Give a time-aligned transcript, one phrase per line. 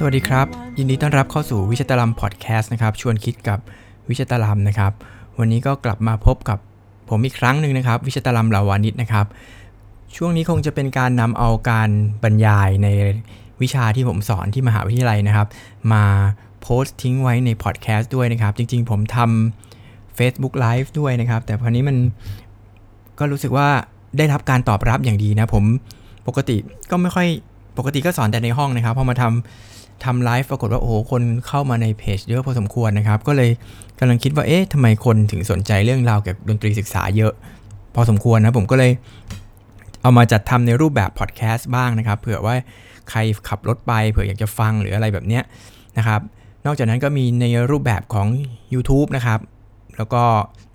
[0.00, 0.46] สวัสดีครับ
[0.78, 3.58] ยินดีต้อนรับเข้าสู่วิชฏาลัมพก์พอดแคสต์นะครับ ชวนคิดกับ
[4.08, 4.92] วิชฏาลัมพก์นะครับ
[5.38, 6.58] วันนี้ก็กลับมาพบกับ
[7.10, 9.26] ผมอีกครั้งหนึ่งนะครับ วิชตาลัมลาวานิดนะครับ
[10.16, 11.90] ช่วงนี้คงจะเป็นการนำเอาการ
[12.22, 12.88] บรรยายใน
[13.62, 15.48] วิชาที่ผมสอนที่มหาวิทยาลัยนะครับ
[15.92, 16.04] มา
[16.62, 21.96] โพสต์ทิ้งไว้ในพอดแคสต์ด้วยนะครับ จริง ๆ ผมทำ Facebook Live ด้วยนะครับ แต่คราวนี้มัน
[23.18, 23.68] ก็รู้สึกว่า
[24.18, 25.64] ได้รับการตอบรับอย่างดีนะผม
[26.28, 26.56] ปกติ
[26.90, 27.28] ก็ไม่ค่อย
[27.78, 29.32] ปกติก็สอนแต่ในห้องนะครับพอมาทำ
[30.04, 33.50] ทำไลฟ์ปรากฏว่าโอ้โหคนเข้ามาในเพจเยอะพอสมควรนะครับ ก็เลย
[33.98, 37.32] กำลังคิดว่าเอ๊ะทำไมคนถึงสนใจเรื่องราวเกี่ยวกับดนตรีศึกษาเยอะ
[37.94, 38.92] พอสมควรนะผมก็เลย
[40.02, 42.54] เอามาจัดทำในรูปแบบพอดแคสต์บ้างนะครับเผื่อว่า
[43.10, 45.42] ใครขับรถไปเผื่ออยากจะฟังหรืออะไรแบบเนี้ย
[45.98, 46.20] นะครับ
[46.66, 48.28] นอกจากนั้นก็มีในรูปแบบของ
[48.74, 49.40] YouTube นะครับ
[49.96, 50.22] แล้วก็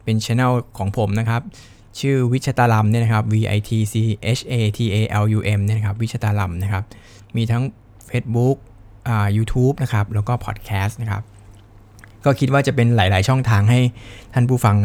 [0.04, 1.42] เป็นช anel ของผมนะครับ
[2.00, 3.96] ชื่อวิชตาลัมเนี่ยนะครับ V I T C
[4.38, 6.84] H A T A L U M เนี่ยนะครับวิชตาลัมนะครับ
[7.36, 7.64] มีทั้ง
[8.10, 8.58] Facebook
[9.08, 11.24] อ่า YouTube นะครับแล้วก็พอดแคสต์นะครับ
[12.26, 13.80] ก็คิดว่าจะเป็นหลาย ๆ ช่องทางให้
[14.34, 14.76] ท่านผู้ฟัง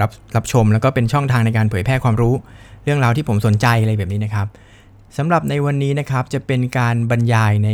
[0.00, 2.34] รับรับชม แล้วก็เป็นช่องทางในการเผยแพร่ความรู้
[2.84, 4.46] เรื่องราวที่ผมสนใจอะไรแบบนี้นะครับ
[5.16, 7.70] สำหรับในวันนี้นะครับจะเป็นการบรรยายใน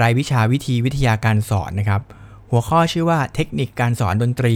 [0.00, 2.02] รายวิชาวิธีวิทยาการสอนนะครับ
[2.50, 4.54] หัวข้อชื่อว่าเทคนิคการสอนดนตรี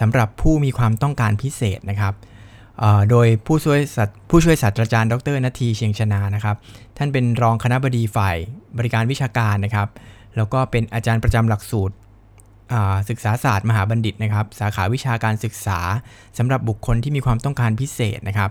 [0.00, 2.14] สำหรับผู้มีความต้องการพิเศษนะครับ
[3.10, 3.80] โดยผู้ช่วย
[4.30, 6.56] ผู้ช่วยศาสตราจารย์ ดรนาทีเชียงชนานะครับ
[6.96, 8.36] ท่านเป็นรองคณะบดีฝ่าย
[8.78, 9.88] บริการวิชาการนะครับ
[10.36, 11.94] แล้วก็เป็นอาจารย์ประจำหลักสูตร
[13.10, 15.78] ศึกษาศาสตร์มหาบัณฑิตนะครับ สาขาวิชาการศึกษา
[16.38, 18.50] สำหรับบุคคลที่มีความต้องการพิเศษนะครับ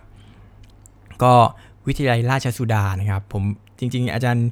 [1.23, 1.33] ก็
[1.87, 3.43] วิทยาลัยราชสุดานะครับ ผม
[3.79, 4.47] จริง ๆ อาจารย์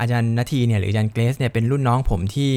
[0.00, 2.52] อาจารย์นาทีเนี่ยหรืออาจารย์เกรซเนี่ยเป็นรุ่นน้องผมที่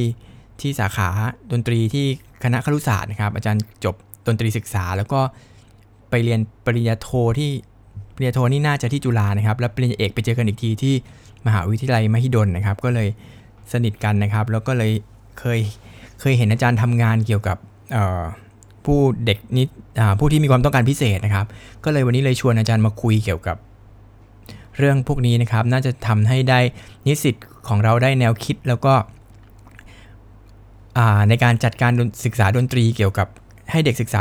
[0.62, 1.10] ที่สาขา
[1.52, 2.06] ดนตรีที่
[2.44, 3.96] คณะครุศาสตร์นะครับ อาจารย์จบ
[4.28, 5.22] ดนตรีศึกษา แล้วก็
[6.10, 7.08] ไปเรียนปริญญาโท
[7.40, 7.50] ที่
[8.16, 10.96] ปริญญาโทนี่น่าจะที่จุฬานะครับ แล้วปริญญาเอกไปเจอกันอีกทีที่
[11.46, 13.08] มหาวิทยาลัยมหิดลนะครับ ก็เลย
[13.72, 14.92] สนิทกันนะครับ แล้วก็เลย
[15.40, 15.60] เคย
[16.20, 17.58] เคยเห็นอาจารย์ทำงานเกี่ยวกับ
[18.86, 19.68] ผู้เด็กนิด
[20.20, 21.46] ผู้ที่มีความต้องการพิเศษนะครับ
[21.84, 23.58] ก็เลยวันนี้เลยชวนอาจารย์มาคุยเกี่ยวกับ
[24.78, 26.60] เรื่องพวกนี้นะครับ น่าจะทำให้ได้
[27.08, 27.36] นิสิต
[27.68, 28.94] ของเราได้แนวคิดแล้วก็
[31.30, 31.92] ในการจัดการ
[32.26, 33.28] ศึกษาดนตรีเกี่ยวกับ
[33.72, 34.20] ให้เด็กศึกษา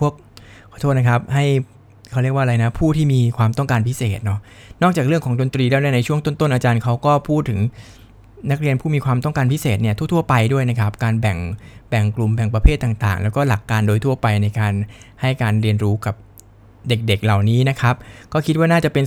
[0.00, 0.12] พวก
[0.70, 1.44] ขอโทษนะครับ ให้
[2.10, 4.40] เขาเรียกว่าอะไรนะ ผู้ที่มีความต้องการพิเศษเนาะ
[4.82, 7.58] นอกจากเรื่องของดนตรีแล้วในช่วงต้นๆอาจารย์เขาก็พูดถึง
[8.50, 11.38] นักเรียนผู้มีความต้องการพิเศษเนี่ยทั่วๆไปด้วยนะครับ การแบ่ง
[11.90, 14.72] แบ่งกลุ่มแบ่งประเภทต่างๆ แล้วก็หลักการโดยทั่วไปในการ
[15.20, 16.14] ให้การเรียนรู้กับ
[16.88, 17.94] เด็กๆเหล่านี้นะครับ
[18.32, 19.04] ก็คิดว่าน่าจะเป็น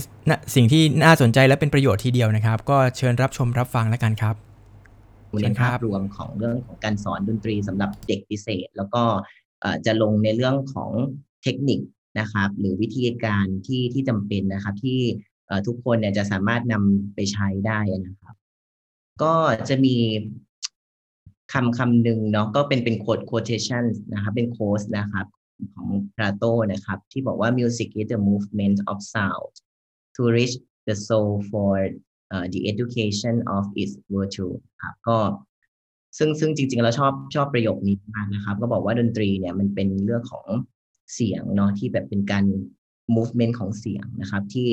[0.54, 4.34] สิ่งที่น่าสนใจและเป็นประโยชน์ทีเดียวนะครับ ก็เชิญรับชมรับฟังแล้วกันครับ
[5.42, 9.02] ในภาพรวมของเรื่องของการสอนดนตรีสำหรับเด็กพิเศษ แล้วก็
[9.86, 10.90] จะลงในเรื่องของ
[11.42, 11.80] เทคนิค
[12.20, 15.00] นะครับ หรือวิธีการที่ที่จำเป็นนะครับที่
[15.66, 18.21] ทุกคนเนี่ยจะสามารถนำไปใช้ได้นะครับ
[19.22, 19.34] ก็
[19.68, 19.96] จะมี
[21.52, 25.26] คำคำหนึ่งเนาะก็เป็นเป็นโคด quotation นะครับเป็นโค้ดนะครับ
[25.74, 29.52] ของพลาโตนะครับ ที่บอกว่า music is the movement of sound
[30.16, 30.54] to reach
[30.88, 31.72] the soul for
[32.34, 34.52] uh, the education of its virtue
[34.82, 35.18] ครับก็
[36.18, 40.46] ซึ่งซึ่งจริง ๆ แล้วชอบชอบประโยคนี้มากนะครับ ก็บอกว่าดนตรีเนี่ยมันเป็นเรื่องของ
[41.14, 42.44] เสียงเนาะที่แบบเป็นการ
[43.16, 44.70] movement ของเสียงนะครับที่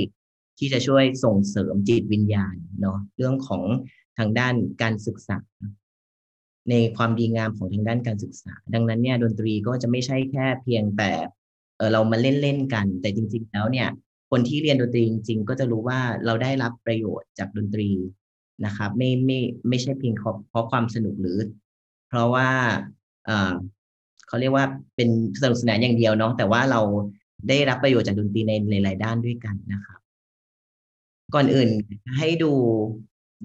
[0.58, 3.64] ที่จะช่วยส่งเสริมจิตวิญญาณเนาะเรื่องของ
[4.20, 5.38] ทางด้านการศึกษา
[6.70, 11.12] ในความดีงามของทางด้านการศึกษา ดังนั้นเนี่ยดนตรีก็จะไม่ใช่แค่เพียงแต่
[11.78, 13.88] เออเรามาเล่นเล่นกัน แต่จริง ๆ แล้วเนี่ย
[14.32, 17.90] คนที่เรียนดนตรีจริง ๆ ก็จะรู้ว่าเราได้รับประโยชน์จากดนตรี
[18.66, 21.40] นะครับ ไม่ไม่ไม่ใช่เพียงเพราะความสนุกหรือ
[22.10, 22.50] เพราะว่า
[23.26, 23.54] เออ
[24.28, 24.66] เขาเรียกว่า
[24.96, 25.10] เป็น
[25.42, 26.82] สนุกสนานอย่างเดียวเนาะแต่ว่าเรา
[27.50, 30.00] ได้รับประโยชน์จากดนตรีในหลายๆด้านด้วยกันนะครับ
[31.34, 31.70] ก่อนอื่น
[32.18, 32.54] ให้ดู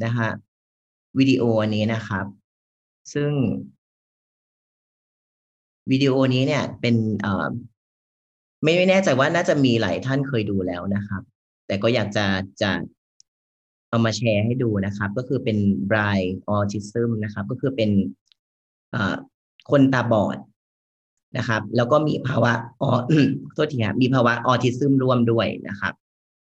[0.05, 0.29] นะคะ
[1.19, 2.27] วิดีโออันนี้นะครับ
[3.13, 3.31] ซึ่ง
[5.91, 7.51] วิดีโอนี้เนี่ยเป็นเอ่อ
[8.63, 11.23] ไม่ไม่แน่ใจว่าน่าจะมีหลายท่านเคยดูแล้วนะครับ
[11.67, 12.27] แต่ก็อยากจะ
[12.63, 12.71] จะ
[13.89, 15.59] เอามาแชร์ให้ดูนะครับ ก็คือเป็น
[15.91, 17.91] บรายออทิซึมนะครับ ก็คือเป็น
[19.71, 20.39] คนตาบอด
[21.39, 22.53] นะครับ แล้วก็มีภาวะ
[22.83, 22.91] ออ
[23.55, 25.95] โทษทีครับมีภาวะออทิซึมร่วมด้วยนะครับ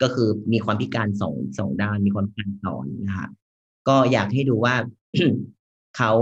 [0.02, 3.30] ก็คือมีความพิการสองสองด้านมีความพิการสอนนะครับ
[3.88, 4.74] ก็อยากให้ดูว่า
[5.96, 6.12] เขา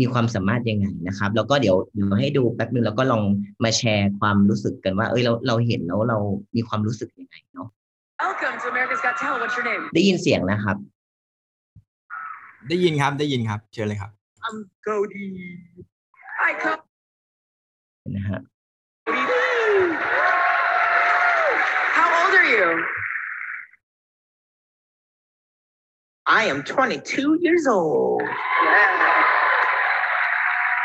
[0.00, 3.22] มีความสามารถยังไงนะครับ แล้วก็เดี๋ยวเดี๋ยวให้ดูแป๊บนึงแล้วก็ลอง
[3.64, 6.18] มาแชร์ความรู้สึกกันว่า เอ้ยเราเราเห็นแล้วเรา
[6.56, 7.68] มีความรู้สึกยังไงเนาะ
[8.22, 10.76] Welcome to America's Got Talent What's your name ได้ยินเสียงนะครับ
[12.68, 14.10] ได้ยินครับได้ยินครับเชิญเลยครับ
[14.46, 14.56] I'm
[14.86, 15.28] Cody
[16.40, 16.86] Hi Cody
[18.16, 18.40] นะฮะ
[21.98, 22.66] How old are you
[26.28, 28.20] I am 22 years old.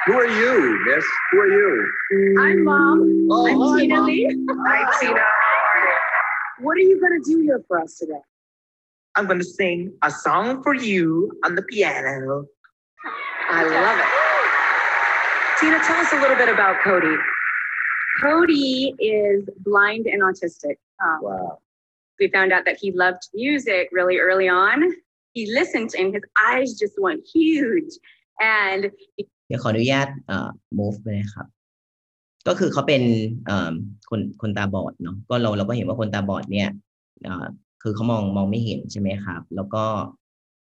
[0.05, 1.05] Who are you, miss?
[1.31, 1.91] Who are you?
[2.39, 3.27] Hi, Mom.
[3.29, 4.05] Oh, I'm hi, Tina Mom.
[4.05, 4.45] Lee.
[4.49, 5.19] Hi, Tina.
[6.59, 8.19] What are you going to do here for us today?
[9.15, 12.45] I'm going to sing a song for you on the piano.
[13.49, 15.59] I love it.
[15.59, 17.15] Tina, tell us a little bit about Cody.
[18.21, 20.77] Cody is blind and autistic.
[21.03, 21.59] Um, Wow.
[22.19, 24.93] we found out that he loved music really early on.
[25.35, 27.93] He listened and his eyes just went huge.
[28.59, 28.81] And
[29.47, 30.49] เดี๋ยวขออนุญาตเอ่อ
[30.79, 31.47] move ไปนะครับ
[32.47, 33.03] ก็คือเขาเป็น
[33.45, 33.71] เอ่อ
[34.09, 36.69] คนคนตาบอดเนาะก็เราเราก็เห็นว่าคนตาบอดเนี่ย
[37.23, 37.45] เอ่อ
[37.81, 39.83] คือเขามองมองไม่เห็นใช่ไหมครับ แล้วก็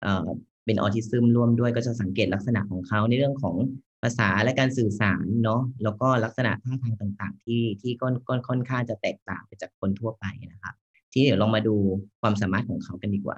[0.04, 0.28] เอ่อ
[0.66, 3.56] เป็นออทิซึมร่วมด้วยก็จะสังเกตลักษณะของเขาในเรื่องของ
[4.02, 10.76] ภาษาและการสื่อสารเนาะแล้วก็ลักษณะท่าทางต่าง ๆ ที่ที่ก็ก็ค่อนข้างจะแตกต่างไปจากคนทั่วไปนะครับ
[11.12, 11.76] ทีนี้เดี๋ยวลองมาดู
[12.22, 13.38] ความสามารถของเขากันดีกว่า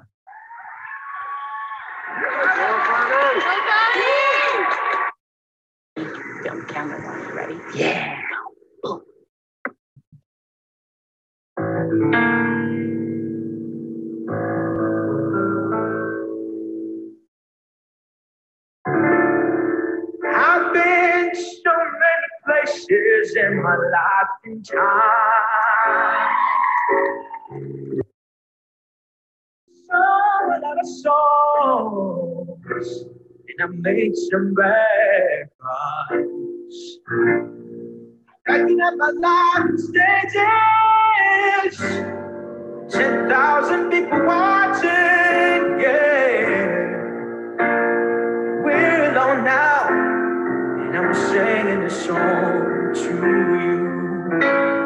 [6.42, 7.34] film camera on.
[7.34, 7.58] Ready?
[7.74, 8.20] Yeah.
[8.82, 9.02] Boom.
[20.32, 26.36] I've been so many places in my life and time.
[30.62, 33.04] Of songs,
[33.62, 35.50] I made some bad
[36.10, 36.98] ones.
[38.46, 41.78] Packing up my life stages,
[42.90, 46.96] ten thousand people watching, yeah.
[48.64, 53.10] We're alone now, and I'm singing this song to
[53.60, 54.79] you.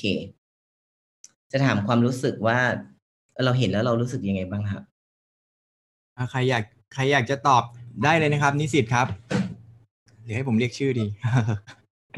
[0.00, 0.04] เค
[1.52, 2.58] จะถามความรู้สึกว่า
[3.44, 4.82] เราเห็นแล้วเรารู้สึกยังไงบ้างครับ
[6.16, 6.64] อะใครอยาก
[6.94, 7.62] ใครอยากจะตอบ
[8.04, 9.06] ได้เลยนะครับ นิสิตครับ
[10.22, 11.06] หรือให้ผมเรียกชื่อดี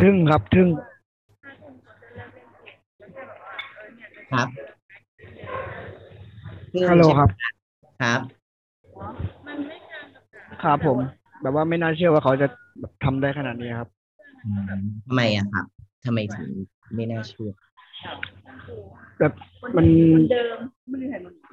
[0.00, 0.69] ทึ่งครับทึ่ง
[4.32, 4.49] ครับ
[6.90, 7.28] ฮัลโหลครับ
[8.02, 8.21] ครับ
[10.62, 10.99] ครับผม
[11.42, 12.47] แบบว่าไม่น่าเชื่อว่าเขาจะ
[12.80, 13.88] แบบทำได้ขนาดนี้ครับ
[14.45, 15.66] อืมทำไมอะครับ
[16.07, 16.49] ทำไมถึง
[16.95, 17.50] ไม่น่าเชื่อ
[19.18, 19.32] แบบ
[19.76, 19.87] มัน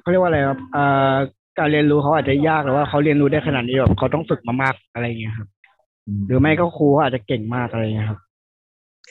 [0.00, 1.14] เขาเรียกว่าอะไรครับอ่า
[1.58, 5.48] การเรียนรู้เขาอาจจะยากแต่ว่าเขาเรียนรู้ได้ขนาดนี้แบบเขาต้องฝึกมามากอะไรอย่างเงี้ยครับ
[6.26, 8.20] หรือไม่ก็ครูเขาอาจจะเก่งมากอะไรอย่างเงี้ยครับ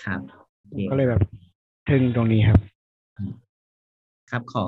[0.04, 0.20] ครับ
[0.60, 1.22] โอเคก็เลยแบบ
[1.90, 2.60] ทึ่งตรงนี้ครับ
[4.32, 4.64] ครับขอ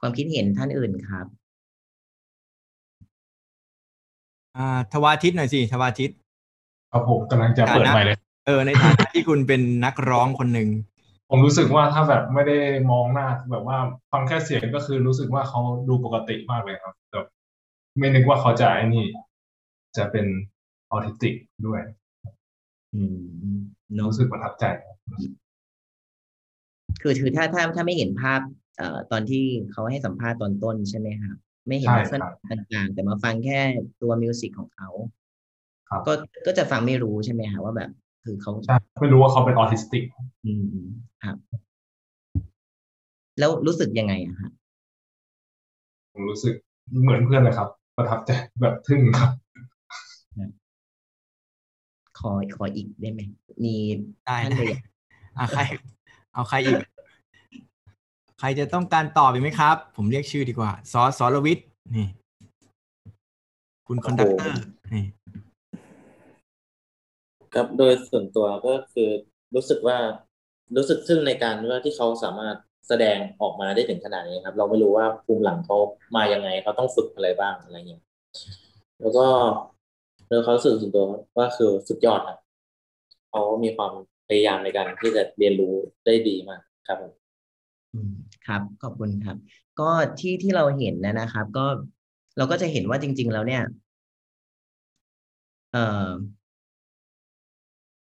[0.00, 1.26] ความคิดเห็นท่านอื่นครับ
[4.56, 6.10] อ่าทวาทิตหน่อยสิทวาทิต
[6.92, 10.68] ครับผมกำลังจะเปิดฐานะใหม่เลย เออในฐานะที่คุณเป็นนักร้องคนหนึ่ง
[11.36, 12.56] ผมรู้สึกว่าถ้าแบบไม่ได้
[12.90, 13.78] มองหน้าแบบว่า
[14.12, 17.26] ฟังแค่เสียงก็คือรู้สึกว่าเขาดูปกติมากเลยครับแบบ
[17.98, 19.06] ไม่นึกว่าเขาจะไอ้นี่
[19.96, 20.26] จะเป็น
[20.90, 21.34] ออทิสติก
[21.66, 21.80] ด้วย
[22.94, 23.18] อืม
[23.94, 24.64] เนอะรู้สึกประทับใจ
[27.02, 28.40] คือคือถ้าถ้าถ้าไม่เห็นภาพ
[28.78, 31.36] เอ่อตอนที่เขาให้สัมภาษณ์ตอนต้นใช่ไหมครับ
[31.66, 33.60] ไม่เห็นใช่ลักษณะครับต่างๆ แต่มาฟังแค่
[34.02, 34.88] ตัวมิวสิกของเขา
[35.88, 36.12] ครับก็
[36.46, 37.90] ก็จะฟังไม่รู้ใช่ไหมครับว่าแบบ
[38.24, 40.02] คือเขาใช่ไม่รู้ว่าเขาเป็นออทิสติก
[40.46, 40.88] อืมอืม
[41.24, 41.36] ครับ
[43.38, 44.50] แล้วรู้สึกยังไงอะฮะ
[46.12, 46.54] ผมรู้สึก
[47.02, 49.30] เหมือนเพื่อนเลยครับ ประทับใจแบบทึ่งครับ
[52.18, 53.20] ขอขออีกได้ไหม
[53.64, 53.74] มี
[54.26, 54.74] ได้ท่านได้ใด
[55.38, 55.62] อะใคร
[56.34, 56.76] เอาใครอีก
[58.38, 61.66] ใครจะต้องการตอบอีกไหมครับ ผมเรียกชื่อดีกว่า สอสรวิทย์
[61.96, 62.06] นี่
[63.86, 64.62] คุณ conductor
[64.94, 65.04] นี่
[67.54, 69.10] ครับโดยส่วนตัวก็คือ
[69.54, 69.98] รู้สึกว่า
[70.76, 72.56] รู้สึกทึ่งในการว่าที่เขาสามารถ
[72.88, 75.76] แสดงออกมาได้ถึงขนาดนี้ครับ เราไม่รู้ว่าภูมิหลังเขา
[76.16, 78.02] มายังไงเขาต้องฝึกอะไรบ้างอะไรเงี้ย
[79.00, 79.26] แล้วก็
[80.28, 81.04] โดยเขาสื่อส่วนตัว
[81.38, 82.38] ว่าคือสุดยอดครับ
[83.30, 83.92] เขามีความ
[84.28, 85.74] พยายามในการที่จะเรียนรู้
[86.06, 87.12] ได้ดีมากครับผม
[87.94, 88.12] อืม
[88.46, 89.36] ครับขอบคุณครับ
[89.80, 91.66] ก็ที่ที่เราเห็นนะนะครับ ก็
[92.36, 93.62] เราก็จะเห็นว่าจริง ๆ แล้วเนี่ย
[95.70, 95.78] เอ่อ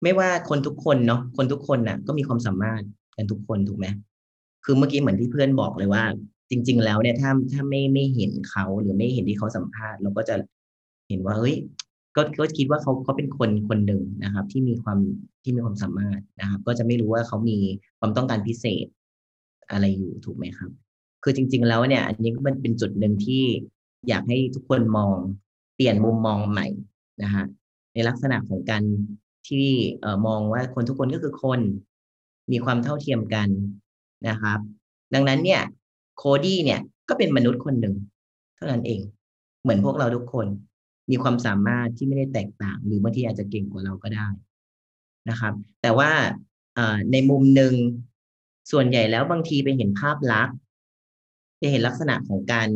[0.03, 2.81] ไม่ว่าคนทุกคนเนาะคนทุกคนน่ะ ก็มีความสามารถ
[3.15, 3.87] กันทุกคนถูกไหม
[4.65, 6.03] คือเมื่อกี้เหมือนที่เพื่อนบอกเลยว่า
[6.49, 10.35] จริง ๆ แล้วเนี่ยถ้าถ้าไม่ไม่เห็นเขาหรือไม่เห็นที่เขาสัมภาษณ์ เราก็จะ
[11.09, 11.55] เห็นว่าเฮ้ย
[12.15, 14.99] ก็ก็คิดว่าเขาเขาเป็นคนคนหนึ่งนะครับ ที่มีความ
[15.43, 17.57] ที่มีความสามารถนะครับ ก็จะไม่รู้ว่าเขามี
[17.99, 18.85] ความต้องการพิเศษ
[19.71, 20.71] อะไรอยู่ถูกไหมครับ
[21.23, 23.43] คือจริง ๆ แล้วเนี่ย อันนี้มันเป็นจุดหนึ่งที่
[24.07, 25.11] อยากให้ทุกคนมอง
[25.75, 26.67] เปลี่ยนมุมมองใหม่
[27.23, 27.45] นะฮะ
[27.93, 28.83] ในลักษณะของการ
[29.47, 29.67] ที่
[30.01, 31.59] เอมองว่าคนทุกคนก็คือคน
[32.51, 33.49] มีความเท่าเทียมกัน
[34.27, 34.59] นะครับ
[35.13, 35.61] ดังนั้นเนี่ย
[36.17, 37.95] โคดี้เนี่ยก็เป็นมนุษย์คนหนึ่ง
[38.55, 39.01] เท่านั้นเอง
[39.61, 40.47] เหมือนพวกเราทุกคน
[41.11, 44.27] มีความสามารถที่ไม่ได้แตกต่าง หรือบางทีอาจจะเก่งกว่าเราก็ได้
[45.29, 46.11] นะครับ แต่ว่า
[47.11, 47.73] ในมุมหนึ่ง
[48.71, 50.55] ส่วนใหญ่แล้วบางทีไปเห็นภาพลักษณ์
[51.61, 52.69] จะเห็นลักษณะของการ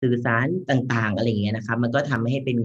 [0.00, 2.56] สื่อสารต่าง ๆ อะไรอย่างเงี้ยนะครับ มันก็ทำให้เป็น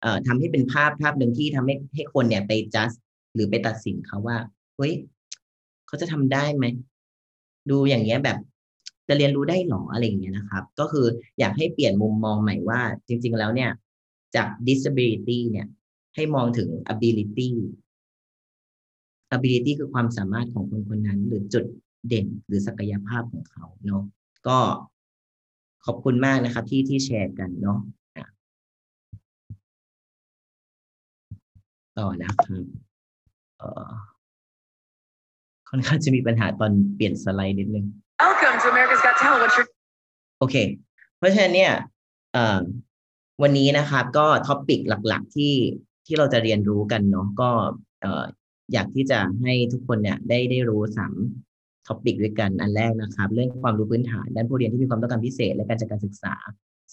[0.00, 2.96] เอ่อทำให้เป็นภาพภาพหนึ่งที่ทำให้ให้คนเนี่ยไป just
[3.34, 4.38] หรือไปตัดสินเขาว่า
[4.76, 4.92] เฮ้ย
[5.86, 6.64] เขาจะทำได้ไหม
[7.70, 8.38] ดูอย่างเงี้ยแบบ
[9.08, 11.06] จะเรียนรู้ได้หรออะไรอย่างเงี้ยนะครับ ก็คือ
[11.38, 13.70] อยากให้เปลี่ยนมุมมองใหม่ว่า จริง ๆ แล้วเนี่ย
[14.36, 15.66] จาก disability เนี่ย
[16.14, 17.48] ให้มองถึง ability
[19.36, 21.64] ability คือความสามารถของคนคนนั้น หรือจุด
[22.08, 24.02] เด่นหรือศักยภาพของเขาเนาะ
[24.48, 24.58] ก็
[25.86, 27.78] ขอบคุณมากนะครับที่ที่แชร์กันเนาะ
[31.98, 32.64] ต่อนะครับ
[33.58, 33.90] เอ่อ
[35.70, 37.86] ค่อนข้างจะมีปัญหาตอนเปลี่ยนสไลด์นิดนึง
[38.22, 39.40] Welcome to America's Got Talent.
[39.42, 39.66] What's your
[40.38, 40.56] โอเค
[41.16, 41.72] เพราะฉะนั้นเนี่ย
[42.32, 42.60] เอ่อ
[43.42, 45.54] วันนี้นะครับก็ topic หลักๆที่
[46.06, 47.50] ที่เราจะเรียนรู้กันเนาะก็
[48.00, 48.24] เอ่อ
[48.72, 51.14] อยากที่จะให้ทุกคนเนี่ยได้ได้รู้สาม
[51.86, 56.34] topic ด้วยกันอันแรกนะครับ เรื่องความรู้พื้นฐานด้านผู้เรียนที่มีความต้องการพิเศษและการจัดการศึกษา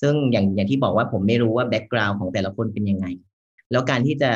[0.01, 3.05] ซึ่งอย่างอย่างที่บอกว่าผมไม่รู้ว่า background ของแต่ละคนเป็นยังไง
[3.71, 4.31] แล้วการที่จะ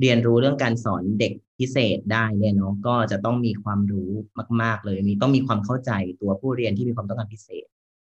[0.00, 4.10] เรียนรู้เรื่องการสอนเด็กพิเศษได้เนี่ยเนาะก็จะต้องมีความรู้
[4.62, 7.66] มาก ๆ เลยมีต้องมีความเข้าใจตัวผู้เรียนที่มีความต้องการพิเศษ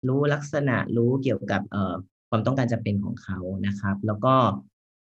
[0.08, 1.96] รู้ลักษณะรู้เกี่ยวกับเอ่อ
[2.30, 4.34] ความต้องการจำเป็นของเขานะครับ แล้วก็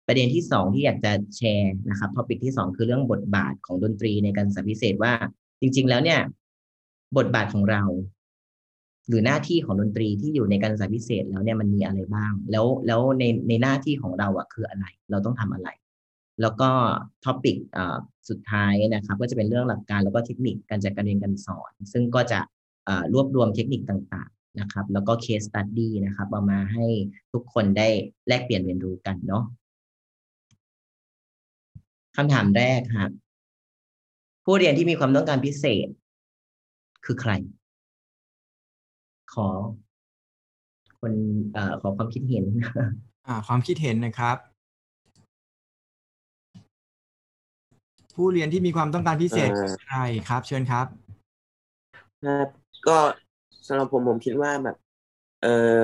[0.08, 5.14] ประเด็นที่สองที่อยากจะแชร์นะครับ topic ที่สองคือเรื่องบทบาทของดนตรีในการศึกษาพิเศษว่า
[5.62, 6.20] จริง ๆ แล้วเนี่ย
[7.18, 7.84] บทบาทของเรา
[9.08, 15.70] หรือหน้าที่ของดนตรีที่อยู่ในการศึกษาพิเศษแล้วเนี่ยมันมีอะไรบ้าง แล้วแล้วในในหน้าที่ของเราอะคืออะไร เราต้องทำอะไร
[16.42, 16.70] แล้วก็
[17.26, 17.58] ท็อปิก
[18.30, 22.40] สุดท้ายนะครับก็จะเป็นเรื่องหลักการแล้วก็เทคนิคการจัดการเรียนการสอน ซึ่งก็จะ
[23.14, 26.86] รวบรวมเทคนิคต่างๆนะครับ แล้วก็ case study นะครับเอามาให้
[27.34, 27.88] ทุกคนได้
[28.28, 29.44] แลกเปลี่ยนเรียนรู้กันเนาะ
[32.16, 33.12] คำถามแรกครับ
[34.46, 35.88] ผู้เรียนที่มีความต้องการพิเศษ
[37.06, 37.32] คือใคร
[39.34, 39.48] ขอ
[41.00, 41.14] คน
[41.56, 42.46] อขอความคิดเห็น
[43.28, 44.38] อ่า ความคิดเห็นนะครับ
[48.16, 50.00] ผู้เรียนที่มีความต้องการพิเศษเอ่อคือใคร
[50.30, 50.86] ครับ เชิญครับ
[52.26, 52.48] ครับ
[52.88, 52.98] ก็
[53.68, 54.78] สำหรับผมผมคิดว่าแบบ
[55.44, 55.48] เอ
[55.82, 55.84] อ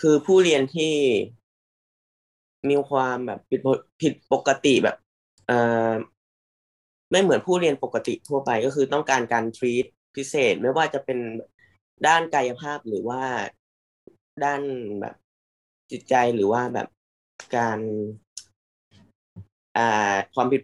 [0.00, 0.94] คือผู้เรียนที่
[2.68, 4.96] มีความแบบผิดปกผิดปกติแบบ
[5.46, 5.52] เอ
[5.90, 5.92] อ
[7.10, 11.18] ไม่เหมือนผู้เรียนปกติทั่วไปก็คือต้องการการทรีตพิเศษไม่ว่าจะเป็น
[12.06, 13.22] ด้านกายภาพหรือว่า
[14.44, 14.60] ด้าน
[15.00, 15.14] แบบ
[15.90, 16.88] จิตใจหรือว่าแบบ
[17.56, 18.25] การอ่า
[20.34, 20.60] ความผิด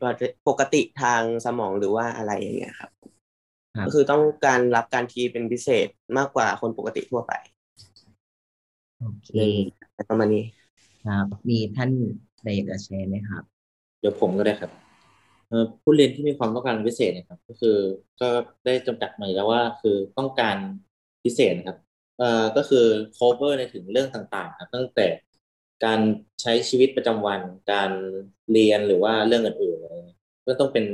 [0.48, 2.90] ปกติทางสมองหรือว่าอะไรอย่างเงี้ยครับ
[3.76, 7.32] ครับก็คือต้องการรับการทีเป็นพิเศษมากกว่าคนปกติทั่วไป
[9.00, 9.30] โอเค
[10.10, 10.44] ประมาณนี้
[11.04, 11.90] ครับมีท่าน
[12.42, 13.42] ใดอยากจะแชร์ไหมครับ
[14.00, 14.70] เดี๋ยวผมก็ได้ครับ
[15.48, 17.76] เอ่อผู้เรียนที่มีความต้องการพิเศษนะครับ ก็คือ
[18.20, 18.28] ก็
[18.64, 20.56] ได้จำกัดมาแล้วว่าคือต้องการ
[21.24, 21.78] พิเศษนะครับ
[22.18, 25.06] เอ่อก็คือ cover ในถึงเรื่องต่างๆ ครับ ตั้งแต่
[25.84, 26.00] การ
[26.42, 27.40] ใช้ชีวิตประจำวัน
[27.72, 27.90] การ
[28.52, 30.84] เรียนหรือว่าเรื่องอื่นๆอะไรเงี้ยก็ต้องเป็น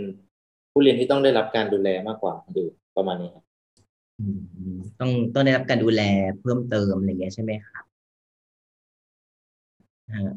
[0.73, 3.45] ผู้เรียนที่ต้องได้รับการดูแลมากกว่าคนอื่นประมาณนี้ครับ
[4.21, 4.25] อื
[4.75, 6.03] มต้องต้องได้รับการดูแล
[6.41, 7.85] เพิ่มเติมอะไรอย่างเงี้ยใช่ไหมครับ
[10.15, 10.35] ฮะ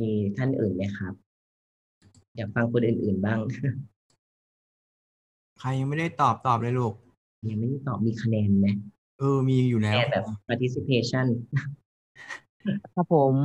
[0.00, 1.14] มีท่านอื่นไหมครับ
[2.36, 3.38] อยากฟังคนอื่น ๆบ้าง
[5.58, 6.94] ใครยังไม่ได้ตอบตอบเลยลูก
[7.50, 8.68] ยังไม่ได้ตอบมีคะแนนไหม
[9.18, 11.26] เออมีอยู่แล้วแค่แบบ participation
[12.94, 13.36] ครับผม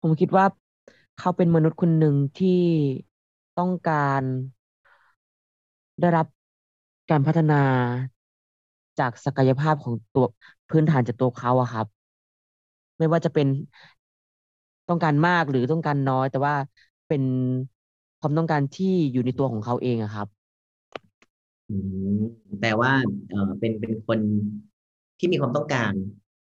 [0.00, 0.44] ผมคิดว่า
[1.16, 2.48] เขาเป็นมนุษย์คนหนึ่งที่
[3.58, 4.22] ต้องการ
[6.00, 6.26] ได้รับ
[7.10, 7.54] การพัฒนา
[8.98, 10.26] จากศักยภาพของตัว
[10.70, 11.86] พื้นฐานจากตัวเขาอะครับ
[12.98, 13.46] ไม่ว่าจะเป็น
[14.88, 16.54] ต้องการมากหรือต้องการน้อย แต่ว่า
[17.06, 17.22] เป็น
[18.18, 20.28] ความต้องการที่อยู่ในตัวของเขาเองอะครับ
[22.60, 22.92] แปลว่า
[23.28, 24.18] เออเป็นเป็นคน
[25.18, 25.92] ที่มีความต้องการ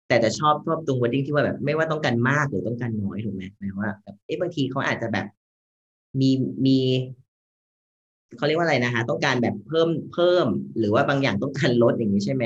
[0.07, 5.27] แต่จะชอบชอบตรง wording ที่ว่าแบบ ไม่ว่าต้องการมากหรือต้องการน้อยถูกไหมหมายว่าแบบเอ๊ะบางทีเขาอาจจะแบบ
[6.21, 6.31] มี
[6.67, 6.79] มี
[8.37, 10.47] เขาเรียกว่าอะไรนะคะต้องการแบบเพิ่มเพิ่ม
[10.79, 12.45] หรือว่าบางอย่างต้องการลดอย่างนี้ใช่ไหม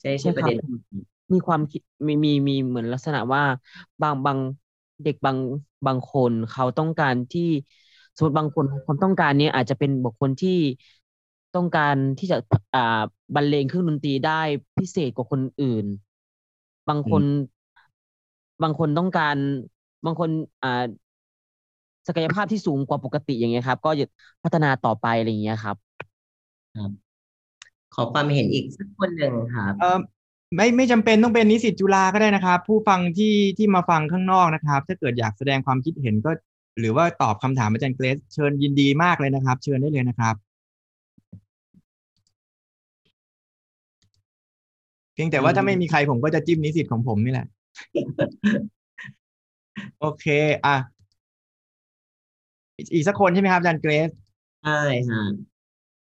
[0.00, 0.56] ใช่ใช่ประเด็น
[1.32, 3.42] มีความคิดมีมีมีเหมือนลักษณะว่า
[4.02, 4.38] บางบาง
[5.02, 5.38] เด็กบาง
[5.86, 7.42] บางคนเขาต้องการที่
[8.14, 10.50] สมมติบางคนความต้องการเนี้อาจจะเป็นบุคคลที่
[11.54, 12.36] ต้องการที่จะ
[12.74, 12.80] อ่า
[13.34, 14.32] บรรเลงเครื่องดนตรีได้
[14.78, 15.86] พิเศษกว่าคนอื่น
[16.88, 17.22] บางคน
[18.62, 19.36] บางคนต้องการ
[20.04, 20.30] บางคน
[20.62, 20.68] อ่า
[22.08, 24.04] ศักยภาพที่สูงกว่าปกติอย่างเงี้ยครับ ก็จะ
[24.44, 25.76] พัฒนาต่อไปอะไรอย่างเงี้ยครับ
[26.74, 26.90] ครับ
[27.94, 29.98] ขอความเห็นอีกสักคนหนึ่งครับเออ
[30.56, 36.30] ไม่ไม่จำเป็นต้องเป็นนิสิตจุฬาก็ได้นะครับ ผู้ฟังที่ที่มาฟังข้างนอกนะครับ ถ้าเกิดอยากแสดงความคิดเห็นก็
[36.80, 40.34] หรือว่าตอบคำถามอาจารย์เกรซเชิญยินดีมากเลยนะครับ เชิญได้เลยนะครับ
[45.20, 47.46] พียงแต่ว่าถ้าไม่มีใครผมก็จะจิ้มนิสิตของผมนี่แหละ
[50.00, 50.26] โอเค
[50.66, 50.76] อะ
[52.92, 54.10] อีกสักคนใช่ไหมครับอาจารย์เกรซ
[54.64, 55.22] ใช่ฮะ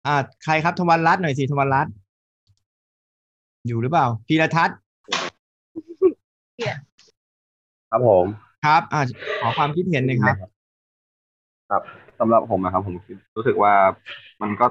[0.05, 1.93] อ่าใครครับทวันรัตน์หน่อยสิทวันรัตน์
[3.67, 4.77] อยู่หรือเปล่าพีรทัศน์
[7.91, 8.25] ครับผม
[8.65, 9.01] ครับ อ่า
[9.41, 10.35] ขอความคิดเห็นหน่อยครับ
[11.69, 11.81] ครับ
[12.19, 12.95] สำหรับผมนะครับ ผม
[13.37, 13.73] รู้สึกว่า
[14.41, 14.65] มันก็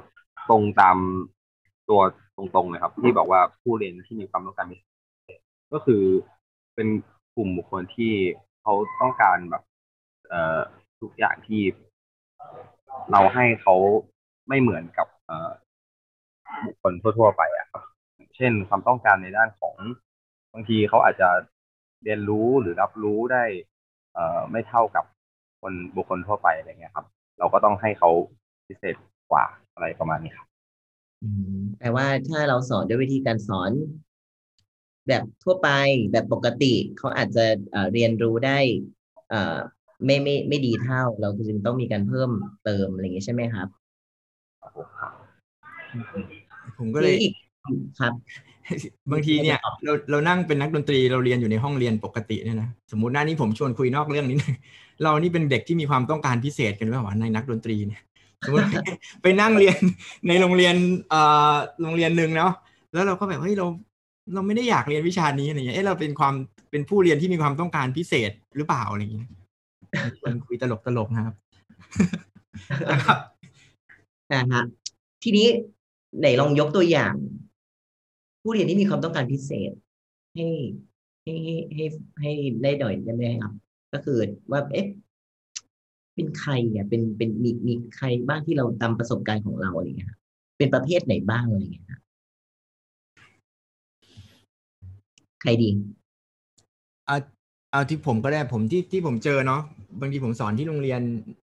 [0.51, 0.97] ตรงตาม
[1.89, 2.01] ตัว
[2.37, 5.41] ตรงๆเลยครับ ที่บอกว่าผู้เรียนที่มีความต้องการพิเศษ
[5.73, 6.03] ก็คือ
[6.75, 6.89] เป็น
[7.37, 8.13] กลุ่มบุคคลที่
[8.63, 9.63] เขาต้องการแบบ
[10.29, 10.59] เอ่อ
[11.01, 11.63] ทุกอย่างที่
[13.13, 13.75] เราให้เขา
[14.49, 15.51] ไม่เหมือนกับ เอ่อ
[16.67, 17.83] บุคคลทั่ว ๆ ไปอะครับ
[18.37, 19.77] เช่นความต้องการในด้านของ
[20.53, 21.29] บางทีเขาอาจจะ
[22.05, 23.45] เรียนรู้หรือรับรู้ได้
[24.15, 25.05] เอ่อไม่เท่ากับ
[25.61, 27.07] คนบุคคลทั่วไปอะไรเงี้ยครับ
[27.39, 28.11] เราก็ต้องให้เขา
[28.67, 28.95] พิเศษ
[29.31, 30.58] กว่าอะไรประมาณนี้ครับอืม
[31.79, 33.71] แปลว่าถ้าเราสอนด้วยวิธีการสอน
[35.09, 35.69] แบบทั่วไป
[36.13, 38.59] แบบปกติเขาอาจจะเอ่อเรียนรู้ได้
[39.31, 39.57] เอ่อ
[40.05, 42.31] ไม่ไม่ไม่ดีเท่า เราจึงต้องมีการเพิ่ม
[42.65, 43.69] เติมอะไรอย่างงี้ใช่ไหมครับ
[46.79, 47.33] ผมก็เลยมีอีก
[48.01, 48.13] ครับ
[49.11, 54.55] บางทีเนี่ยเราเรานั่งเป็นนักดนตรีเราเรียนอยู่ในห้องเรียนปกติเนี่ยนะสมมติหน้านี้ผมชวนคุยนอกเรื่องนิดนึง
[55.03, 58.03] เรานี่เป็นเด็กที่มีความต้องการพิเศษกันหรือเปล่าวะในนักดนตรีเนี่ย
[58.45, 58.65] สมมติ
[59.23, 59.77] ไปนั่งเรียน
[60.29, 60.77] ในโรงเรียน
[61.09, 61.21] เอ่
[61.53, 62.53] อโรงเรียนหนึ่งเนาะ
[62.93, 63.67] แล้วเราก็แบบเฮ้ยเรา
[64.35, 66.35] เราไม่ได้อยากเรียนวิชานี้อะไรเงี้ยเอ้เราเป็นความ
[66.71, 69.29] เป็นผู้เรียนที่มีความต้องการพิเศษหรือเปล่าอะไรเงี้ย
[70.23, 71.35] คนคุยตลกตลกนะครับ
[72.91, 73.19] นะครับ
[74.33, 74.63] นะฮะ
[75.23, 75.47] ทีนี้
[76.19, 77.15] ไหนลองยกตัวอย่าง
[78.43, 79.73] ผู้เรียนที่มีความต้องการพิเศษ
[80.35, 80.47] ให้
[81.25, 81.85] ให้ให้ให้
[82.21, 83.53] ให้ได้หน่อยได้ไหมครับ
[83.93, 84.19] ก็คือ
[84.51, 84.87] ว่าเอ๊ะ
[86.19, 90.19] เป็นใครอะเป็นเป็นมีมีใครบ้างที่เราตามประสบการณ์ของเราอะไรเงี้ยครับ
[90.59, 92.01] เป็นประเภทไหนบ้างอะไรเงี้ยครับ
[95.43, 95.69] ใครดี
[97.07, 97.17] เอา
[97.73, 99.63] เอาที่ผมก็ได้ผมที่ที่ผมเจอเนาะ
[100.01, 101.01] บางทีผมสอนที่โรงเรียน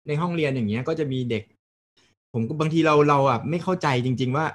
[0.06, 1.42] ในห้องเรียนอย่างเงี้ย ก็จะมีเด็ก
[2.32, 4.46] ผมก็บางทีเราเราอะไม่เข้าใจจริง ๆ ว่า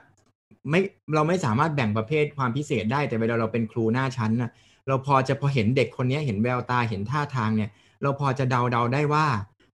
[0.70, 0.82] ไม่
[1.16, 4.52] เราไม่สามารถแบ่งประเภทความพิเศษได้แต่เวลาเราเป็นครูหน้าชั้นน่ะ
[4.88, 7.70] เราพอจะพอเห็นเด็กคนเนี้ยเห็นแววตาเห็นท่าทางเนี่ย
[8.02, 9.26] เราพอจะเดาเดาได้ว่า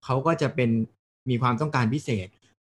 [0.05, 0.69] เขาก็จะเป็น
[1.29, 2.27] มีความต้องการพิเศษ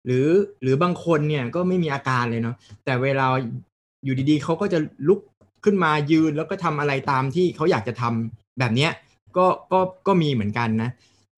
[0.07, 0.29] หรือ
[0.63, 3.27] หรือบางคนเนี่ยก็ไม่มีอาการเลยเนาะแต่เวลา
[4.05, 5.21] อยู่ดีๆเขาก็จะลุก
[5.65, 8.91] ขึ้นมายืนแล้วก็ทำอะไรตามที่เขาอยากจะทำแบบเนี้ย
[9.37, 10.91] ก็ก็ก็มีเหมือนกันนะ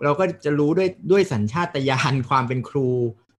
[0.04, 2.88] เราก็จะรู้ด้วยด้วยสัญชาตญาณความเป็นครู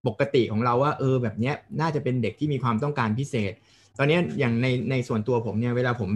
[0.08, 3.54] ปกติของเราว่า เออแบบเนี้ยน่าจะเป็นเด็กที่มีความต้องการพิเศษ
[3.98, 6.10] ตอนนี้อย่างในในส่วนตัวผมเนี่ยเวลาผม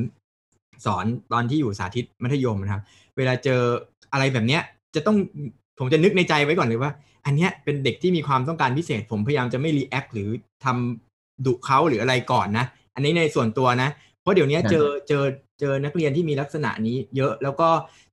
[0.85, 2.83] สอนตอนที่อยู่สาธิตมัธยมนะครับ
[3.17, 3.61] เวลาเจอ
[4.11, 4.61] อะไรแบบเนี้ย
[4.95, 5.17] จะต้อง
[5.79, 6.91] ผมจะนึกในใจไว้ก่อนเลยว่า
[7.25, 10.29] อันเนี้ยเป็นเด็กที่มีความต้องการพิเศษ ผมพยายามจะไม่ react หรือ
[10.65, 12.65] ทำดุเขาหรืออะไรก่อนนะ
[12.95, 13.89] อันนี้ในส่วนตัวนะ
[14.21, 15.23] เพราะเดี๋ยวนี้เจอเจอ
[15.59, 17.69] เจอนักเรียนที่มีลักษณะนี้เยอะแล้วก็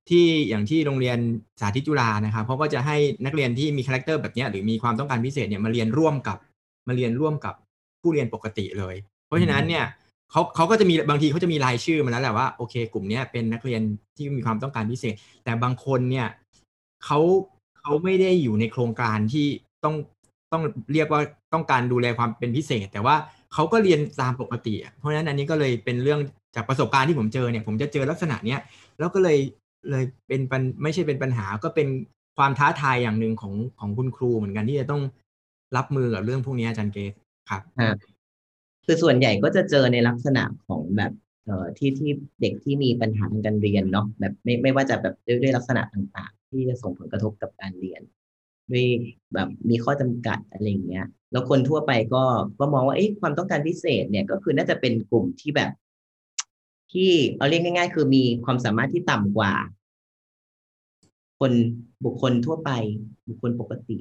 [0.08, 1.18] ที่อย่างที่โรงเรียน
[1.60, 6.38] สาธิตจุฬานะครับเขาก็จะให้นักเรียนที่มี character แบบเนี้ยหรือมีความต้องการพิเศษเนี่ยมาเรียนร่วมกับ
[6.88, 7.54] มาเรียนร่วมกับ
[8.00, 8.94] ผู้เรียนปกติเลย
[9.26, 9.84] เพราะฉะนั้นเนี่ย
[10.30, 13.80] เขาเขาก็จะมีบางทีเขาจะมีรายชื่อมาแล้วแหละว่าโอเค กลุ่มเนี้ยเป็นนักเรียน
[14.16, 16.26] ที่มีความต้องการพิเศษ แต่บางคนเนี่ย
[17.04, 17.18] เขา
[17.86, 19.46] เขาไม่ได้อยู่ในโครงการที่
[19.84, 19.94] ต้อง
[20.52, 21.20] ต้องเรียกว่า
[21.52, 23.16] ต้องการดูแลความเป็นพิเศษ แต่ว่า
[23.54, 26.20] เขาก็เรียนตามปกติ เพราะฉะนั้นอันนี้ก็เลยเป็นเรื่อง
[26.54, 28.60] จากประสบการณ์ที่ผมเจอเนี่ย ผมจะเจอลักษณะเนี้ย
[28.98, 29.38] แล้วก็เลย
[29.90, 31.88] เลยเป็นปัญไม่ใช่เป็นปัญหาก็เป็น
[32.36, 35.02] ความท้าทายอย่างหนึ่งของของคุณครูเหมือนกันที่จะต้อง
[35.76, 37.12] รับมือกับเรื่องพวกนี้อาจารย์เกศ
[37.50, 37.96] ครับครับ
[38.84, 41.12] คือส่วนใหญ่ก็จะเจอในลักษณะของแบบ
[41.46, 48.02] เอ่อที่ที่เด็กที่มีปัญหาทางการเรียนเนาะแบบไม่ไม่ว่าจะแบบด้วยด้วยลักษณะต่างๆ ที่จะส่งผลกระทบกับการเรียน
[48.70, 48.86] ด้วย
[49.34, 52.22] แบบมีข้อจำกัดอะไรอย่างเงี้ย แล้วคนทั่วไปก็
[52.58, 55.72] ก็มองว่าเอ๊ะความต้องการพิเศษเนี่ยก็คือน่าจะเป็นกลุ่มที่แบบ
[56.92, 59.52] ที่เอาเรียกง่าย ๆ คือมีความสามารถที่ต่ำกว่า
[61.40, 61.52] คน
[62.04, 62.70] บุคคลทั่วไป
[63.28, 63.98] บุคคลปกติ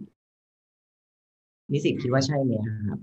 [1.71, 2.53] นิสิตคิดว่าใช่ไหม
[2.87, 2.99] ครับ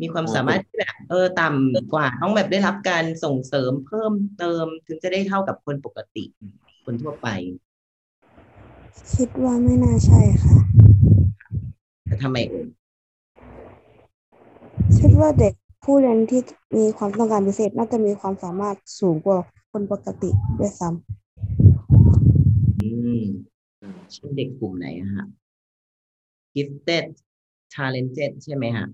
[0.00, 6.24] มีความสามารถที่แบบเออต่ำกว่าต้องแบบได้รับการส่งเสริมเพิ่มเติมถึงจะได้เท่ากับคนปกติ
[6.84, 7.28] คนทั่วไป
[9.14, 10.56] คิดว่าไม่น่าใช่ค่ะ
[12.04, 12.66] แต่ทำไมเอ่ย
[14.98, 15.54] คิดว่าเด็ก
[15.84, 16.40] ผู้เรียนที่
[16.76, 19.38] มีความต้องการพิเศษน่าจะมีความสามารถสูงกว่า
[19.72, 20.88] คนปกติด้วยซ้
[22.80, 23.22] อืม
[24.12, 25.26] เช่นเด็กกลุ่มไหนอะฮะ
[26.54, 27.06] gifted
[27.74, 28.86] talented ใช่ไหมฮะ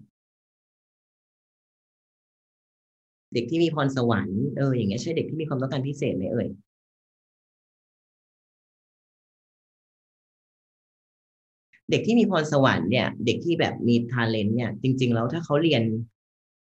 [3.34, 6.48] เด็กที่มีพรสวรรค์เอออย่างเงี้ยใช่เด็กที่มีความต้องการพิเศษไหมเอ่ย
[11.90, 15.82] เด็กที่มีพรสวรรค์เนี่ย เด็กที่แบบมีทาเลนต์เนี่ย จริง ๆ แล้วถ้าเขาเรียน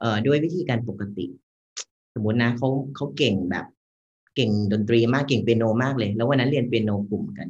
[0.01, 1.27] เอ่อด้วยวิธีการปกติ
[2.15, 3.67] สมมตินะเขาเขาเก่งแบบ
[4.37, 7.49] เก่งดนตรีมากเก่งเปียโนมากเลย แล้ววันนั้นเรียนเปียโนกลุ่มกัน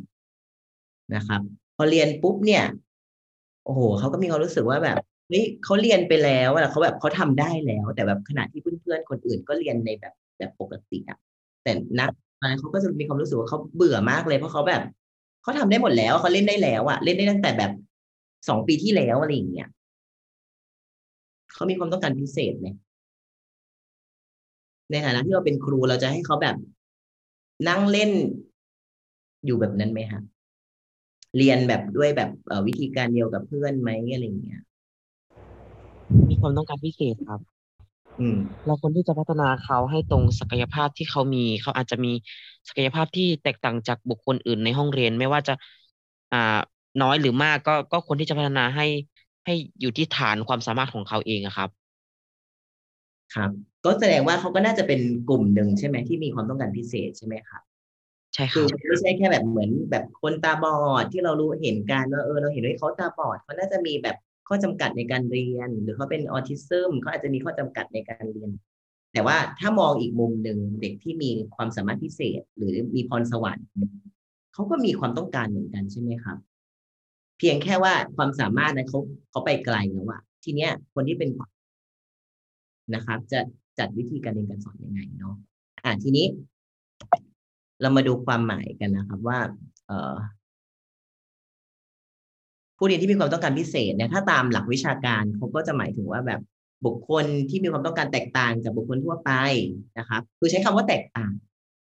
[1.14, 1.40] นะครับ
[1.76, 2.64] พอเรียนปุ๊บเนี่ย
[3.64, 4.98] โอ้โหเขาก็มีความรู้สึกว่าแบบ
[5.28, 11.18] เฮ้ยเขาเรียนไปแล้วอะเขาแบบเขาทำได้แล้ว แต่แบบขณะที่เพื่อนๆคนอื่นก็เรียนในแบบแบบปกติอะ
[11.62, 12.10] แต่นัก
[12.40, 14.82] ตอนนั้นเขาก็จะมีความรู้สึกว่าเขาเบื่อมากเลยเพราะเขาแบบ
[15.42, 17.70] เขาทำได้หมดแล้วเขาเล่นได้แล้วอะเล่นได้ตั้งแต่แบบ
[18.48, 19.68] สองปีที่แล้วอะไรอย่างเงี้ย
[21.52, 22.66] เขามีความต้องการพิเศษไหม
[24.90, 26.56] ในฐานะที่เราเป็นครูเราจะให้เขาแบบ
[27.68, 28.10] นั่งเล่น
[29.44, 30.20] อยู่แบบนั้นไหมฮะ
[31.36, 32.30] เรียนแบบด้วยแบบ
[32.66, 34.60] วิธีการเดียวกับเพื่อนไหมอะไรอย่างเงี้ย
[36.40, 37.40] ความต้องการพิเศษครับ
[38.18, 42.12] อืม เราควรที่จะพัฒนาเขาให้ตรงศักยภาพที่เขามี เขาอาจจะมี
[42.68, 45.52] ศักยภาพที่แตกต่างจากบุคคลอื่นในห้องเรียน ไม่ว่าจะ
[46.32, 46.58] อ่า
[47.02, 48.84] น้อยหรือมากก็ก็ควรที่จะพัฒนาให้
[49.44, 51.70] ให้อยู่ที่ฐานความสามารถของเขาเองอะครับ
[53.34, 53.50] ครับ
[53.84, 57.62] ก็แสดงว่าเขาก็น่าจะเป็นกลุ่มหนึ่งใช่ไหมที่มีความต้องการพิเศษใช่ไหมครับ
[58.34, 60.70] ใช่คคืรัอบไม่ใช่แค่แบบเหมือนแบบคนตาบอ
[61.02, 64.16] ดที่เรารู้เห็นกันว่าเออเราเห็นว่าเขาตาบอดเขาน่าจะมีแบบ
[64.48, 68.50] ข้อจำกัดในการเรียน หรือเขาเป็นออทิซึมเขาอาจจะมีข้อจำกัดในการเรียน
[69.12, 73.66] แต่ว่าถ้ามองอีกมุมหนึ่งเด็กที่มีความสามารถพิเศษ หรือมีพรสวรรค์
[74.54, 76.38] เขาก็มีความต้องการเหมือนกันใช่ไหมครับ
[77.38, 81.30] เพียงแค่ว่าความสามารถนั้นเขาเขาไปไกลแล้วอะทีเนี้ยคนที่เป็น
[82.94, 83.40] นะครับ จะ
[83.78, 85.34] จัดวิธีการเรียนการสอนยังไงเนาะ
[85.84, 86.26] อ่าทีนี้
[87.80, 89.38] เรามาดูความหมายกันนะครับ ว่า
[89.86, 90.14] เอ่อ
[92.78, 96.40] ผู้เรียนที่มีความต้องการพิเศษเนี่ยถ้าตามหลักวิชาการเขาก็จะหมายถึงว่าแบบ
[96.86, 99.30] บุคคลที่มีความต้องการแตกต่างจากบุคคลทั่วไป
[99.98, 101.32] นะครับคือใช้คำว่าแตกต่าง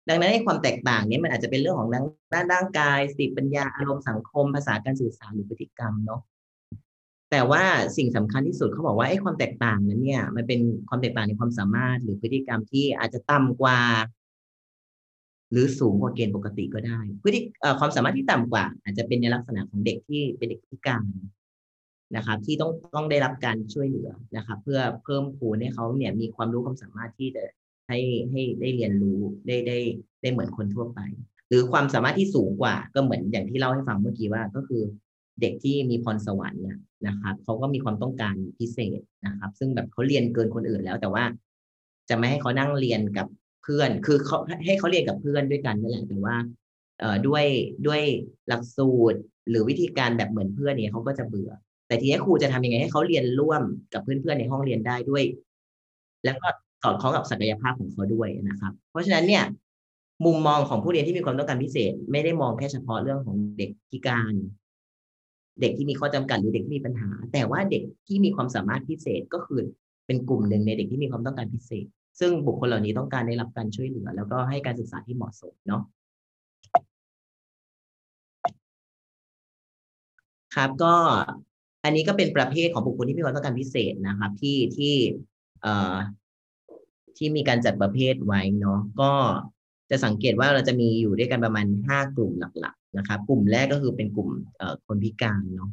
[0.09, 6.21] ดังนั้นในความแตกต่างนี้มันอาจจะเป็นเรื่องของด้านดานร่างกายสติปัญญาอารมณ์สังคม ภาษาการสื่อสารหรือพฤติกรรมเนาะ
[7.31, 7.63] แต่ว่า
[7.97, 13.79] สิ่งสำคัญที่สุดเขาบอกว่าไอ้ความแตกต่างนั้นเนี่ยมันเป็นความแตกต่างในความสามารถหรือพฤติกรรมที่อาจจะต่ำกว่า
[15.51, 21.05] หรือสูงกว่าเกณฑ์ปกติก็ได้พฤติเอ่ความสามารถที่ต่ำกว่า อาจจะเป็นในลักษณะของเด็กที่เป็นเด็กพิการ
[22.15, 27.43] นะครับ ที่ต้องต้องได้รับการช่วยเหลือนะครับ เพื่อเพิ่มพูนให้เขาเนี่ยมีความรู้ความสามารถที่จะ
[27.87, 27.99] ให้
[28.31, 29.77] ให้ได้เรียนรู้ได้ได้
[30.21, 30.99] ได้เหมือนคนทั่วไป
[31.49, 34.83] หรือความสามารถที่สูงกว่าก็เหมือนอย่างที่เล่าให้ฟังเมื่อกี้ว่าก็คือ
[35.41, 41.23] เด็กที่มีพรสวรรค์นะนะครับเขาก็มีความต้องการพิเศษนะครับ ซึ่งแบบเขาเรียนเกินคนอื่นแล้วแต่ว่า
[42.09, 43.27] จะไม่ให้เขานั่งเรียนกับ
[43.69, 46.35] พื่อน คือเขาให้เขาเรียนกับเพื่อนด้วยกันนั่นแหละแต่ว่า
[46.99, 47.45] เอ่อด้วย
[47.87, 48.01] ด้วย
[48.47, 51.51] หลักสูตรหรือวิธีการแบบเหมือนเพื่อนเนี่ยเขาก็จะเบื่อ
[51.87, 53.61] แต่ทีนี้ครูจะทำยังไงให้เขาเรียนร่วม
[53.93, 55.23] กับเพื่อนๆในห้องเรียนได้ด้วย
[56.25, 56.47] แล้วก็
[56.83, 59.43] สอดคล้องกับศักยภาพของเขาด้วยนะครับ เพราะฉะนั้นเนี่ย
[60.25, 64.33] มุมมองของผู้เรียนที่มีความต้องการพิเศษ ไม่ได้มองแค่เฉพาะเรื่องของเด็กพิการ
[65.61, 69.61] เด็กที่มีข้อจำกัดหรือเด็กที่มีปัญหา แต่ว่าเด็กที่มีความสามารถพิเศษก็คือ
[70.05, 71.85] เป็นกลุ่มหนึ่งในเด็กที่มีความต้องการพิเศษ
[72.19, 75.81] ซึ่งบุคคลเหล่านี้ต้องการได้รับการช่วยเหลือ แล้วก็ให้การศึกษาที่เหมาะสมเนาะ
[80.55, 80.93] ครับก็
[81.83, 84.93] อันนี้ก็เป็นประเภทของบุคคลที่มีความต้องการพิเศษนะครับ ที่ที่
[85.61, 85.95] เอ่อ
[87.17, 89.11] ที่มีการจัดประเภทไว้เนาะก็
[89.89, 95.69] จะสังเกตว่าเราจะมีอยู่ด้วยกันประมาณห้ากลุ่มหลักๆนะครับ กลุ่มแรกก็คือเป็นกลุ่มเอ่อคนพิการเนาะ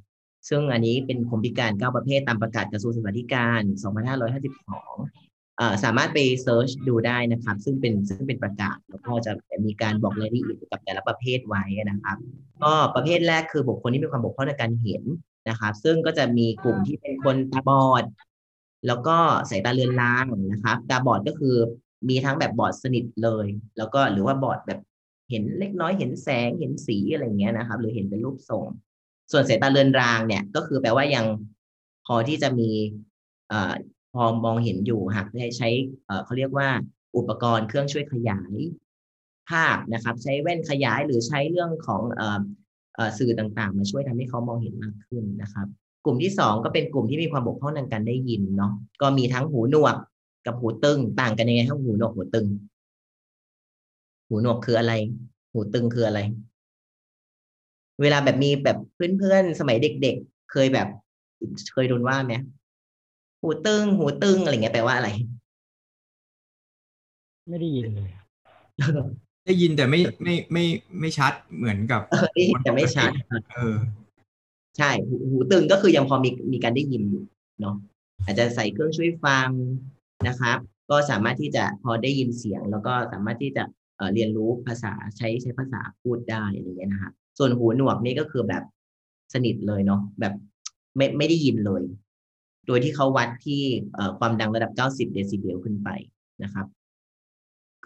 [0.49, 5.26] ซึ่งอันนี้เป็นคนพิการเก้าประเภทตามประกาศกระทรวงศึกษาธิการ 2552อ่า
[5.85, 9.33] สามารถไปเซิร์ชดูได้นะครับ ซึ่งเป็นซึ่งเป็นประกาศ แล้วก็จะ
[9.65, 12.17] มีการบอกรายละเอียดกับแต่ละประเภทไว้นะครับ
[12.63, 15.03] ก็ประเภทแรกคือบุคคลที่มีความบกพร่องในการเห็น
[15.49, 18.05] นะครับ ซึ่งก็จะมีกลุ่มที่เป็นคนตาบอด
[18.87, 19.17] แล้วก็
[19.51, 21.57] สายตาเลือนลางนะครับตาบอดก็คือ
[22.09, 23.47] มีทั้งแบบบอดสนิทเลย
[23.79, 24.81] แล้วก็หรือว่าบอดแบบ
[25.31, 28.67] เห็นเล็กน้อยเห็นแสงเห็นสีอะไรเงี้ยนะครับ หรือเห็นเป็นรูปทรง
[29.33, 31.27] ส่วนสายตาเลือนรางเนี่ยก็คือแปลว่ายัง
[32.07, 32.71] พอที่จะมี
[33.49, 33.75] เอ่อ
[34.17, 35.69] พอมองเห็นอยู่หากได้ใช้
[36.25, 36.69] เขาเรียกว่า
[37.17, 38.55] อุปกรณ์เครื่องช่วยขยาย
[39.51, 42.23] ภาพนะครับ ใช้แว่นขยายหรือใช้เรื่องของอ
[42.99, 45.67] อสื่อต่างๆ มาช่วยทำให้เขามองเห็นมากขึ้นนะครับ
[46.05, 49.97] กลุ่มที่สองก็เป็นกลุ่มที่มีความบกพร่องทางการได้ยินเนาะก็มีทั้งหูหนวก
[50.47, 52.47] กับหูตึงต่างกันยังไงครับหูหนวกหูตึง
[54.29, 54.93] หูหนวกคืออะไร
[55.53, 56.21] หูตึงคืออะไร
[58.03, 60.89] เวลาแบบมีแบบเพื่อนๆสมัยเด็ก ๆ เคยแบบ
[61.73, 62.35] เคยโดนว่าไหม
[63.47, 65.09] หูตึง หูตึงอะไรเงี้ยแปลว่าอะไร
[67.49, 68.11] ไม่ได้ยินเลย
[69.47, 70.65] ได้ยินแต่ไม่ไม่ไม่
[71.01, 73.11] ไม่ชัดเหมือนกับเออได้ยินแต่ไม่ชัด
[73.55, 73.77] เออ
[74.79, 77.25] ใช่หูหูตึงก็คือยังพอมีมีการได้ยินอยู่
[77.61, 77.77] เนาะ
[78.25, 79.49] อาจจะใส่เครื่องช่วยฟัง
[80.29, 80.59] นะครับ
[80.91, 83.65] ก็สามารถที่จะพอได้ยินเสียง แล้วก็สามารถที่จะ
[83.97, 88.65] เอ่อเรียนรู้ภาษาใช้ใช้ภาษาพูดได้อะไรอย่างเงี้ยนะครับส่วนหูหนวกนี่ก็คือแบบ
[89.35, 90.35] สนิทเลยเนาะแบบ
[90.97, 91.83] ไม่ไม่ได้ยินเลย
[92.67, 93.63] โดยที่เขาวัดที่
[94.19, 95.89] ความดังระดับ 90 เดซิเบลขึ้นไป
[96.43, 96.67] นะครับ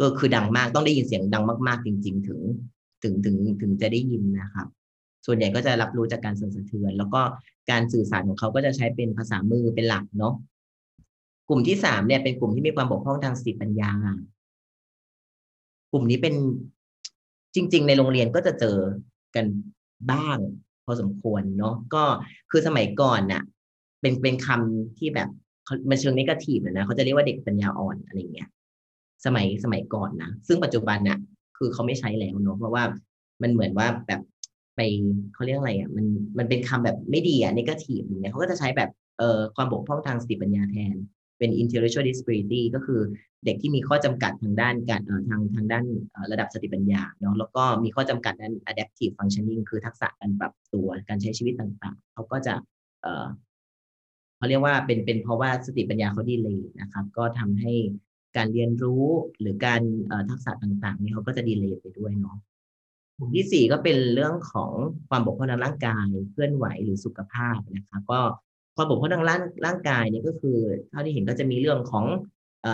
[0.00, 2.40] ก็คือดังมากต้องได้ยินเสียงดังมาก ๆ จริง ๆ ถึง
[3.02, 4.68] ถึงถึงถึงจะได้ยินนะครับ
[5.26, 7.20] ส่วนใหญ่ก็จะรับรู้จากการสั่นสะเทือน แล้วก็
[7.70, 10.34] การสื่อสารของเขาก็จะใช้เป็นภาษามือเป็นหลักเนาะ
[11.48, 13.92] กลุ่มที่สามเนี่ยเป็นกลุ่มที่มีความบกพร่องทางสติปัญญา
[15.92, 16.34] กลุ่มนี้เป็น
[17.54, 18.76] จริง ๆ ในโรงเรียนก็จะเจอ
[19.36, 19.46] กัน
[20.10, 20.38] บ้าง
[20.84, 22.02] พอสมควรเนาะก็
[22.50, 23.42] คือสมัยก่อนน่ะ
[24.00, 25.28] เป็นเป็นคำที่แบบ
[25.90, 28.48] มันเชิงนิเกทีฟนะเขาจะเรียกว่าเด็กปัญญาอ่อนอะไรเงี้ย
[29.24, 31.18] สมัยสมัยก่อนนะซึ่งปัจจุบันน่ะ
[31.58, 32.84] คือเขาไม่ใช้แล้วเนาะเพราะว่า
[33.42, 34.20] มันเหมือนว่าแบบ
[34.76, 34.80] ไป
[35.34, 36.06] เขาเรียกอะไรอะมัน
[36.38, 40.96] มันเป็นคำแบบไม่ดีอะนิเกทีฟอย่างเงี้ยเขาก็จะใช้แบบเอ่อความบกพร่องทางสติปัญญาแทน
[41.38, 43.00] เป็น intellectual disability ก็คือ
[43.44, 45.84] เด็กที่มีข้อจำกัดทางด้านการเอ่อทางทางด้าน
[46.32, 52.54] ระดับสติปัญญาเนาะแล้วก็มีข้อจำกัดด้าน adaptive functioning คือทักษะการปรับตัวการใช้ชีวิตต่างๆเขาก็จะ
[53.02, 53.26] เอ่อ
[54.40, 57.72] เขาเรียกว่าเป็นเป็นเพราะว่าสติปัญญาเขาดีเลยนะครับ ก็ทำให้
[58.36, 59.04] การเรียนรู้
[59.40, 59.82] หรือการ
[60.30, 62.36] ทักษะต่างๆ นี่เขาก็จะดีเลยไปด้วยเนาะ
[63.16, 64.72] กลุ่มที่สี่ก็เป็นเรื่องของ
[65.08, 68.20] ความบกพร่องทางร่างกายเคลื่อนไหวหรือสุขภาพนะคะก็
[68.76, 70.58] ความบกพร่องทางร่างร่างกายเนี่ยก็คือ
[70.90, 72.04] เท่าที่เห็นก็จะมีเรื่องของ
[72.66, 72.68] อ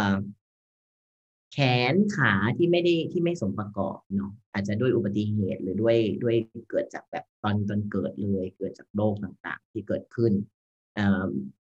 [1.52, 1.58] แข
[1.92, 6.36] นขาที่ไม่ได้ที่ไม่สมประกอบเนาะอาจจะด้วยอุบัติเหตุหรือด้วยด้วย
[6.70, 10.32] เกิดจากแบบตอนตอนเกิดเลย เกิดจากโรคต่างๆ ที่เกิดขึ้น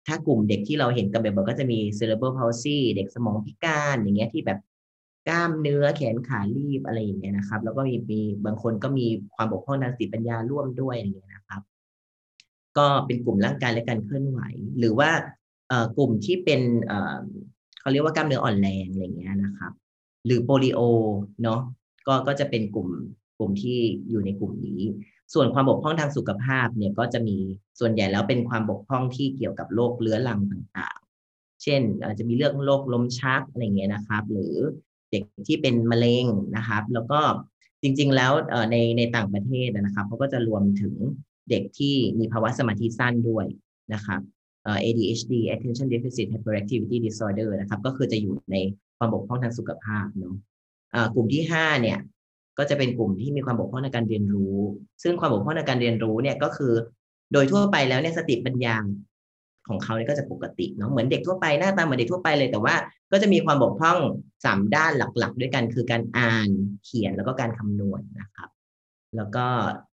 [0.06, 4.58] ถ้ากลุ่มเด็กที่เราเห็นกันบ่อยๆก็จะมี cerebral palsy เด็กสมองพิการอย่างเงี้ยที่แบบ
[5.28, 11.62] กล้ามเนื้อแขนขาลีบอะไรอย่างเงี้ยนะครับ แล้วก็มีมีบางคนก็มีความบกพร่องทางสติปัญญาร่วมด้วยอย่างเงี้ยนะครับ
[12.78, 14.40] ก็เป็นกลุ่มร่างกายและการเคลื่อนไหว
[14.78, 15.10] หรือว่า
[15.96, 16.60] กลุ่มที่เป็น
[17.80, 19.72] เขาเรียกว่ากล้ามเนื้ออ่อนแรงอะไรอย่างเงี้ยนะครับ
[20.26, 20.80] หรือโปลิโอ
[21.42, 21.60] เนาะ
[22.06, 22.88] ก็ก็จะเป็นกลุ่ม
[23.38, 23.78] กลุ่มที่
[24.10, 24.82] อยู่ในกลุ่มนี้
[25.34, 27.36] ส่วนความบกพร่องทางสุขภาพเนี่ยก็จะมี
[27.80, 34.54] ส่วนใหญ่แล้วเป็นความบกพร่องที่เกี่ยวกับโรคเรื้อรังต่างๆ เช่นอาจจะมีเรื่องโรคลมชักอะไรเงี้ยนะครับ หรือ
[35.10, 37.20] เด็กที่เป็นมะเร็งนะครับ แล้วก็
[37.82, 38.32] จริง ๆ แล้ว
[38.70, 40.94] ในในต่างประเทศนะครับเขาก็จะรวมถึง
[41.50, 43.46] เด็กที่มีภาวะสมาธิสั้นด้วย
[43.94, 44.20] นะครับ
[44.84, 48.56] ADHD Attention Deficit Hyperactivity Disorder นะครับ ก็คือจะอยู่ใน
[48.98, 50.36] ความบกพร่องทางสุขภาพเนาะ
[51.14, 51.98] กลุ่มที่ห้าเนี่ย
[52.58, 54.56] ก็จะเป็นกลุ่มที่มีความบกพร่องในการเรียนรู้
[55.02, 56.72] ซึ่งความบกพร่องในการเรียนรู้เนี่ยก็คือ
[57.32, 58.76] โดยทั่วไปแล้วเนี่ยสติปัญญา
[59.68, 62.74] ของเขาเนี่ยก็จะปกติเนาะเหมือนเด็กทั่วไปหน้าตาเหมือนเด็กทั่วไปเลยแต่ว่า
[63.12, 63.98] ก็จะมีความบกพร่อง
[64.44, 66.48] สามด้านหลักๆ ด้วยกันคือการอ่าน
[66.84, 68.48] เขียนแล้วก็การคำนวณนะครับ
[69.16, 69.46] แล้วก็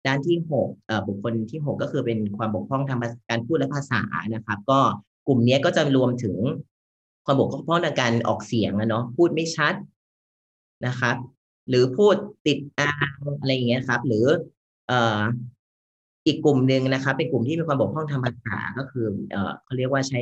[0.06, 2.98] ด้านที่หกเอ่อบุคคลที่หกก็คือเป็นความบกพร่องทาง
[3.30, 4.02] การพูดและภาษา
[4.34, 4.80] นะครับ ก็
[5.26, 6.36] กลุ่มนี้ก็จะรวมถึง
[7.24, 9.74] ความบกพร่องทางการออกเสียงอะเนาะพูดไม่ชัด
[10.86, 11.16] นะครับ
[11.68, 14.26] หรือพูดติดอ่างอะไรอย่างเงี้ยครับ หรือ
[14.88, 15.20] เอ่อ
[16.26, 20.20] อีกกลุ่มหนึ่งนะครับ เป็นกลุ่มที่มีความบกพร่องทางภาษาก็คือ เอ่อเขาเรียกว่าใช้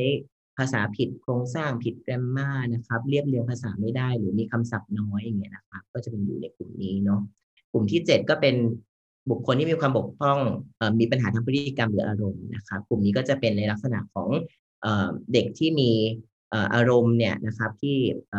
[0.59, 7.21] ภาษาผิดโครงสร้างผิดแกรมมานะครับ เรียบเรียงภาษาไม่ได้ หรือมีคำศัพท์น้อยอย่างเงี้ยนะครับ ก็จะเป็นอยู่ในกลุ่มนี้เนาะ
[7.73, 8.57] กลุ่มที่เจ็ดก็เป็น
[9.31, 10.39] บุคคลที่มีความบกพร่อง
[10.81, 14.29] อมีปัญหาทางพฤติกรรมหรืออารมณ์นะครับ กลุ่มนี้ก็จะเป็นในลักษณะของ
[14.83, 14.87] เอ
[15.33, 15.91] เด็กที่มี
[16.75, 17.97] อารมณ์เนี่ยนะครับ ที่
[18.31, 18.35] เ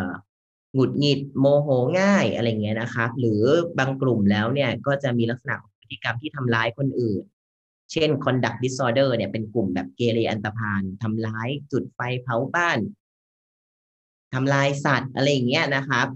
[0.78, 3.42] หงุดหงิดโมโหง่ายอะไรเงี้ยนะครับหรือ
[3.80, 7.22] บางกลุ่มแล้วเนี่ยก็จะมีลักษณะพฤติกรรมที่ทำร้ายคนอื่น
[7.92, 12.80] เช่น conduct disorder เนี่ยเป็นกลุ่มแบบเกเรอันตพาลทำร้ายจุดไฟเผาบ้าน
[14.34, 16.08] ทำลายสัตว์อะไรอย่างเงี้ยนะครับ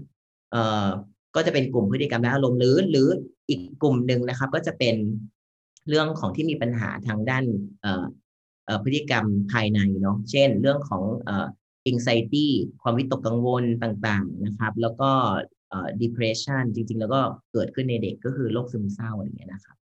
[0.50, 0.86] เอ่อ
[1.34, 3.08] ก็จะเป็นกลุ่มพฤติกรรมและอารมณ์หรือหรือ
[3.48, 4.96] อีกกลุ่มหนึ่งนะครับ ก็จะเป็น
[5.88, 7.44] เรื่องของที่มีปัญหาทางด้าน
[7.80, 8.04] เอ่อ
[8.84, 11.46] พฤติกรรมภายในเนาะเช่น เรื่องของเอ่อ
[11.90, 12.46] anxiety
[12.82, 15.10] ความวิตกกังวลต่างๆนะครับ แล้วก็
[16.02, 17.20] depression จริง ๆ แล้วก็
[17.52, 19.76] เกิดขึ้นในเด็กก็คือโรคซึมเศร้าอะไรเงี้ยนะครับ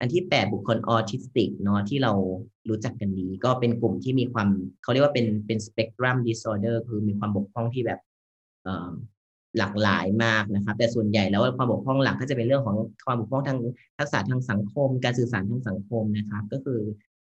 [0.00, 2.12] อันที่แปดบุคคลออทิสติกเนาะที่เรา
[2.68, 4.48] รู้จักกันดี ก็เป็นกลุ่มที่มีความ
[4.82, 8.00] เขาเรียกว่าเป็นเป็นสเปกตรัมดิสออเดอร์คือมีความบกพร่องที่แบบ
[9.58, 12.76] หลากหลายมากนะครับ แต่ส่วนใหญ่แล้วความบกพร่องหลักก็จะเป็นเรื่องของ
[13.06, 13.58] ความบกพร่องทาง
[13.98, 16.80] ทักษะทางสังคม การสื่อสารทางสังคมนะครับ ก็คือ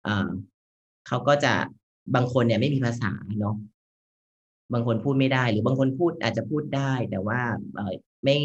[0.04, 0.10] เอ
[1.08, 1.54] เขาก็จะ
[2.16, 3.56] บางคนเนี่ยไม่มีภาษาเนาะ
[4.74, 7.40] บางคนพูดไม่ได้ หรือบางคนพูดอาจจะพูดได้ แต่ว่า
[8.24, 8.38] ไม่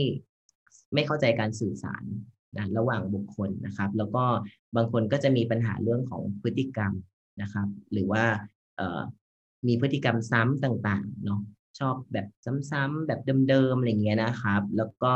[0.95, 2.05] ไม่เข้าใจการสื่อสาร
[2.57, 4.25] นะระหว่างบุคคลนะครับ แล้วก็
[4.77, 6.92] บางคนก็จะมีปัญหาเรื่องของพฤติกรรม
[7.42, 8.25] นะครับ หรือว่า
[9.66, 11.40] มีพฤติกรรมซ้ำต่างๆเนาะ
[11.79, 12.27] ชอบแบบ
[12.71, 15.14] ซ้ำๆแบบเดิมๆอะไรเงี้ยนะครับ แล้วก็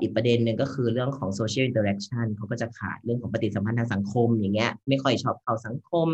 [0.00, 6.08] อีกประเด็นหนึ่งก็คือเรื่องของ social interaction เขาก็จะขาดเรื่องของปฏิสัมพันธ์ทางสังคมอย่างเงี้ยไม่ค่อยชอบเข้าสังคม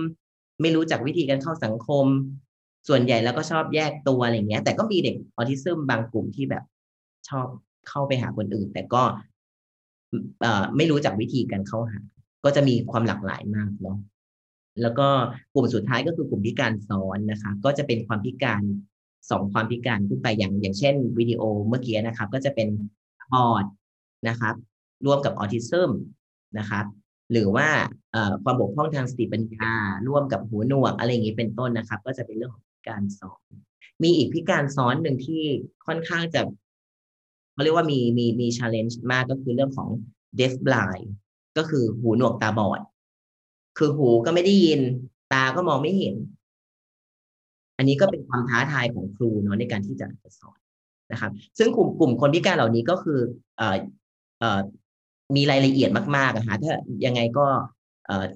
[0.60, 2.06] ไม่รู้จักวิธีการเข้าสังคม
[2.88, 6.64] ส่วนใหญ่แล้วก็ชอบแยกตัวอะไรเงี้ย แต่ก็มีเด็กออทิซึมบางกลุ่มที่แบบ
[7.28, 7.46] ชอบ
[7.88, 9.02] เข้าไปหาคนอื่น แต่ก็
[10.76, 12.00] ไม่รู้จักวิธีการเข้าหา
[12.44, 13.98] ก็จะมีความหลากหลายมากเนาะ
[14.82, 15.08] แล้วก็
[15.54, 18.62] กลุ่มสุดท้ายก็คือกลุ่มพิการซ้อนนะคะ ก็จะเป็นความพิการ
[19.30, 22.68] สองความพิการขึ้นไปอย่างอย่างเช่นวิดีโอเมื่อกี้นะครับ ก็จะเป็น
[23.32, 23.64] บอด
[24.28, 24.54] นะครับ
[25.06, 25.90] ร่วมกับออทิซึม
[26.58, 26.84] นะครับ
[27.32, 27.68] หรือว่า
[28.42, 29.72] ความบกพร่องทางสติปัญญา
[30.08, 33.50] ร่วมกับหูหนวกอะไรอย่างนี้เป็นต้นนะครับ ก็จะเป็นเรื่องของการสอน
[34.02, 35.42] มีอีกพิการซ้อนหนึ่งที่
[35.86, 36.40] ค่อนข้างจะ
[37.52, 39.88] เขาเรียกว่ามีมีมี challenge มากก็คือเรื่องของ
[40.38, 41.06] deaf blind
[41.56, 42.80] ก็คือหูหนวกตาบอด
[43.78, 44.80] คือหูก็ไม่ได้ยิน
[45.32, 46.14] ตาก็มองไม่เห็น
[47.78, 50.06] อันนี้ก็เป็นความท้าทายของครูเนาะในการที่จะ
[50.40, 50.58] สอน
[51.12, 53.18] นะครับ ซึ่งกลุ่มกลุ่มคนพิการเหล่านี้ก็คือ
[53.56, 53.76] เอ่อ
[54.40, 54.60] เอ่อ
[55.36, 57.46] มีรายละเอียดมากๆอะฮะถ้ายังไงก็
[58.06, 58.26] เอ่อ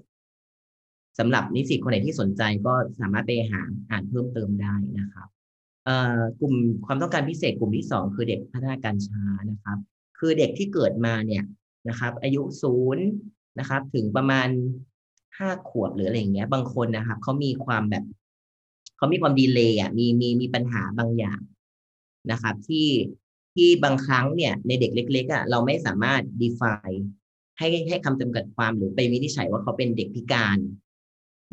[1.18, 5.28] สำหรับนิสิตคนไหนที่สนใจก็สามารถไปหาอ่านเพิ่มเติมได้นะครับ
[5.84, 6.54] เอ่อกลุ่ม
[6.86, 9.78] ความต้องการพิเศษกลุ่มที่สองคือเด็กพัฒนาการช้านะครับ
[10.18, 11.44] คือเด็กที่เกิดมาเนี่ย
[11.88, 13.06] นะครับ อายุศูนย์
[13.58, 14.48] นะครับ ถึงประมาณ
[15.38, 18.04] ห้าขวบหรืออะไรอย่างเงี้ย บางคนนะครับเขามีความแบบ
[18.96, 21.40] เขามีความดีเลย์อะมีมีมีปัญหาบางอย่าง
[22.30, 22.86] นะครับ ที่
[23.58, 27.02] ที่บางครั้งเนี่ยในเด็กเล็กๆอะเราไม่สามารถ define
[27.58, 30.58] ให้ให้คำจำกัดความหรือไปวินิจฉัยว่าเขาเป็นเด็กพิการ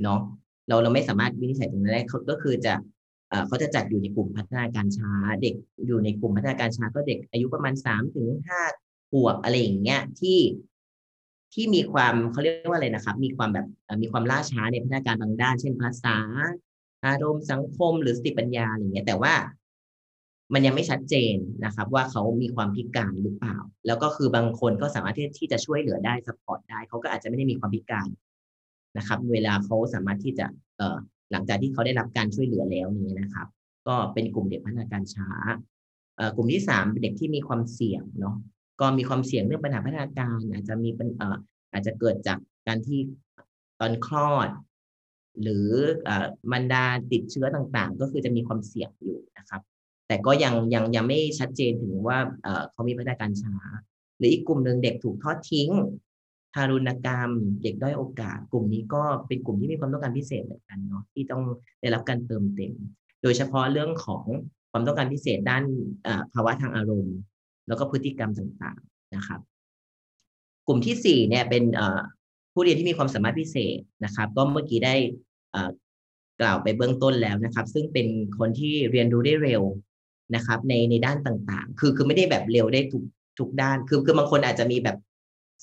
[0.04, 0.22] เนาะ
[0.68, 2.74] เราเราไม่สามารถวินิจฉัยตรงนั้นได้ก็คือจะ
[3.48, 5.56] เขาจะจัดอยู่ในกลุ่มพัฒนาการช้า เด็ก
[5.88, 8.62] อยู่ในกลุ่มพัฒนาการช้าก็เด็กอายุประมาณสามถึงห้า
[9.12, 10.40] ขวบอะไรอย่างเงี้ยที่
[11.54, 13.68] ที่มีความเขาเรียกว่าอะไรนะครับ มีความแบบ
[14.02, 16.18] มีความล่าช้าในพัฒนาการบางด้าน เช่นภาษา
[17.06, 19.34] อารมณ์สังคมหรือสติปัญญาอะไรเงี้ยแต่ว่า
[20.54, 28.08] มันยังไม่ชัดเจนนะครับ ว่าเขามีความพิการหรือเปล่า แล้วก็คือบางคนก็สามารถที่ที่จะช่วยเหลือได้สปอร์ตได้เขาก็อาจจะไม่ได้มีความพิการ
[28.98, 30.46] นะครับ เวลาเขาสามารถที่จะ
[30.78, 30.98] เอ่อ
[31.32, 33.48] หลังจากที่เขาได้รับการช่วยเหลือแล้วนี้นะครับ
[33.88, 35.30] ก็เป็นกลุ่มเด็กพัฒนาการช้า
[36.20, 38.36] อ่ากลุ่มที่สามเป็นเด็กที่มีความเสี่ยงเนาะ
[38.82, 41.38] ก็มีความเสี่ยงเรื่องปัญหาพัฒนาการ อาจจะมีเป็นเอ่อ
[41.72, 43.00] อาจจะเกิดจากการที่
[43.80, 44.50] ตอนคลอด
[45.42, 45.70] หรือ
[46.52, 49.62] มันดาติดเชื้อต่างๆ ก็คือจะมีความเสี่ยงอยู่นะครับ
[50.08, 53.56] แต่ก็ยังยังยังไม่ชัดเจนถึงว่าเเขามีพัฒนาการช้า
[54.18, 55.70] หรืออีกกลุ่มหนึ่งเด็กถูกทอดทิ้ง
[56.54, 57.32] ทารุณกรรม
[57.64, 61.44] เด็กด้อยโอกาส กลุ่มนี้ก็เป็นกลุ่มที่มีความต้องการพิเศษเหมือนกันเนาะที่ต้อง
[61.82, 62.74] ได้รับการเติมเต็ม
[63.24, 64.26] โดยเฉพาะเรื่องของ
[64.72, 65.64] ความต้องการพิเศษด้าน
[66.34, 67.18] ภาวะทางอารมณ์
[67.68, 69.40] แล้วก็พฤติกรรมต่างๆนะครับ
[70.68, 71.64] กลุ่มที่สี่เนี่ยเป็น
[72.54, 74.96] ผู้เรียนที่มีความสามารถพิเศษนะครับ ก็เมื่อกี้ได้
[76.42, 78.08] กล่าวไปเบื้องต้นแล้วนะครับ ซึ่งเป็น
[78.40, 79.62] คนที่เรียนรู้ได้เร็ว
[80.36, 83.04] นะครับในในด้านต่างๆ คือคือไม่ได้แบบเร็วได้ทุก
[83.40, 84.98] ทุกด้าน คือคือบางคนอาจจะมีแบบ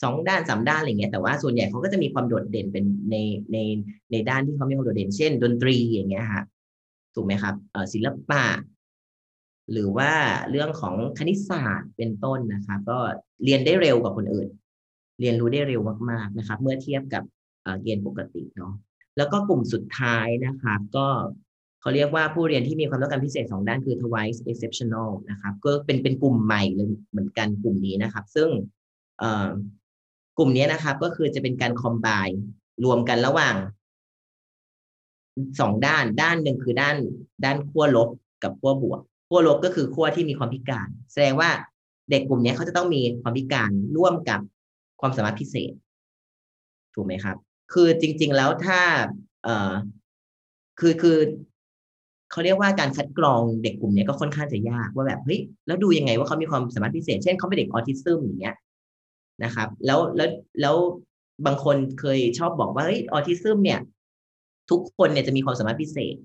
[0.03, 3.17] สองด้านสามด้านอะไรเงี้ย แต่ว่าส่วนใหญ่เขาก็จะมีความโดดเด่นเป็นใน
[3.53, 3.59] ใน
[4.13, 6.45] ในด้านที่เขามีความโดดเด่น เช่น ดนตรีอย่างเงี้ยฮะ
[7.15, 7.55] ถูกไหมครับ
[7.93, 8.45] ศิลปะ
[9.73, 10.13] หรือว่า
[10.51, 12.99] เรื่องของคณิตศาสตร์เป็นต้นนะครับ ก็
[13.45, 14.49] เรียนได้เร็วกว่าคนอื่น
[15.21, 15.81] เรียนรู้ได้เร็ว
[16.11, 17.23] มากๆนะครับ เมื่อเทียบกับ
[17.83, 18.73] เกณฑ์ปกติเนาะ
[19.17, 21.07] แล้วก็กลุ่มสุดท้ายนะครับ ก็
[21.83, 28.49] เขาเรียกว่าผู้เรียนที่มีความต้องการพิเศษสองด้านคือ twice exceptional นะครับก็เป็นเป็นกลุ่มใหม่เลยเหมือนกันกลุ่มนี้นะครับ ซึ่ง
[30.39, 32.09] กลุ่มนี้นะครับ ก็คือจะเป็นการคอมไบ
[32.85, 33.57] รวมกันระหว่าง
[35.61, 36.97] สองด้านด้านหนึ่งคือด้าน
[37.45, 38.09] ด้านขั้วลบ
[38.43, 41.51] กับขั้วบวกขั้วลบก็คือขั้วที่มีความพิการ แสดงว่า
[42.11, 44.41] เด็กกลุ่มนี้เขาจะต้องมีความพิการร่วมกับ
[45.01, 45.73] ความสามารถพิเศษ
[46.95, 47.37] ถูกไหมครับ
[47.73, 48.81] คือจริง ๆ แล้วถ้า
[49.45, 49.73] เอ่อ
[50.81, 51.19] คือคือ
[52.33, 58.57] เขาเรียกว่าการคัดกรองเด็กกลุ่มนี้ก็ค่อนข้างจะยากว่าแบบเฮ้ยแล้วดูยังไงว่าเขามีความสามารถพิเศษ เช่นเขาเป็นเด็กออทิซึมอย่างเงี้ย
[59.45, 60.29] นะครับ แล้วแล้ว
[60.61, 60.77] แล้ว
[61.47, 63.81] บางคนเคยชอบบอกว่าเฮ้ยออทิซึมเนี่ย
[64.71, 66.17] ทุกคนเนี่ยจะมีความสามารถพิเศษ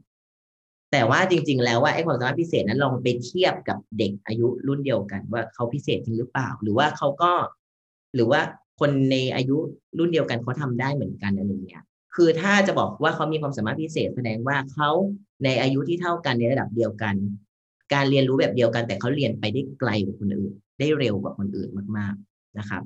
[0.91, 7.31] แต่ว่าจริง ๆ แล้วว่าไอ้ความสามารถพิเศษนั้นลองไปเทียบกับเด็กอายุรุ่นเดียวกัน ว่าเขาพิเศษจริงหรือเปล่า หรือว่าเขาก็
[8.15, 8.41] หรือว่า
[8.79, 9.57] คนในอายุ
[9.97, 11.83] รุ่นเดียวกันเขาทำได้เหมือนกันอะไรเงี้ย
[12.15, 14.89] คือถ้าจะบอกว่าเขามีความสามารถพิเศษแสดงว่าเขา
[15.43, 17.15] ในอายุที่เท่ากันในระดับเดียวกัน
[17.93, 22.83] การเรียนรู้แบบเดียวกัน แต่เขาเรียนไปได้ไกลกว่าคนอื่น ได้เร็วกว่าคนอื่นมากๆนะครับ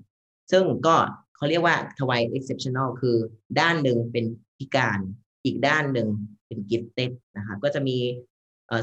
[0.51, 0.95] ซึ่งก็
[1.35, 3.15] เขาเรียกว่าทวาย exceptional คือ
[3.59, 4.25] ด้านหนึ่งเป็น
[4.57, 4.99] พิการ
[5.45, 6.07] อีกด้านหนึ่ง
[6.47, 7.97] เป็น gifted นะครับก็จะมี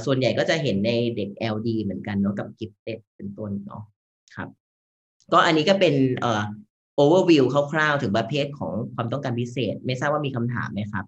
[0.04, 3.82] ส่วนใหญ่ก็จะเห็นในเด็ก LD เหมือนกันเนาะกับ gifted เป็นต้นเนาะ
[4.36, 4.48] ครับ
[5.32, 6.42] ก็อันนี้ก็เป็นเอ่อ
[7.02, 11.04] overview คร่าวๆ ถึงประเภทของความต้องการพิเศษ ไม่ทราบว่ามีคำถามไหมครับ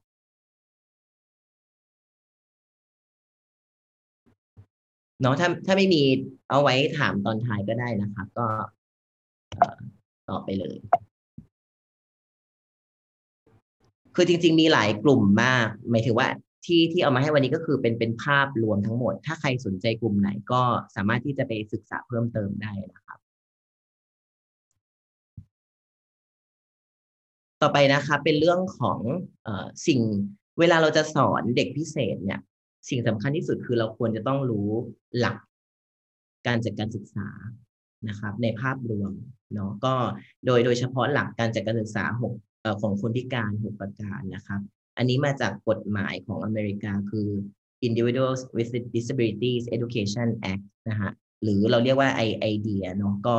[5.21, 6.03] เนาะถ้าถ้าไม่มี
[6.51, 8.47] เอาไว้ถามตอนท้ายก็ได้นะครับ ก็
[10.29, 10.77] ตอบไปเลย
[14.15, 16.29] คือจริง ๆ มีหลายกลุ่มมาก หมายถึงว่า
[16.67, 20.63] ที่ที่เอามาให้วันนี้ก็คือเป็นเป็นภาพรวมทั้งหมด ถ้าใครสนใจกลุ่มไหนก็
[20.97, 23.19] สามารถที่จะไปศึกษาเพิ่มเติมได้นะครับ
[27.63, 28.99] ต่อไปนะคะเป็นเรื่องของ
[29.47, 29.49] อ
[29.87, 30.01] สิ่ง
[30.59, 32.41] เวลาเราจะสอนเด็กพิเศษเนี่ย
[32.89, 34.71] สิ่งสำคัญที่สุดคือเราควรจะต้องรู้
[35.19, 35.37] หลัก
[36.47, 37.29] การจัดการศึกษา
[38.09, 39.13] นะครับ ในภาพรวม
[39.55, 39.95] เนาะก็
[40.47, 42.35] โดยโดยเฉพาะหลักการจัดการศึกษาหก
[42.83, 44.61] ของคนพิการหกประการนะครับ
[44.97, 47.29] อันนี้มาจากกฎหมายของอเมริกาคือ
[47.87, 51.11] Individuals with Disabilities Education Act นะฮะ
[51.43, 53.37] หรือเราเรียกว่า IIDEA เนาะก็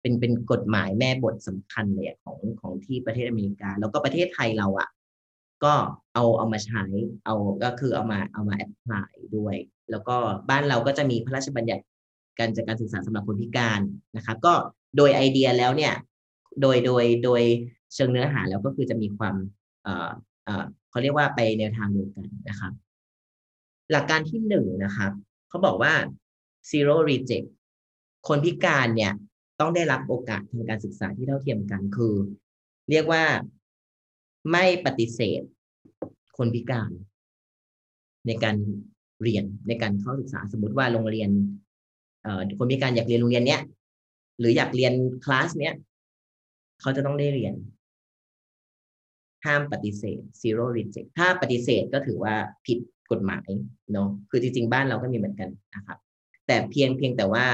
[0.00, 4.88] เป็นเป็นกฎหมายแม่บทสำคัญเลยของของที่ประเทศอเมริกา แล้วก็ประเทศไทยเราอะ
[5.64, 5.74] ก็
[6.14, 6.82] เอาเอามาใช้
[7.24, 9.56] เอาก็คือเอามาเอามาแอพพลายด้วย
[9.90, 10.16] แล้วก็
[10.50, 11.84] บ้านเราก็จะมีพระราชบัญญัติ
[12.38, 13.80] การจัดการศึกษาสำหรับคนพิการ
[14.16, 14.54] นะครับ ก็
[14.96, 15.94] โดยไอเดียแล้วเนี่ย
[16.60, 17.42] โดยโดยโดย
[17.94, 19.36] เชิงเนื้อหาแล้วก็คือจะมีความ
[19.82, 20.10] เอ่อ
[20.44, 22.72] เอ่อเขาเรียกว่าไปแนวทางเดียวกันนะครับ
[23.90, 25.12] หลักการที่หนึ่งนะครับ
[25.48, 25.94] เขาบอกว่า
[26.70, 27.46] zero reject
[28.28, 29.12] คนพิการเนี่ย
[29.60, 32.14] ต้องได้รับโอกาสทางการศึกษาที่เท่าเทียมกันคือ
[32.90, 33.24] เรียกว่า
[34.52, 35.42] ไม่ปฏิเสธ
[36.36, 36.90] คนพิการ
[38.26, 38.56] ในการ
[39.22, 41.30] เรียนในการเข้าศึกษาสมมติว่าโรงเรียน
[42.58, 43.62] คนพิการอยากเรียนโรงเรียนเนี้ย
[44.38, 44.92] หรืออยากเรียน
[45.24, 45.74] คลาสเนี้ย
[46.80, 47.54] เขาจะต้องได้เรียน
[49.44, 52.34] ห้ามปฏิเสธ zero reject ถ้าปฏิเสธก็ถือว่า
[52.66, 52.78] ผิด
[53.10, 53.48] กฎหมาย
[53.92, 55.98] เนาะคือจริง ๆ บ้านเราก็มีเหมือนกันนะครับ
[56.46, 57.46] แต่เพียงเพียงแต่ว่า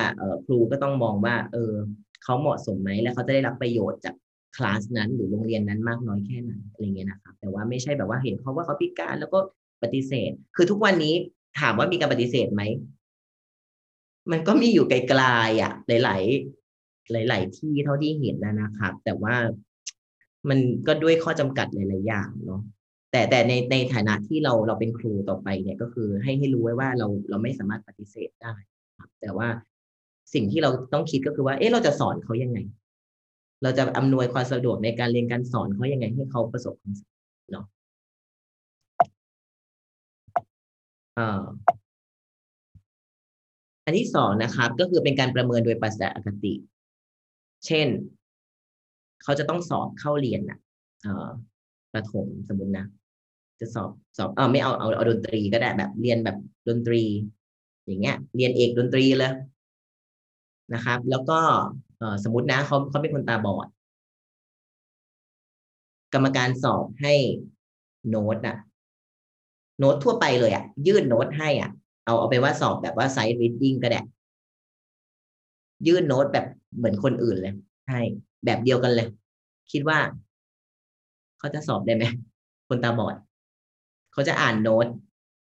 [0.45, 1.72] ครูก็ต้องมองว่า เออ
[2.22, 4.14] เขาเหมาะสมไหมและเขาจะได้รับประโยชน์จาก
[4.57, 9.38] คลาสนั้นหรือโรงเรียนนั้นมากน้อยแค่ไหนอะไรเงี้ยนะครับแต่ว่าไม่ใช่แบบว่าเห็นเขาว่าเขาพิการแล้วก็
[9.82, 11.14] ปฏิเสธ คือทุกวันนี้
[11.61, 12.62] ถามว่ามีการปฏิเสธไหม
[14.30, 16.22] มันก็มีอยู่ไกลๆอะ หลาย
[17.26, 19.34] ๆ หลาย ๆ ที่เท่าที่เห็นนะนะครับ แต่ว่า
[20.48, 22.62] มันก็ด้วยข้อจำกัดหลายๆอย่างเนาะ
[23.12, 28.55] แต่แต่ในในฐานะที่เราเราเป็นครูต่อไปเนี่ยก็คือให้ให้รู้ไว้ว่าเราเราไม่สามารถปฏิเสธได้
[28.98, 29.48] ครับ แต่ว่า
[30.34, 32.59] สิ่งที่เราต้องคิดก็คือว่า เอ๊ะเราจะสอนเขายังไง
[33.62, 37.66] เราจะอำนวยความสะดวกในการเรียนการสอนเขายังไงให้เขาประสบความสำเร็จเนาะ
[43.84, 46.54] อันที่สองนะครับ ก็คือเป็นการประเมินโดยปัสสาวะอคติ
[47.66, 47.88] เช่น
[49.22, 50.58] เขาจะต้องสอบเข้าเรียนอะ
[51.92, 52.86] ประถมสมมตินะ
[53.61, 56.36] จะสอบสอบเออไม่เอาเอาเอาดนตรีก็ได้แบบเรียนแบบ
[56.68, 57.02] ดนตรี
[57.86, 59.32] อย่างเงี้ย เรียนเอกดนตรีเลย
[60.74, 61.38] นะครับ แล้วก็
[61.89, 63.66] สมมตินะเขาเขาเป็นคนตาบอด
[66.14, 67.14] กรรมการสอบให้
[68.09, 68.57] โน้ตอะ
[69.78, 71.70] โน้ตทั่วไปเลยอะยื่นโน้ตให้อะ
[72.05, 74.01] เอาเอาไปว่าสอบแบบว่า sight reading ก็ได้
[75.86, 76.46] ยื่นโน้ตแบบ
[76.76, 77.55] เหมือนคนอื่นเลย
[77.86, 78.01] ใช่
[78.44, 79.09] แบบเดียวกันเลย
[79.72, 79.98] คิดว่า
[81.38, 82.05] เขาจะสอบได้ไหม
[82.68, 83.14] คนตาบอด
[84.12, 84.86] เขาจะอ่านโน้ต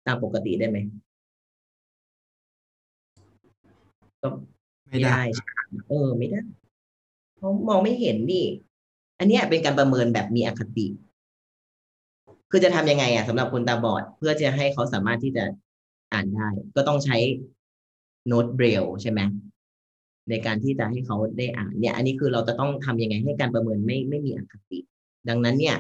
[0.06, 0.78] ตามปกติได้ไหม
[4.90, 5.20] ไม่ได้
[5.90, 6.42] เออ ไม่ได้
[7.38, 8.46] เขามองไม่เห็นนี่
[9.20, 10.88] อันนี้เป็นการประเมินแบบมีอคติ
[12.52, 15.44] คือจะทำยังไงอะสำหรับคนตาบอด เพื่อจะให้เขาสามารถที่จะ
[16.14, 17.18] อ่านได้ ก็ต้องใช้
[18.28, 19.22] โน้ตเบรลใช่ไหม
[20.30, 24.80] ในการที่จะให้เขาได้อ่านเนี่ย อันนี้คือเราจะต้องทำยังไงให้การประเมินไม่ไม่มีอคติ
[25.30, 25.78] ดังนั้นเนี่ย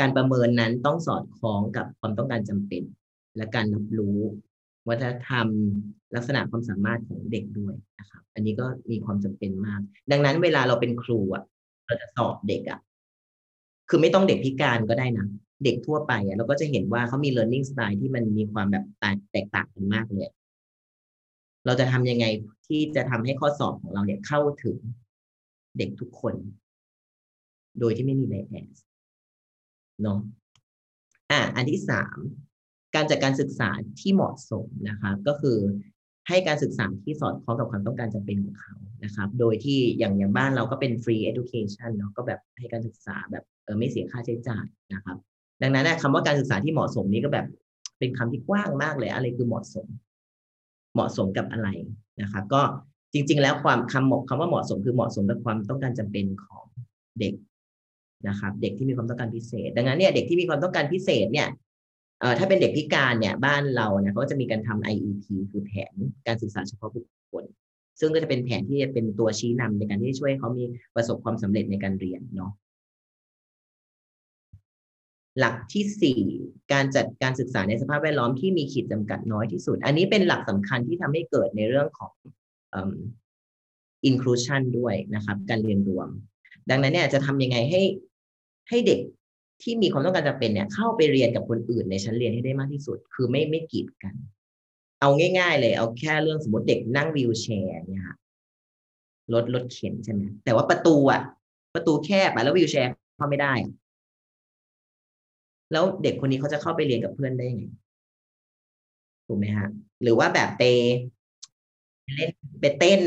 [0.00, 2.82] การประเมินนั้นต้องสอดคล้องกับความต้องการจำเป็น
[3.36, 4.18] และการรับรู้
[4.88, 5.46] วัฒนธรรม
[6.14, 9.80] ลักษณะความสามารถของเด็กด้วยนะครับ อันนี้ก็มีความจำเป็นมาก
[10.10, 11.44] ดังนั้นเวลาเราเป็นครูอะ
[11.86, 12.80] เราจะสอบเด็กอะ
[13.88, 15.26] คือไม่ต้องเด็กพิการก็ได้นะ
[15.64, 18.84] เด็กทั่วไปอะเราก็จะเห็นว่าเขามี learning style ที่มันมีความแบบ
[19.32, 20.30] แตกต่างกันมากเลย
[21.66, 22.26] เราจะทำยังไง
[22.66, 24.76] ที่จะทำให้ข้อสอบของเราเนี่ยเข้าถึง
[25.78, 26.34] เด็กทุกคน
[27.80, 28.76] โดยที่ไม่มีไบแอส
[30.02, 30.18] เนาะ
[31.30, 32.18] อะอันที่สาม
[32.94, 33.70] การจัดการศึกษา
[34.00, 35.58] ที่เหมาะสมนะครับก็คือ
[36.28, 38.74] ให้การศึกษาที่สอดคล้องกับความต้องการจำเป็นของเขา
[39.04, 45.16] นะครับ โดยที่อย่างอย่างบ้านเราก็เป็น free education เนาะก็แบบให้การศึกษาแบบเออไม่เสียค่าใช้จ่ายนะครับ
[45.62, 47.46] ดังนั้นนะคำว่าการศึกษาที่เหมาะสมนี้ก็แบบ
[47.98, 49.86] เป็นคำที่กว้างมากเลยอะไรคือเหมาะสม
[50.94, 51.68] เหมาะสมกับอะไร
[52.22, 52.62] นะครับ ก็
[53.12, 56.66] จริง ๆ แล้วความคำเหมาะคำว่าเหมาะสมคือเหมาะสมกับความต้องการจำเป็นของ
[57.20, 57.34] เด็ก
[58.28, 61.48] นะครับ เด็กที่มีความต้องการพิเศษ ดังนั้นเนี่ยเด็กที่มีความต้องการพิเศษเนี่ย
[62.38, 65.94] ถ้าเป็นเด็กพิการเนี่ยบ้านเราเนี่ยเขาก็จะมีการทำ IEP คือแผน
[66.26, 67.44] การศึกษาเฉพาะบุคคล
[68.00, 72.52] ซึ่งก็จะเป็นแผนที่จะเป็นตัวชี้นำในการที่จะช่วยเขามีประสบความสำเร็จในการเรียนเนาะ
[75.38, 76.20] หลักที่สี่
[76.72, 82.12] การจัดการศึกษาในสภาพแวดล้อมที่มีขีดจำกัดน้อยที่สุด อันนี้เป็นหลักสำคัญที่ทำให้เกิดในเรื่องของ
[82.74, 82.90] อิ่ม
[84.08, 86.08] inclusion ด้วยนะครับ การเรียนรวม
[86.70, 87.82] ดังนั้นเนี่ยจะทำยังไงให้
[88.68, 89.00] ให้เด็ก
[89.64, 94.14] ที่มีความต้องการจะเป็นเนี่ย เข้าไปเรียนกับคนอื่นในชั้นเรียนให้ได้มากที่สุด คือไม่ไม่กีดกัน
[95.00, 95.08] เอา
[95.38, 98.16] ง่าย ๆ เลย เอาแค่เรื่องสมมติเด็กนั่งวีลแชร์เนี่ยค่ะ
[99.32, 101.22] รถรถเข็นใช่ไหมแต่ว่าประตูอะ
[101.74, 103.52] ประตูแคบอะแล้ว wheelchair เข้าไม่ได้
[105.72, 107.64] แล้วเด็กคนนี้เขาจะเข้าไปเรียนกับเพื่อนได้ยังไง
[109.26, 109.68] ถูกไหมฮะ
[110.02, 110.62] หรือว่าแบบไป
[112.14, 113.00] เล่นไปเต้น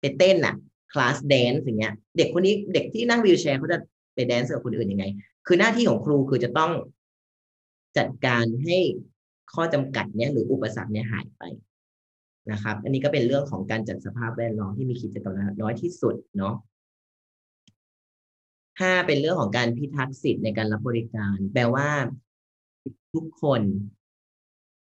[0.00, 0.54] ไปเต้นอะ
[0.92, 3.78] class dance อย่างเงี้ย เด็กคนนี้เด็กที่นั่ง wheelchair เขาจะ
[4.14, 5.04] ไป dance กับคนอื่นยังไง
[5.50, 6.72] คือหน้าที่ของครูคือจะต้อง
[7.98, 8.78] จัดการให้
[9.54, 11.42] ข้อจำกัดเนี้ยหรืออุปสรรคเนี้ยหายไป
[12.50, 16.54] นะครับ อันนี้ก็เป็นเรื่องของการจัดสภาพแวดล้อมที่มีขีดจำกัดน้อยที่สุดเนาะ
[18.80, 21.88] ห้าเป็นเรื่องของการพิทักษ์สิทธิ์ในการรับบริการ แปลว่า
[23.14, 23.62] ทุกคน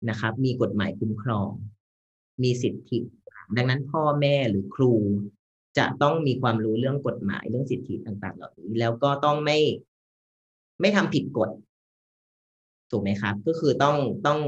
[0.09, 1.49] นะครับ มีกฎหมายคุ้มครอง
[2.43, 2.99] มีสิทธิ
[3.57, 4.93] ดังนั้นพ่อแม่หรือครู
[5.77, 9.57] จะต้องมีความรู้เรื่องกฎหมายเรื่องสิทธิต่าง ๆ เหล่านี้ แล้วก็ต้องไม่
[10.81, 11.49] ไม่ทำผิดกฎ
[12.91, 14.39] ถูกไหมครับ ก็คือต้องต้อง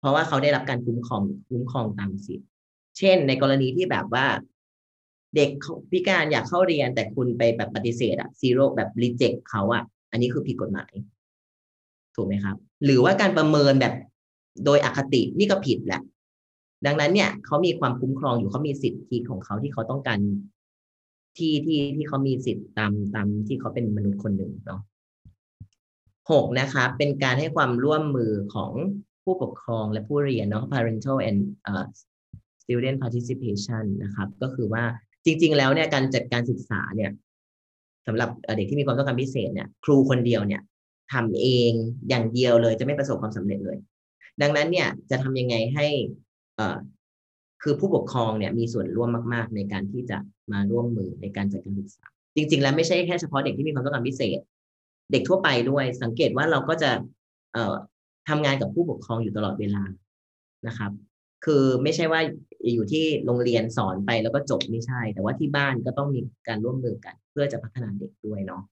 [0.00, 2.48] เพราะว่าเขาได้รับการคุ้มครองคุ้มครองตามสิทธิ์
[2.98, 4.26] เช่น ในกรณีที่แบบว่า
[5.36, 5.50] เด็ก
[5.90, 10.92] พิการอยากเข้าเรียนแต่คุณไปแบบปฏิเสธอะซีโร่แบบรีเจ็คเขาอะอันนี้คือผิดกฎหมาย
[12.14, 13.94] ถูกไหมครับ หรือว่าการประเมินแบบ
[14.64, 16.00] โดยอคตินี่ก็ผิดแหละ
[16.86, 20.18] ดังนั้นเนี่ยเขามีความคุ้มครองอยู่เขามีสิทธิของเขาที่เขาต้องการ
[21.36, 24.80] ที่ที่ที่เขามีสิทธิ์ตามตามที่เขาเป็นมนุษย์คนหนึ่งเนาะ
[26.30, 28.72] หกนะคะเป็นการให้ความร่วมมือของ
[29.24, 31.84] ผู้ปกครองและผู้เรียนเนาะ parental and uh,
[32.62, 34.84] student participation นะครับ ก็คือว่า
[35.24, 37.10] จริง ๆ แล้วเนี่ยการจัดการศึกษาเนี่ย
[38.06, 40.62] สำหรับเด็กที่มีความต้องการพิเศษเนี่ย ครูคนเดียวเนี่ย
[41.12, 41.72] ทำเอง
[42.08, 43.78] อย่างเดียวเลยจะไม่ประสบความสำเร็จเลย
[44.42, 45.86] ดังนั้นเนี่ยจะทำยังไงให้
[47.62, 50.18] คือผู้ปกครองเนี่ยมีส่วนร่วมมากๆ ในการที่จะ
[50.52, 52.04] มาร่วมมือในการจัดการศึกษา
[52.36, 54.38] จริง ๆ แล้วไม่ใช่แค่เฉพาะเด็กที่มีความต้องการพิเศษ
[55.12, 56.90] เด็กทั่วไปด้วย สังเกตว่าเราก็จะ
[57.52, 57.74] เอ่อ
[58.28, 59.82] ทำงานกับผู้ปกครองอยู่ตลอดเวลา
[60.68, 60.92] นะครับ
[61.44, 62.20] คือไม่ใช่ว่า
[62.74, 68.62] อยู่ที่โรงเรียนสอนไปแล้วก็จบไม่ใช่ แต่ว่าที่บ้านก็ต้องมีการร่วมมือกัน เพื่อจะพัฒนาเด็กด้วยเนาะ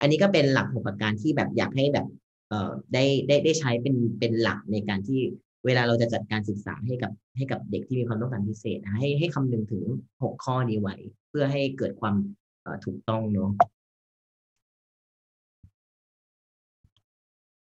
[0.00, 2.06] อันนี้ก็เป็นหลักหกประการที่แบบอยากให้แบบ
[2.48, 5.20] เอ่อได้ได้ได้ใช้เป็นเป็นหลักในการที่
[5.66, 9.84] เวลาเราจะจัดการศึกษาให้กับให้กับเด็กที่มีความต้องการพิเศษนะให้ให้คำนึงถึง
[10.22, 10.96] หกข้อนี้ไว้
[11.30, 12.14] เพื่อให้เกิดความ
[12.84, 13.50] ถูกต้องเนาะ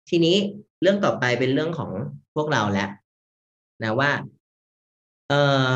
[0.10, 0.36] ทีนี้
[0.82, 1.92] เรื่องต่อไปเป็นเรื่องของ
[2.36, 2.90] พวกเราแล้ว
[3.84, 4.12] นะว่า
[5.30, 5.34] เอ
[5.70, 5.72] อ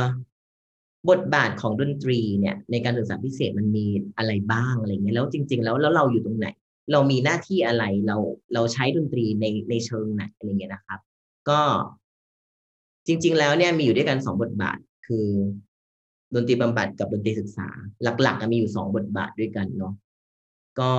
[1.09, 3.85] บทบาทของดนตรีเนี่ย ในการศึกษาพิเศษมันมี
[4.17, 6.47] อะไรบ้างอะไรเงี้ยแล้วจริง ๆ แล้วแล้วเราอยู่ตรงไหน
[6.91, 8.17] เรามีหน้าที่อะไรเรา
[8.53, 10.99] เราใช้ดนตรีในในเชิงไหนอะไรเงี้ยนะครับ
[11.49, 11.61] ก็
[13.07, 14.77] จริง ๆ แล้วเนี่ยมีอยู่ด้วยกันสองบทบาท
[15.07, 15.27] คือ
[16.33, 17.67] ดนตรีบำบัดกับดนตรีศึกษา
[18.03, 19.93] หลักๆมีอยู่สองบทบาทด้วยกันเนาะ
[20.79, 20.91] ก็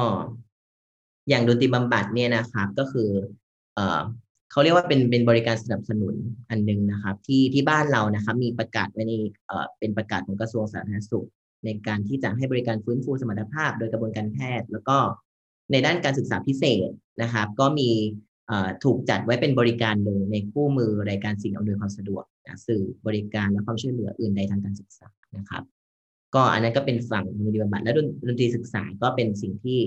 [1.31, 3.09] อย่างดนตรีบำบัดเนี่ยนะครับ ก็คือ
[3.75, 4.01] เอ่อ
[4.51, 6.15] เขาเรียกว่าเป็นเป็นบริการสนับสนุน
[6.51, 9.13] อันหนึงนะครับ ที่ที่บ้านเรานะครับ มีประกาศไว้ใน
[9.47, 11.29] เอ่อเป็นประกาศของกระทรวงสาธารณสุข
[11.65, 14.97] ในการที่จะให้บริการฟื้นฟูสมรรถภาพ โดยกระบวนการแพทย์ แล้วก็
[15.73, 16.89] ในด้านการศึกษาพิเศษ
[17.23, 17.91] นะครับ ก็มี
[18.85, 25.63] ถูกจัดไว้เป็นบริการหนึ่งในคู่มือรายการสิ่งอำนวยความสะดวกนะสื่อบริการและความช่วยเหลืออื่นใดทางการศึกษานะครับ
[26.35, 29.79] ก็อันนั้นก็เป็นฝั่งดนตรีบำบัดและดนดนตรีศึกษาก็เป็นสิ่งที่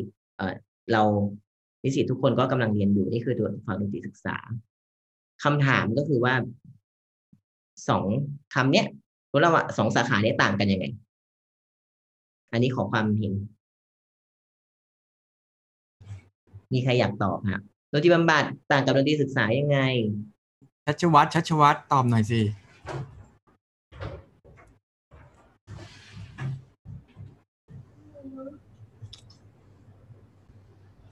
[0.92, 1.02] เรา
[1.84, 4.38] นิสิตทุกคนก็กำลังเรียนอยู่นี่คือตัวฝั่งดนตรีศึกษา
[5.44, 6.34] คำถามก็คือว่า
[7.90, 8.04] สอง
[8.54, 8.88] คำเนี้ย
[9.46, 10.86] ระหว่างสองสาขาเนี้ยต่างกันยังไง
[12.52, 13.34] อันนี้ขอความเห็น
[16.74, 17.62] มีใครอยากตอบฮะ
[17.92, 19.80] ดนตรีบำบัดต่างกับดนตรีศึกษายังไง
[20.86, 22.42] ชัชวัตรชัชวัตรตอบหน่อยสิ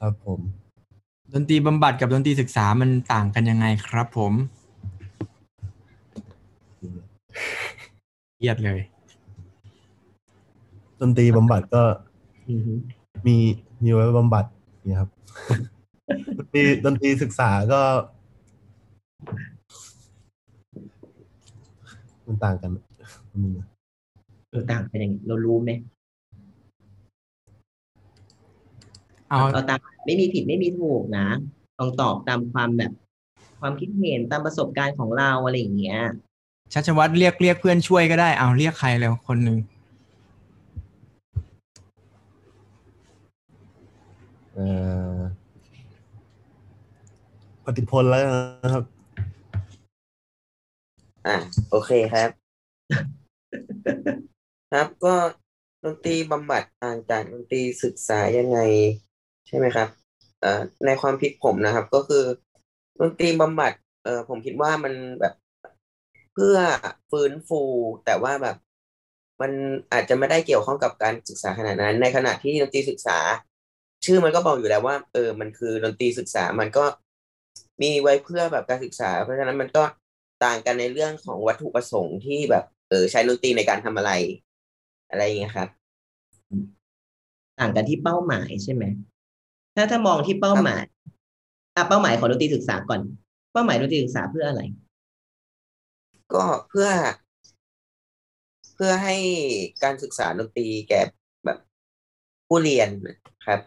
[0.05, 0.41] ครับผม
[1.33, 4.33] ดนตรีบำบัดกับดนตรีศึกษามันต่างกันยังไงครับผม
[8.35, 8.79] เครียดเลย
[11.01, 11.83] ดนตรีบำบัดก็
[12.49, 12.73] อือฮึ
[13.27, 13.37] มี
[13.83, 14.45] มีไว้บำบัด
[14.87, 15.09] เนี่ยครับ
[16.37, 17.81] ดนตรีดนตรีศึกษาก็
[22.25, 22.71] มันต่างกัน
[23.33, 23.53] อืม
[24.49, 25.71] เออต่างกันยังไงเรารู้ไหม
[29.31, 31.27] เอาเอาตามไม่มีผิดไม่มีถูกนะ
[31.79, 32.91] ต้องตอบตามความแบบ
[33.59, 35.99] ความคิดเห็นตามประสบการณ์ของเราอะไรอย่างเงี้ย
[36.73, 39.57] ชัชวัตรเรียกเรียกเพื่อนช่วยก็ได้เอาเรียกใครแล้วคนหนึ่ง
[44.53, 44.67] เอ่
[45.15, 45.17] อ
[47.65, 48.21] ปฏิพลแล้ว
[48.63, 48.83] นะครับ
[51.27, 51.37] อ่า
[51.69, 52.29] โอเคครับ
[54.71, 55.13] ครับก็
[55.83, 58.59] ดนตรีบำบัดต่างจากดนตรีศึกษายังไง
[59.51, 59.87] ใช่ไหมครับ
[60.41, 60.45] เอ
[60.85, 62.23] ในความคิดผมนะครับ ก็คือ
[62.99, 63.73] ดนตรีบำบัด
[64.03, 65.33] เออผมคิดว่ามันแบบ
[66.33, 66.57] เพื่อ
[67.11, 67.61] ฟื้นฟู
[68.05, 68.55] แต่ว่าแบบ
[69.41, 69.51] มัน
[69.93, 73.17] อาจจะไม่ได้เกี่ยวข้องกับการศึกษาขนาดนั้น ในขณะที่ดนตรีศึกษา
[74.05, 76.85] ชื่อมันก็บอกอยู่แล้วว่า เออ มันคือดนตรีศึกษามันก็
[77.81, 79.83] มีไว้เพื่อแบบการศึกษา เพราะฉะนั้นมันก็
[80.43, 84.11] ต่างกันในเรื่องของวัตถุประสงค์ที่แบบเออใช้ดนตรีในการทำอะไร
[85.09, 85.69] อะไรอย่างเงี้ยครับ
[87.59, 88.83] ต่างกันที่เป้าหมายใช่ไหม
[89.75, 90.83] ถ้าถ้ามองที่เป้าหมาย
[91.75, 93.01] อะเป้าหมายของดนตรีศึกษาก่อน
[93.53, 94.61] เป้าหมายดนตรีศึกษาเพื่ออะไร
[96.33, 96.89] ก็เพื่อ
[98.75, 99.15] เพื่อให้
[99.83, 101.01] การศึกษาดนตรีแก่
[101.45, 101.57] แบบ
[102.47, 102.89] ผู้เรียน
[103.45, 103.59] ครับ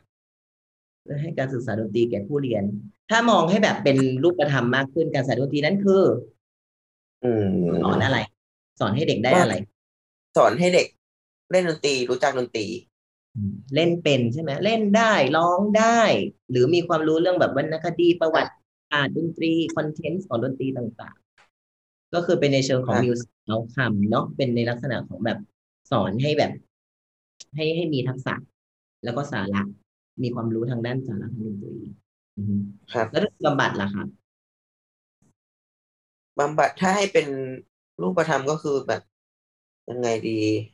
[1.02, 2.64] เพื่อให้การศึกษาดนตรีแก่ผู้เรียน
[3.11, 6.02] ถ้ามองให้แบบเป็นรูปธรรมมากขึ้นการศึกษาดนตรีนั้นคือ
[7.24, 7.48] อืม
[7.84, 8.18] สอนอะไร
[8.80, 9.55] สอนให้เด็กได้อะไร
[10.36, 10.86] สอนให้เด็ก
[11.50, 12.66] เล่นดนตรีรู้จักดนตรี
[13.74, 16.01] เล่นเป็นใช่ไหมเล่นได้ร้องได้
[16.51, 18.53] หรือมีความรู้เรื่องแบบวรรณคดีประวัติ
[18.91, 25.39] ศาสตร์ดนตรี content ของดนตรีต่างๆ ก็คือเป็นในเชิงของครับ music เอาคำเนาะเป็นในลักษณะของแบบ
[25.91, 26.53] สอนให้แบบ
[27.55, 28.35] ให้ให้มีทักษะ
[29.05, 29.62] แล้วก็สาระ
[30.22, 31.76] มีความรู้ทางด้านสาระทางดนตรี
[32.37, 32.57] อือฮึ
[32.93, 34.09] ครับแล้วดนตรีบำบัดล่ะครับ
[36.39, 37.26] บำบัดถ้าให้เป็น
[38.01, 39.03] รูปธรรมก็คือแบบ
[39.91, 40.41] ยังไงดี
[40.72, 40.74] เ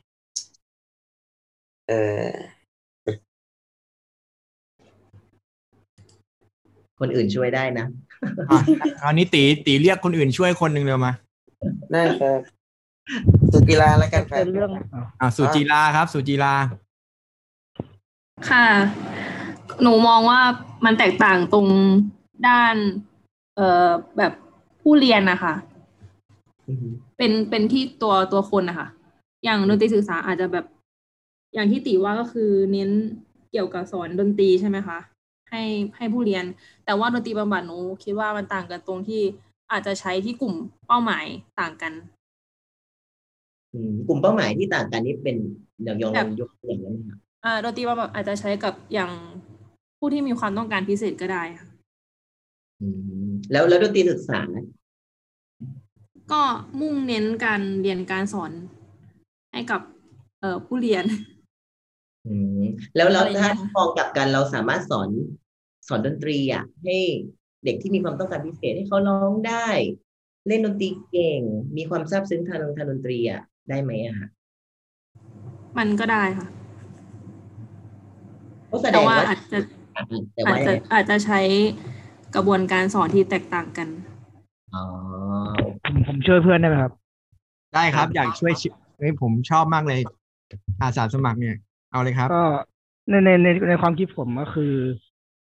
[6.99, 7.85] คนอื่นช่วยได้นะ
[8.49, 8.59] อะ
[9.01, 11.11] คราวนี้ตีตีเรียกคนอื่นช่วยคนหนึ่งเร็วมา
[11.91, 12.39] ได้ครับ
[13.53, 14.71] สุกีฬาแล้วกันครับเป็นเรื่อง
[15.21, 16.53] อ่าสุจีราครับ สุจีรา
[18.49, 18.65] ค่ะ
[19.81, 20.39] หนูมองว่า
[20.85, 21.67] มันแตกต่างตรง
[22.47, 22.75] ด้าน
[23.55, 24.33] เอ่อแบบ
[24.81, 25.53] ผู้เรียนนะคะ
[27.17, 28.87] เป็นเป็นที่ตัวตัวคนนะคะ
[29.43, 30.65] อย่างดนตรีศึกษาอาจจะแบบ
[31.53, 32.89] อย่างที่ติว่าก็คือเน้น
[33.51, 34.99] เกี่ยวกับสอนดนตรีใช่ไหมคะ
[35.49, 35.63] ให้
[35.97, 36.45] ให้ผู้เรียน
[36.85, 39.21] แต่ว่าดนตรีบำบัดหนูคิดว่ามันต่างกันตรงที่
[39.71, 40.53] อาจจะใช้ที่กลุ่ม
[40.87, 41.25] เป้าหมาย
[41.59, 41.93] ต่างกัน
[43.73, 45.35] อืมกลุ่มเป้าหมายที่ต่างกันนี่เป็น
[45.83, 49.11] อย่างยองแบบยกตัวอย่างได้ไหมครับอ่าดนตรีบำบัดอาจจะใช้กับอย่าง
[49.97, 51.67] ผู้ที่มีความต้องการพิเศษก็ได้ค่ะ
[52.81, 52.87] อื
[53.27, 54.39] มแล้วแล้วดนตรีศึกษา
[56.31, 56.41] ก็
[56.79, 58.51] มุ่งเน้นการเรียนการสอน
[59.53, 59.81] ให้กับ
[60.39, 61.05] เอ่อผู้เรียน
[62.27, 62.61] อืม
[62.95, 65.09] แล้วแล้วอะไรถ้าเงี้ยมองกลับกันเราสามารถสอน
[65.87, 66.97] สอนดนตรีอะให้
[67.65, 69.67] เด็กที่มีความต้องการพิเศษให้เขาร้องได้
[70.47, 71.41] เล่นดนตรีเก่ง
[71.77, 74.27] มีความซาบซึ้งทางทางดนตรีอะได้ไหมอะคะ
[75.77, 76.47] มันก็ได้ค่ะ
[78.71, 79.59] ก็แสดแต่งว่าว่าอาจจะ
[80.33, 81.39] แต่อาว่าจจะอาจจะใช้
[82.35, 83.87] กระบวนการสอนที่แตกต่างกัน
[84.73, 84.83] อ๋อ
[85.83, 86.93] ผมผมช่วยเพื่อนได้ไหมครับ
[87.73, 88.67] ได้ครับ อยากช่วยชิ
[88.97, 89.99] เฮ้ยผมชอบมากเลย
[90.81, 91.55] อาสาสมัครเนี่ย
[91.91, 92.33] เอาเลยครับ ก็
[93.09, 94.73] ในในในในความคิดผมก็คือ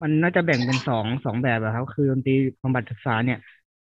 [0.02, 2.34] มันน่าจะแบ่งเป็นสองสองแบบอะครับ คือดนตรี
[2.64, 3.38] บำบัดศึกษาเนี่ย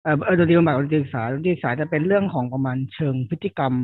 [0.02, 3.74] เออเอดนตรีบำบัดดนตรีศึกษาดนตรีศึกษาจะเป็นเรื่องของประมาณเชิงพฤติกรรม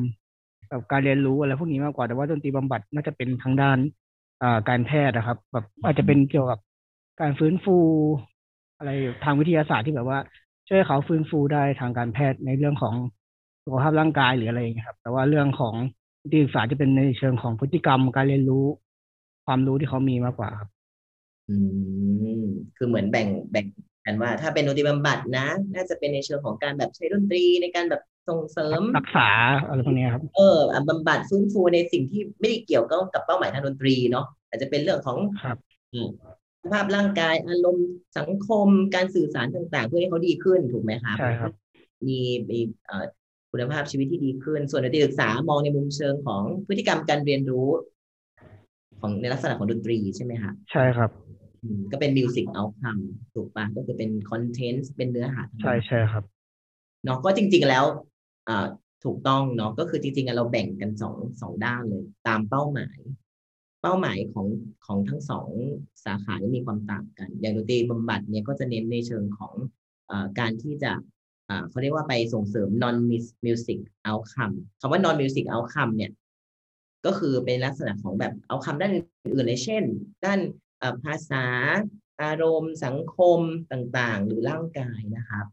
[0.70, 3.78] กับการเรียนรู้อะไรพวกนี้มากกว่าแต่ว่าดนตรีบำบัดน่าจะเป็นทางด้าน
[4.42, 6.58] อ่าการแพทย์นะครับ แบบอาจจะเป็นเกี่ยวกับ
[7.20, 7.76] การฟื้นฟู
[8.78, 8.90] อะไร
[9.24, 10.18] ทางวิทยาศาสตร์ที่แบบว่า
[10.68, 12.94] ช่วยเขาฟื้นฟูได้ทางการแพทย์ในเรื่องของ
[13.64, 15.74] สุขภาพร่างกายหรืออะไรอย่างเงี้ยครับ แต่ว่าเรื่องของ
[16.24, 18.64] ดนตรีศึกษาจะเป็นในเชิงของพฤติกรรมการเรียนรู้
[19.46, 20.68] ความรู้ที่เขามีมากกว่าครับ
[21.48, 21.56] อื
[22.38, 22.42] ม
[22.76, 23.66] คือเหมือนแบ่งแบ่ง
[24.06, 29.28] กันว่า ถ้าเป็นดนตรีบำบัดนะ น่าจะเป็นในเชิงของการแบบใช้ดนตรีในการแบบส่งเสริมรักษา
[29.66, 35.56] อะไรพวกเนี้ยครับ เอออะบำบัดฟื้นฟูในสิ่งที่ไม่ได้เกี่ยวกับกับเป้าหมายทางดนตรีเนาะอาจจะเป็นเรื่องของครับ
[35.92, 36.08] อืม
[36.62, 41.52] สภาพร่างกายอารมณ์สังคมการสื่อสารต่าง ๆ เพื่อให้เขาดีขึ้นถูกไหมครับใช่ครับ
[42.08, 42.18] มี
[42.50, 43.04] มีเอ่อ
[43.56, 47.68] คุณภาพชีวิตที่ดีขึ้น ส่วนดนตรีศึกษามองในมุมเชิงของพฤติกรรมการเรียนรู้
[49.00, 51.10] ของในลักษณะของดนตรีใช่ไหมคะใช่ครับ
[51.62, 52.98] ออืมก็เป็นมิวสิกเอาคัม
[53.34, 56.24] ถูกปะก็คือเป็นคอนเทนต์เป็นเนื้อหาทั้งหมดใช่ใช่ครับ
[57.04, 57.84] เนาะก็จริง ๆแล้ว
[58.48, 58.66] อ่า
[59.04, 62.98] ถูกต้องเนาะก็คือจริงๆอะเราแบ่งกันสองสองด้านเลย ตามเป้าหมาย
[63.82, 64.46] เป้าหมายของ
[64.86, 65.48] ของทั้งสอง
[66.04, 69.54] สาขาเนี่ยมีความต่างกัน อย่างดนตรีบำบัดเนี่ยก็จะเน้นในเชิงของ
[70.10, 71.13] อาการที่จะอ่า
[71.68, 72.96] เขาเรียกว่าไปส่งเสริม non
[73.44, 73.78] music
[74.08, 76.12] outcome คำว่า non music outcome เนี่ย
[77.06, 79.82] ก็คือเป็นลักษณะของแบบเอาคำด้านอื่นๆเลยเช่น
[80.24, 80.40] ด้าน
[81.04, 81.44] ภาษา
[82.22, 83.40] อารมณ์ สังคม
[83.72, 85.46] ต่างๆ หรือร่างกายนะครับ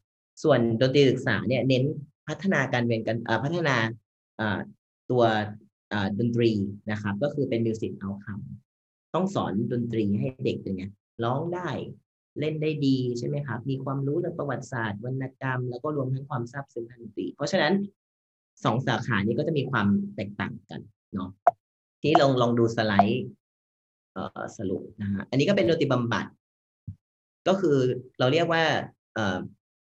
[0.44, 1.84] ส่วนดนตรีศึกษาเนี่ยเน้น
[2.28, 3.76] พัฒนาการเรียนกันพัฒนา
[5.12, 5.24] ตัว
[6.20, 6.52] ดนตรี
[6.92, 10.86] นะครับ ก็คือเป็นมิวสิกเอาคำต้องสอนดนตรีให้เด็กเป็นไง
[11.24, 11.70] ร้องได้
[12.40, 17.74] เล่นได้ดีใช่ไหมครับ มีความรู้ทางประวัติศาสตร์วรรณกรรม แล้วก็รวมทั้งความซาบซึ้งทางดนตรี เพราะฉะนั้น
[18.64, 20.82] สองสาขานี้ก็จะมีความแตกต่างกัน
[21.14, 21.30] เนาะ
[22.00, 23.26] ทีนี้ลองลองดูสไลด์
[24.14, 26.26] เอ่อสรุปนะฮะอันนี้ก็เป็นดนตรีบำบัด
[27.48, 27.78] ก็คือ
[28.20, 28.64] เราเรียกว่า
[29.16, 29.38] เอ่อ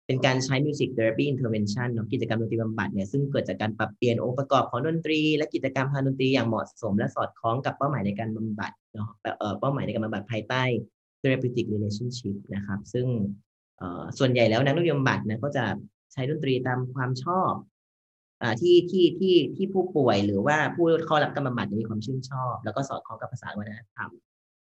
[0.06, 9.08] เป็นการใช้ Music Therapy Intervention เนาะกิจกรรมดนตรีบำบัดเนี่ยซึ่งเกิดจากการปรับเปลี่ยนองค์ประกอบของดนตรี และกิจกรรมทางดนตรีอย่างเหมาะสม และสอดคล้องกับเป้าหมายในการบำบัดเนาะ
[9.38, 10.62] เอ่อเป้าหมายในการบำบัดภายใต้
[11.24, 13.06] therapeutic relationship นะครับ ซึ่ง
[14.18, 15.64] ส่วนใหญ่แล้วนักดนตรีบำบัดนะก็จะ
[16.12, 17.52] ใช้ดนตรีตามความชอบ
[18.42, 24.10] อที่ที่ที่ที่ผู้ป่วยหรือว่าผู้เข้ารับการบำบัดมีความชื่นชอบ แล้วก็สอดคล้องกับภาษาวัฒนธรรม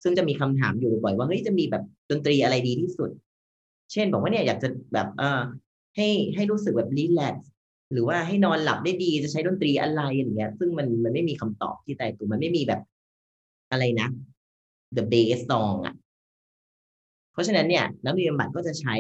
[0.02, 3.10] ซึ่งจะมีคำถามอยู่บ่อยว่าเฮ้ยจะมีแบบดนตรีอะไรดีที่สุด
[3.92, 5.42] เช่นบอกว่าเนี่ยอยากจะแบบเอ่อ
[5.96, 7.50] ให้ให้รู้สึกแบบรีแลกซ์
[7.92, 12.80] หรือว่าให้นอนหลับได้ดีจะใช้ดนตรีอะไรอย่างเงี้ย ซึ่งมันมันไม่มีคำตอบที่ตายตัวมันไม่มีแบบ
[13.70, 14.08] อะไรนะ
[14.96, 15.94] the best song อะ
[17.34, 18.94] เพราะฉะนั้นเนี่ยนักดนตรีบำบัดก็จะใช้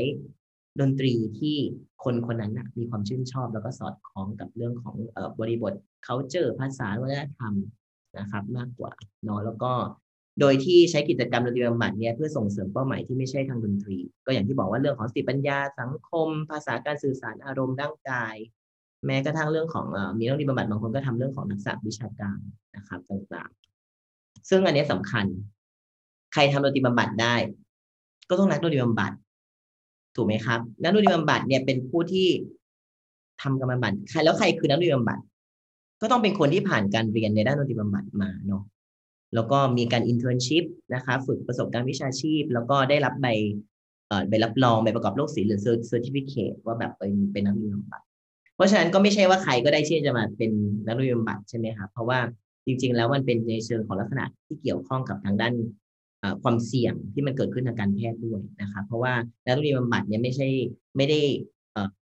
[0.80, 1.56] ดนตรีที่
[2.04, 4.96] คนคนนั้นนะมีความชื่นชอบ แล้วก็สอดคล้องกับเรื่องของ
[5.40, 5.72] บริบท
[6.06, 7.54] culture ภาษาวัฒนธรรม
[8.18, 8.92] นะครับ มากกว่า
[9.24, 9.72] เนาะแล้วก็
[10.40, 18.34] โดยที่ใช้กิจกรรมดนตรีบำบัดเนี่ยเพื่อส่งเสริมเป้าหมายที่ไม่ใช่ทางดนตรี ก็อย่างที่บอกว่าเรื่องของสติปัญญาสังคม ภาษาการสื่อสารอารมณ์ร่างกาย
[19.06, 19.86] แม้กระทั่งเรื่องของ
[20.18, 22.38] มีนักดนตรีบำบัดบางคนก็ทำเรื่องของทักษะวิชาการ
[22.76, 25.26] นะครับต่างๆ ซึ่งอันนี้ยสำคัญ
[26.32, 27.34] ใครทำดนตรีบำบัดได้
[28.28, 29.12] ก็ต้องนักดนตรีบำบัด
[30.16, 32.28] ถูกไหมครับ นักดนตรีบำบัดเนี่ยเป็นผู้ที่
[33.42, 35.18] ทำการบำบัดใครแล้วใครคือนักดนตรีบำบัด
[36.00, 38.62] ก็ต้องเป็นคนที่ผ่านการเรียนในด้านดนตรีบำบัดมาเนาะ
[39.34, 43.26] แล้วก็มีการ internship นะคะฝึกประสบการณ์วิชาชีพ แล้วก็ได้รับใบ
[44.08, 48.02] เอ่อใบรับรองใบประกอบโรคศิลป์หรือ certificate ว่าแบบเป็นเป็นนักดนตรีบำบัด
[48.54, 50.50] เพราะฉะนั้นก็ไม่ใช่ว่าใครก็ได้ที่จะมาเป็น
[50.86, 52.18] นักดนตรีบำบัดใช่ไหมครับเพราะว่า
[52.66, 55.54] จริง ๆ แล้วมันเป็นในเชิงของลักษณะที่เกี่ยวข้องกับทางด้าน
[56.42, 59.14] ความเสี่ยงที่มันเกิดขึ้นทางการแพทย์ด้วยนะครับเพราะว่า
[59.44, 60.48] นักดนตรีบำบัดเนี่ยไม่ใช่
[60.96, 61.20] ไม่ได้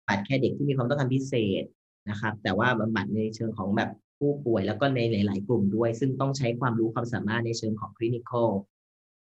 [0.08, 1.64] บัดแค่เด็กที่มีความต้องการพิเศษ
[2.10, 8.50] นะครับ แต่ว่าบำบัดในเชิงของแบบผู้ป่วยแล้วก็ในหลาย ๆ กลุ่มด้วย ซึ่งต้องใช้ความรู้ความสามารถในเชิงของคลินิคอล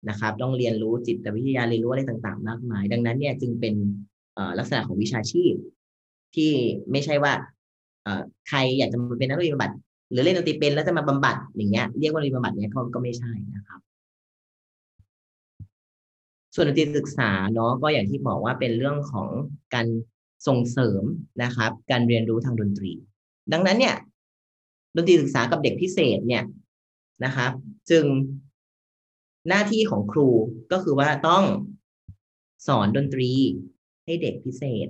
[0.08, 3.74] นะครับ ต้องเรียนรู้จิตวิทยาเรียนรู้อะไรต่าง ๆ มากมาย ดังนั้นเนี่ยจึงเป็น
[4.58, 5.54] ลักษณะของวิชาชีพ
[6.34, 6.50] ที่
[6.90, 7.32] ไม่ใช่ว่า
[8.48, 9.70] ใครอยากจะมาเป็นนักดนตรีบำบัด
[10.10, 13.80] หรือเล่นดนตรีเป็นแล้วจะมาบำบัดอย่างเงี้ยเรียกว่าดนตรีบำบัดเนี่ยก็ไม่ใช่นะครับ
[16.54, 19.28] ส่วนดนตรีศึกษาเนาะก็อย่างที่บอกว่าเป็นเรื่องของ
[19.74, 19.86] การ
[20.46, 21.02] ส่งเสริม
[21.42, 22.92] นะครับ การเรียนรู้ทางดนตรี
[23.52, 23.96] ดังนั้นเนี่ย
[24.96, 26.44] ดนตรีศึกษากับเด็กพิเศษเนี่ย
[27.24, 27.52] นะครับ
[27.90, 28.04] จึง
[29.48, 30.28] หน้าที่ของครู
[30.72, 31.44] ก็คือว่าต้อง
[32.66, 33.30] สอนดนตรี
[34.04, 34.88] ให้เด็กพิเศษ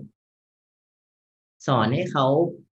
[1.66, 2.26] สอนให้เขา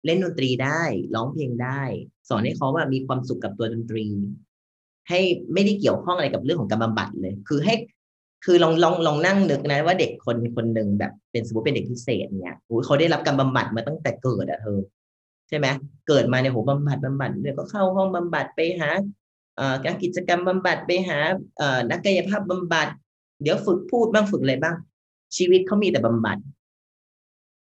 [0.05, 0.81] เล่นดนตรีได้
[1.15, 1.81] ร้องเพลงได้
[2.29, 4.07] สอนให้เขาว่ามีความสุขกับตัวดนตรี
[5.09, 5.19] ให้
[5.53, 7.73] ไม่ได้เกี่ยวข้องอะไรกับเรื่องของการบำบัดเลย คือให้
[8.45, 14.79] คือลองลองลองนั่งนึกนะว่าเด็กคนคนหนึ่งแบบเป็นสมมติเป็นเด็กพิเศษเนี่ยโอ้ยเขาได้รับการบำบัดมาตั้งแต่เกิดอะเธอ
[15.49, 15.67] ใช่ไหม
[16.07, 18.89] เกิดมาเนี่ยโหบำบัดบำบัดเดี๋ยวก็เข้าห้องบำบัดไปหา
[19.85, 21.17] การกิจกรรมบำบัดไปหา
[21.91, 22.87] นักกายภาพบำบัด
[23.41, 24.75] เดี๋ยวฝึกพูดบ้างฝึกอะไรบ้าง
[25.37, 26.37] ชีวิตเขามีแต่บำบัด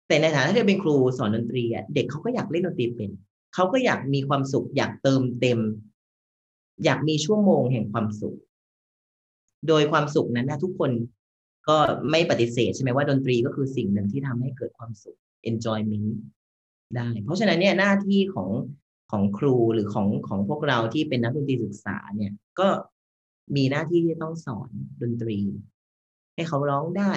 [0.09, 3.11] แต่ในฐานะที่เป็นครูสอนดนตรีอะเด็กเขาก็อยากเล่นดนตรีเป็น
[3.55, 5.59] เขาก็อยากมีความสุข อยากเติมเต็ม
[6.85, 8.37] อยากมีชั่วโมงแห่งความสุข
[9.68, 10.90] โดยความสุขนั้นนะทุกคน
[11.68, 11.76] ก็
[12.11, 15.18] ไม่ปฏิเสธใช่ไหมว่าดนตรีก็คือสิ่งหนึ่งที่ทำให้เกิดความสุข
[15.50, 16.09] enjoyment
[16.96, 18.50] ได้ เพราะฉะนั้นเนี่ยหน้าที่ของ
[19.11, 22.68] ของครูหรือของของพวกเราที่เป็นนักดนตรีศึกษาเนี่ยก็
[23.56, 24.70] มีหน้าที่ที่ต้องสอน
[25.02, 25.38] ดนตรี
[26.34, 27.14] ให้เขาร้องได้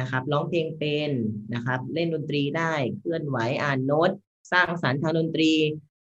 [0.00, 1.10] นะครับ ร้องเพลงเป็น
[1.54, 4.10] นะครับ เล่นดนตรีได้เคลื่อนไหวอ่านโน้ต
[4.52, 5.52] สร้างสรรค์ทางดนตรี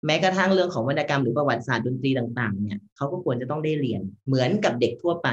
[0.06, 5.28] แม้กระทั่งเรื่องของวรรณกรรมหรือประวัติศาสตร์ดนตรีต่าง ๆ เนี่ยเขาก็ควรจะต้องได้เรียนเหมือนกับเด็กทั่วไป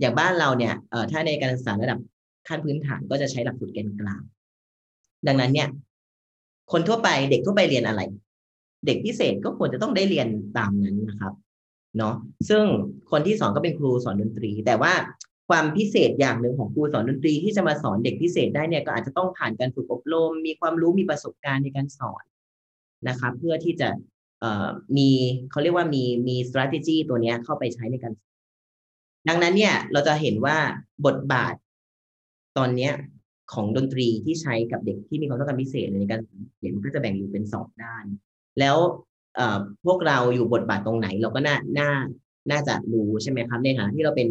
[0.00, 1.98] อย่างบ้านเราเนี่ยเอ่อถ้าในการศึกษาระดับ
[2.48, 4.22] ขั้นพื้นฐานก็จะใช้หลักสูตรแกนกลาง
[5.26, 5.68] ดังนั้นเนี่ย
[6.72, 8.00] คนทั่วไปเด็กทั่วไปเรียนอะไร
[8.86, 11.32] เด็กพิเศษก็ควรจะต้องได้เรียนตามนั้นนะครับ
[11.98, 12.14] เนาะ
[12.48, 12.64] ซึ่ง
[13.10, 14.92] คนที่สอนก็เป็นครูสอนดนตรี แต่ว่า
[15.48, 22.24] ความพิเศษอย่างหนึ่งของครูสอนดนตรีที่จะมาสอนเด็กพิเศษได้เนี่ยก็อาจจะต้องผ่านการฝึกอบรม มีความรู้มีประสบการณ์ในการสอน
[23.08, 23.88] นะคะเพื่อที่จะ
[24.96, 25.10] มี
[25.50, 28.12] เขาเรียกว่ามีมี strategy ตัวนี้เข้าไปใช้ในการ
[29.28, 30.56] ดังนั้นเนี่ยเราจะเห็นว่า
[31.06, 31.54] บทบาท
[32.58, 32.92] ตอนเนี้ย
[33.52, 36.20] ของดนตรีที่ใช้กับเด็กที่มีความต้องการพิเศษในการ
[36.58, 38.04] เรียนก็จะแบ่งอยู่เป็นสองด้าน
[38.60, 38.76] แล้ว
[39.86, 41.90] พวกเราอยู่บทบาทตรงไหน เราก็น่าน่า
[42.50, 44.28] น่าจะรู้ใช่ไหมครับในฐานะที่เราเป็น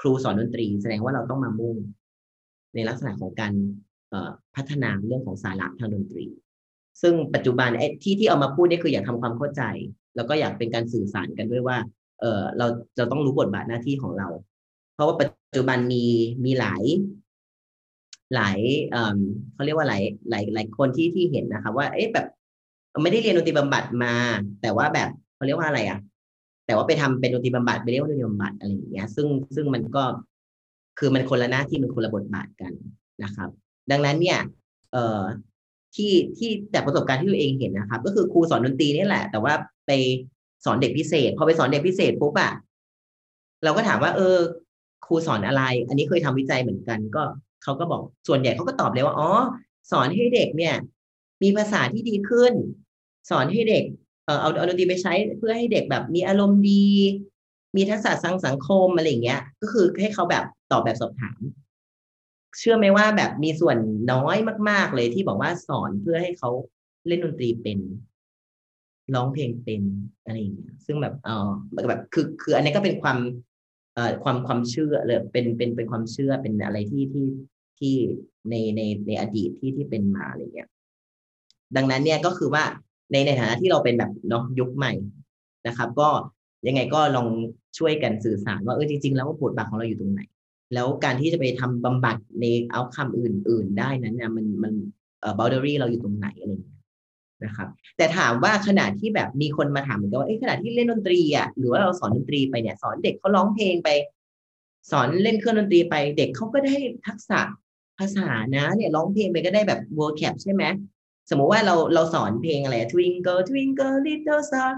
[0.00, 1.76] ครูสอนดนตรี แสดงว่าเราต้องมามุ่ง
[2.74, 3.52] ในลักษณะของการ
[4.56, 6.24] พัฒนาเรื่องของสาระทางดนตรี
[7.02, 9.62] ซึ่งปัจจุบันไอ้ที่ที่เอามาพูดนี่คืออยากทำความเข้าใจ
[10.16, 11.76] แล้วก็อยากเป็นการสื่อสารกันด้วยว่า
[12.20, 12.66] เออเรา
[12.96, 14.28] เราต้องรู้บทบาทหน้าที่ของเรา
[14.94, 16.04] เพราะว่าปัจจุบันมี
[16.44, 16.82] มีหลาย
[18.34, 18.58] หลาย
[18.90, 19.18] เอ่อ
[19.54, 22.26] เขาเรียกว่าหลายหลายหลายคนที่ที่เห็นนะครับว่าเอ๊ะแบบ
[23.02, 24.14] ไม่ได้เรียนดนตรีบำบัดมา
[24.62, 25.98] แต่ว่าแบบเขาเรียกว่าอะไรอะ
[26.66, 30.04] แต่ว่าไปทำเป็นดนตรีบำบัดไปเรียกว่าดนตรีบำบัดอะไรอย่างเงี้ย ซึ่งซึ่งมันก็
[30.98, 32.72] คือมันคนละหน้าที่มันคนละบทบาทกัน
[33.24, 33.50] นะครับ
[33.90, 34.38] ดังนั้นเนี่ย
[34.92, 35.22] เอ่อ
[35.96, 39.54] ที่ที่แต่ประสบการณ์ที่ตัวเองเห็นนะครับ ก็คือครูสอนดนตรีนี่แหละ แต่ว่า
[39.86, 39.90] ไป
[40.64, 42.52] สอนเด็กพิเศษ พอไปสอนเด็กพิเศษปุ๊บอะ
[43.64, 44.38] เราก็ถามว่า เออ
[45.06, 47.22] ครูสอนอะไร อันนี้เคยทำวิจัยเหมือนกัน ก็
[47.62, 49.30] เขาก็บอกส่วนใหญ่เขาก็ตอบเลยว่าอ๋อ
[49.92, 50.74] สอนให้เด็กเนี่ย
[51.42, 52.52] มีภาษาที่ดีขึ้น
[53.30, 53.84] สอนให้เด็ก
[54.24, 56.86] เออเอาเอาดนตรีไปใช้เพื่อให้เด็กแบบมีอารมณ์ดี
[57.76, 61.40] มีทักษะสังสังคมอะไรอย่างเงี้ย ก็คือให้เขาแบบตอบแบบสอบถาม
[62.58, 63.78] เชื่อไหมว่าแบบมีส่วน
[64.12, 64.36] น้อย
[64.70, 66.50] มาก ๆ เลยที่บอกว่าสอนเพื่อให้เขา
[67.06, 67.78] เล่นดนตรีเป็น
[69.14, 69.82] ร้องเพลงเป็น
[70.24, 71.50] อะไรอย่างเงี้ยซึ่งแบบเออ
[71.88, 73.18] แบบคือ คือ อันนี้ก็เป็นความ
[73.94, 77.26] เอ่อความความเชื่อเลยเป็นเป็นเป็นความเชื่อเป็นอะไรที่ที่
[77.78, 77.94] ที่
[78.50, 80.68] ในในในอดีตที่ที่เป็นมาอะไรเงี้ย
[81.76, 82.64] ดังนั้นเนี่ยก็คือว่า
[83.12, 84.92] ในในฐานะที่เราเป็นแบบเนาะยุคใหม่
[85.66, 86.08] นะครับ ก็
[86.66, 87.28] ยังไงก็ลอง
[87.78, 90.22] ช่วยกันสื่อสารว่าเออจริง ๆ แล้วบทบาทของเราอยู่ตรงไหน
[90.74, 94.72] แล้วการที่จะไปทำบำบัดในเอาคำอื่น ๆ ได้นั้นเนี่ยมันมัน
[95.20, 96.80] เอ่อ boundary เราอยู่ตรงไหนอะไรอย่างเงี้ย
[97.44, 103.88] นะครับ แต่ถามว่าขณะที่แบบมีคนมาถามเหมือนกันว่าเอ้ขณะที่เล่นดนตรีอะหรือว่าเราสอนดนตรีไปเนี่ยสอนเด็กเขาร้องเพลงไป
[104.90, 106.74] สอนเล่นเครื่องดนตรีไป เด็กเขาก็ได้
[107.06, 107.40] ทักษะ
[107.98, 110.64] ภาษานะเนี่ยร้องเพลงไปก็ได้แบบ vocab ใช่ไหม
[111.30, 114.70] สมมุติว่าเราเราสอนเพลงอะไร twinkle twinkle little star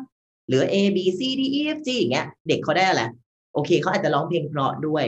[0.49, 3.03] หรือ A B C D E F G อย่างเงี้ย เด็กเขาได้อะไร
[3.55, 5.05] โอเคเขาอาจจะร้องเพลงเพราะด้วย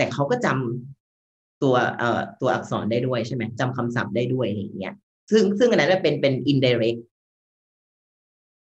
[0.00, 4.94] แต่เขาก็จำตัวเอ่อตัวอักษรได้ด้วยใช่ไหมจำคำศัพท์ได้ด้วยอะไรอย่างเงี้ย
[5.30, 7.00] ซึ่งซึ่งอันนั้นเป็นเป็น indirect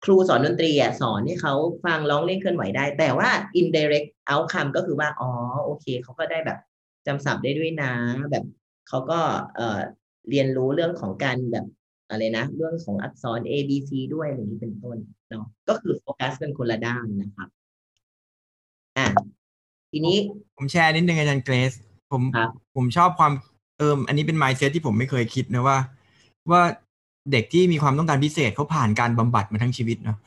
[0.04, 1.54] ครูสอนดนตรีอะสอนให้เขา
[1.84, 5.30] ฟังร้องเล่นเคลื่อนไหวได้ แต่ว่า indirect outcome ก็คือว่า อ๋อ
[5.64, 6.58] โอเค เขาก็ได้แบบ
[7.06, 7.92] จำศัพท์ได้ด้วยนะ
[8.30, 8.44] แบบ
[8.88, 9.20] เขาก็
[9.56, 9.78] เอ่อ
[10.30, 11.66] เรียนรู้เรื่องของการแบบ
[12.10, 14.96] อะไรนะ เรื่องของอักษร A B C ด้วยอะไรอย่างนี้เป็นต้น
[15.30, 17.48] เนาะก็คือโฟกัสกันคนละด้านนะครับ
[18.98, 19.06] อะ
[19.92, 20.16] ทีนี้
[20.56, 21.72] ผมแชร์นิดนึงอาจารย์เกรซ
[22.10, 22.22] ผม
[22.76, 23.32] ผมชอบความ
[23.78, 25.78] เอิมอันนี้เป็น mindset ที่ผมไม่เคยคิดนะว่า
[26.50, 26.62] ว่า
[27.32, 30.18] เด็กที่มีความต้องการพิเศษเขาผ่านการบำบัดมาทั้งชีวิตเนาะ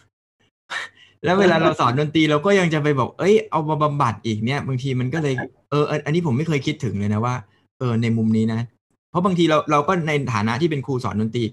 [1.24, 5.34] แล้วเวลาเราสอนดนตรีเราก็ยังจะไปบอก เอ้ยเอามาบำบัดอีกเนี่ย บางทีมันก็เลย
[5.70, 7.36] เอออันนี้ผมไม่เคยคิดถึงเลยนะว่า
[7.80, 8.62] เออในมุมนี้นะ
[9.10, 11.44] เพราะบางทีเราเราก็ในฐานะที่เป็นครูสอนดนตรี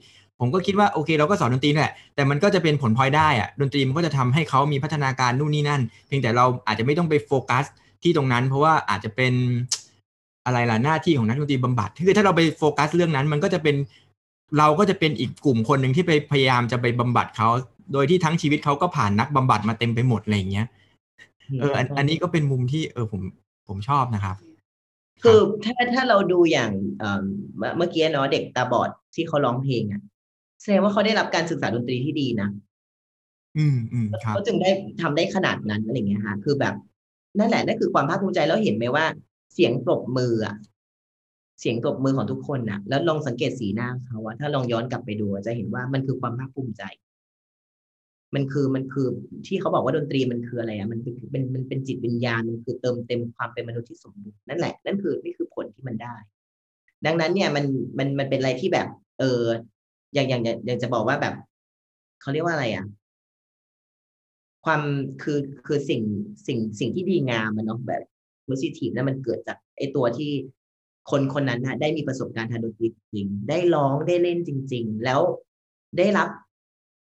[0.40, 7.64] ผมก็คิดว่าโอเคเราก็สอนดนตรีแหละแต่มันก็จะเป็นผลพลอยได้อะดนตรีมันก็จะทำให้เขามีพัฒนาการนู่นนี่นั่น เพียงแต่เราอาจจะไม่ต้องไปโฟกัส
[8.02, 9.34] ที่ตรงนั้น เพราะว่าอาจจะเป็น
[10.46, 13.76] อะไรล่ะหน้าที่ของนักดนตรีบำบัดคือถ้าเราไปโฟกัสเรื่องนั้น มันก็จะเป็น
[14.58, 17.48] เราก็จะเป็นอีกกลุ่มคนหนึ่งที่ไปพยายามจะไปบำบัดเขา
[17.92, 20.66] โดยที่ทั้งชีวิตเขาก็ผ่านนักบำบัดมาเต็มไปหมดอะไรอย่างเงี้ย
[21.60, 23.22] เอออันอันนี้ก็เป็นมุมที่เออผม
[23.68, 24.36] ผมชอบนะครับ
[25.22, 27.22] คือถ้าถ้าเราดูอย่างเอ่อ
[27.76, 30.02] เมื่อกี้เนาะเด็กตาบอดที่เขาร้องเพลงอะ
[30.62, 32.48] แสดงว่าเขาได้รับการศึกษาดนตรีที่ดีนะ
[33.58, 34.70] อืมอืมครับเขาจึงได้
[35.00, 36.74] ทำได้ขนาดนั้นอะไรเงี้ยค่ะ คือแบบ
[37.38, 39.04] นั่นแหละนั่นคือความภาคภูมิใจแล้วเห็นไหมว่า
[39.54, 40.56] เสียงปรบมืออะ
[41.60, 46.82] เสียงปรบมือของทุกคนน่ะแล้วลองสังเกตสีหน้าเขาว่าถ้าลองย้อนกลับไปดูจะเห็นว่ามันคือความภาคภูมิใจ
[48.34, 49.06] มันคือมันคือ
[49.46, 56.14] ที่เขาบอกว่าดนตรีมันคืออะไรอะมันเป็นเป็นมันเป็นจิตวิญญาณมันคือเติมเต็มความเป็นมนุษย์ที่สมบูรณ์นั่นแหละนั่นคือนี่คือผลที่มันได้
[57.06, 57.64] ดังนั้นเนี่ยมัน
[57.98, 59.42] มันมันเป็นอะไรที่แบบ เออ
[60.14, 61.34] อย่างอย่างอย่างอย่างจะบอกว่าแบบ
[62.20, 62.84] เขาเรียกว่าอะไรอะ
[64.64, 64.82] ความ
[65.22, 66.02] คือคือสิ่ง
[66.46, 68.02] สิ่งสิ่งที่ดีงามมันเนาะแบบ
[68.48, 70.30] positive นั้นมันเกิดจากไอตัวที่
[71.10, 75.20] คนคนนั้นนะได้มีประสบการณ์ทางดนตรีจริง ได้ร้องได้เล่นจริง ๆ แล้ว
[75.98, 76.28] ได้รับ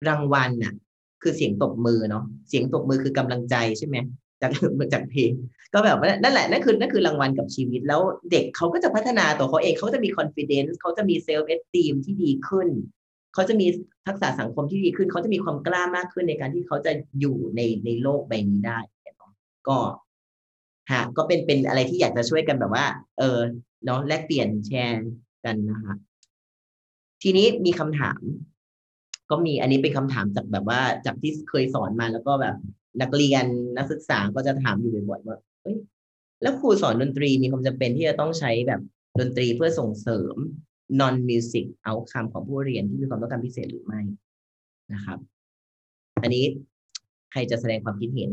[0.08, 0.74] รางวัลน่ะ
[1.22, 3.96] คือเสียงตบมือเนาะเสียงตบมือคือกำลังใจใช่ไหม
[4.42, 4.52] จาก
[4.92, 5.30] จากเพลง
[5.74, 12.68] ก็แบบนั่นแหละนั่นคือนั่นคือรางวัลกับชีวิต แล้วเด็กเขาก็จะพัฒนาตัวเขาเองเขาจะมี confidence เขาจะมี self esteem ที่ดีขึ้น
[13.34, 13.66] เขาจะมี
[14.06, 18.78] ทักษะสังคมที่ดีขึ้น เขาจะมีความกล้ามากขึ้นในการที่เขาจะอยู่ในในโลกใบนี้ได้
[19.68, 19.78] ก็
[20.90, 22.86] ฮะก็เป็นเป็นอะไรที่อยากจะช่วยกันแบบว่า
[23.18, 23.38] เออ
[23.84, 25.04] เนาะแลกเปลี่ยนแชร์
[25.44, 25.94] กันนะคะ
[27.22, 28.20] ทีนี้มีคำถาม
[29.30, 32.56] ก็มีอันนี้เป็นคำถามจากแบบว่าจากที่เคยสอนมาแล้วก็แบบ
[33.00, 33.44] นักเรียน
[33.76, 35.76] นักศึกษาก็จะถามอยู่บ่อยๆว่าเอ้ย
[36.42, 38.80] แล้วครูสอนดนตรีมีความจำเป็นที่จะต้องใช้แบบ
[39.20, 40.36] ดนตรีเพื่อส่งเสริม
[41.00, 44.00] non music outcome ของผู้เรียนที่มีความต้องการพิเศษหรือไม่
[44.94, 45.18] นะครับ
[46.22, 46.44] อันนี้
[47.30, 48.30] ใครจะแสดงความคิดเห็น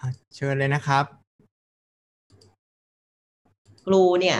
[0.00, 1.04] อะเชิญเลยนะครับ
[3.84, 4.38] ครูเนี่ย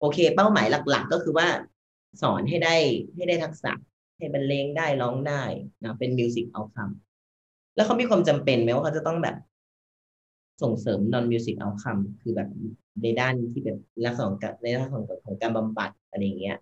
[0.00, 1.48] โอเค เป้าหมายหลัก ๆ ก็คือว่า
[2.22, 2.76] สอนให้ได้
[3.14, 3.72] ให้ได้ทักษะ
[4.18, 5.42] ให้บรรเลงได้ร้องได้
[5.82, 9.36] นะเป็นมิวสิกเอาคำแล้วเขามีความจำเป็นไหมว่าเขาจะต้องแบบ
[10.62, 12.48] ส่งเสริม non music outcome คือแบบ
[13.02, 14.32] ในด้านที่แบบลักษณะของ
[14.62, 16.58] ในด้านของของการบำบัดอะไรอย่างเงี้ย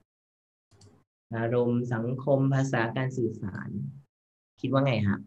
[1.36, 3.68] อารมณ์สังคมภาษาการสื่อสาร
[4.60, 5.18] คิดว่าไงฮะ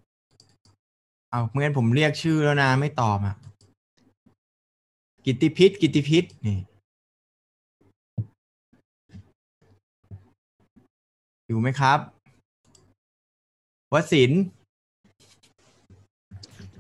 [1.32, 3.36] เอาเมื่อนผมเรียกชื่อแล้วนะไม่ตอบอะ
[5.26, 6.58] กิตติพิษกิตติพิษนี่
[11.48, 12.00] อยู่ไหมครับ
[13.94, 14.32] วสิน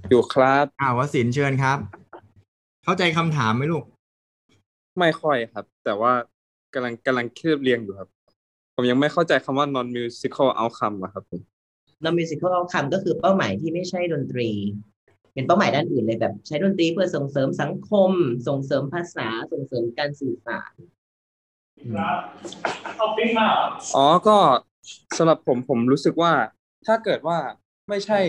[0.10, 1.78] อยู่ครับอ่าวสินทร์เชิญครับ
[2.84, 3.84] เข้าใจคำถามไหมลูก
[5.00, 6.14] ไม่ค่อยครับ แต่ว่า
[6.74, 8.10] กำลังกำลังเคียบเรียงอยู่ครับ
[8.76, 11.42] ผมยังไม่เข้าใจคำว่า non musical outcome อะครับผม
[12.04, 14.50] non musical outcome ก็คือเป้าหมายที่ไม่ใช่ดนตรี
[15.34, 18.12] เป็นเป้าหมายด้านอื่นเลยแบบ ใช้ดนตรีเพื่อส่งเสริมสังคม
[18.48, 20.74] ส่งเสริมภาษา ส่งเสริมการสื่อสาร
[23.96, 24.38] อ๋อก็
[25.18, 26.34] สำหรับผมผมรู้สึกว่า
[26.86, 27.38] ถ้าเกิดว่า
[27.90, 28.20] ไม่ใช่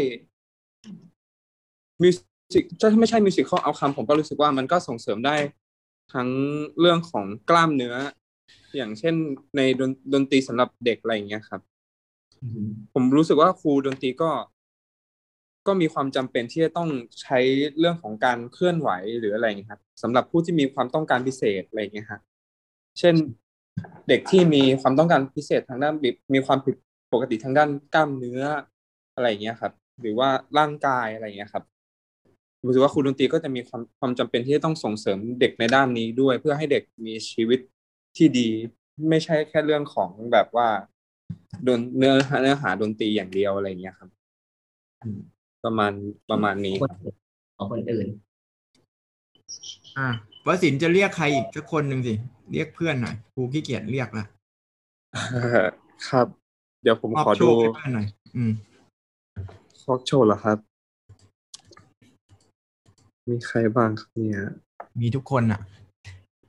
[2.03, 2.12] มิว
[2.55, 5.36] สิกถ้าไม่ใช่มิวสิคอลเอาคำผมก็รู้สึกว่ามันก็ส่งเสริมได้
[6.14, 6.28] ทั้ง
[6.80, 7.94] เรื่องของกล้ามเนื้อ
[8.76, 9.14] อย่างเช่น
[9.57, 11.61] ในดนดนตรีสำหรับเด็กอะไรอย่างเงี้ยครับ
[12.94, 14.30] ผมรู้สึกว่าครูดนตรีก็
[15.66, 16.88] ก็มีความจำเป็นที่จะต้อง
[17.22, 17.38] ใช้
[17.78, 22.22] เรื่องของการเคลื่อนไหวหรืออะไรอย่างเงี้ยครับสำหรับผู้ที่มีความต้องการพิเศษอะไรอย่างเงี้ยครับ
[22.99, 23.14] เช่น
[24.09, 26.74] เด็กที่มีความต้องการพิเศษทางด้านบิมีความผิด
[27.12, 28.42] ปกติทางด้านกล้ามเนื้อ
[29.14, 30.28] อะไรอย่างเงี้ยครับ หรือว่า
[30.59, 31.64] ร่างกายอะไรอย่างเงี้ยครับ
[32.66, 37.61] รู้สึกว่าครูดนตรีก็จะมีความความจำเป็นที่จะต้องส่งเสริมเด็กในด้านนี้ด้วย เพื่อให้เด็กมีชีวิต
[38.16, 38.48] ที่ดี
[39.09, 40.68] ไม่ใช่แค่เรื่องของแบบว่า
[41.66, 44.09] ดนเนื้อเนื้อหาดนตรีอย่างเดียวอะไรอย่างเงี้ยครับ
[45.02, 45.18] อืม
[45.64, 45.92] ประมาณ
[46.30, 46.98] ประมาณนี้ครับ
[47.56, 48.06] ของคนอื่น
[49.98, 50.09] อ่า
[50.46, 52.14] วสินทร์จะเรียกใครอีกสักคนหนึ่งสิ
[52.52, 54.24] เรียกเพื่อนหน่อยครูขี้เกียจเรียกละ
[56.09, 56.26] ครับ
[56.82, 58.06] เดี๋ยวผมมอบขอโชดูคให้เพื่อนหน่อย
[58.36, 58.52] อืม
[59.84, 60.59] ฟอกโชว์เหรอครับ
[63.29, 64.45] มีใครบ้างครับเนี่ย
[65.01, 65.61] มีทุกคนอะ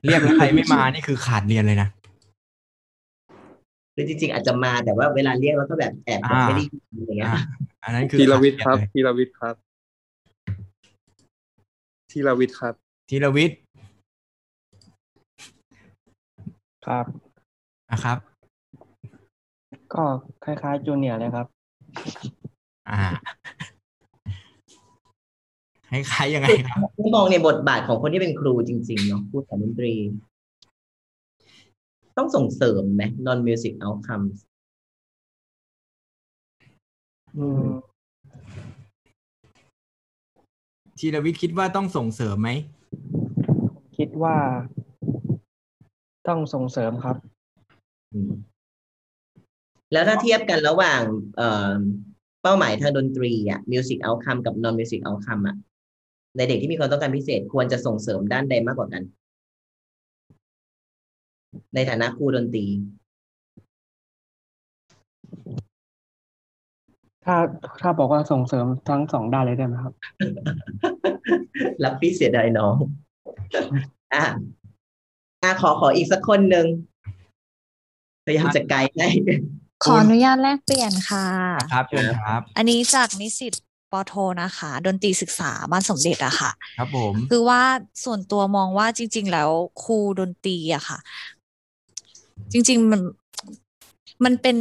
[0.04, 1.88] เรียกแล้วใครไม่มานี่คือขาดเรียนเลยนะ
[3.94, 7.40] คือจริงๆอาจจะมาแต่ว่าเวลาเรียกแล้วก็แบบแอบแบบอ่าไม่ได้ยินอย่างเงี้ยอ่า
[7.84, 9.54] อันนั้นคือธีรวิทย์ครับขาดเยนเลยธีรวิทย์ครับ
[12.10, 12.74] ธีรวิทย์ครับ
[13.08, 13.58] ธีรวิทย์
[16.86, 17.04] ครับ
[17.90, 18.18] นะครับ
[19.94, 20.04] ก็
[20.44, 21.46] คล้ายๆจูเนียร์เลยครับ
[22.90, 23.00] อ่า
[25.90, 26.78] คล้ายๆยังไงครับ
[27.16, 29.94] มองในบทบาทของคนที่เป็นครูจริง ๆ เนาะครูสอนดนตรี
[32.16, 34.36] ต้องส่งเสริมไหม non music outcomes
[37.36, 37.66] อืม
[40.98, 42.50] ธีรวิทย์คิดว่าต้องส่งเสริมไหม
[43.96, 44.36] คิดว่า
[46.28, 47.16] ต้องส่งเสริมครับ
[49.92, 51.02] แล้วถ้าเทียบกันระหว่าง
[51.36, 51.74] เอ่อ
[52.42, 55.56] เป้าหมายทางดนตรีอะ music outcome กับ non music outcome อะ
[56.36, 59.02] ในเด็กที่มีความต้องการพิเศษควรจะส่งเสริมด้านใดมากกว่ากัน
[61.74, 62.66] ในฐานะครูดนตรี
[67.24, 67.36] ถ้า
[67.80, 69.94] ถ้าบอกว่าส่งเสริมทั้งสองด้านเลยได้ไหมครับ
[71.84, 72.76] รับพี่เสียดายน้อง
[74.14, 74.26] อะ
[75.42, 76.66] อะขอขออีกสักคนหนึ่ง
[78.26, 79.08] พยายามจะไกลให้
[79.84, 81.26] ขออนุญาตแลกเปลี่ยนค่ะ
[81.72, 83.54] ครับเชิญครับ อันนี้จากนิสิต
[83.92, 84.12] ปอโท
[84.42, 87.62] นะคะ ดนตรีศึกษาบ้านสมเด็จอะค่ะ ครับผมคือว่า
[88.04, 89.50] ส่วนตัวมองว่าจริง ๆ แล้ว
[89.82, 90.98] ครูดนตรีอะค่ะ
[92.52, 93.00] จริง ๆ มัน
[94.24, 94.58] มันเป็น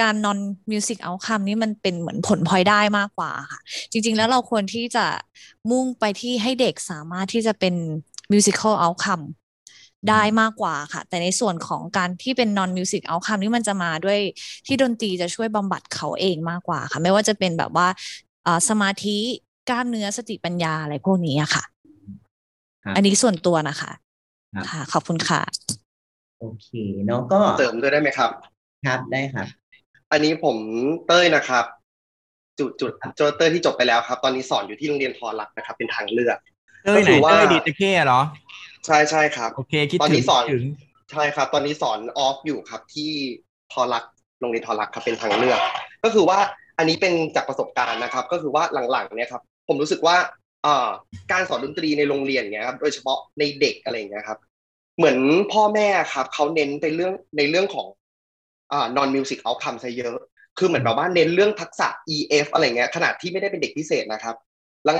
[0.00, 0.38] การ non
[0.70, 5.06] music outcome นี่มันเป็นเหมือนผลพลอยได้มากกว่าค่ะ จริง ๆ แล้วเราควรที่จะ
[5.70, 7.74] มุ่งไปที่ให้เด็กสามารถที่จะเป็น
[8.32, 9.24] musical outcome
[10.08, 14.18] ได้มากกว่าค่ะ แต่ในส่วนของการที่เป็น non music outcome นี่มันจะมาด้วย
[14.66, 18.29] ที่ดนตรีจะช่วยบำบัดเขาเองมากกว่าค่ะ ไม่ว่าจะเป็นแบบว่าเอ่อ
[18.68, 19.18] สมาธิ
[19.70, 21.64] กล้ามเนื้อสติปัญญาอะไรพวกนี้อะค่ะ
[22.84, 23.90] ครับอันนี้ส่วนตัวนะคะ
[24.54, 25.40] ครับค่ะ ขอบคุณค่ะ
[26.40, 26.68] โอเค
[27.06, 28.30] เนาะก็เสริมด้วยได้ไหมครับ
[28.86, 29.46] ครับได้ครับ
[30.12, 30.56] อันนี้ผม
[31.06, 31.64] เต้ยนะครับ
[32.58, 36.38] จจุดจุดโจเตอร์ที่จบไปแล้วครับ ตอนนี้สอนอยู่ที่โรงเรียนทอรักนะครับ เป็นทางเลือก
[36.84, 38.20] เต้ยไหนเต้ยดีตะเข้เหรอ
[38.86, 40.64] ใช่ใช่ครับโอเคคิดตอนถึงนี้สอนคิดถึง
[41.12, 43.10] ใช่ครับ ตอนนี้สอนออฟอยู่ครับที่
[43.72, 44.04] ทอรัก
[44.40, 45.58] โรงเรียนทอรักครับเป็นทางเลือก
[46.04, 46.38] ก็คือว่า
[46.80, 50.16] อันนี้เป็นจากประสบการณ์นะครับ ก็คือว่าหลังๆเนี่ยครับผมรู้สึกว่า
[51.32, 54.38] การสอนดนตรีในโรงเรียนเนี่ยครับโดยเฉพาะในเด็กอะไรเงี้ยครับ
[54.96, 55.18] เหมือน
[55.52, 57.86] พ่อแม่ครับเขาเน้นไปเรื่องในเรื่องของ
[58.72, 60.18] อ่า non music outcome ซะเยอะ
[60.58, 64.36] คือเหมือนแบบว่าเน้นเรื่องทักษะ EF อะไรเงี้ยขนาดที่ไม่ได้เป็นเด็กพิเศษนะครับ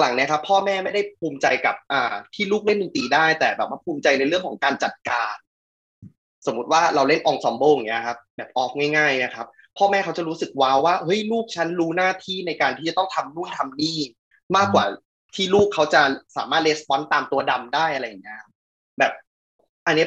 [0.00, 5.34] หลังๆเนี่ยครับพ่อแม่ไม่ได้ภูมิใจกับอ่าที่ลูกเล่นดนตรีได้ แต่แบบว่าภูมิใจในเรื่องของการจัดการ
[6.46, 9.46] สมมติว่าเราเล่นองซอมโบอย่างเงี้ยครับแบบออกง่ายๆนะครับ
[9.80, 13.98] พ่อแม่เขาจะรู้สึกว้าวว่าเฮ้ยลูกฉันรู้หน้าที่ในการที่จะต้องทำนู่นทำนี่
[14.56, 14.84] มากกว่า
[15.34, 16.02] ที่ลูกเขาจะ
[16.36, 18.50] สามารถレスปอนตามตัวดำได้อะไรอย่างเงี้ยครับ
[18.98, 19.12] แบบ
[19.86, 20.06] อันนี้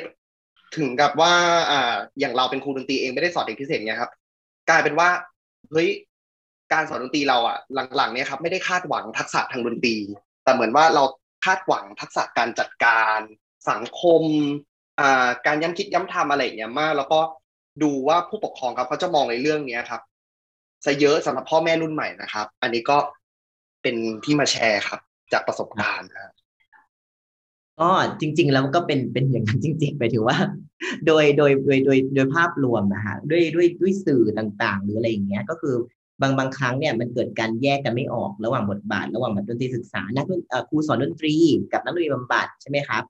[0.77, 1.33] ถึงกับว่า
[1.71, 4.11] อ่าอย่างเราเป็นครูดนตรีเองไม่ได้สอนเด็กพิเศษเงี้ยครับ
[4.69, 5.09] กลายเป็นว่า
[5.71, 5.89] เฮ้ย
[6.73, 7.57] การสอนดนตรีเราอะ
[7.95, 9.95] หลังๆเนี่ยครับไม่ได้คาดหวังทักษะทางดนตรี
[10.43, 11.03] แต่เหมือนว่าเรา
[11.45, 13.19] คาดหวังทักษะการจัดการ
[13.69, 14.23] สังคม
[14.99, 17.19] อ่าการย้ำคิดย้ำทำอะไรอย่างเงี้ยมาก แล้วก็
[17.81, 20.01] ดูว่าผู้ปกครองครับเขาจะมองในเรื่องเนี้ยครับ
[20.85, 22.97] ซะเยอะสำหรับพ่อแม่รุ่นใหม่นะครับ อันนี้ก็
[23.81, 24.99] เป็นที่มาแชร์ครับ
[25.33, 26.33] จากประสบการณ์นะครับ
[27.79, 30.37] ก็จริง ๆ แล้วก็เป็นเป็นอย่างนั้นจริงๆไปถือว่า
[31.07, 35.75] โดยโดยโดยโดยโดยภาพรวมนะฮะด้วยด้วยด้วยสื่อต่างๆ หรืออะไรอย่างเงี้ย ก็คือ
[36.21, 41.35] บางบางครั้งเนี่ยมันเกิดการแยกกันไม่ออกระหว่างบทบาท ระหว่างแบบดนตรีศึกษานักดนเอ่อครูสอนดนตรี
[41.73, 43.03] กับนักดนตรีบำบัดใช่ไหมครับ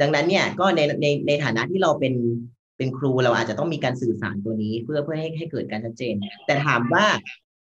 [0.00, 2.14] ดังนั้นเนี่ยก็ในในในฐานะที่เราเป็น
[2.76, 6.14] เป็นครูเราอาจจะต้องมีการสื่อสารตัวนี้ เพื่อเพื่อให้ให้เกิดการชัดเจน
[6.46, 7.06] แต่ถามว่า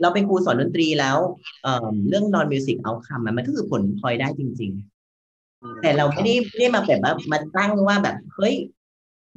[0.00, 1.18] เราเป็นครูสอนดนตรีแล้ว
[1.62, 4.72] เอ่อเรื่อง non music outcome อะมันก็คือผลพลอยได้จริง
[5.26, 8.54] ๆ แต่เราไม่ได้ไม่ได้มาแบบว่ามาตั้งว่าแบบเฮ้ย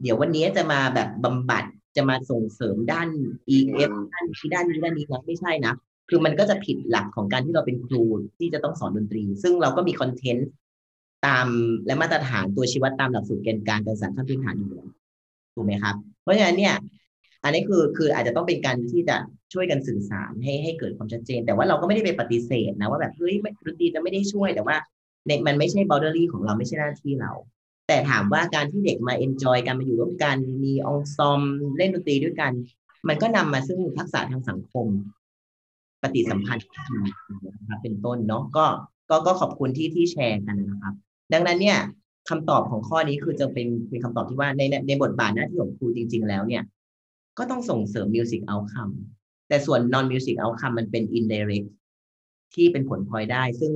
[0.02, 1.64] เดี๋ยววันนี้จะมาแบบบำบัด
[1.96, 3.08] จะมาส่งเสริมด้าน
[3.56, 5.74] EF ด้านนี้ด้านนี้ด้านนี้นะไม่ใช่นะ
[6.10, 8.04] คือมันก็จะผิดหลักของการที่เราเป็นครู
[8.38, 10.50] ที่จะต้องสอนดนตรี ซึ่งเราก็มีคอนเทนต์
[11.26, 11.48] ตาม
[11.86, 14.90] และมาตรฐานตัวชี้วัดตามหลักสูตรเกณฑ์การการศึกษาขั้นพื้นฐานอยู่แล้ว
[15.56, 16.76] ถูกไหมครับ เพราะฉะนั้นเนี่ย
[17.44, 19.18] อันนี้คือคืออาจจะต้องเป็นการที่จะ
[19.54, 24.78] ช่วยกันสื่อสารให้ให้เกิดความชัดเจน แต่ว่าเราก็ไม่ได้ไปปฏิเสธนะว่าแบบเฮ้ยไม่ดนตรีจะไม่ได้ช่วยแต่ว่า
[25.28, 27.32] ในมันไม่ใช่ boundary ของเราไม่ใช่หน้าที่เรา
[27.88, 31.42] แต่ถามว่าการที่เด็กมา enjoy กันมาอยู่ร่วมกันมีองซอม
[31.78, 32.52] เล่นดนตรีด้วยกัน
[33.08, 34.88] มันก็นำมาซึ่งทักษะทางสังคม
[36.02, 36.66] ปฏิสัมพันธ์
[37.58, 38.66] นะครับเป็นต้นเนาะก็
[39.10, 40.94] ก็ก็ขอบคุณที่ที่แชร์กันนะครับ
[41.34, 41.78] ดังนั้นเนี่ย
[42.30, 46.64] คำตอบของข้อนี้คือจะเป็นเป็นคำตอบที่ว่าในในในบทบาทหน้าที่ของครูจริง ๆ แล้วเนี่ย
[47.38, 48.94] ก็ต้องส่งเสริม music outcome
[49.48, 51.68] แต่ส่วน non music outcome มันเป็น indirect
[52.54, 53.74] ที่เป็นผลพลอยได้ ซึ่ง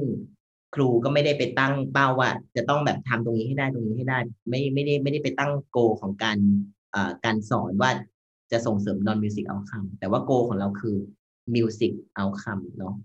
[0.75, 6.37] ครูก็ไม่ได้ไปตั้งเป้าว่า จะต้องแบบทำตรงนี้ให้ได้ตรงนี้ให้ได้ ไม่ไม่ได้ไม่ได้ไปตั้งโกของการ
[6.93, 7.91] อ่อการสอนว่า
[8.51, 10.95] จะส่งเสริม non music outcome แต่ว่าโกของเราคือ
[11.55, 12.95] music outcome เนาะ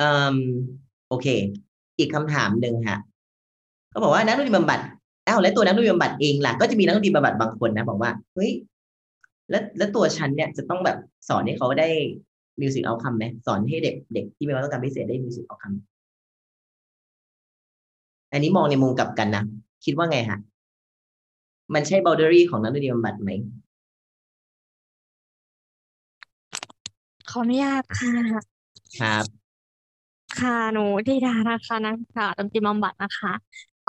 [0.00, 0.36] อืม
[1.08, 1.26] โอเค
[1.98, 2.98] อีกคำถามหนึ่งค่ะ
[3.92, 4.80] ก็บอกว่านักดนตรีบำบัด
[5.26, 8.50] อ้าวแล้วตัวนักดนตรีบำบัดเองล่ะก็จะมีนักดนตรีบำบัดบางคนนะ บอกว่าเฮ้ย
[9.50, 10.98] แล้วแล้วตัวฉันเนี่ยจะต้องแบบ
[11.28, 11.88] สอนให้เขาได้
[12.60, 15.72] music outcome ไหมสอนให้เด็กเด็กที่มีความต้องการพิเศษได้ music outcome
[18.32, 19.44] อันนี้มองในมุมกลับกันนะ
[19.84, 20.38] คิดว่าไงฮะ
[21.74, 23.30] มันใช่ boundary ของนักดนตรีบำบัดไหม
[27.30, 28.12] ขออนุญาตค่ะ
[29.00, 29.24] ครับ
[30.40, 33.32] ค่ะหนูดีดานะคะนักศึกษาดนตรีบำบัดนะคะ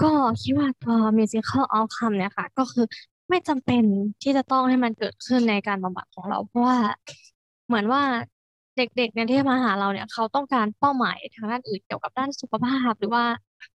[0.01, 0.11] ก็
[0.41, 2.85] คิดว่าตัว musical outcome เนี่ยค่ะ ก็คือ
[3.29, 3.83] ไม่จำเป็น
[4.21, 6.77] ที่จะต้องให้มันเกิดขึ้นในการบำบัดของเรา เพราะว่า
[7.67, 8.01] เหมือนว่า
[8.77, 13.25] เด็กๆเนี่ยที่มาหาเราเนี่ย เขาต้องการเป้าหมายทางด้านอื่นเกี่ยวกับด้านสุขภาพ หรือว่า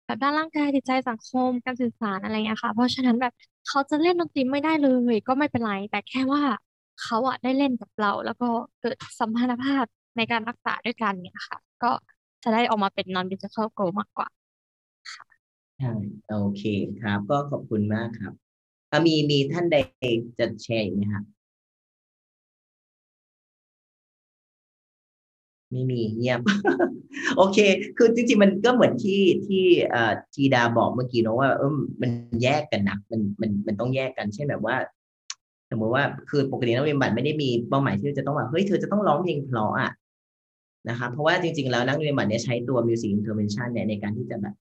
[0.05, 3.33] แบบด้านร่างกายจิตใจสังคมการสื่อสารอะไรเงี้ยค่ะ เพราะฉะนั้นแบบ
[3.69, 6.43] เขาจะเล่นดนตรีไม่ได้เลยก็ไม่เป็นไร แต่แค่ว่า
[7.03, 8.49] เขาอะได้เล่นกับเรา แล้วก็
[8.81, 9.85] เกิดสัมพันธภาพ
[10.17, 11.91] ในการรักษาด้วยกันเนี่ยค่ะ ก็
[12.43, 14.29] จะได้ออกมาเป็น non musical goal มากกว่า
[15.79, 15.93] ใช่
[16.29, 16.63] โอเค
[17.01, 18.33] ครับ ก็ขอบคุณมากครับ
[18.91, 19.77] อะมีมีท่านใด
[20.39, 21.25] จะแชร์อีกไหมครับ
[25.73, 26.41] ไม่มีเงียบ
[27.37, 27.59] โอเค
[27.97, 31.73] คือจริงๆมันก็เหมือนที่ที่เอ่อจีดาบอกเมื่อกี้เนอะว่าเออ
[32.03, 32.11] มัน
[32.43, 34.77] แยกกันนะมันมันมันต้องแยกกันเช่นแบบว่า
[35.71, 39.91] สมมติว่าคือปกตินักเรียนบัตรไม่ได้มีเป้าหมายที่จะต้องว่าเฮ้ยเธอจะต้องร้องเพลงเพราะอะ
[40.89, 44.55] นะคะเพราะว่าจริงๆแล้วนักเรียนบัตรเนี่ยใช้ตัว music intervention เนี่ยในการที่จะแบบ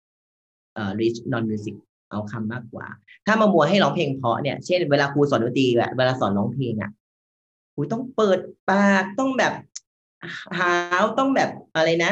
[0.74, 1.76] เออ reach non music
[2.10, 2.88] เอาคำมากกว่า
[3.26, 6.92] ถ้ามามัวให้ร้องเพลงเพาะเนี่ย เช่นเวลาครูสอนดนตรีแบบเวลาสอนร้องเพลงอะ
[7.74, 8.40] ครูต้องเปิด
[8.70, 9.54] ปากต้องแบบ
[10.58, 10.74] หา
[11.04, 12.12] วต้องแบบอะไรนะ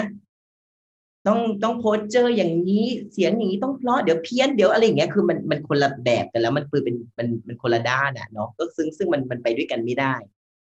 [1.28, 10.14] ต้องต้อง posture อย่างนี้เสียงอย่างนี้ต้องเพราะเดี๋ยวเพี้ยนเดี๋ยวอะไรอย่างเงี้ยคือมันมันคนละแบบกันแล้วมันคือเป็นมันมันคนละด้านอะเนาะก็ซึ่งซึ่งมันมันไปด้วยกันไม่ได้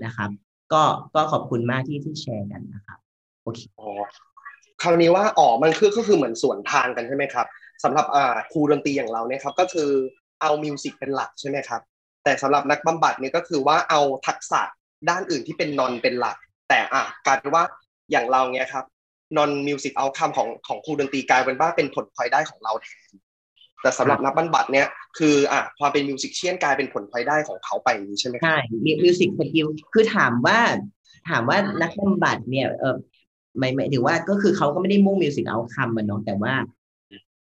[0.05, 0.29] นะครับ
[0.73, 0.81] ก็
[1.15, 2.99] ก็ขอบคุณมากที่ที่แชร์กันนะครับ
[3.43, 3.89] โอเคอ๋อ
[4.81, 7.47] คราวนี้ว่าอ๋อมันคือก็คือเหมือนสวนทางกันใช่ไหมครับ
[7.83, 8.05] สำหรับ
[8.51, 9.89] ครูดนตรีอย่างเราเนี่ยครับก็คือ
[10.41, 11.81] เอา music เป็นหลักใช่ไหมครับ
[12.23, 14.61] แต่สำหรับนักบำบัดเนี่ยก็คือว่าเอาทักษะ
[15.09, 16.37] ด้านอื่นที่เป็น non เป็นหลัก
[16.69, 17.63] แต่อะกลายเป็นว่า
[18.11, 18.85] อย่างเราเนี่ยครับ
[19.37, 23.13] non-music outcome ของของครูดนตรีกลายเป็นว่าเป็นผลพลอยได้ของเราแทน
[23.81, 24.87] แต่สำหรับนักบำบัดเนี่ย
[25.17, 28.57] คืออะความเป็น musician กลายเป็นผลพลอยได้ของเขาไปนี้ใช่ไหมครับใช่
[29.03, 30.59] มิวสิกสกิลคือถามว่า
[31.29, 32.97] ถามว่านักบำบัดเนี่ยเออ
[33.59, 36.53] หมายหมายถึงว่าก็คือเขาก็ไม่ได้มุ่ง music outcome มันเนาะแต่ว่า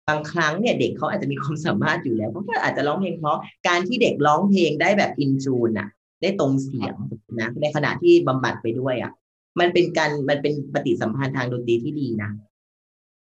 [0.08, 5.88] บางครั้งเนี่ยเด็กเขาอาจจะมีความสามารถอยู่แล้วเขาก็อาจจะร้องเพลงเพราะการที่เด็กร้องเพลงได้แบบ in tune อะ
[6.22, 6.94] ได้ตรงเสียง
[7.40, 9.12] นะในขณะที่บำบัดไปด้วยอะ
[9.60, 12.30] มันเป็นการมันเป็นปฏิสัมพันธ์ทางดนตรีที่ดีนะ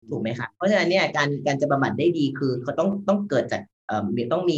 [0.10, 4.58] ถูกไหมคะเพราะฉะนั้นเนี่ยการการจะบำบัดได้ดีคือเขาต้องต้องเกิดจากเอ่อต้องมี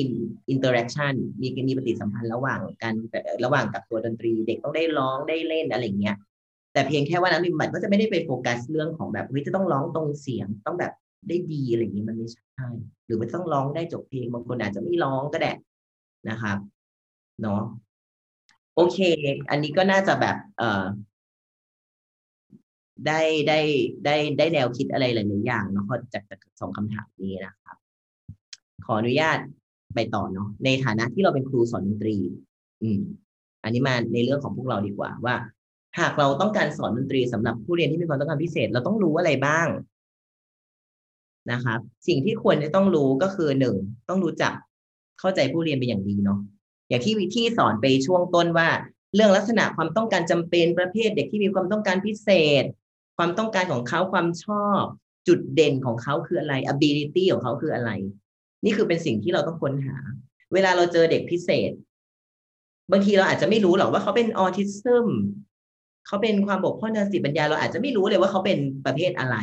[0.49, 2.93] interaction มีมีปฏิสัมพันธ์ระหว่างกัน
[3.43, 6.15] ระหว่างกับตัวดนตรี เด็กต้องได้ร้องได้เล่นอะไรอย่างเงี้ย
[6.73, 10.93] แต่เพียงแค่ว่านักบำบัดก็จะไม่ได้ไปโฟกัสเรื่องของแบบเฮ้ยจะต้องร้องตรงเสียงต้องแบบ
[11.27, 12.67] ได้ดีอะไรอย่างนี้มันไม่ใช่
[13.05, 15.51] หรือว่ต้องร้องได้จบเพลงบางคนอาจจะไม่ร้องก็ได้
[16.29, 16.57] นะครับ
[17.41, 17.61] เนาะ
[18.75, 18.99] โอเค
[19.49, 20.83] อันนี้ก็น่าจะแบบ เอ่อ
[23.07, 23.59] ได้ได้
[24.05, 27.77] ได้ได้แนวคิดอะไรหลายๆอย่างเนาะจากจากสองคำถามนี้นะครับ
[28.85, 29.37] ขออนุญาต
[29.95, 32.15] ไปต่อเนาะในฐานะที่เราเป็นครูสอนดนตรี
[32.83, 33.01] อืม
[33.63, 35.35] อันนี้มาในเรื่องของพวกเราดีกว่าว่า
[35.99, 39.67] หากเราต้องการสอนดนตรีสำหรับผู้เรียนที่มีความต้องการพิเศษ เราต้องรู้อะไรบ้าง
[41.51, 43.75] นะครับ สิ่งที่ควรจะต้องรู้ก็คือหนึ่ง
[44.09, 44.53] ต้องรู้จัก
[45.19, 46.39] เข้าใจผู้เรียนเป็นอย่างดีเนาะ
[46.89, 48.69] อย่างที่วิธีสอนไปช่วงต้นว่า
[49.15, 52.29] เรื่องลักษณะความต้องการจำเป็นประเภทเด็กที่มีความต้องการพิเศ
[52.61, 52.63] ษ
[53.17, 54.81] ความต้องการของเขาความชอบ
[55.27, 57.91] จุดเด่นของเขาคืออะไร ability ของเขาคืออะไร
[58.63, 59.97] นี่คือเป็นสิ่งที่เราต้องค้นหา
[60.53, 61.71] เวลาเราเจอเด็กพิเศษ
[62.91, 65.07] บางทีเราอาจจะไม่รู้หรอกว่าเขาเป็นออทิซึม
[66.07, 69.35] เขาเป็นความบกพร่องทางสติปัญญาเราอาจจะไม่รู้เลยว่าเขาเป็นประเภทอะไร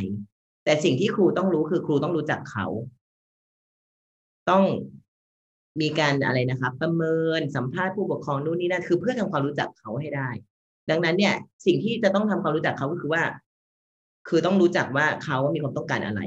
[0.64, 2.66] แต่สิ่งที่ครูต้องรู้คือครูต้องรู้จักเขา
[4.50, 4.64] ต้อง
[5.80, 10.28] มีการอะไรนะครับประเมินสัมภาษณ์ผู้ปกครองนู่นนี่นั่นคือเพื่อทำความรู้จักเขาให้ได้
[10.90, 11.34] ดังนั้นเนี่ย
[11.66, 13.22] สิ่งที่จะต้องทำความรู้จักเขาก็คือว่า
[14.28, 16.20] คือต้องรู้จักว่าเขามีความต้องการอะไร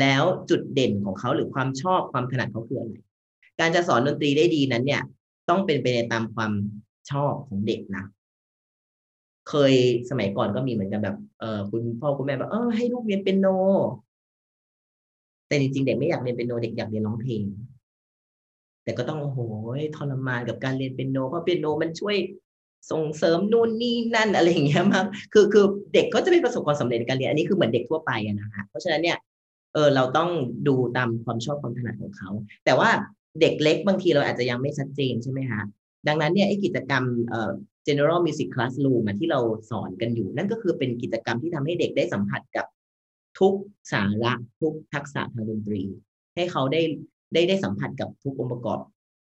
[0.00, 2.94] แล้วจุดเด่นของเขาหรือความชอบความถนัดเขาคืออะไร
[3.60, 5.02] การจะสอนดนตรีได้ดีนั้นเนี่ย
[5.48, 6.52] ต้องเป็นไปในตามความ
[7.10, 8.04] ชอบของเด็กนะ
[9.50, 9.72] เคย
[10.10, 13.46] สมัยก่อนก็มีเหมือนกันแบบเออคุณพ่อคุณแม่แบบเออให้ลูกเรียนเป็นโน
[15.48, 17.42] แต่จริงๆเด็กไม่อยากเรียนเป็นโนเด็กอยากเรียนร้องเพลง
[18.84, 19.38] แต่ก็ต้องโอ้โห
[19.96, 22.16] ทรมานกับการเรียนเป็นโนเพราะเป็นโนมันช่วย
[22.90, 25.64] ส่งเสริมนู่นนี่นั่นอะไรอย่างเงี้ยมากคือคือ
[25.94, 29.18] เด็กก็จะไม่ประสบความสำเร็จในการเรียนอันนี้คือเหมือนเด็กทั่วไปอะนะคะเพราะฉะนั้นเนี่ย
[29.74, 30.30] เออเราต้อง
[30.68, 32.30] ดูตามความชอบความถนัดของเขา
[32.64, 32.90] แต่ว่า
[33.40, 35.60] เด็กเล็กบางทีเราอาจจะยังไม่ชัดเจนใช่ไหมคะ
[36.08, 37.50] ดังนั้นเนี่ยไอ้กิจกรรมเอ่อ
[37.86, 39.40] general music classroom ที่เรา
[39.70, 42.66] สอนกันอยู่ นั่นก็คือเป็นกิจกรรมที่ทำให้เด็กได้สัมผัสกับ
[43.38, 43.54] ทุก
[43.92, 45.82] สาระทุกทักษะทางดนตรี
[46.34, 46.80] ให้เขาได้
[47.32, 48.78] ได้ได้สัมผัสกับทุกองค์ประกอบ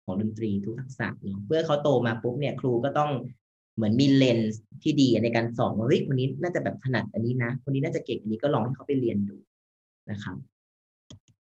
[0.05, 3.11] ของดนตรีทุกทักษะเนาะเพื่อเขาโตมาปุ๊บเนี่ยครูก็ต้อง
[3.75, 9.35] เหมือนมีเลนส์ที่ดีในการสอนว่าเฮ้ยคนนี้น่าจะแบบถนัดอันนี้นะคนนี้น่าจะเก่งอันนี้ก็ลองให้เขาไปเรียนดู
[10.11, 10.37] นะครับ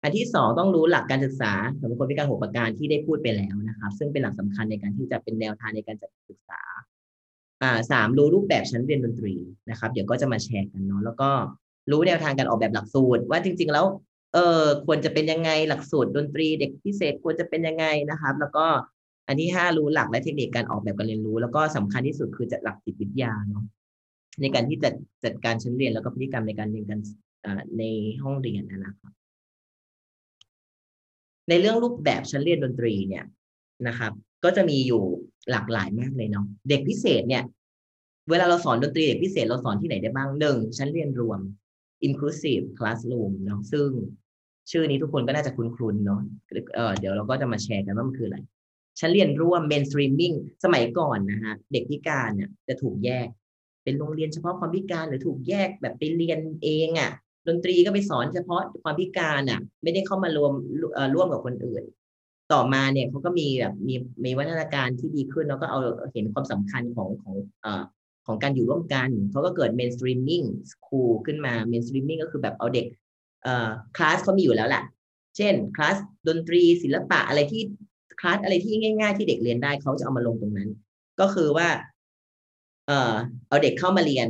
[0.02, 6.60] อันที่สองต้องรู้หลักการศึกษาสำหรับคนพิการหกประการที่ได้พูดไปแล้วนะครับ ซึ่งเป็นหลักสำคัญในการที่จะเป็นแนวทางในการจัดศึกษา
[7.90, 9.34] สามรู้รูปแบบชั้นเรียนดนตรี
[9.70, 11.30] นะครับ เดี๋ยวก็จะมาแชร์กันเนาะแล้วก็
[11.90, 13.86] รู้แนวทางการออกแบบหลักสูตร ว่าจริง ๆ แล้ว
[14.34, 18.66] เออควรจะเป็นยังไงหลักสูตรดนตรี เด็กพิเศษควรจะเป็นยังไงนะครับ แล้วก็
[19.26, 23.64] อันที่ห้ารู้หลักและเทคนิคการออกแบบการเรียนรู้ แล้วก็สำคัญที่สุดคือจัดหลักจิตวิทยาเนาะ
[24.40, 24.90] ในการที่จะ
[25.24, 27.00] จัดการชั้นเรียนแล้วก็พฤติกรรมในการเรียนกัน
[27.78, 27.84] ใน
[28.22, 29.12] ห้องเรียนนะครับ
[31.48, 33.24] ในเรื่องรูปแบบชั้นเรียนดนตรีเนี่ย
[33.86, 34.12] นะครับ
[34.44, 35.04] ก็จะมีอยู่
[35.50, 37.42] หลากหลายมากเลยเนาะเด็กพิเศษเนี่ย
[38.30, 41.40] เวลาเราสอนดนตรีเด็กพิเศษเราสอนที่ไหนได้บ้างหนึ่งชั้นเรียนรวม
[42.06, 43.88] inclusive classroom เนาะซึ่ง
[44.70, 46.20] ชื่อนี้ทุกคนก็น่าจะคุ้นๆเนาะ
[46.74, 48.38] เออเดี๋ยวเราก็จะมาแชร์กันว่ามันคืออะไร
[49.00, 53.28] ชั้นเรียนร่วม mainstreaming สมัยก่อนนะฮะเด็กพิการเนี่ยจะถูกแยก
[53.84, 57.10] เป็นโรงเรียนเฉพาะความพิการหรือถูกแยกแบบไปเรียนเองอะ่ะ
[57.48, 60.52] ดนตรีก็ไปสอนเฉพาะความพิการอะ ไม่ได้เข้ามารวม
[61.14, 61.82] ร่วมกับคนอื่น
[62.52, 63.94] ต่อมาเนี่ยเขาก็มีแบบมี
[64.24, 65.78] มีวัฒนาการที่ดีขึ้น แล้วก็เอา
[66.12, 67.82] เห็นความสำคัญของของเอ่อ
[68.26, 72.86] ของการอยู่ร่วมกันเขาก็เกิด mainstreaming school ขึ้นมา mainstreaming ก็คือแบบเอาเด็ก
[73.42, 74.82] เอ่อคลาสเขามีอยู่แล้วแหละ
[75.36, 75.96] เช่นคลาส
[76.28, 77.62] ดนตรีศิลปะอะไรที่
[78.20, 80.70] คลาสอะไรที่ง่าย ๆ ที่เด็กเรียนได้เขาจะเอามาลงตรงนั้น
[81.20, 81.68] ก็คือว่า
[82.86, 83.14] เอ่อ
[83.48, 84.28] เอาเด็กเข้ามาเรียน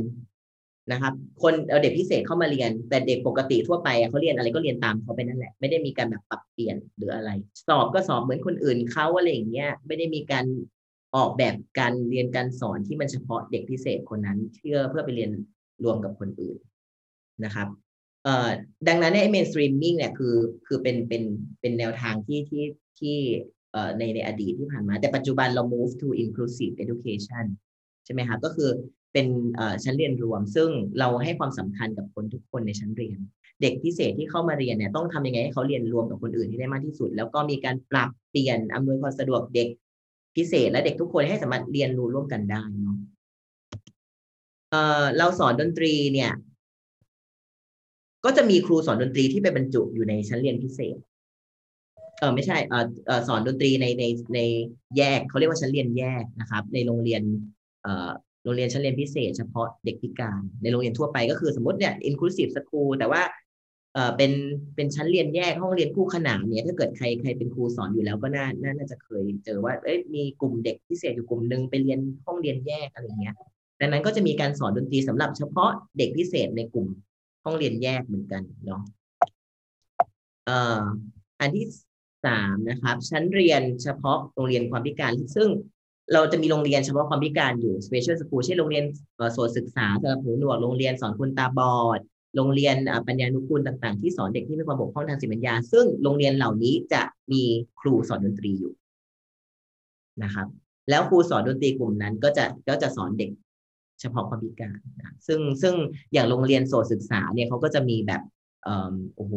[0.91, 1.13] นะครับ
[1.43, 7.29] คนเอาเด็กพิเศษเข้ามาเรียน แต่เด็กปกติทั่วไปเขาเรียนอะไรก็เรียนตามเขาไปนั่นแหละ ไม่ได้มีการแบบปรับเปลี่ยนหรืออะไร
[7.67, 10.45] สอบก็สอบเหมือนคนอื่นเขาอะไรอย่างเงี้ย ไม่ได้มีการ
[11.15, 15.31] ออกแบบการเรียนการสอนที่มันเฉพาะเด็กพิเศษคนนั้นเพื่อเพื่อไปเรียน
[15.83, 16.57] รวมกับคนอื่น
[17.43, 17.67] นะครับ
[18.23, 18.49] เอ่อ
[18.87, 20.35] ดังนั้นไอ้ mainstreaming เนี่ยคือ
[20.67, 21.23] คือเป็นเป็น
[21.61, 22.65] เป็นแนวทางที่ที่
[22.99, 23.17] ที่
[23.71, 27.45] เอ่อในในอดีตที่ผ่านมา แต่ปัจจุบันเรา move to inclusive education
[28.05, 28.69] ใช่ไหมคะก็คือ
[29.13, 29.27] เป็น
[29.83, 30.69] ชั้นเรียนรวม ซึ่ง
[30.99, 33.19] เราให้ความสำคัญกับคนทุกคนในชั้นเรียน
[33.61, 39.67] เด็กพิเศษที่เข้ามาเรียนเนี่ยต้องทำยังไงให้เขาเรียนรวมกับคนอื่นที่ได้มากที่สุด แล้วก็มีการปรับเปลี่ยนอำนวยความสะดวกเด็ก
[40.35, 42.97] พิเศษ และเด็กทุกคนให้สามารถเรียนรู้ร่วมกันได้เนาะ
[45.17, 46.31] เราสอนดนตรีเนี่ย
[48.25, 50.97] ก็จะมีครูสอนดนตรีที่ไปบรรจุอยู่ในชั้นเรียนพิเศษ
[52.19, 54.03] เออไม่ใช่เออสอนดนตรีในใน
[54.35, 54.39] ใน
[54.97, 57.23] แยกเขาเรียกว่าชั้นเรียนแยกนะครับ ในโรงเรียน
[57.83, 63.23] เโรงเรียนชั้นเรียนพิเศษ เฉพาะเด็กพิการ ในโรงเรียนทั่วไปก็คือสมมติเนี่ย inclusive school แต่ว่า
[63.93, 64.31] เออเป็น
[64.75, 73.35] เป็นชั้นเรียนแยกห้องเรียนคู่ขนานเนี่ยถ้าเกิดใครใครเป็นครูสอนอยู่แล้วก็น่าน่าจะเคยเจอว่าเอ้ยมีกลุ่มเด็กพิเศษอยู่กลุ่มหนึ่งไปเรียนห้องเรียนแยกอะไรเงี้ย
[73.79, 76.87] ดังนั้นก็จะมีการสอนดนตรีสำหรับเฉพาะเด็กพิเศษในกลุ่ม
[77.43, 78.81] ห้องเรียนแยกเหมือนกันเนาะ
[80.45, 80.81] เอ่อ
[81.39, 81.65] อันที่
[82.25, 85.49] สามนะครับ ชั้นเรียนเฉพาะโรงเรียนความพิการซึ่ง
[86.13, 88.83] เราจะมีโรงเรียนเฉพาะความพิการอยู่ special school เช่นโรงเรียน
[89.15, 91.99] เอ่อโสตศึกษาสำหรับหูหนวกโรงเรียนสอนคนตาบอด
[92.35, 92.75] โรงเรียน
[93.07, 97.01] ปัญญานุกูลต่าง ๆ ที่สอนเด็กที่มีความบกพร่องทางสติปัญญา ซึ่งโรงเรียนเหล่านี้จะ
[97.31, 97.43] มี
[97.79, 98.73] ครูสอนดนตรีอยู่
[100.23, 100.47] นะครับ
[100.89, 103.31] แล้วครูสอนดนตรีกลุ่มนั้นก็จะก็จะสอนเด็ก
[104.01, 105.75] เฉพาะความพิการนะซึ่งซึ่ง
[106.13, 108.21] อย่างโรงเรียนโสตศึกษาเนี่ยเขาก็จะมีแบบ
[109.15, 109.33] โอ้โห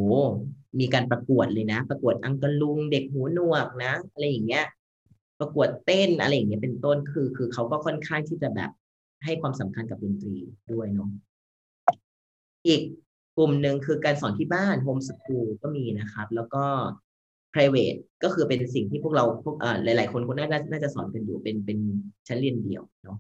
[0.80, 4.64] มีการประกวดเลยนะ ประกวดอังกะลุงเด็กหูหนวกนะ อะไรอย่างเงี้ย
[5.38, 8.70] ประกวดเต้นอะไรอย่างเงี้ยเป็นต้นคือ คือเขาก็ค่อนข้างที่จะแบบ
[9.24, 10.34] ให้ความสำคัญกับดนตรี
[10.72, 11.10] ด้วยเนาะ
[12.66, 12.82] อีก
[13.36, 16.64] กลุ่มหนึ่งคือการสอนที่บ้านโฮมสกูลก็มีนะครับ แล้วก็
[17.52, 21.78] private ก็คือเป็นสิ่งที่พวกเราพวกเอ่อหลาย ๆ คนก็น่าน่าจะสอนกันอยู่เป็นเป็น
[22.28, 23.18] ชั้นเรียนเดี่ยวเนาะ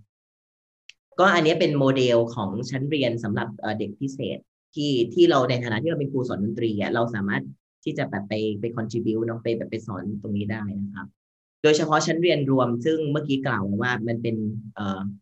[1.18, 4.38] ก็อันนี้เป็นโมเดลของชั้นเรียนสำหรับเด็กพิเศษ
[4.74, 7.42] ที่ที่เราในฐานะที่เราเป็นครูสอนดนตรีเราสามารถ
[7.84, 11.08] ที่จะแบบไปไป contribute เนาะไปแบบไปสอนตรงนี้ได้นะครับ
[11.64, 14.36] โดยเฉพาะชั้นเรียนรวม ซึ่งเมื่อกี้กล่าวไว้ว่ามันเป็น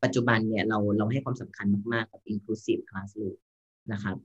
[0.02, 3.36] ปัจจุบันเนี่ยเราเราให้ความสำคัญมากๆกับ inclusive classroom
[3.93, 4.16] นะครับ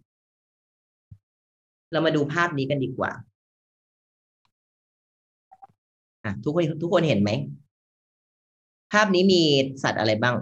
[1.91, 3.11] เรามาดูภาพนี้กันดีกว่า
[6.43, 7.31] ทุกคนทุกคนเห็นไหม
[8.93, 9.43] ภาพนี้มี
[9.83, 10.35] สัตว์อะไรบ้าง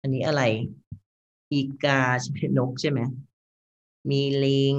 [0.00, 0.42] อันนี้อะไร
[1.52, 3.00] อีกาใช่ไหมนกใช่ไหม
[4.10, 4.76] มีลิง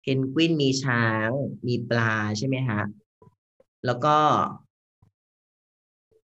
[0.00, 1.30] เพนกวิน มีช้าง
[1.66, 2.82] มีปลาใช่ไหมฮะ
[3.86, 4.16] แล้วก็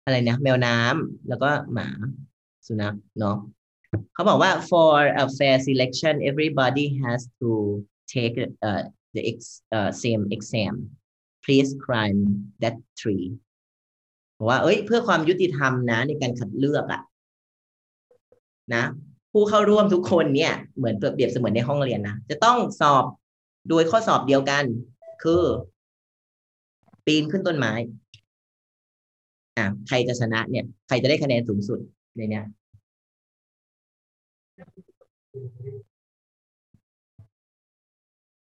[0.04, 1.90] อะไรนะแมวน้ำแล้วก็หมา
[2.68, 3.38] สุนัขเนาะ
[4.14, 7.50] เขาบอกว่า for a fair selection everybody has to
[8.14, 8.36] take
[8.68, 8.84] uh,
[9.16, 9.38] the ex,
[9.78, 10.74] uh, same exam
[11.44, 12.20] please climb
[12.62, 13.28] that tree
[14.38, 17.02] บอกว่า เอ้ย เพื่อความยุติธรรมนะ ในการคัดเลือกอะ
[18.76, 18.84] นะ
[19.32, 23.06] ผู้เข้าร่วมทุกคนเนี่ย เหมือนเปรียบเสมือนในห้องเรียนนะ จะต้องสอบ
[23.70, 24.64] โดยข้อสอบเดียวกัน
[25.24, 25.44] คือ
[27.06, 27.74] ปีนขึ้นต้นไม้
[29.58, 31.80] อะใครจะชนะเนี่ย ใครจะได้คะแนนสูงสุด
[32.18, 32.46] ในเนี้ย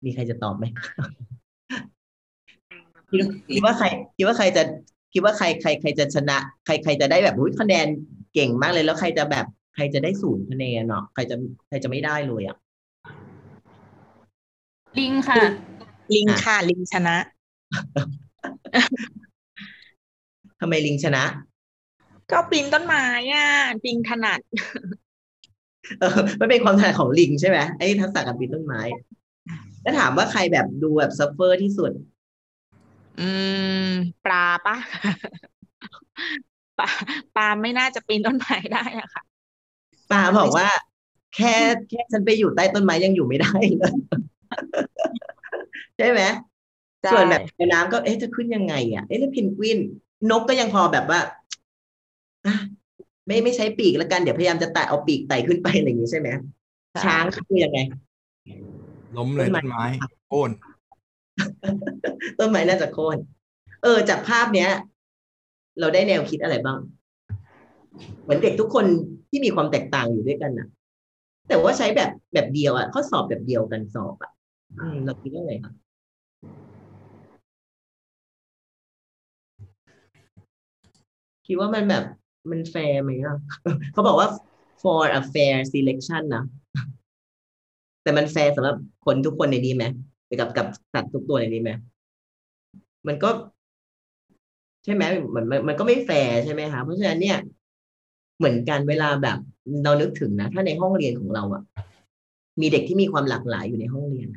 [0.05, 0.65] มีใครจะตอบไหม
[3.11, 4.63] คิดคิดว่าใคร คิดว่าใครจะ
[5.13, 7.87] คิดว่าใครใคร ใครจะชนะ ใครใครจะได้แบบอุ๊ยคะแนน
[8.35, 11.37] เก่งมากเลยแล้วใครจะแบบใครจะได้ศูนย์คะแนนเนาะใครจะ
[11.69, 12.57] ใครจะไม่ได้เลยอะ
[14.99, 15.43] ลิงค่ะ
[16.15, 17.17] ลิงค่ะ ลิงชนะ
[20.61, 21.25] ทำไมลิงชนะ
[22.31, 23.47] ก็ปีนต้นไม้อะ
[23.85, 24.41] ลิงถนัด
[26.01, 26.09] เออ
[26.41, 28.81] มันเป็นความถนัดของลิงใช่ไหมไอ้ทักษะการปีนต้นไม้
[29.83, 31.93] แล้วถามว่าใครแบบดูแบบ suffer ที่สุด
[33.19, 33.23] อื
[33.83, 33.93] ม
[34.25, 34.77] ปลาป่ะ
[36.79, 36.87] ปลา
[37.35, 39.23] ปลาไม่น่าจะปีนต้นไม้ได้อะค่ะ
[40.11, 40.69] ปลาบอกว่า
[41.37, 41.55] แค่
[41.91, 43.93] แค่ฉันไปอยู่ใต้ต้นไม้ยังอยู่ไม่ได้เลย
[45.97, 46.58] ใช่ไหมใช่
[47.13, 49.79] ส่วนแบบในน้ำก็เอ๊ะจะขึ้นยังไงอะเอ๊ะแล้วเพนกวิน
[50.31, 51.21] นกก็ยังพอแบบว่า
[52.47, 52.55] อะ
[53.27, 56.29] ไม่ไม่ใช้ปีกแล้วกันเดี๋ยวพยายามจะไต่เอาปีกไต่ขึ้นไปอะไรอย่างนี้ใช่ไหม
[57.05, 57.79] ช้างคือยังไง
[59.17, 59.85] ล้มเลยต้นไม้
[60.29, 60.51] โค่น
[62.39, 63.17] ต้นไม้น่าจะโค่น
[63.83, 64.71] เออ จากภาพเนี้ย
[65.81, 66.79] เราได้แนวคิดอะไรบ้าง
[68.23, 68.85] เหมือนเด็กทุกคน
[69.31, 70.69] ที่มีความแตกต่างอยู่ด้วยกันน่ะ
[71.49, 74.33] แต่ว่าใช้แบบแบบเดียวอะข้อสอบแบบเดียวกันสอบอะ
[74.81, 75.73] อืมเราคิดว่าไงคะ
[81.49, 82.05] คิดว่ามันแบบ
[82.51, 83.39] มันแฟร์ไหมอะ
[83.93, 84.29] เขาบอกว่า
[84.83, 86.45] for a fair selection นะ
[88.03, 89.85] แต่มันแฟร์สำหรับคนทุกคนในนี้ไหม
[90.41, 91.71] กับกับสัตว์ทุกตัวในนี้ไหม
[93.07, 93.31] มันก็
[94.85, 97.39] ใช่ไหมเหมือนมันมันก็ไม่แฟร์ใช่ไหมคะเพราะฉะนั้นเนี่ย
[98.39, 99.39] เหมือนกันเวลาแบบ
[99.85, 101.63] เรานึกถึงนะ ถ้าในห้องเรียนของเราอะ
[102.61, 104.29] มีเด็กที่มีความหลากหลายอยู่ในห้องเรียน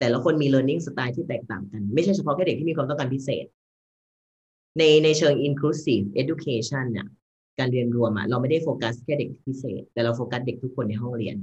[0.00, 3.46] แต่ละคนมี learning style ที่แตกต่างกัน ไม่ใช่เฉพาะแค่เด็กที่มีความต้องการพิเศษ
[4.78, 7.06] ในในเชิง inclusive education เนี่ย
[7.58, 11.36] การเรียนรวมอะเราไม่ได้โฟกัสแค่เด็กพิเศษ แต่เราโฟกัสเด็กทุกคนในห้องเรียน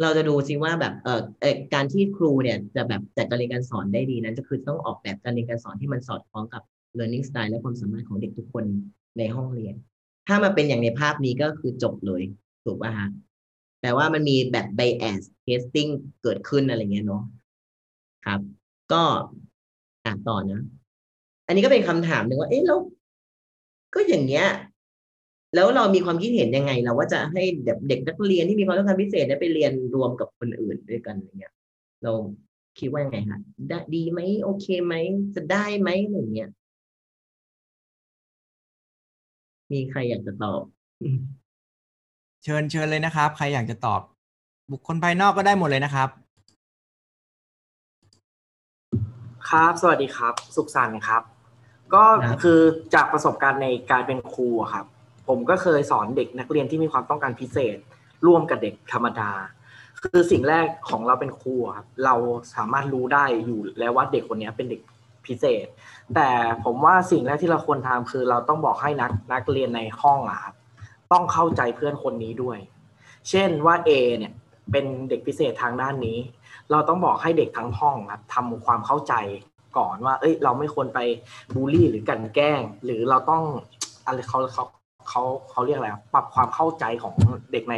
[0.00, 6.62] เราจะดูซิว่าแบบเออเออการที่ครูเนี่ยจะแบบจัดการเรียนการสอนได้ดีนั้น จะคือต้องออกแบบการเรียนการสอนที่มันสอดคล้องกับ
[6.98, 8.64] learning style และความสามารถของเด็กทุกคน
[9.18, 9.74] ในห้องเรียน
[10.26, 12.22] ถ้ามาเป็นอย่างในภาพนี้ก็คือจบเลย
[12.64, 13.08] ถูกป่ะฮะ
[13.82, 15.90] แต่ว่ามันมีแบบ bias testing
[16.22, 17.22] เกิดขึ้นอะไรเงี้ยเนาะ
[18.26, 18.40] ครับ
[18.92, 19.02] ก็
[20.04, 20.62] อ่านต่อนะ
[21.50, 22.78] อันนี้ก็เป็นคำถามหนึ่งว่า เอ๊ะแล้ว
[23.94, 24.46] ก็อย่างเงี้ย
[25.54, 31.52] แล้วเรามีความคิดเห็นยังไงเราว่าจะให้เด็กเด็กนักเรียนที่มีความต้องการพิเศษได้ไปเรียนรวมกับคนอื่นด้วยกันอย่างเงี้ย
[32.02, 32.12] เรา
[32.78, 34.94] คิดว่ายังไงคะได้ดีไหมโอเคไหม
[35.34, 36.50] จะได้ไหมอะไรเงี้ย
[39.72, 40.62] มีใครอยากจะตอบ
[42.44, 44.00] เชิญเชิญเลยนะครับ ใครอยากจะตอบ
[44.72, 46.08] บุคคลภายนอกก็ได้หมดเลยนะครับ
[49.48, 51.39] ครับ สวัสดีครับ สุขสันต์ครับ
[51.94, 52.04] ก็
[52.42, 52.58] คือ
[52.94, 54.86] จากประสบการณ์ในการเป็นครูอะครับ
[55.28, 57.76] ผมก็เคยสอนเด็กนักเรียนที่มีความต้องการพิเศษ
[58.26, 59.30] ร่วมกับเด็กธรรมดา
[60.02, 62.14] คือสิ่งแรกของเราเป็นครูอะครับเรา
[62.54, 64.80] สามารถรู้ได้อยู่แล้วว่าเด็กคนนี้เป็นเด็ก
[65.26, 65.66] พิเศษ
[66.14, 66.28] แต่
[66.64, 70.54] ผมว่าสิ่งแรกที่เราควรทำคือเราต้องบอกให้นักนักเรียนในห้องอะครับ
[71.12, 72.58] ต้องเข้าใจเพื่อนคนนี้ด้วย
[73.28, 74.32] เช่นว่า A เนี่ย
[74.72, 76.18] เป็นเด็กพิเศษทางด้านนี้
[76.70, 79.14] เราต้องบอกให้เด็กทั้งห้องครับทำความเข้าใจ
[79.78, 80.98] ก่อนว่า เอ้ย เราไม่ควรไป
[81.54, 83.42] บูลลี่หรือกันแกล้ง หรือเราต้อง
[84.06, 84.64] อะไรเขาเขา
[85.08, 87.14] เขาเขาเรียกอะไรครับปรับความเข้าใจของ
[87.52, 87.74] เด็กใน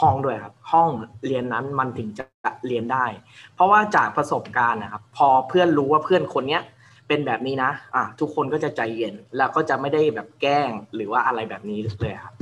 [0.00, 0.88] ห้องด้วยครับ ห้อง
[1.26, 2.24] เรียนนั้นมันถึงจะ
[2.66, 3.06] เรียนได้
[3.54, 6.62] เพราะว่าจากประสบการณ์นะครับ พอเพื่อนรู้ว่าเพื่อนคนเนี้ย
[7.08, 12.34] เป็นแบบนี้นะอะทุกคนก็จะใจเย็น แล้วก็จะไม่ได้แบบแกล้งหรือว่าอะไรแบบนี้เลยครับ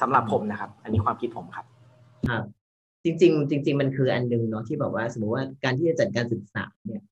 [0.00, 1.66] สำหรับผมนะครับ อันนี้ความคิดผมครับ
[2.30, 2.44] ครับ
[3.04, 7.02] จริง ๆ จริง ๆ มันคืออันหนึงเนาะที่บอกว่า สมมติว่าการที่จะจัดการศึกษาเนี่ย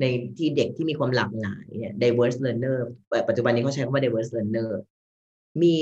[0.00, 0.04] ใน
[0.38, 2.78] ที่เด็กที่มีความหลากหลายเนี่ย diverse learner
[3.28, 4.70] ปัจจุบันนี้เขาใช้คำว่า diverse learner
[5.62, 5.74] มี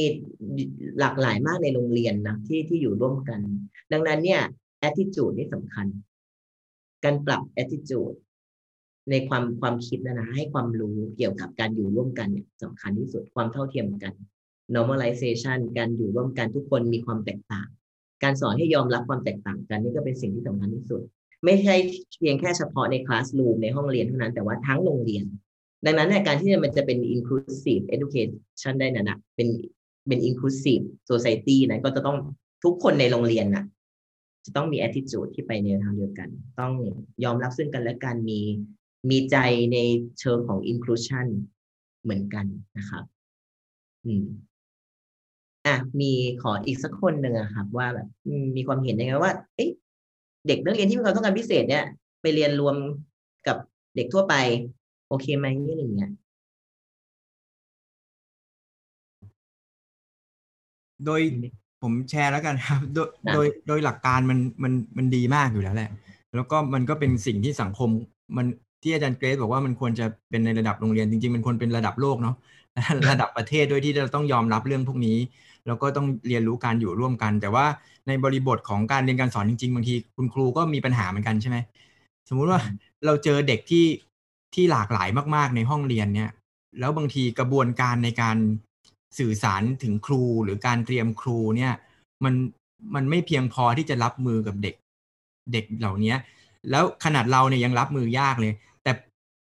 [1.01, 3.41] หลากหลายมากในโรงเรียนนะที่ที่อยู่ร่วมกัน
[3.93, 4.43] ดังนั้นเนี่ย
[4.89, 5.87] attitude นี่สำคัญ
[7.05, 8.17] การปรับ attitude
[9.11, 14.15] ในความความคิดนะนะให้ความรู้เกี่ยวกับการอยู่ร่วมกันเนี่ยสำคัญที่สุดความเท่าเทียมกัน
[14.75, 17.69] normalization การอยู่ร่วมกันทุกคนมีความแตกต่าง
[18.23, 21.03] การสอนให้ยอมรับความแตกต่างกันนี่ก็เป็นสิ่งที่สำคัญที่สุด
[21.45, 21.75] ไม่ใช่
[22.19, 25.25] เพียงแค่เฉพาะในคลาส o ูมในห้องเรียนเท่านั้นแต่ว่าทั้งโรงเรียน
[25.85, 29.49] ดังนั้นเนี่ยการที่มันจะเป็น inclusive education ได้นะนะเป็น
[30.09, 32.17] เป็น inclusive society นะก็จะต้อง
[32.65, 33.65] ทุกคนในโรงเรียนน่ะ
[34.45, 36.29] จะต้องมี attitude ที่ไปในทางเดียวกัน
[36.61, 36.73] ต้อง
[37.25, 38.41] ยอมรับซึ่งกันและกันมี
[39.11, 39.37] มีใจ
[39.73, 39.79] ใน
[40.21, 41.27] เชิงของ inclusion
[42.03, 42.47] เหมือนกัน
[42.79, 43.05] นะครับ
[44.07, 44.27] อืม
[45.67, 48.09] อะมีขออีกสักคนหนึ่งอะครับ ว่าแบบ
[48.43, 49.71] มมีความเห็นยังไงว่า เอ๊ะ
[50.47, 51.85] เด็กนักเรียนที่มีความต้องการพิเศษเนี่ย
[52.23, 52.77] ไปเรียนรวม
[53.47, 53.57] กับ
[53.97, 54.35] เด็กทั่วไป
[55.09, 56.11] โอเคไหมอะไรอย่างเงี้ย
[61.07, 61.21] โดย
[61.83, 65.91] ผมแชร์แล้วกันครับ โดยโดยโดยหลักการมันมันมันดีมากอยู่แล้วแหละ
[66.35, 67.89] แล้วก็มันก็เป็นสิ่งที่สังคม
[68.37, 68.47] มัน
[68.83, 72.37] ที่อาจารย์เกรซบอกว่ามันควรจะเป็นในระดับโรงเรียนจริงๆ มันควรเป็นระดับโลกเนาะ
[73.11, 75.19] ระดับประเทศด้วยที่เราต้องยอมรับเรื่องพวกนี้
[75.67, 77.67] แล้วก็ต้องเรียนรู้การอยู่ร่วมกัน แต่ว่า
[78.07, 81.59] ในบริบทของการเรียนการสอนจริง ๆ บางทีคุณครูก็มีปัญหาเหมือนกันใช่ไหม
[82.29, 82.61] สมมุติว่า
[83.07, 83.87] เราเจอเด็กที่
[84.55, 86.31] ที่หลากหลายมากๆในห้องเรียนเนี่ย
[86.79, 88.37] แล้วบางทีกระบวนการในการ
[89.19, 91.73] สื่อสารถึงครูหรือการเตรียมครูเนี่ย
[92.25, 92.35] มัน
[92.95, 94.75] มันไม่เพียงพอที่จะรับมือกับเด็ก
[95.53, 96.15] เด็กเหล่านี้
[96.71, 98.53] แล้วขนาดเราเนี่ยยังรับมือยากเลย
[98.83, 98.93] แต่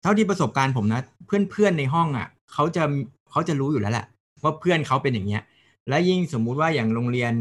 [0.01, 2.83] เท่าที่ประสบการณ์ผมนะ เพื่อนๆในห้องอะเขาจะ
[3.31, 4.05] เขาจะรู้อยู่แล้วแหละ
[4.43, 5.43] ว่าเพื่อนเขาเป็นอย่างเงี้ย
[5.89, 7.33] และยิ่งสมมุติว่าอย่างโรงเรียน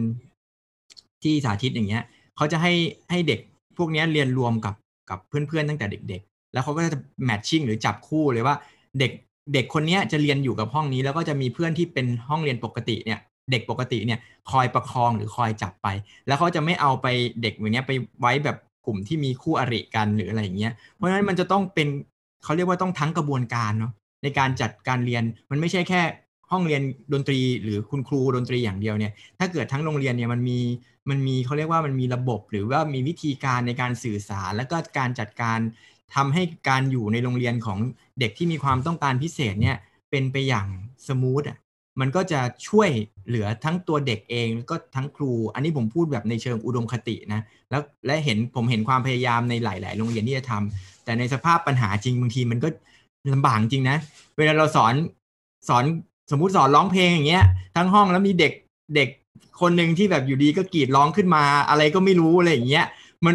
[1.25, 2.03] ที่สาธิตอย่างเงี้ย
[2.37, 2.73] เขาจะให้
[3.11, 3.41] ให้เด็ก
[3.79, 4.75] พวกนี้เรียนรวมกับ
[5.11, 8.57] กับเพื่อนๆตั้งแต่เด็ก ๆ แล้วเขาก็จะแมทชิ่งหรือจับคู่เลยว่า
[8.99, 9.13] เด็ก
[9.55, 13.21] เด็กคนนี้จะเรียนอยู่กับห้องนี้ แล้วก็จะมีเพื่อนที่เป็นห้องเรียนปกติเนี่ย
[13.51, 14.19] เด็กปกติเนี่ย
[14.51, 15.89] คอยประคองหรือคอยจับไป
[16.27, 17.07] แล้วเขาจะไม่เอาไป
[17.43, 21.89] เด็กอย่างเงี้ยไปไว้แบบกลุ่มที่มีคู่อริกันหรืออะไรอย่างเงี้ยเพราะฉะนั้นมันจะต้องเป็น
[22.45, 23.93] เขาเรียกว่าต้องทั้งกระบวนการเนาะ
[24.23, 26.03] ในการจัดการเรียนมันไม่ใช่แค่
[26.53, 30.59] ห้องเรียนดนตรีหรือคุณครูดนตรีอย่างเดียวเนี่ยถ้าเกิดทั้งโรงเรียนเนี่ยมันมี
[31.11, 35.59] มันมีเขาเรียกว่ามันมีระบบ หรือว่ามีวิธีการในการสื่อสาร แล้วก็การจัดการ
[36.15, 37.79] ทำให้การอยู่ในโรงเรียนของ
[38.21, 39.77] เด็กที่มีความต้องการพิเศษเนี่ย
[40.11, 40.67] เป็นไปอย่าง
[41.09, 41.59] สมูทอะ
[42.01, 42.91] มันก็จะช่วย
[43.27, 52.69] เหลือทั้งตัวเด็กเองก็ทั้งครู อันนี้ผมพูดแบบในเชิงอุดมคตินะแล้วและเห็นผมเห็นความพยายามในหลาย ๆ โรงเรียนที่จะทำแต่ในสภาพปัญหาจริงบางทีมันก็
[53.35, 53.97] ลำบากจริงนะ
[54.37, 54.95] เวลาเราสอน
[55.69, 55.85] สอน
[56.31, 57.45] สมมุติสอนร้องเพลงอย่างเงี้ย
[57.77, 58.53] ทั้งห้องแล้วมีเด็ก
[58.97, 59.09] เด็ก
[59.61, 62.87] คนหนึ่งที่แบบอยู่ดีก็กรีดร้องขึ้นมา อะไรก็ไม่รู้อะไรอย่างเงี้ย
[63.25, 63.35] มัน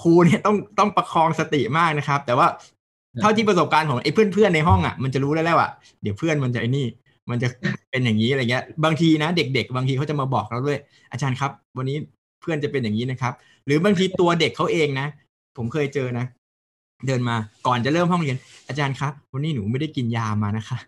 [0.00, 2.46] ครูเนี่ยต้องต้องประคองสติมากนะครับ แต่ว่า
[3.20, 5.70] เท่าที่ประสบการณ์ของไอ้เพื่อนๆในห้องอะมันจะรู้แล้วแหละว่า
[6.02, 6.86] เดี๋ยวเพื่อนมันจะไอ้นี่
[7.30, 7.48] มันจะ
[7.90, 10.78] เป็นอย่างนี้อะไรเงี้ย บางทีนะเด็ก ๆ บางทีเขาจะมาบอกเราด้วย
[11.12, 11.96] อาจารย์ครับ วันนี้
[12.40, 13.32] เพื่อนจะเป็นอย่างนี้นะครับ
[13.66, 15.06] หรือบางทีตัวเด็กเขาเองนะ
[15.56, 16.26] ผมเคยเจอนะ
[17.06, 17.36] เดินมา
[17.66, 18.36] ก่อนจะเริ่มห้องเรียน
[18.68, 20.78] อาจารย์ครับ วันนี้หนูไม่ได้กินยามานะคะ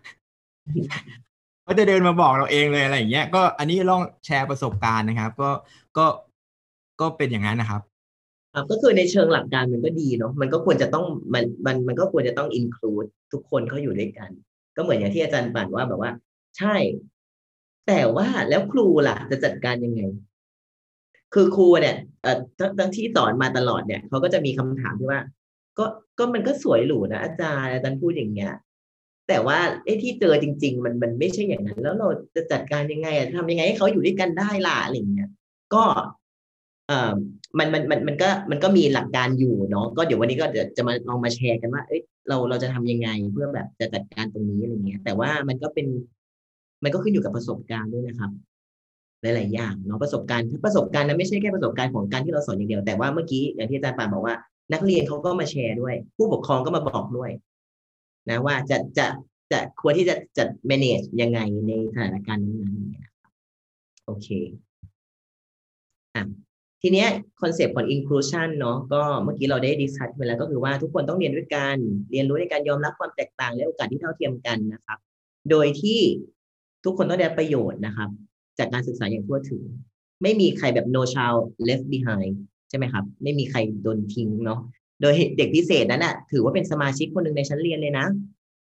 [1.69, 5.49] เขาจะเดินมาบอกเราเองเลยอะไรอย่างเงี้ยก็อันนี้ลองแชร์ประสบการณ์นะครับ ก็
[5.97, 6.05] ก็
[7.01, 7.81] ก็เป็นอย่างนั้นนะครับ
[8.53, 14.29] ครับก็คือในเชิงหลักการมันก็ดีเนาะมันก็ควรจะต้องมันมันมันก็ควรจะต้อง include ทุกคนเขาอยู่ด้วยกัน
[14.75, 16.11] ก็เหมือนอย่างที่อาจารย์ปั่นว่าแบบว่า
[16.57, 16.75] ใช่
[17.87, 20.01] แต่ว่าแล้วครูล่ะ จะจัดการยังไง
[21.33, 25.21] คือครูเนี่ยเอ่อทั้งทั้งที่สอนมาตลอดเนี่ยเขาก็จะมีคำถามที่ว่า
[25.77, 25.85] ก็
[26.19, 28.53] ก็มันก็สวยหรูนะอาจารย์อาจารย์พูดอย่างเงี้ย
[29.29, 35.29] แต่ว่าไอ้ที่เจอจริง ๆ มันมันไม่ใช่อย่างนั้น แล้วเราจะจัดการยังไงอะทำยังไงให้เขาอยู่ด้วยกันได้ล่ะอะไรเงี้ย
[35.73, 35.83] ก็
[36.87, 37.13] เอ่อ
[37.57, 45.87] มันมันมันมันก็มันก็มีหลักการอยู่เนาะก็เดี๋ยววันนี้ก็เดี๋ยวจะมาลองมาแชร์กันว่า เอ้ยเราเราจะทำยังไงเพื่อแบบจะจัดการตรงนี้อะไรเงี้ย แต่ว่ามันก็เป็น
[46.83, 48.31] มันก็ขึ้นอยู่กับประสบการณ์ด้วยนะครับ
[49.21, 54.35] หลายๆอย่างเนาะประสบการณ์ประสบการณ์นั้นไม่ใช่แค่ประสบการณ์ของการที่เราสอนอย่างเดียวแต่ว่าเมื่อกี้อย่างที่อาจารย์ปานบอกว่า
[54.73, 57.31] นักเรียนเขาก็มาแชร์ด้วย ผู้ปกครองก็มาบอกด้วย
[58.29, 59.07] นะว่าจะจะ
[59.51, 63.31] จะควรที่จะจัด manage ยังไงในสถานการณ์นั้นๆนะครับ
[64.05, 64.27] โอเค
[66.15, 66.23] อะ
[66.81, 67.09] ทีเนี้ย
[67.41, 71.77] concept ของ inclusion เนาะก็เมื่อกี้เราได้ discuss ไปแล้วก็คือว่าทุกคนต้องเรียนด้วยกัน
[72.11, 74.99] เรียนรู้ในการยอมรับความแตกต่างและโอกาสที่เท่าเทียมกันนะครับ
[75.49, 75.99] โดยที่
[76.83, 78.09] ทุกคนต้องได้ประโยชน์นะครับ
[78.59, 79.63] จากการศึกษาอย่างทั่วถึง
[80.23, 82.33] ไม่มีใครแบบ no child left behind
[82.69, 84.59] ใช่ไหมครับ ไม่มีใครโดนทิ้งเนาะ
[85.01, 88.05] โดยเด็กพิเศษนั้นน่ะถือว่าเป็นสมาชิกคนหนึ่งในชั้นเรียนเลยนะ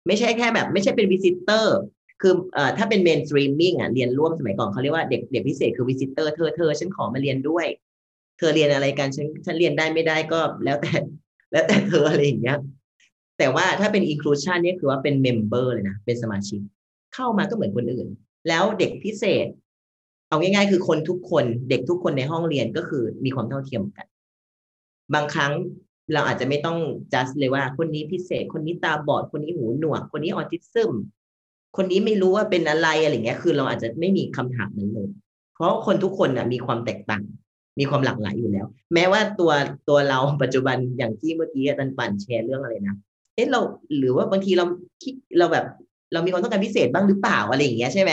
[0.07, 1.77] ไม่ใช่แค่แบบ ไม่ใช่เป็น visitor
[2.21, 7.65] คือเอ่อถ้าเป็น mainstreaming อะเรียนร่วมสมัยก่อนเขาเรียกว่าเด็กเด็กพิเศษคือ visitor เธอเธอฉันขอมาเรียนด้วย
[8.37, 10.93] เธอเรียนอะไรกันฉันฉันเรียนได้ไม่ได้ก็แล้วแต่
[11.51, 12.57] แล้วแต่เธออะไรอย่างเงี้ย
[13.37, 16.59] แต่ว่าถ้าเป็น inclusion นี่คือว่าเป็นเมมเบอร์เลยนะเป็นสมาชิก
[17.15, 18.07] เข้ามาก็เหมือนคนอื่น
[18.47, 19.47] แล้วเด็กพิเศษ
[20.29, 24.05] เอาง่ายๆ คือคนทุกคนเด็กทุกคนในห้องเรียนก็คือมีความเท่าเทียมกัน
[25.13, 25.51] บางครั้ง
[26.13, 26.77] เราอาจจะไม่ต้อง
[27.13, 30.91] just เลยว่าคนนี้พิเศษ คนนี้ตาบอด คนนี้หูหนวก คนนี้ออทิซึม
[31.77, 35.07] คนนี้ไม่รู้ว่าเป็นอะไรอะไรเงี้ย คือเราอาจจะไม่มีคำถามนั้นเลย
[35.55, 37.23] เพราะคนทุกคนน่ะมีความแตกต่าง
[37.79, 39.51] มีความหลากหลายอยู่แล้ว แม้ว่าตัว
[39.89, 42.95] ตัวเราปัจจุบันอย่างที่เมื่อกี้อาจารย์ปั่นแชร์เรื่องอะไรนะ
[43.35, 43.59] เอ๊ะเรา
[43.97, 44.65] หรือว่าบางทีเรา
[45.03, 45.65] คิดเราแบบ
[46.13, 48.11] เรามีความต้องการพิเศษบ้างหรือเปล่าอะไรอย่างเงี้ยใช่ไหม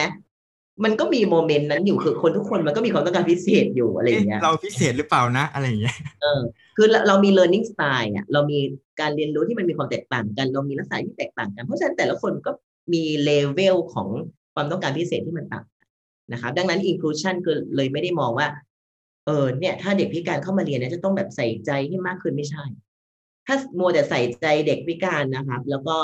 [0.84, 6.40] มันก็มีโมเมนต์นั้นอยู่คือคนทุกคนมันก็มีความต้องการพิเศษอยู่อะไรอย่างเงี้ยเราพิเศษหรือเปล่านะ อะไรอย่างเงี้ยเออ
[6.76, 8.58] คือเราเรามี learning style อะเรามี
[9.00, 12.50] การเรียนรู้ที่มันมีความแตกต่างกัน เรามีลักษณะที่แตกต่างกัน เพราะฉะนั้นแต่ละคนก็
[12.92, 14.08] มีเลเวลของ
[14.54, 15.86] ความต้องการพิเศษที่มันต่างกัน
[16.32, 18.48] นะครับดังนั้น inclusion ก็เลยไม่ได้มองว่า
[19.26, 22.64] เออเนี่ย ถ้าเด็กพิการเข้ามาเรียนเนี่ยจะต้องแบบใส่ใจให้มากขึ้นไม่ใช่
[23.46, 25.96] ถ้ามัวแต่ใส่ใจเด็กพิการนะครับ แล้วก็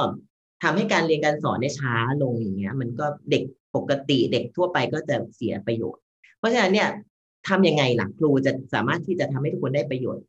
[0.62, 3.42] ทำให้การเรียนการสอนเนี่ยช้าลงอย่างเงี้ย มันก็เด็ก
[3.76, 6.02] ปกติเด็กทั่วไปก็จะเสียประโยชน์
[6.38, 6.88] เพราะฉะนั้นเนี่ย
[7.48, 10.24] ทำยังไงหล่ะครูจะสามารถที่จะทำให้ทุกคนได้ประโยชน์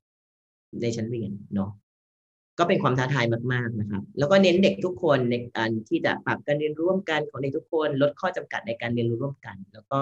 [0.82, 1.72] ในชั้นเรียนเนาะ
[2.60, 10.02] ก็เป็นความท้าทายมากๆนะครับ แล้วก็เน้นเด็กทุกคนในการที่จะปรับการเรียนร่วมกันของเด็กทุกคนลดข้อจำกัดในการเรียนรู้ร่วมกัน แล้วก็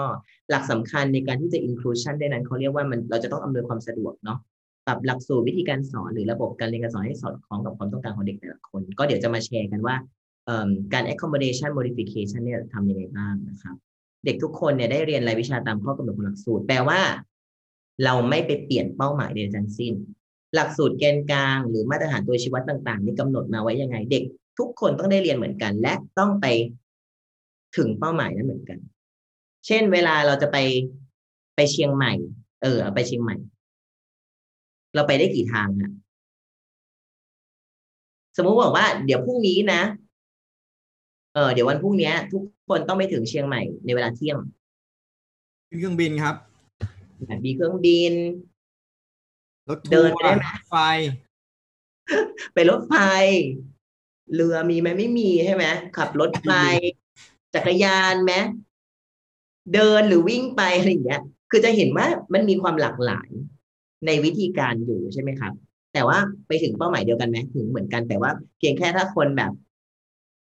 [0.50, 4.38] หลักสำคัญในการที่จะ inclusion ได้นั้นเขาเรียกว่ามันเราจะต้องอำนวยความสะดวกเนาะ
[4.86, 9.96] ปรับหลักสูตรวิธีการสอนหรือระบบการเรียนการสอนให้สอดคล้องกับความต้องการของเด็กแต่ละคน ก็เดี๋ยวจะมาแชร์กันว่า
[10.92, 13.76] การ accommodation modification เนี่ยทำยังไงบ้างนะครับ
[14.24, 17.00] เด็กทุกคนเนี่ยได้เรียนรายวิชาตามข้อกำหนดของหลักสูตร แปลว่า
[18.04, 19.92] เราไม่ไปเปลี่ยนเป้าหมายใดทั้งสิ้น
[20.54, 24.24] หลักสูตรแกนกลาง หรือมาตรฐานตัวชี้วัดต่างๆ นี่กำหนดมาไว้ยังไง เด็ก
[24.58, 26.46] ทุกคนต้องได้เรียนเหมือนกัน และต้องไป
[27.76, 28.78] ถึงเป้าหมายนั้นเหมือนกัน
[29.66, 30.58] เช่น เวลาเราจะไป
[31.56, 32.12] ไปเชียงใหม่
[32.62, 33.36] เออ ไปเชียงใหม่
[34.94, 35.92] เราไปได้กี่ทางฮะ
[38.36, 39.82] สมมุติบอกว่า เดี๋ยวพรุ่งนี้นะ
[41.34, 44.38] เออเดี๋ยววันพรุ่งนี้ทุกคนต้องไปถึงเชียงใหม่ในเวลาเที่ยง
[45.78, 46.36] เครื่องบินครับ
[47.44, 48.14] มีเครื่องบิน
[49.68, 50.74] รถเดิทันวไปได้ไหมร์ไฟ
[52.54, 52.94] ไปรถไฟ
[54.34, 55.64] เรือมีไหมไม่มีใช่ไหม
[55.96, 56.52] ขับรถไป
[57.54, 58.32] จักรยานไหม
[59.74, 63.30] เดินหรือวิ่งไปอะไรอย่างเงี้ย คือจะเห็นว่ามันมีความหลากหลาย
[64.06, 65.52] ในวิธีการอยู่ใช่ไหมครับ
[65.94, 69.52] แต่ว่าไปถึงเป้าหมายเดียวกันไหมถึงเหมือนกันแต่ว่าเพียงแค่ถ้าคนแบบ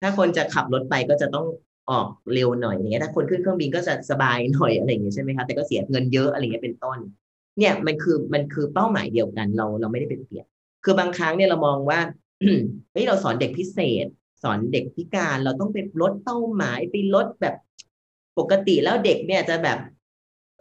[0.02, 1.46] ถ้าคนจะขับรถไปก็จะต้อง
[1.90, 6.98] ออกเร็วหน่อยอย่างเงี้ยถ้าคนขึ้นเครื่องบินก็จะสบายหน่อยอะไรอย่างเงี้ยใช่ไหมครับแต่ก็เสียเงินเยอะอะไรเงี้ยเป็นต้น
[7.58, 10.46] เนี่ยมันคือมันคือเป้าหมายเดียวกันเราเราไม่ได้ไปเปลี่ยน
[10.84, 12.00] คือบางครั้งเนี่ยเรามองว่า
[12.92, 14.06] เฮ้ยเราสอนเด็กพิเศษ
[14.42, 17.54] สอนเด็กพิการเราต้องไปลดเป้าหมายไปลดแบบ
[18.38, 19.78] ปกติแล้วเด็กเนี่ยจะแบบ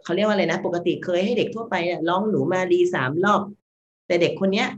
[0.04, 3.42] เขาเรียกว่าอะไรนะ ปกติเคยให้เด็กทั่วไปเนี่ยร้องหนูมาลีสามรอบ
[4.06, 4.68] แต่เด็กคนเนี้ย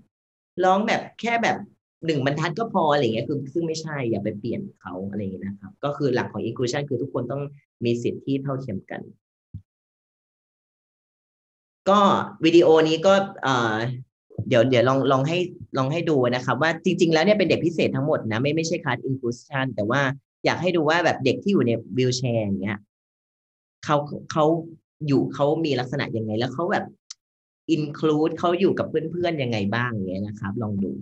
[0.65, 1.57] ร้องแบบแค่แบบ
[2.07, 7.43] หนึ่งบรรทัดก็พออะไรเงี้ยคือซึ่งไม่ใช่อย่าไปเปลี่ยนเขาอะไรเงี้ยนะครับ ก็คือหลักของ inclusion คือทุกคนต้อง
[7.85, 9.01] มีสิทธิที่เท่าเทียมกัน
[11.89, 12.01] ก็
[12.45, 13.15] วิดีโอนี้ก็
[14.49, 15.39] เดี๋ยวเดี๋ยวลองลองให้
[15.79, 20.01] ลองให้ดูนะครับว่าจริง ๆ แล้วเนี่ยเป็นเด็กพิเศษทั้งหมดนะไม่ไม่ใช่คลาส inclusion แต่ว่า
[20.45, 22.79] อยากให้ดูว่าแบบเด็กที่อยู่ในวิวแชร์อย่างเงี้ย
[23.85, 23.97] เขา
[24.33, 24.45] เขา
[25.07, 26.85] อยู่เขามีลักษณะยังไง แล้วเขาแบบ
[27.77, 30.93] include เขาอยู่กับเพื่อนๆยังไงบ้างอย่างเงี้ยนะครับ ลองดู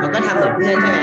[0.00, 0.98] เขาก็ทำเหมือนเพื่อนใช่ไหม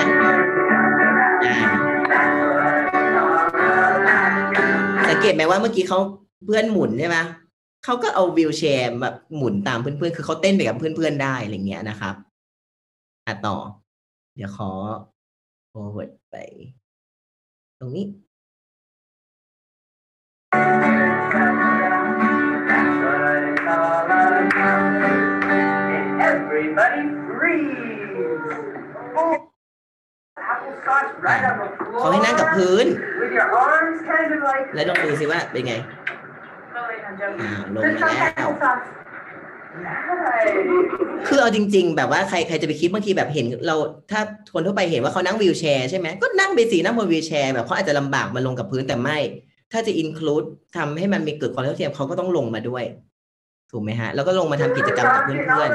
[5.10, 6.00] สังเกตไหมว่าเมื่อกี้เขา
[6.46, 7.18] เพื่อนหมุนใช่ไหม
[7.86, 12.16] เขาก็เอาวิวแชร์แบบหมุนตามเพื่อนๆ คือเขาเต้นไปกับเพื่อนๆ ได้อะไรเงี้ยนะครับ
[13.26, 13.58] อะต่อ
[14.36, 14.70] เดี๋ยวขอ
[15.72, 16.36] forward ไป
[17.80, 18.06] ตรงนี้
[26.74, 27.02] Everybody
[27.38, 28.10] freeze.
[29.16, 29.38] Oh,
[30.42, 31.68] applesauce right on the
[32.00, 32.86] เขาให้นั่งกับพื้น
[33.22, 35.76] with your arms kind of like แล้วลองดูสิว่าเป็นไง
[37.42, 38.50] อ่าลงมาแล้ว
[41.28, 43.76] คือเอาจริง ๆ แบบว่าใครใครจะไปคิดบางทีแบบเห็นเรา
[44.12, 44.22] ถ้า
[44.54, 49.18] คนทั่วไปเห็นว่าเขานั่งวีลแชร์ใช่ไหมก็นั่งไปสีนั่งบนวีลแชร์แบบเขาอาจจะลำบากมาลงกับพื้นแต่ไม่
[49.72, 50.44] ถ้าจะอินคลูด
[50.78, 52.84] ทำให้มันมีเกิดความเท่าเทียมเขาก็ต้องลงมาด้วย
[53.76, 55.70] ถูกไหมฮะ แล้วก็ลงมาทำกิจกรรมกับเพื่อน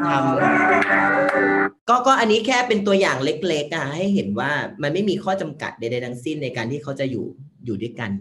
[0.08, 4.52] ทำก็ก็อันนี้แค่เป็นตัวอย่างเล็กๆอะให้เห็นว่า
[4.84, 7.26] มันไม่มีข้อจำกัดใดๆทั้งสิ้นในการที่เขาจะอยู่
[7.66, 8.12] อยู่ด้วยกัน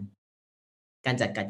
[1.05, 1.47] การจัดการ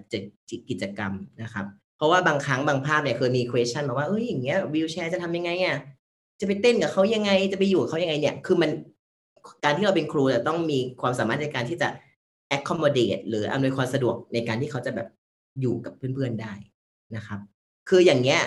[0.70, 1.66] กิจกรรมนะครับ
[1.98, 5.78] เพราะว่าบางครั้งบางภาพเนี่ยเคยมี question มาว่าเอ้ยอย่างเงี้ยวิวแชร์จะทำยังไงอะ
[6.40, 8.72] จะไปเต้นกับเขายังไงจะไปอยู่กับเขายังไงเนี่ย คือมัน
[9.64, 11.90] การที่เราเป็นครูจะต้องมีความสามารถในการที่จะ
[12.56, 15.08] accommodate หรืออำนวยความสะดวกในการที่เขาจะแบบ
[15.62, 16.54] อยู่กับเพื่อนๆได้
[17.16, 17.40] นะครับ
[17.90, 18.42] คืออย่างเงี้ย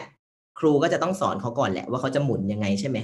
[0.59, 2.99] ครูก็จะต้องสอนเขาก่อนแหละว่าเขาจะหมุนยังไงใช่ไหม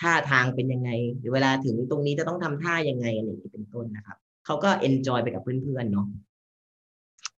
[0.00, 4.16] ท่าทางเป็นยังไงหรือเวลาถึงตรงนี้จะต้องทำท่ายังไงอะไรอย่างนี้เป็นต้นนะครับ
[4.46, 6.06] เขาก็ enjoy ไปกับเพื่อนๆเนาะ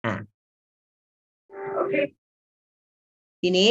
[0.06, 0.14] อะ
[1.82, 2.06] Okay.
[3.42, 3.68] ทีนี้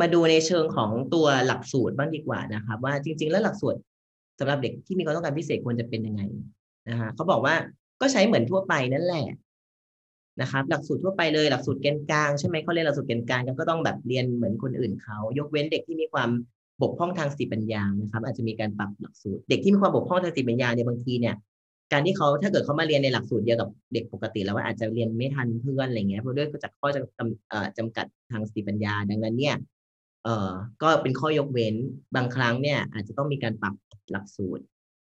[0.00, 3.78] มาดูในเชิงของตัวหลักสูตรบ้างดีกว่านะครับ ว่าจริง ๆ แล้วหลักสูตร
[4.38, 6.22] สำหรับเด็กที่มีความต้องการพิเศษควรจะเป็นยังไง
[6.88, 7.54] นะฮะเขาบอกว่า
[8.00, 9.26] ก็ใช้เหมือนทั่วไปนั่นแหละ
[10.40, 16.30] นะครับหลักสูตรทั่วไปเลยหลักสูตรแกนกลางใช่ไหมเขาเรียนหลักสูตรแกนกลางก็ต้องแบบเรียนเหมือนคนอื่นเขายกเว้นเด็กที่มีความ
[16.82, 21.34] บกพร่องทางสติปัญญานะครับ อาจจะมีการปรับหลักสูตร เด็กที่มีความบกพร่องทางสติปัญญาเนี่ยบางทีเนี่ย
[21.92, 29.54] การที่เขาถ้าเกิดเขามาเรียนในหลักสูตรเดียวกับเด็กปกติ แล้วว่าอาจจะเรียนไม่ทันเพื่อนอะไรเงี้ยเพราะด้วยจากข้อจำจำเอ่อจำกัดทางสติปัญญา ดังนั้นเนี่ย
[30.24, 30.50] เอ่อ
[30.82, 31.74] ก็เป็นข้อยกเว้น
[32.16, 33.74] บางครั้งเนี่ยอาจจะต้องมีการปรับ
[34.10, 34.64] หลักสูตร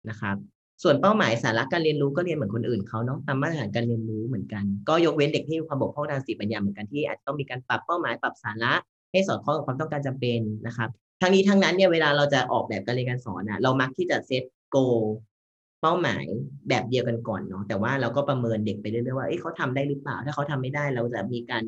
[0.10, 0.35] นะครับ
[0.84, 8.74] ส่วนเป้าหมายสาระการเรียนรู้ก็เรียนเหมือนคนอื่นเขาเนาะตามมาตรฐานการเรียนรู้เหมือนกัน ก็ยกเว้นเด็กที่มีความบกพร่องทางสติปัญญาเหมือนกันที่อาจจะต้องมีการปรับเป้าหมายปรับสาระ
[9.12, 10.90] ให้สอดคล้องกับความต้องการจำเป็นนะครับ
[11.22, 14.78] ทั้งนี้ทั้งนั้นเนี่ยเวลาเราจะออกแบบการเรียนการสอนอะเรามักที่จะเซตโก
[15.82, 16.26] เป้าหมาย
[16.70, 21.64] แบบเดียวกันก่อนเนาะแต่ว่าเราก็ประเมินเด็กไปเรื่อยๆว่าเอ้ยเขาทำได้หรือเปล่า ถ้าเขาทำไม่ได้เราจะมีการ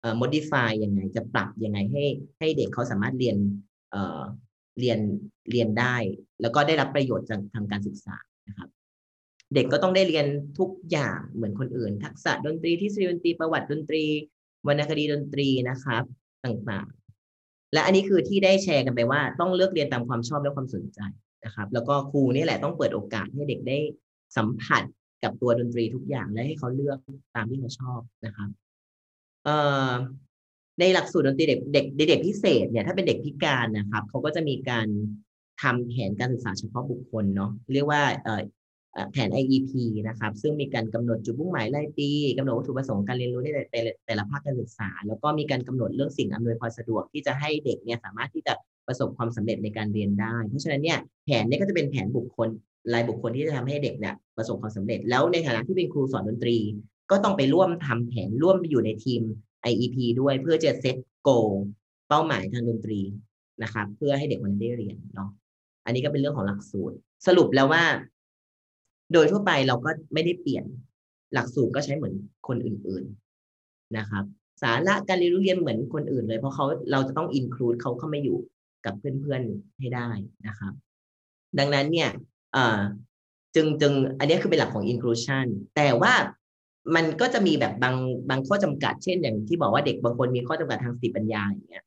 [0.00, 2.04] เอ่อ modify ยังไงจะปรับยังไงให้
[2.38, 3.36] ให้เด็กเขาสามารถเรียน
[3.90, 4.20] เอ่อ
[4.80, 4.98] เรียน
[5.50, 5.96] เรียนได้
[6.40, 8.16] แล้วก็ได้รับประโยชน์จากทางการศึกษา
[8.48, 8.68] นะครับ
[9.54, 10.26] เด็กก็ต้องได้เรียน
[10.58, 14.04] ทุกอย่างเหมือนคนอื่น ทักษะดนตรีทฤษฎีดนตรีประวัติดนตรี
[14.66, 16.02] วรรณคดีดนตรีนะครับ
[16.44, 21.00] ต่างๆ และอันนี้คือที่ได้แชร์กันไปว่า ต้องเลือกเรียนตามความชอบและความสนใจ
[21.44, 23.78] นะครับ แล้วก็ครูนี่แหละต้องเปิดโอกาสให้เด็กได้
[24.36, 24.82] สัมผัส
[25.22, 26.98] กับตัวดนตรีทุกอย่างและให้เขาเลือก
[27.34, 28.48] ตามที่เขาชอบนะครับ
[29.44, 29.56] เอ่
[29.88, 29.90] อ
[30.80, 34.88] ในหลักสูตรดนตรีเด็กเด็กเด็กพิเศษเนี่ยถ้าเป็นเด็กพิการนะครับเขาก็จะมีการ
[35.62, 38.42] ทำแผนการศึกษาเฉพาะบุคคลเนาะเรียกว่าเอ่อ
[38.92, 39.72] เอ่อแผน IEP
[40.08, 42.08] นะครับ ซึ่งมีการกำหนดจุดมุ่งหมายรายปี
[42.38, 48.52] กำหนดวัตถุประสงค์การเรียนรู้ในแต่ละแต่ละภาคการศึกษา แล้วก็มีการกำหนดเรื่องสิ่งอำนวยความสะดวกที่จะให้เด็กเนี่ยสามารถที่จะ
[48.86, 52.48] ประสบความสำเร็จในการเรียนได้ เพราะฉะนั้นเนี่ยแผนเนี่ยก็จะเป็นแผนบุคคล
[52.92, 56.56] รายบุคคลที่จะทำให้เด็กเนี่ยประสบความสำเร็จ แล้วในฐานะที่เป็นครูสอนดนตรี
[57.10, 59.20] ก็ต้องไปร่วมทำแผนร่วมอยู่ในทีม
[59.70, 61.30] IEP ด้วยเพื่อจะเซตโก
[62.08, 63.00] เป้าหมายทางดนตรี
[63.62, 65.30] นะครับ เพื่อให้เด็กมันได้เรียนเนาะ
[65.86, 66.96] อันนี้ก็เป็นเรื่องของหลักสูตร
[67.26, 67.84] สรุปแล้วว่า
[69.12, 70.64] โดยทั่วไปเราก็ไม่ได้เปลี่ยน
[71.34, 72.14] หลักสูตรก็ใช้เหมือน
[72.48, 73.04] คนอื่น
[73.50, 74.24] ๆนะครับ
[74.62, 78.38] สาระการเรียนรู้เรียนเหมือนคนอื่นเลย เพราะเขาเราจะต้องอินคลูดเขาเข้ามาอยู่
[78.84, 80.08] กับเพื่อนๆให้ได้
[80.46, 80.72] นะครับ
[81.58, 82.10] ดังนั้นเนี่ย
[83.54, 85.46] จึงจึงอันนี้คือเป็นหลักของ inclusion
[85.76, 86.14] แต่ว่า
[86.94, 87.96] มันก็จะมีแบบบาง
[88.28, 91.84] บางข้อจำกัดเช่นอย่างที่บอกว่าเด็กบางคนมีข้อจำกัดทางสติปัญญาอย่างเงี้ย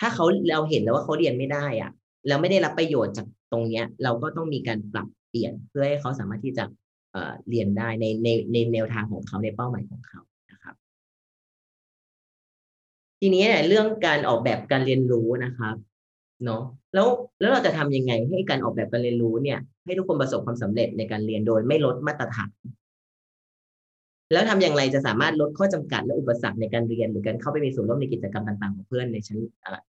[0.00, 1.92] ถ้าเขาเราเห็นแล้วว่าเขาเรียนไม่ได้อะ
[2.26, 6.64] แล้วไม่ได้รับประโยชน์จากตรงเนี้ย เราก็ต้องมีการปรับเปลี่ยนเพื่อให้เขาสามารถที่จะ
[7.12, 10.20] เอ่อเรียนได้ในในในแนวทางของเขาในเป้าหมายของเขา
[10.50, 10.74] นะครับ
[13.20, 15.76] ทีนี้เนี่ยเรื่องการออกแบบการเรียนรู้นะครับ
[16.44, 16.62] เนาะ
[16.94, 17.06] แล้ว
[17.40, 22.50] แล้วเราจะทำยังไงให้การออกแบบการเรียนรู้เนี่ย ให้ทุกคนประสบความสำเร็จในการเรียนโดยไม่ลดมาตรฐาน
[24.32, 29.38] แล้วทำอย่างไรจะสามารถลดข้อจำกัดและอุปสรรคในการเรียน หรือการเข้าไปมีส่วนร่วมในกิจกรรมต่าง ๆ ของเพื่อนในชั้น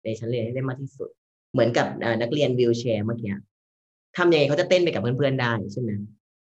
[0.05, 1.09] ในชั้นเรียนให้ได้มากที่สุด
[1.53, 1.87] เหมือนกับ
[2.23, 3.35] นักเรียนวิวแชร์เมื่อกี้
[4.17, 5.91] ทำยังไงเขาจะเต้นไปกับเพื่อนๆได้ใช่ไหม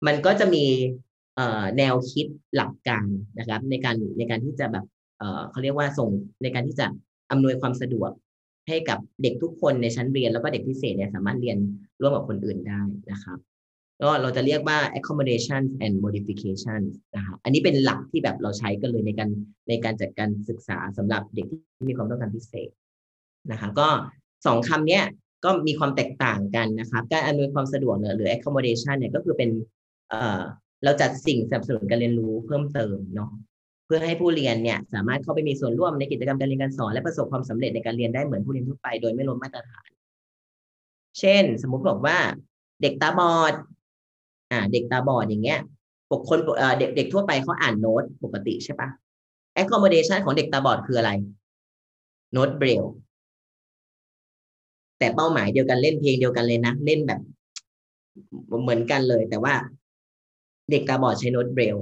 [0.08, 0.66] มันก็จะมี
[1.78, 3.08] แนวคิดหลักการ
[3.40, 4.86] นะครับ ในการในการที่จะแบบ
[5.52, 6.10] เขาเรียกว่าส่ง
[6.44, 6.86] ในการที่จะ
[7.32, 8.12] อำนวยความสะดวก
[8.68, 11.58] ให้กับเด็กทุกคนในชั้นเรียน แล้วก็เด็กพิเศษเนี่ยสามารถเรียน
[12.02, 12.82] ร่วมกับคนอื่นได้
[13.12, 13.38] นะครับ
[14.02, 16.82] ก็เราจะเรียกว่า accommodation and modification
[17.16, 19.30] นะครับอันนี้เป็นหลักที่แบบเราใช้กันเลยในการ
[19.70, 22.70] ในการจัดการศึกษาสำหรับเด็กที่มีความต้องการพิเศษ
[23.52, 23.88] นะครับก็
[24.46, 25.04] สองคำเนี้ย
[25.44, 29.50] ก็มีความแตกต่างกันนะครับการอำนวยความสะดวกเนี่ยหรือ accommodation เนี่ยก็คือเป็น
[30.10, 30.40] เอ่อ
[30.84, 33.30] เราจัดสิ่งสนับสนุนการเรียนรู้เพิ่มเติมเนาะ
[33.86, 39.90] เพื่อให้ผู้เรียนเนี่ยสามารถเข้าไปมีส่วนร่วมในกิจกรรมการเรียนการสอน และประสบความสำเร็จในการเรียนได้เหมือนผู้เรียนทั่วไปโดยไม่ล้มมาตรฐาน
[41.20, 42.18] เช่น สมมุติบอกว่า
[42.82, 43.54] เด็กตาบอด
[44.52, 45.60] อ่า เด็กตาบอดอย่างเงี้ย
[46.12, 46.40] ปกคน
[46.80, 48.90] เด็กเด็กทั่วไปเขาอ่านโน้ตปกติใช่ปะ
[49.58, 51.12] accommodation ของเด็กตาบอดคืออะไร
[52.34, 52.84] โน้ตเบรล
[55.04, 57.22] แต่เป้าหมายเดียวกันเล่นเพลงเดียวกันเลยนะเล่นแบบ
[58.62, 59.54] เหมือนกันเลย แต่ว่า
[60.70, 61.78] เด็กตาบอดใช้โน้ตเบรล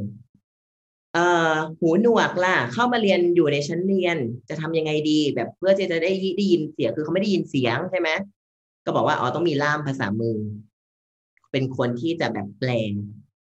[1.13, 4.17] เอ่อหูหนวกล่ะ เข้ามาเรียนอยู่ในชั้นเรียน
[4.49, 8.09] จะทำยังไงดี แบบเพื่อที่จะได้ได้ยินเสียงคือเขาไม่ได้ยินเสียงใช่ไหม
[8.85, 10.37] ก็บอกว่าอ๋อต้องมีล่ามภาษามือ
[11.51, 12.91] เป็นคนที่จะแบบแปลง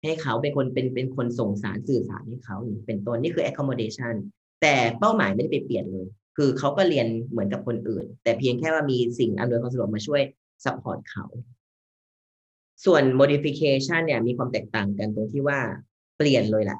[0.03, 4.13] ให้เขาเป็นคนเป็นเป็นคนส่งสารสื่อสารให้เขาเป็นต้นนี่คือ accommodation
[4.61, 10.21] แต่เป้าหมายไม่ได้ไปเปลี่ยนเลย คือเขาก็เรียนเหมือนกับคนอื่น แต่เพียงแค่ว่ามีสิ่งอำนวยความสะดวกมาช่วย
[10.63, 11.25] support เขา
[12.85, 15.59] ส่วน modification เนี่ยมีความแตกต่างกันตรงที่ว่า
[16.17, 16.79] เปลี่ยนเลยแหละ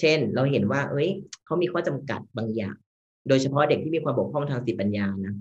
[0.00, 1.10] เช่น เราเห็นว่า เอ้ย
[1.44, 2.76] เขามีข้อจำกัดบางอย่าง
[3.28, 5.34] โดยเฉพาะเด็กที่มีความบกพร่องทางสติปัญญานะ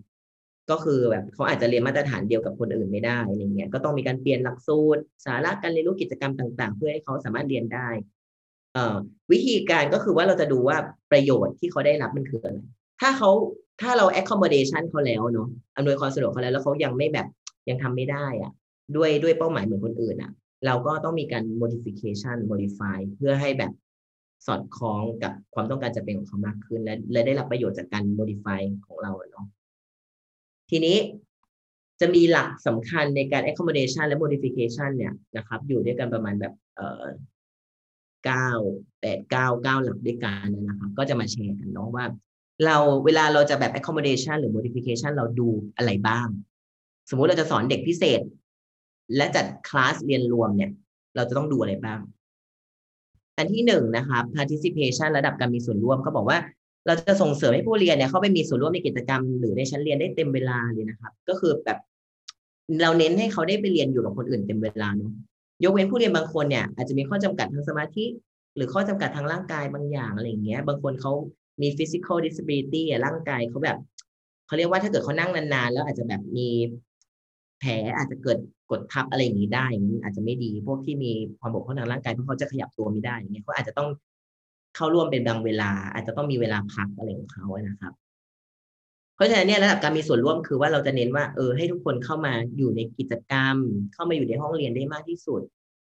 [0.71, 7.89] ก็คือแบบเขาอาจจะเรียนมาตรฐานเดียวกับคนอื่นไม่ได้อะไรเงี้ย ก็ต้องมีการเปลี่ยนหลักสูตร สาระการเรียนรู้กิจกรรมต่าง ๆ เพื่อให้เขาสามารถเรียนได้
[9.31, 10.77] วิธีการก็คือว่าเราจะดูว่า
[11.11, 12.57] ประโยชน์ที่เขาได้รับมันคืออะไร
[13.01, 13.31] ถ้าเขา
[13.81, 17.27] ถ้าเรา accommodation เขาแล้วเนาะอำนวยความสะดวกเขาแล้วแล้วเขายังไม่แบบ
[17.69, 18.51] ยังทำไม่ได้อะ
[18.95, 20.31] ด้วยด้วยเป้าหมายเหมือนคนอื่นอะ
[20.65, 23.71] เราก็ต้องมีการ modification modify เพื่อให้แบบ
[24.45, 29.45] สอดคล้องกับความต้องการจะเป็นของเขามากขึ้น และและได้รับประโยชน์จากการ modify ของเราเนาะ
[30.69, 30.97] ทีนี้
[32.01, 37.05] จะมีหลักสำคัญในการ accommodation และ modification เนี่ยนะครับ อยู่ด้วยกันประมาณแบบเอ่อ
[38.25, 38.49] เก้า
[39.01, 42.05] แปดเก้าเก้าหลักด้วยกันนะครับ ก็จะมาแชร์กันเนาะว่า
[42.65, 45.47] เราเวลาเราจะแบบ accommodation หรือ modification เราดู
[45.77, 46.27] อะไรบ้าง
[47.09, 48.21] สมมุติเราจะสอนเด็กพิเศษ
[49.15, 50.71] และจัดคลาสเรียนรวมเนี่ย
[51.15, 51.99] เราจะต้องดูอะไรบ้าง
[53.37, 56.37] อันที่หนึ่งนะครับ participation ระดับการมีส่วนร่วมก็บอกว่า
[56.85, 61.79] เราจะส่งเสริมให้ผู้เรียนเนี่ยเข้าไปมีส่วนร่วมในกิจกรรม หรือในชั้นเรียนได้เต็มเวลาเลยนะครับ ก็คือแบบ
[62.81, 65.11] เราเน้นให้เขาได้ไปเรียนอยู่กับคนอื่นเต็มเวลาเนาะ
[65.63, 68.05] ยกเว้นผู้เรียนบางคนเนี่ยอาจจะมีข้อจำกัดทางสมาธิ
[68.55, 71.11] หรือข้อจำกัดทางร่างกายบางอย่างอะไรอย่างเงี้ย บางคนเขา
[71.61, 73.77] มี physical disability ร่างกายเขาแบบ
[74.47, 76.49] เขาเรียกว่าถ้าเกิดเขานั่งนานๆ แล้วอาจจะแบบมี
[77.59, 78.37] แผลอาจจะเกิด
[78.71, 83.89] กดทับอะไรอย่างนี้ได้อย่างนี้อาจจะไม่ดี พวกที่มีความบกพร่องทางร่างกายเพราะเขาจะขยับตัวไม่ได้อย่างเงี้ยเขาอาจจะต้อง
[84.75, 87.93] เข้าร่วมเป็นบางเวลา อาจจะต้องมีเวลาพักอะไรของเขานะครับ
[89.15, 93.55] เพราะฉะนั้นเนี่ยระดับการมีส่วนร่วมคือว่าเราจะเน้นว่าเออให้ทุกคนเข้ามาอยู่ในกิจกรรม
[93.93, 95.41] เข้ามาอยู่ในห้องเรียนได้มากที่สุด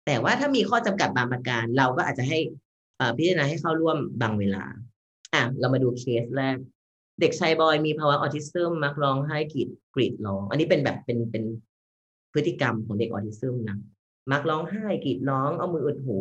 [0.05, 2.39] แต่ว่าถ้ามีข้อจำกัดบางประการ เราก็อาจจะให้
[3.17, 4.63] พิจารณาให้เข้าร่วมบางเวลา
[5.33, 6.57] อะเรามาดูเคสแรก
[7.19, 11.43] เด็กชายบอยมีภาวะออทิสซึมมักร้องไห้กรีดกรีดร้อง อันนี้เป็นแบบเป็นเป็น
[12.33, 13.77] พฤติกรรมของเด็กออทิสซึมนะ
[14.31, 16.19] มักร้องไห้กรีดร้องเอามืออุดหู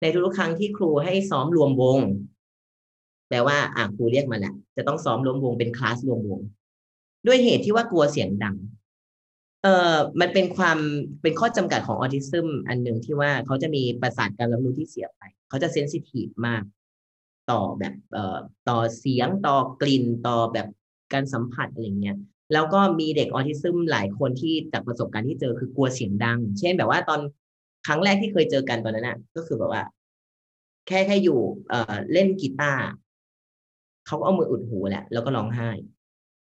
[0.00, 1.98] ในทุกครั้งที่ครูให้ซ้อมรวมวง
[3.28, 6.40] แปลว่าอะครูเรียกมาแหละจะต้องซ้อมรวมวงเป็นคลาสรวมวง
[7.26, 8.56] ด้วยเหตุที่ว่ากลัวเสียงดัง
[9.62, 10.78] เอ่อมันเป็นความ
[11.22, 16.62] เป็นข้อจำกัดของออทิซึมอันหนึ่งที่ว่าเขาจะมีประสาทการรับรู้ที่เสียไป เขาจะเซนซิทีฟมาก
[17.50, 18.38] ต่อแบบเอ่อ
[18.68, 20.66] ต่อเสียงต่อกลิ่นต่อแบบ
[21.12, 22.16] การสัมผัสอะไรเงี้ย
[22.52, 27.20] แล้วก็มีเด็กออทิซึมหลายคนที่จากประสบการณ์ที่เจอคือกลัวเสียงดัง เช่นแบบว่าตอน
[27.86, 29.82] ครั้งแรกที่เคยเจอกันตอนนั้นน่ะ ก็คือแบบว่า
[30.86, 32.84] แค่แค่อยู่เอ่อเล่นกีตาร์
[34.06, 35.70] เขาก็เอามืออุดหูแหละแล้วก็ร้องไห้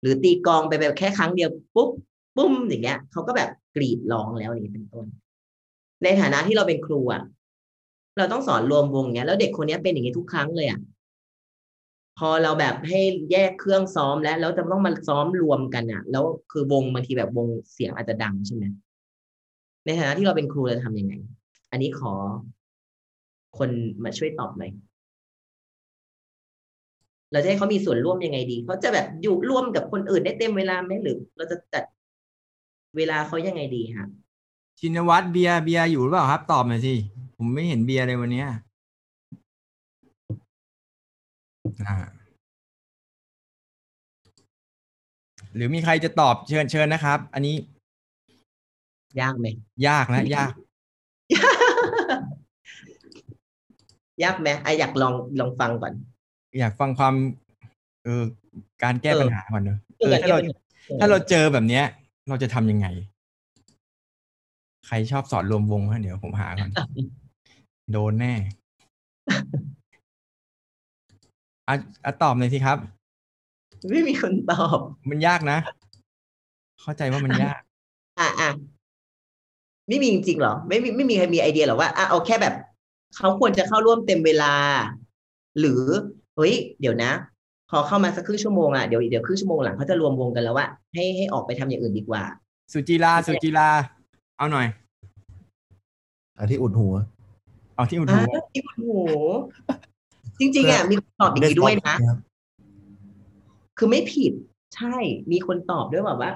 [0.01, 1.89] หรือตีกองไปแบบแค่ครั้งเดียวปุ๊บ
[2.37, 5.05] ปุ้มอย่างเงี้ยเขาก็แบบกรีดร้องแล้วอย่างนี้เป็นต้น
[6.03, 7.23] ในฐานะที่เราเป็นครูอะ
[8.17, 10.79] เราต้องสอนรวมวงเงี้ยแล้วเด็กคนนี้เป็นอย่างนี้ทุกครั้งเลยอะ
[12.17, 12.99] พอเราแบบให้
[13.31, 18.63] แยกเครื่องซ้อมแล้วแล้วจะต้องมาซ้อมรวมกันอะ แล้วคือวงบางทีแบบวงเสียงอาจจะดังใช่ไหม
[19.85, 21.13] ในฐานะที่เราเป็นครูเราจะทำยังไง
[21.71, 22.13] อันนี้ขอ
[23.57, 23.69] คน
[24.03, 24.71] มาช่วยตอบหน่อย
[27.31, 31.83] เราจะให้เขามีส่วนร่วมยังไงดีเขาจะแบบอยู่ร่วมกับคนอื่นได้เต็มเวลาไหมหรือ เราจะจัด
[32.97, 34.07] เวลาเขายังไงดีฮะ
[34.79, 36.93] ชินวัตรเบียร์เบียร์อยู่หรือเปล่าครับ ตอบหน่อยสิ
[37.37, 38.47] ผมไม่เห็นเบียร์เลยวันเนี้ย
[41.83, 41.95] อ่า
[45.55, 47.55] หรือมีใครจะตอบเชิญเชิญนะครับ อันนี้
[49.21, 49.45] ยากไหม
[49.87, 50.51] ยากนะยาก
[54.23, 55.93] ยากไหมไอะอยากลองลองฟังก่อน
[56.59, 57.13] อยากฟังความ
[58.03, 58.23] เออ
[58.83, 61.85] การแก้เออปัญหาก่อนเนอะเอเอออถ้าเราแก้ปัญหาเออถ้าเราเจอแบบเนี้ย
[62.29, 62.87] เราจะทำยังไง
[64.87, 66.71] ใครชอบสอนรวมวงฮะเดี๋ยวผมหาก่อน
[67.91, 68.33] โดนแน่
[71.67, 71.75] อะ
[72.05, 72.77] อะตอบหน่อยสิครับ
[73.91, 74.79] ไม่มีคนตอบ
[75.09, 75.57] มันยากนะ
[76.81, 77.61] เข้าใจว่ามันยาก
[78.19, 78.49] อะอะ
[79.87, 82.55] ไม่มีจริงๆเหรอ ไม่มีไม่มีใครมีไอเดียหรอว่าอะเอาแค่แบบ
[83.15, 84.53] เขาควรจะเข้าร่วมเต็มเวลา
[85.59, 85.81] หรือ
[86.37, 87.11] เฮ้ยเดี๋ยวนะ
[87.69, 92.23] พอเข้ามาสักครึ่งชั่วโมงอะเดี๋ยวเดี๋ยวครึ่งชั่วโมงหลังเขาจะรวมวงกันแล้วว่าให้ให้ออกไปทำอย่างอื่นดีกว่า
[92.73, 93.69] สุจิราสุจิรา
[94.37, 94.67] เอาหน่อย
[96.37, 96.93] อันที่อุดหัว
[97.75, 98.83] เอาที่อุดอ่าหูที่โอ้โห
[100.39, 101.95] จริงๆอะมีคนตอบอย่างนี้ด้วยนะ
[103.77, 104.33] คือไม่ผิด
[104.75, 104.95] ใช่
[105.31, 106.31] มีคนตอบด้วยแบบว่า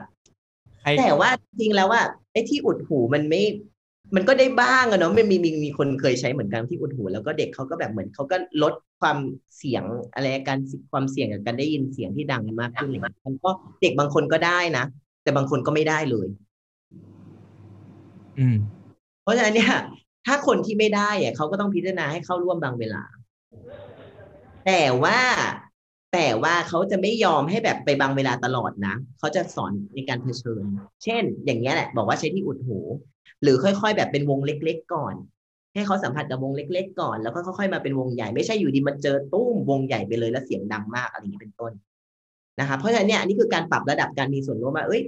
[0.81, 2.01] ใครแต่ว่าจริงๆแล้วว่า
[2.31, 3.41] ไอ้ที่อุดหูมันไม่
[4.15, 9.17] มันก็ได้บ้างอะเนาะมันมีมีมีคนเคยใช้เหมือนกันที่อุดหูแล้วก็เด็กเขาก็แบบเหมือนเขาก็ลดความ
[9.57, 9.83] เสียง
[10.13, 10.59] อะไรการ
[10.91, 13.49] ความเสี่ยงกับการได้ยินเสียงที่ดังมากขึ้นอะไรเงี้ยมันก็
[13.81, 14.85] เด็กบางคนก็ได้นะ
[15.23, 16.27] แต่บางคนก็ไม่ได้เลย
[18.39, 18.55] อืม
[19.23, 19.73] เพราะฉะนั้นเนี่ย
[20.25, 23.03] ถ้าคนที่ไม่ได้อะเขาก็ต้องพิจารณาให้เข้าร่วมบางเวลา
[24.65, 25.19] แต่ว่า
[26.13, 30.63] แต่ว่าเขาจะไม่ยอมให้แบบไปบางเวลาตลอดนะ เขาจะสอนในการเผชิญ
[31.03, 32.79] เช่น อย่างเงี้ยแหละ บอกว่าใช้ที่อุดหู
[33.41, 35.15] หรือค่อยๆ แบบเป็นวงเล็ก ๆ ก่อน
[35.73, 41.71] ให้เขาสัมผัสกับวงเล็ก ๆ ก่อน แล้วก็ค่อยๆ มาเป็นวงใหญ่ ไม่ใช่อยู่ดีมันเจอตุ้มวงใหญ่ไปเลยแล้วเสียงดังมากอะไรอย่างนี้เป็นต้น
[42.59, 45.01] นะคะ เพราะฉะนั้นเนี่ยอันนี้คือการปรับระดับการมีส่วนร่วมว่า เอ้ย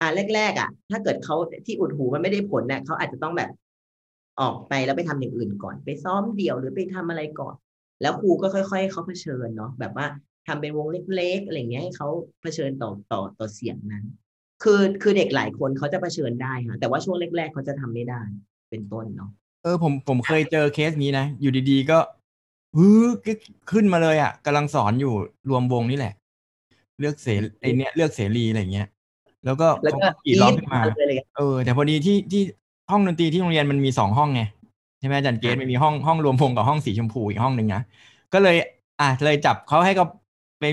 [0.00, 1.36] อ่าแรกๆ อะ ถ้าเกิดเขา
[1.66, 3.50] ที่อุดหูมันไม่ได้ผลเนี่ยเขาอาจจะต้องแบบ
[4.40, 7.56] ออกไปแล้วไปทำอย่างอื่นก่อน ไปซ้อมเดี่ยวหรือไปทำอะไรก่อน
[8.02, 10.06] แล้วครูก็ค่อย ๆเขาเผชิญเนาะแบบว่า
[10.46, 12.08] ทำเป็นวงเล็กๆอะไรเงี้ยให้เขา
[12.42, 14.04] เผชิญต่อต่อต่อเสียงนั้น
[14.62, 18.20] คือคือเด็กหลายคนเขาจะเผชิญได้ค่ะแต่ว่าช่วงแรกๆเขาจะทำไม่ได้
[18.70, 19.30] เป็นต้นเนาะ
[19.62, 21.98] เออผมผมเคยเจอเคสนี้นะ อยู่ดีๆก็
[22.76, 22.86] ฮึ
[23.24, 23.26] ก
[23.70, 25.14] ขึ้นมาเลยอะกำลังสอนอยู่
[25.50, 26.14] รวมวงนี่แหละ
[27.00, 28.88] เลือกเสรีไอเนี้ยเลือกเสรีอะไรเงี้ย
[29.44, 32.42] แล้วก็แล้วเขาก็ก็กรีดร้องขึ้นมากรี๊ดเลยเลยเออ แต่พอดีที่ที่
[32.90, 34.42] ห้องดนตรีที่โรงเรียนมันมีสองห้องไง
[35.00, 37.82] ใช่ไหมอาจารย์เกตมันมีห้องห้องรวมวงกับห้องสีชมพูอีกห้องหนึ่งนะ
[38.32, 38.56] ก็เลย
[39.00, 40.08] อะเลยจับเขาให้กับ
[40.60, 40.64] ไป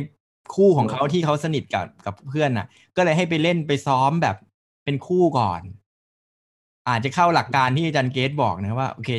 [0.56, 2.68] คู่ของเขาที่เขาสนิทกับกับเพื่อนน่ะ
[2.98, 4.36] ก็เลยให้ไปเล่นไปซ้อมแบบ
[4.84, 5.62] เป็นคู่ก่อน
[6.90, 9.10] อาจจะเข้าหลักการที่อาจารย์เกตบอกนะว่าโอเค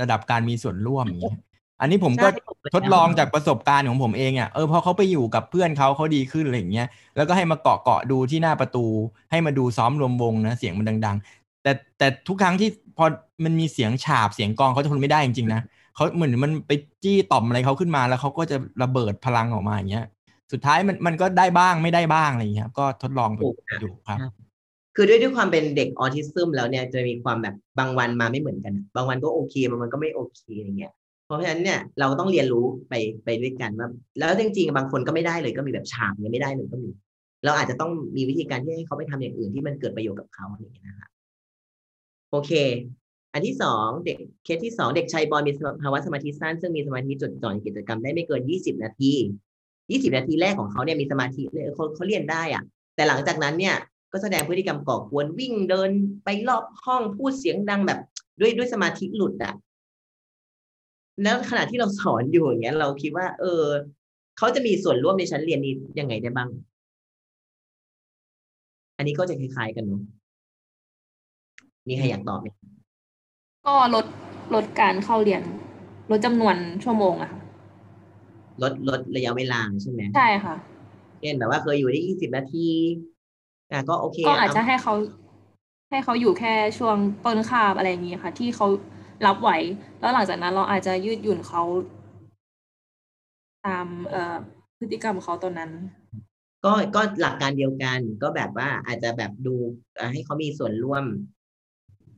[0.00, 1.36] ระดับการมีส่วนร่วมอย่างเงี้ย
[1.80, 8.86] อันนี้ผมก็ใช่ทดลองจากประสบการณ์ของผมเองอะเออพอเขาไปอยู่กับเพื่อนเขาเขาดีขึ้นอะไรอย่างเงี้ยแล้วก็ให้มาเกาะเกาะดูที่หน้าประตู
[9.30, 13.04] ให้มาดูซ้อมรวมวงนะเสียงมันดัง ๆ แต่แต่ทุกครั้งที่ พอ
[13.44, 15.62] มันมีเสียงฉาบเสียงกลองเขาจะทนไม่ได้จริงๆนะ
[15.94, 16.72] เขาเหมือนมันไป
[17.04, 20.06] จี้ต่อมอะไรเขาขึ้นมาแล้วเขาก็จะระเบิดพลังออกมาอย่างเงี้ย
[20.52, 23.40] สุดท้ายมันมันก็ได้บ้างไม่ได้บ้างอะไรอย่างเงี้ยครับก็ทดลองไป
[23.80, 24.18] อยู่ครับ
[24.96, 30.92] คือด้วยด้วยความเป็นเด็กออทิซึมแล้วเนี่ยจะมีความแบบบางวันมาไม่เหมือนกัน บางวันก็โอเคบางวันก็ไม่โอเคอย่างเงี้ย
[31.26, 32.94] เพราะฉะนั้นเนี่ยเราต้องเรียนรู้ไป
[33.24, 33.88] ไปด้วยกันว่า
[34.18, 36.90] แล้วจริงๆบางคนก็ไม่ได้เลยก็มีแบบฉาบเนี่ยไม่ได้เลยก็มี
[37.44, 41.08] เราอาจจะต้องมีวิธีการที่ให้เขาไปทำอย่างอื่นที่มันเกิดประโยชน์กับเขาอย่างเงี้ยนะคะ
[42.34, 42.52] โอเค
[43.32, 45.52] อันที่สองเด็กเคสที่สองเด็กชายบอลมี
[45.82, 49.12] ภาวะสมาธิสั้น ซึ่งมีสมาธิจดจ่อในกิจกรรมได้ไม่เกินยี่สิบนาที
[49.90, 52.62] ยี่สิบนาทีแรกของเขาเนี่ยมีสมาธิเลยเขาเขาเรียนได้อะ
[52.94, 53.76] แต่หลังจากนั้นเนี่ย
[54.12, 55.90] ก็แสดงพฤติกรรมก่อกวนวิ่งเดิน
[56.24, 57.98] ไปรอบห้องพูดเสียงดังแบบ
[58.40, 59.54] ด้วยด้วยสมาธิหลุดอะ
[61.22, 63.64] แล้วขณะที่เราสอนอยู่อย่างเงี้ย เราคิดว่า เออ
[64.38, 66.50] เขาจะมีส่วนร่วมในชั้นเรียนนี้ยังไงได้บ้าง
[68.96, 70.02] อันนี้ก็จะคล้ายๆกันเนาะ
[71.88, 72.46] มีใครอยากตอบไหม
[73.66, 74.06] ก็ลด
[74.54, 75.42] ลดการเข้าเรียน
[76.10, 77.40] ลดจำนวนชั่วโมงอะค่ะ
[78.62, 80.54] ลดลดระยะเวลาใช่ไหมใช่ค่ะ
[81.20, 82.68] เช่นแบบว่าเคยอยู่ได้ยี่สิบนาที
[83.70, 84.94] อะก็โอเคก็อาจจะเให้เขา
[85.90, 88.66] ให้เขาอยู่แค่ช่วงต้นคาบอะไรอย่างนี้ค่ะ ที่เขา
[89.26, 89.50] รับไหว
[90.00, 91.62] แล้วหลังจากนั้นเราอาจจะยืดหยุ่นเขา
[93.66, 94.36] ตามเอ่อ
[94.78, 95.70] พฤติกรรมเขาตอนนั้น
[96.64, 99.54] ก็ก็หลักการเดียวกันก็แบบว่าอาจจะแบบดู
[99.96, 101.04] เอ่อให้เขามีส่วนร่วม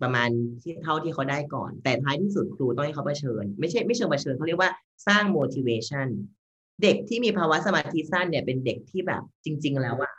[0.03, 0.29] ประมาณ
[0.63, 4.71] ที่เท่าที่เขาได้ก่อน แต่ท้ายที่สุดครูต้องให้เขาเผชิญ ไม่ใช่ไม่เชิงเผชิญเขาเรียกว่า
[5.07, 6.09] สร้าง motivation
[6.83, 10.11] เด็กที่มีภาวะสมาธิสั้นเนี่ยเป็นเด็กที่แบบจริง ๆ แล้วว่า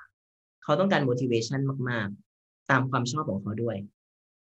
[0.63, 1.59] เขาต้องการ motivation
[1.89, 3.77] มากๆ ตามความชอบของเขาด้วย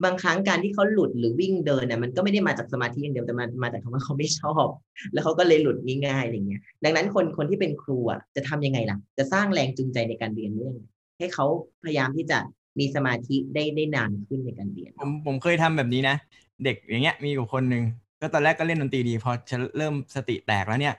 [0.04, 4.68] บางครั้งการที่เขาหลุดหรือวิ่งเดินเนี่ยมันก็ไม่ได้มาจากสมาธิอย่างเดียวแต่มามาจากคำว่าเขาไม่ชอบ
[5.14, 5.78] แล้วเขาก็เลยหลุด
[6.08, 10.76] ง่ายๆอะไรเงี้ย ดังนั้นคนคนที่เป็นครูอะจะทำยังไงล่ะ จะสร้างแรงจูงใจในการเรียนเรื่อง
[11.20, 11.46] ให้เขา
[11.84, 12.40] พยายามที่จะ
[12.80, 16.16] มีสมาธิได้ได้นานขึ้นในการเรียน ผมผมเคยทำแบบนี้นะ
[16.64, 17.84] เด็กอย่างเงี้ยมีอยู่คนหนึ่ง
[18.22, 20.96] ก็ตอนแรกก็เล่นดนตรีดี พอจะเริ่มสติแตกแล้วเนี่ย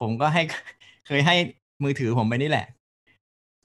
[0.00, 0.42] ผมก็ให้
[1.06, 1.36] เคยให้
[1.82, 2.66] มือถือผมไปนี่แหละ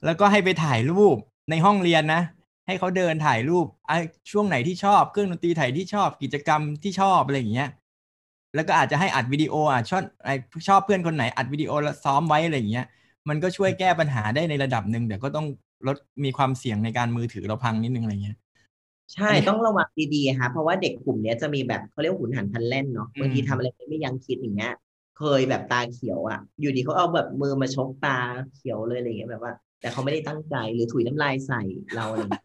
[0.04, 1.16] แล้วก็ให้ไปถ่ายรูป
[1.50, 2.22] ในห้องเรียนนะ
[2.66, 3.96] ให้เขาเดินถ่ายรูปไอ้
[4.30, 7.68] ช่วงไหนที่ชอบเครื่องดนตรีถ่ายที่ชอบกิจกรรมที่ชอบอะไรอย่างเงี้ย
[8.54, 10.28] แล้วก็อาจจะให้อัดวิดีโออะชอบไอ
[10.68, 12.86] ชอบเพื่อนคนไหนอัดวิดีโอแล้วซ้อมไว้อะไรอย่างเงี้ย
[13.28, 15.46] มันก็ช่วยแก้ปัญหาได้ในระดับหนึ่งแต่ก็ต้อง
[15.86, 18.38] ลดมีความเสี่ยงในการมือถือเราพังนิดนึงอะไรเงี้ย
[19.14, 24.72] ใช่ต้องระวังดีๆค่ะเพราะว่าเด็กกลุ่มเนี้ยจะมีแบบเขาเรียกว่าหุนหันพลันแล่นเนาะบางทีทำอะไรไม่ยังคิดอย่างเงี้ย
[25.18, 28.18] เคยแบบตาเขียวอะ อยู่ดีเขาเอาแบบมือมาชกตา
[28.54, 31.62] เขียวเลยอะไรเงี้ยแบบว่า แต่เขาไม่ได้ตั้งใจหรือถุยน้ำลายใส่
[31.96, 32.44] เราอะไรเงี้ย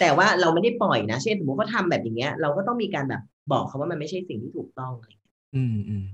[0.00, 3.22] แต่ว่าเราไม่ได้ปล่อยนะเช่นสมมติเขาทำแบบอย่างเงี้ย เราก็ต้องมีการแบบ
[3.52, 6.04] บอกเขาว่ามันไม่ใช่สิ่งที่ถูกต้องอะไรเงี้ยอืมอืม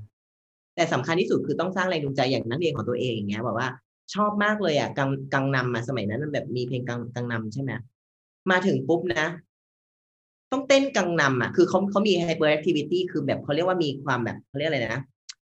[0.74, 3.68] แต่สำคัญที่สุดคือต้องสร้างแรงจูงใจอย่างนักเรียนของตัวเองอย่างเงี้ยบอกว่า
[4.14, 7.70] ชอบมากเลยอะกังกังนำมาสมัยนั้นมันแบบมีเพลงกังกังนำใช่ไหม
[8.50, 9.26] มาถึงปุ๊บนะ
[10.52, 15.02] ต้องเต้นกังนำอะคือเขาเขามี hyperactivity คือแบบเขาเรียกว่ามีความแบบเขาเรียกอะไรนะ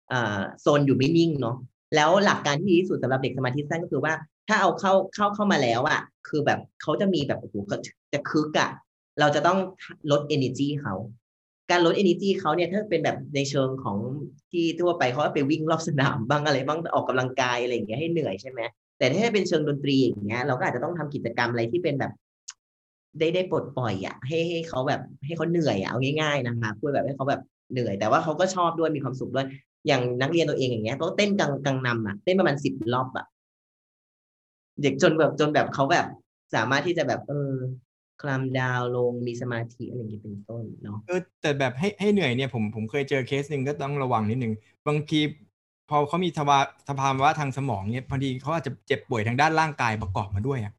[0.09, 1.57] เอ่อโซนอยู่ไม่นิ่งเนาะ
[1.95, 4.15] แล้วหลักการที่ดีที่สุดสำหรับเด็กสมาธิสั้นก็คือว่า
[4.49, 7.77] ถ้าเอาเข้าเข้าเข้ามาแล้วอะ คือแบบเขาจะมีแบบโอ้โหก็
[8.13, 8.71] จะคึกอะ
[9.21, 9.59] เราจะต้อง
[10.11, 10.95] ลด energy เขา
[11.71, 13.99] การลด energy เขาเนี่ยถ้าเป็นแบบในเชิงของ
[14.53, 18.61] ที่ทั่วไปเขาไปวิ่งรอบสนามบ้างอะไรบ้างออกกำลังกายอะไรอย่างเงี้ยให้เหนื่อยใช่ไหม
[18.99, 22.13] แต่ถ้าเป็นเชิงดนตรีอย่างเงี้ยเราก็อาจจะต้องทำกิจกรรมอะไรที่เป็นแบบ
[23.19, 27.41] ได้ได้ปลดปล่อยอะให้ให้เขาแบบให้เขาเหนื่อยอะเอาง่ายๆนะคะเพื่อแบบให้เขาแบบ
[27.73, 29.47] เหนื่อย แต่ว่าเขาก็ชอบด้วยมีความสุขด้วย
[29.87, 33.27] อย่างนักเรียนตัวเองอย่างเงี้ยต้องเต้นกังกังนำอะเต้นประมาณสิบรอบอะ
[34.83, 36.07] เด็กจนแบบจนแบบเขาแบบ
[36.55, 37.53] สามารถที่จะแบบเออ
[38.23, 44.53] คลามดาวลงมีสมาธิอะไรอย่างเงี้ยเป็นต้นเนาะเออแต่แบบให้ให้เหนื่อยเนี่ยผมผมเคยเจอเคสหนึ่งก็ต้องระวังนิดนึง
[44.89, 45.21] บางที
[45.91, 46.59] พอเขามีสภาวะ
[46.89, 50.73] สภาวะทางสมองเนี่ยพอดีเขาอาจจะเจ็บป่วยทางด้านร่างกายประกอบมาด้วยอะ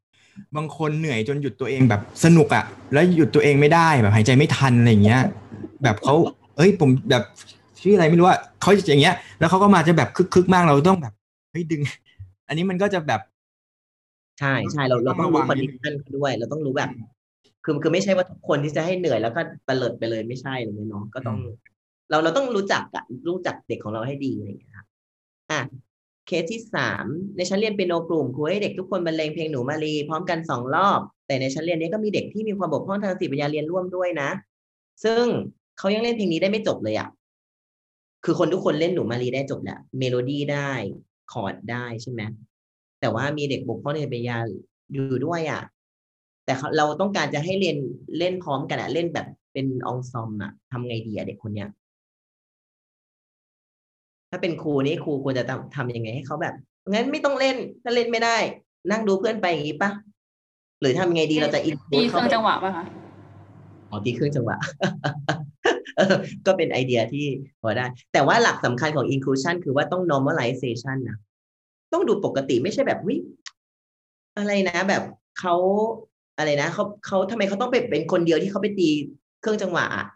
[0.56, 5.22] บางคนเหนื่อยจนหยุดตัวเองแบบสนุกอะแล้วหยุดตัวเองไม่ได้แบบหายใจไม่ทันอะไรอย่างเงี้ย
[5.82, 6.14] แบบเขา
[6.56, 7.24] เอ้ยผมแบบ
[7.82, 11.12] ชื่ออะไรไม่รู้ว่าเขาจะอย่างเงี้ย แล้วเขาก็มาจะแบบคึกคึกๆมากเราต้องแบบ
[11.52, 11.80] เฮ้ยดึง
[12.48, 13.20] อันนี้มันก็จะแบบ
[14.40, 16.90] ใช่ใช่เราเราต้องระวัรู้งคอนนิดิดนึงชันเขาด้วย เราต้องรู้แบบ
[17.64, 21.38] คือคือไม่ใช่ว่าทุกคนที่จะให้เหนื่อยแล้วก็เตลิดไปเลยไม่ใช่อะไรเงี้ยเนาะก็ต้อง
[22.10, 24.86] เราเราต้องรู้จักอะรู้จักเด็กของเราให้ดีอะไรอย่างเงี้ยครับ
[25.50, 25.60] อะ
[26.26, 27.04] เคสที่สาม
[27.36, 34.30] ในชั้นเรียนเปียโนกลุ่มครูให้เด็กทุกคนบรรเลงเพลงหนูมาลีพร้อมกันสองรอบ แต่ในชั้นเรียนนี้ก็มีเด็กที่มีความบกพร่องทางสติปัญญาเรียนร่วมด้วยนะ
[35.04, 35.24] ซึ่ง
[35.78, 37.08] เขายังเล่นเพลงนี้ได้ไม่จบเลยอะ
[38.24, 40.70] คือคนทุกคนเล่นหนูมาลีได้จบแหละเมโลดี้ได้
[41.32, 42.22] คอร์ดได้ใช่ไหม
[43.00, 44.38] แต่ว่ามีเด็กบกพร่องทางสติปัญญา
[44.92, 45.62] อยู่ด้วยอะ
[46.50, 47.76] แต่เขาเราต้องการจะให้เรียน
[48.18, 51.68] เล่นพร้อมกันอะเล่นแบบเป็นองซอมอะทำไงดีอะเด็กคนเนี้ย
[54.30, 56.54] ถ้าเป็นครูนี่ครูควรจะทำทำยังไงให้เขาแบบ
[56.90, 58.36] งั้นไม่ต้องเล่นถ้าเล่นไม่ได้
[58.90, 59.90] นั่งดูเพื่อนไปอย่างนี้ปะ
[60.80, 62.84] หรือทำยังไงดีเราจะอินตีเครื่องจังหวะป่ะคะ
[63.90, 64.56] อ๋อตีเครื่องจังหวะ
[65.96, 66.14] เออ
[66.46, 67.26] ก็เป็นไอเดียที่
[67.60, 71.16] พอได้ แต่ว่าหลักสำคัญของ inclusion คือว่าต้อง normalization นะ
[71.92, 73.16] ต้องดูปกติไม่ใช่แบบวิ
[74.36, 75.02] อะไรนะ แบบ
[75.40, 75.56] เขา
[76.40, 78.88] อะไรนะเขาเขาทำไมเขาต้องเป็นเป็นคนเดียวที่เขาไปตี
[79.40, 80.06] เครื่องจังหวะอะ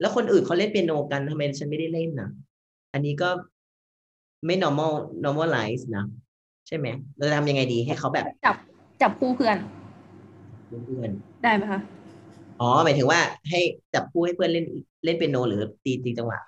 [0.00, 2.28] แล้วคนอื่นเขาเล่นเปียโนกันทำไมฉันไม่ได้เล่นนะ
[2.92, 3.28] อันนี้ก็
[4.46, 4.92] ไม่ normal
[5.24, 6.04] normalize นะ
[6.66, 8.56] ใช่ไหมเราจะทำยังไงดีให้เขาแบบจับ
[9.02, 9.56] จับคู่เพื่อน
[10.68, 11.10] เพื่อน
[11.42, 11.80] ได้ไหมคะ
[12.60, 13.60] อ๋อหมายถึงว่าให้
[13.94, 14.66] จับคู่ให้เพื่อนเล่น
[15.04, 16.38] เล่นเปียโนหรือตีตีจังหวะ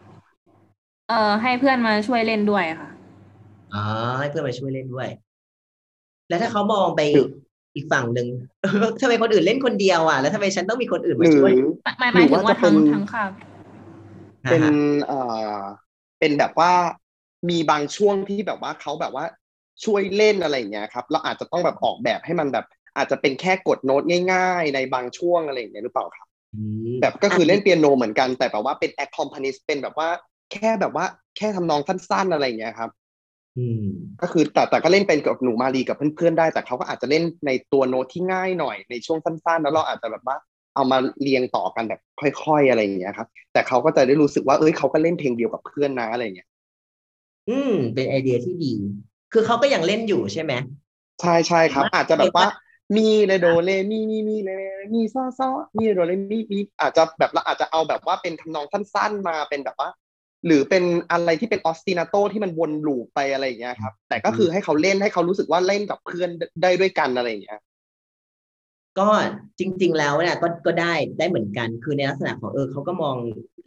[1.08, 2.90] เอ่อให้เพื่อนมาช่วยเล่นด้วยค่ะ
[3.74, 3.84] อ๋อ
[4.18, 5.08] ให้เพื่อนมาช่วยเล่นด้วย
[6.28, 7.02] แล้วถ้าเขามองไป
[7.76, 8.28] อีกฝั่งหนึ่ง
[9.00, 11.52] ทำไมคนอื่นเล่นคนเดียวอะ แล้วทำไมฉันต้องมีคนอื่นมาช่วย
[11.84, 13.24] หมายหมายถึงว่าทั้งทั้งค่ะ
[14.50, 14.62] เป็น
[15.06, 15.20] เอ่
[15.52, 15.58] อ
[16.18, 16.72] เป็นแบบว่า
[17.50, 19.24] มีบางช่วงที่แบบว่าเขาแบบว่า
[19.84, 22.66] ช่วยเล่นอะไรอย่างเงี้ยครับ เราอาจจะต้องแบบออกแบบให้มันแบบ
[22.96, 26.26] อาจจะเป็นแค่กดโน้ตง่าย ๆ ในบางช่วงอะไรอย่างเงี้ยหรือเปล่าครับ
[27.00, 30.08] แบบก็คือเล่นเปียโนเหมือนกันแต่แบบว่าเป็น accompanist เป็นแบบว่า
[30.52, 33.05] แค่แบบว่าแค่ทำนองสั้นๆอะไรอย่างเงี้ยครับอืม
[34.22, 40.36] ก็คือแต่แต่ก็เล่นเป็นกับหนูมารีกับเพื่อนๆได้ แต่เขาก็อาจจะเล่นในตัวโน้ตที่ง่ายหน่อยในช่วงสั้นๆ แล้วเราอาจจะแบบว่า
[40.74, 46.48] เอามาเรียงต่อกันแบบค่อย ๆอะไรอย่างเงี้ยครับ แต่เขาก็จะได้รู้สึกว่าเอ้ยเขาก็เล่นเพลงเดียวกับเพื่อนนะอะไรอย่างเงี้ย
[47.48, 48.80] อืม เป็นไอเดียที่ดีค
[49.32, 50.52] คือเขาก็ยังเล่นอยู่ใช่ไหม
[51.20, 52.48] ใช่ใช่ครับ อาจจะแบบว่า
[52.96, 54.50] มีเรโดเลมีมีมีเร
[54.94, 59.88] มีซอซอมีเรโดเลมีมีอาจจะแบบเราอาจจะเอาแบบว่าเป็นทำนองสั้น ๆ มาเป็นแบบว่า
[60.46, 66.30] หรือเป็นอะไรที่เป็นออสตินาโตที่มันวนลูปไปอะไรอย่างเงี้ยครับ แต่ก็คือให้เขาเล่นให้เขารู้สึกว่าเล่นกับเพื่อน
[66.62, 67.60] ได้ด้วยกันอะไรอย่างเงี้ย
[68.98, 69.08] ก็
[69.58, 73.16] จริง ๆ แล้วเนี่ยก็ก็ได้ได้เหมือนกัน คือในลักษณะของเออเขาก็มอง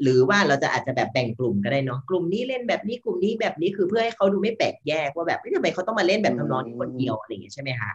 [0.01, 7.91] หรือว่าเราจะอาจจะแบบแบ่งกลุ่มก็ได้เนาะกลุ่มนี้เล่นแบบนี้กลุ่มนี้แบบนี้คือเพื่อให้เขาดูไม่แปลกแยกว่าแบบไม่ทำไมเขาต้องมาเล่นแบบทำนองนี้คนเดียวอะไรอย่างเงี้ยใช่ไหมคะ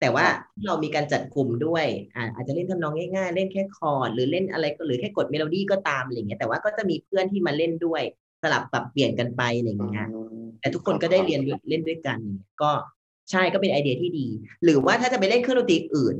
[0.00, 0.26] แต่ว่า
[0.66, 1.86] เรามีการจัดกลุ่มด้วย
[2.16, 8.02] อ่าอาจจะเล่นทำนองง่ายๆ เล่นแค่คอร์ดหรือเล่นอะไรก็หรือแค่กดเมโลดี้ก็ตามอะไรเงี้ยแต่ว่าก็จะมีเพื่อนที่มาเล่นด้วย
[8.42, 10.08] สลับปรับเปลี่ยนกันไปอะไรอย่างเงี้ย
[10.60, 12.70] แต่ทุกคนก็ได้เรียนด้วยเล่นด้วยกันอย่างเงี้ยก็
[13.30, 14.26] ใช่ก็เป็นไอเดียที่ดี
[14.64, 16.16] หรือว่าถ้าจะไปเล่นเครื่องดนตรีอื่น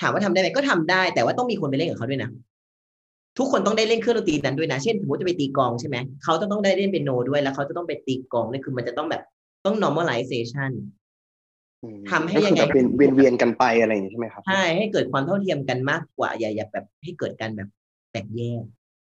[0.00, 2.30] ถามว่าทำได้ไหมก็ทำได้ แต่ว่าต้องมีคนไปเล่นกับเขาด้วยนะ
[3.38, 9.22] ทุกคนต้องได้เล่นเครื่องดนตรีนั้นด้วยนะ เช่นสมมติจะไปตีกลองใช่ไหม เขาจะต้องได้เล่นเปียโนด้วย แล้วเขาจะต้องไปตีกลองนี่คือมันจะต้องแบบ
[9.66, 10.70] ต้อง normalization
[12.10, 17.68] ทำให้ก็ยัคืงอไงแบบเป็นเวียนเวียนๆกันไปอะไรอย่างงี้ใช่ไหมครับ ใช่ ให้เกิดความเท่าเทียมกันมากกว่า อย่าอย่าแบบให้เกิดการแบบ
[18.12, 18.64] แตกแยก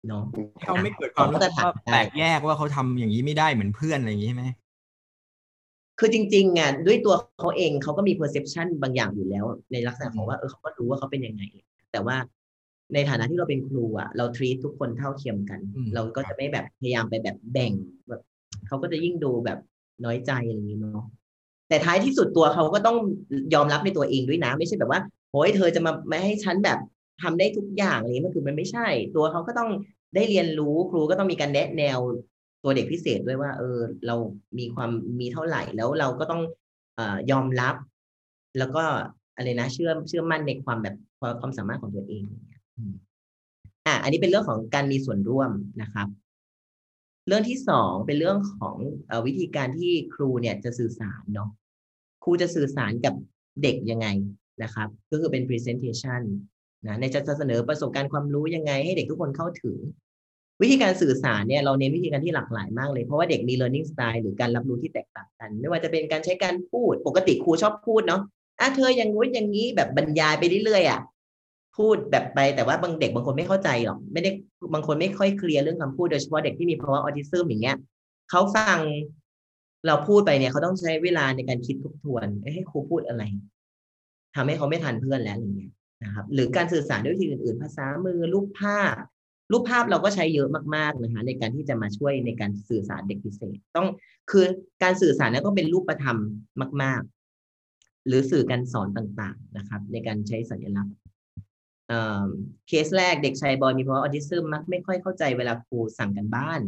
[0.07, 0.23] เนาะ
[0.61, 4.45] เขาไม่เกิดความรู้สึกว่าแตกแยกว่าเขาทำอย่างนี้ไม่ได้เหมือนเพื่อนอะไรอย่างนี้ใช่ไหม
[5.99, 11.43] คือจริงๆอะด้วยตัวเขาเองเขาก็มี perception บางอย่างอยู่แล้ว ในลักษณะของว่าเออเขาก็รู้ว่าเขาเป็นยังไง
[11.91, 12.17] แต่ว่า
[12.93, 15.59] ในฐานะที่เราเป็นครูอะเรา treat ทุกคนเท่าเทียมกัน
[15.93, 17.71] เราก็จะไม่แบบพยายามไปแบบแบ่ง
[18.09, 18.21] แบบ
[18.67, 19.59] เขาก็จะยิ่งดูแบบ
[20.05, 21.03] น้อยใจอะไรอย่างนี้เนาะ
[21.69, 22.97] แต่ท้ายที่สุดตัวเขาก็ต้อง
[23.53, 25.01] ยอมรับในตัวเองด้วยนะ ไม่ใช่แบบว่า
[25.31, 26.79] โอ้ยเธอจะมาไม่ให้ฉันแบบ
[27.21, 29.69] ทำได้ทุกอย่างอะไรนี้มันคือมันไม่ใช่ ตัวเขาก็ต้อง
[30.15, 31.99] ได้เรียนรู้ครูก็ต้องมีการแนะแนว
[32.63, 34.15] ตัวเด็กพิเศษด้วยว่า เออ เรา
[34.59, 36.41] มีความมีเท่าไหร่แล้วเราก็ต้อง
[36.95, 37.75] เออยอมรับ
[38.57, 38.83] แล้วก็
[39.35, 42.23] อะไรนะเชื่อเชื่อมั่นในความแบบความความสามารถของตัวเอง
[43.87, 46.07] อะอันนี้เป็นเรื่องของการมีส่วนร่วมนะครับ
[47.27, 48.75] เรื่องที่สองเป็นเรื่องของ
[49.09, 51.49] อวิธีการที่ครูเนี่ยจะสื่อสารเนาะ
[52.23, 53.13] ครูจะสื่อสารกับ
[53.63, 54.07] เด็กยังไง
[54.63, 56.21] นะครับ ก็คือเป็น presentation
[56.87, 59.77] นะในจะเสนอประสบการณ์ความรู้ยังไง ให้เด็กทุกคนเข้าถึง
[60.61, 68.21] วิธีการสื่อสารเนี่ยเราเน้นวิธีการที่หลากหลายมากเลย เพราะว่าเด็กมี learning style หรือการรับรู้ที่แตกต่างกัน ไม่ว่าจะเป็นการใช้การพูด ปกติครูชอบพูดเนาะ
[68.59, 70.99] อะเธออย่างงู้นอย่างนี้แบบบรรยายไปเรื่อยๆอะ
[71.77, 74.29] พูดแบบไปแต่ว่าบางเด็กบางคนไม่เข้าใจหรอกไม่ได้
[74.73, 77.77] บางคนไม่ค่อยเคลียร์เรื่องคำพูดโดยเฉพาะเด็กที่มีภาวะออทิซึมอย่างเงี้ย
[78.29, 78.79] เขาฟัง
[79.87, 83.23] เราพูดไปเนี่ยเขาต้องใช้เวลาในการคิดทบทวนให้ครูพูดอะไร
[84.35, 85.71] ทำให้เขาไม่ทันเพื่อนแล้วอย่างเงี้ย
[86.03, 88.93] นะครับหรือการสื่อสารด้วยวิธีอื่น ๆ ภาษามือรูปภาพ
[89.51, 93.87] รูปภาพเราก็ใช้เยอะมากๆนะคะในการที่จะมาช่วยในการสื่อสารเด็กพิเศษ ต้อง
[94.31, 94.45] คือ
[94.83, 96.17] การสื่อสารนั้นต้องเป็นรูปธรรม
[96.83, 97.01] มาก
[97.53, 100.93] ๆ หรือสื่อการสอนต่างๆนะครับ ในการใช้สัญลักษณ์
[102.67, 106.61] เคสแรกเด็กชายบอยมีภาวะออทิซึมมักไม่ค่อยเข้าใจเวลาครูสั่งกันบ้าน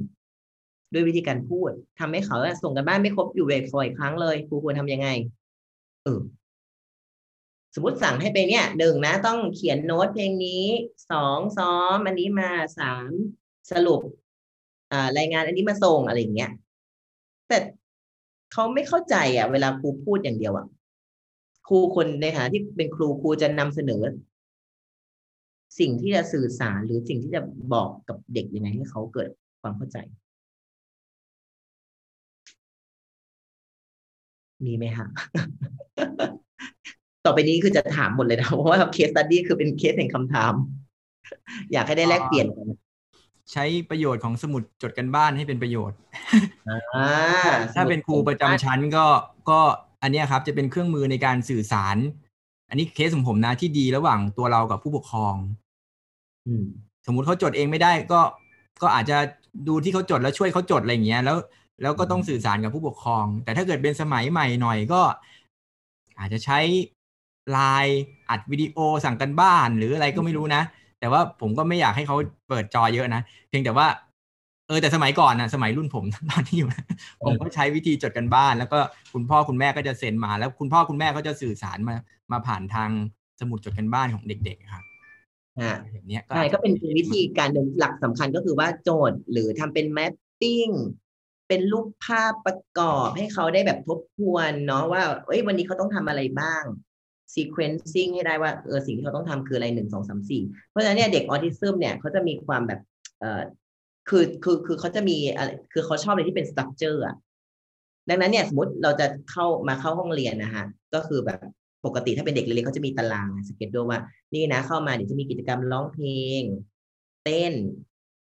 [0.94, 5.07] ด้วยวิธีการพูดทำให้เขาส่งกันบ้านไม่ครบอยู่เวกฟอยครั้งเลยครูควรทำยังไง
[6.03, 6.20] เออ
[7.76, 10.64] สมมติสั่งให้ไปเนี่ยหนึ่งนะ ต้องเขียนโน้ตเพลงนี้
[11.11, 12.49] สองซ้อมอันนี้มา
[12.80, 13.10] สาม
[13.72, 14.02] สรุป
[15.18, 16.52] รายงานอันนี้มาส่งอะไรอย่างเงี้ย
[17.47, 17.57] แต่
[18.53, 20.65] เขาไม่เข้าใจอะ เวลาครูพูดอย่างเดียวอะ
[21.68, 24.03] ครูคนในฐานะที่เป็นครูครูจะนำเสนอ
[25.80, 27.41] สิ่งที่จะสื่อสารหรือสิ่งที่จะ
[27.73, 29.30] บอกกับเด็กยังไงให้เขาเกิด
[29.61, 29.97] ความเข้าใจ
[34.65, 35.07] มีไหมฮะ
[37.26, 40.53] ต่อไปนี้คือจะถามหมดเลยนะ เพราะว่าเคสตัดดี้คือเป็นเคสแห่งคำถาม
[41.72, 42.68] อยากให้ได้แลกเปลี่ยนกัน
[43.52, 45.97] ใช้ประโยชน์ของสมุดจดกันบ้านให้เป็นประโยชน์
[46.69, 49.06] อ่าถ้าเป็นครูประจำชั้นก็
[49.49, 49.60] ก็
[50.02, 51.97] อันเนี้ยครับจะเป็นเครื่องมือในการสื่อสาร
[52.69, 55.35] อันนี้เคสของผมนะที่ดีระหว่างตัวเรากับผู้ปกครอง
[56.47, 56.65] อืม
[57.06, 58.22] สมมุติเขาจดเองไม่ได้ก็
[58.81, 59.18] ก็อาจจะ
[59.68, 61.38] ดูที่เขาจดแล้วช่วยเขาจดอะไรอย่างเงี้ย แล้ว
[61.81, 65.02] แล้วก็ต้องสื่อสารกับผู้ปกครอง แต่ถ้าเกิดเป็นสมัยใหม่หน่อยก็
[66.19, 66.60] อาจจะใช้
[67.52, 70.62] ไลน์อัดวิดีโอสั่งกันบ้านหรืออะไรก็ไม่รู้นะ
[71.00, 72.16] แต่ว่าผมก็ไม่อยากให้เขา
[72.50, 73.88] เปิดจอเยอะนะ เพียงแต่ว่า
[74.68, 76.86] เออแต่สมัยก่อนนะสมัยรุ่นผมตอนที่อยู่นะ
[77.26, 78.80] ผมก็ใช้วิธีจดกันบ้าน แล้วก็
[79.14, 81.96] คุณพ่อคุณแม่ก็จะเซ็นมา แล้วคุณพ่อคุณแม่ก็จะสื่อสารมา
[82.32, 82.90] มาผ่านทาง
[83.40, 84.84] สมุดจดกันบ้านของเด็กๆครับ
[85.60, 90.68] อ่าอย่างเนี้ยก็ใช่อาจจะก็เป็นวิธีการหนึ่งหลักสำคัญก็คือว่าโจทย์หรือทำเป็นแมปปิ้ง
[91.48, 96.64] เป็นรูปภาพประกอบให้เขาได้แบบทบทวนเนาะว่าเอ้ยวันนี้เขาต้องทำอะไรบ้าง
[97.36, 102.80] sequencing ให้ได้ว่าเออสิ่งที่เขาต้องทำคืออะไรหนึ่งสองสามสี่เพราะฉะนั้นเนี่ยเด็กออทิซึมเนี่ยเขาจะมีความแบบ
[103.20, 103.41] เออ
[104.10, 107.16] คือคือคือเขาจะมีอะไรคือเขาชอบอะไรที่เป็น structure อะ
[108.10, 111.40] ดังนั้นเนี่ยสมมติเราจะเข้ามาเข้าห้องเรียนนะฮะก็คือแบบ
[111.86, 113.99] ปกติถ้าเป็นเด็กเล็กเขาจะมีตารางสเก็ตดูว่า
[114.34, 116.07] นี่นะ เข้ามาเดี๋ยวจะมีกิจกรรมร้องเพล
[116.40, 116.41] ง
[117.24, 117.53] เต้น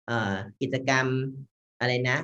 [0.07, 1.05] เอ่อกิจกรรม
[1.79, 2.17] อะไรนะ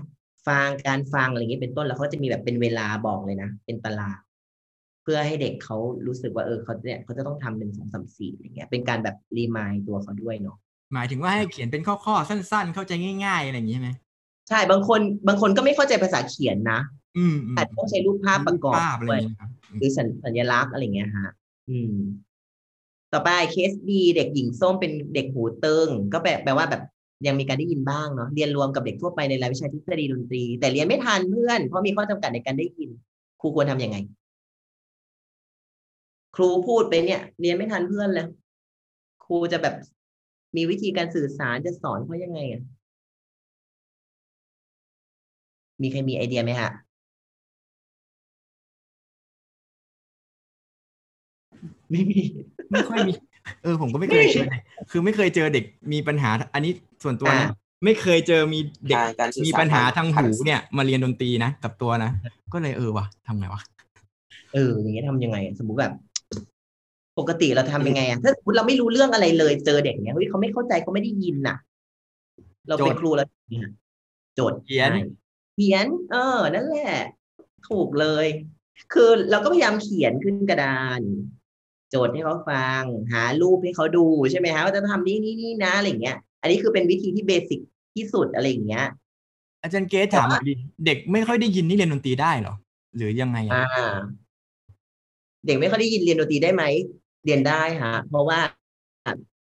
[0.47, 4.17] ฟังการฟังอะไรอย่างนี้เป็นต้นแล้วเขาจะมีแบบเป็นเวลาบอกเลยนะ เป็นตาราง
[5.03, 10.57] เพื่อให้เด็กเขารู้สึกว่าเออเขาเนี่ยเขาจะต้องทำเป็นสองสามสี่อะไรเงี้ยเป็นการแบบรีมายตัวเขาด้วยเนาะ
[10.93, 12.91] หมายถึงว่าให้เขียนเป็นข้อๆสั้น ๆ เข้าใจ
[13.25, 13.89] ง่ายๆอะไรอย่างนี้ใช่ไหม
[14.49, 16.79] ใช่บางคนบางคนก็ไม่เข้าใจภาษาเขียนนะ
[17.17, 21.31] อืมอืมอาจจะต้องใช้รูปภาพประกอบรูปภาพอะไรด้วยอย่างเงี้ยครับหรือสัญสัญลักษณ์อะไรเงี้ยฮะ
[21.69, 21.95] อืม
[23.13, 26.83] ต่อไปเคสดีเด็กหญิงส้มเป็นเด็กหูตึงก็แปลแปลว่าแบบ
[27.27, 32.89] ยังมีการได้ยินบ้างเนาะเรียนรวมกับเด็กทั่วไปในรายวิชาทฤษฎีดนตรี แต่เรียนไม่ทันเพื่อนเพราะมีข้อจำกัดในการได้ยิน
[33.41, 33.97] ครูควรทำยังไง
[36.35, 38.27] ครูพูดไปเนี่ย เรียนไม่ทันเพื่อนเลย
[39.25, 39.75] ครูจะแบบ
[40.55, 42.61] มีวิธีการสื่อสารจะสอนเขายังไงอะ
[45.81, 46.71] มีใครมีไอเดียไหมฮะ
[51.91, 52.21] ไม่มี
[52.71, 53.13] ไม่ค่อยมี
[53.63, 56.71] เออผมก็ไม่เคยเจอเลยคือไม่เคยเจอเด็กมีปัญหา อันนี้
[57.03, 62.11] ส่วนตัวนะอ่าไม่เคยเจอมีเด็กการการสื่อสารมีปัญหาทางทางหูเนี่ย มาเรียนดนตรีนะกับตัวนะ
[62.53, 63.61] ก็เลยเออวะทำไงวะ
[64.53, 65.93] เอออย่างเงี้ยทำยังไงอะสมมุติแบบ
[67.19, 71.57] ปกติเราทำยังไงอะถ้าสมมติเราไม่รู้เรื่องอะไรเลยเจอเด็กเนี้ยเฮ้ยเขาไม่เข้าใจเขาไม่ได้ยินน่ะ
[72.67, 73.27] เราเป็นโจทย์ครูแล้ว
[74.35, 75.03] โจทย์เขียนใช่
[75.55, 76.95] เขียน เออ นั่นแหละ
[77.69, 78.25] ถูกเลย
[78.93, 81.01] คือเราก็พยายามเขียนขึ้นกระดาน
[81.89, 82.83] โจทย์ให้เขาฟัง
[83.13, 87.59] หารูปให้เขาดูใช่ไหมฮะว่าจะทำนี่นี่นี่นะอะไรอย่างเงี้ย อันนี้คือเป็นวิธีที่เบสิก
[87.95, 88.85] ที่สุดอะไรอย่างเงี้ย
[89.61, 90.53] อาจารย์เกสถามหน่อยดิ
[90.85, 92.55] เด็กไม่ค่อยได้ยินนี่เรียนดนตรีได้เหรอ
[92.97, 93.95] หรือยังไงอะอ่า
[95.45, 96.63] เด็กไม่ค่อยได้ยินเรียนดนตรีได้ไหม
[97.25, 98.39] เรียนได้ฮะเพราะว่า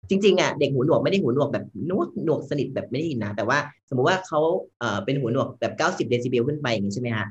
[0.10, 3.58] จริงๆอะเด็กหูหนวกไม่ได้หูหนวกแบบนวกหนวกสนิทแบบไม่ได้ยินนะแต่ว่า
[3.90, 4.40] สมมุติว่าเขา
[4.80, 7.28] เอ่อเป็นหูหนวกแบบเก้าสิบเดซิเบลขึ้นไปอย่างนี้ใช่ไหมฮะ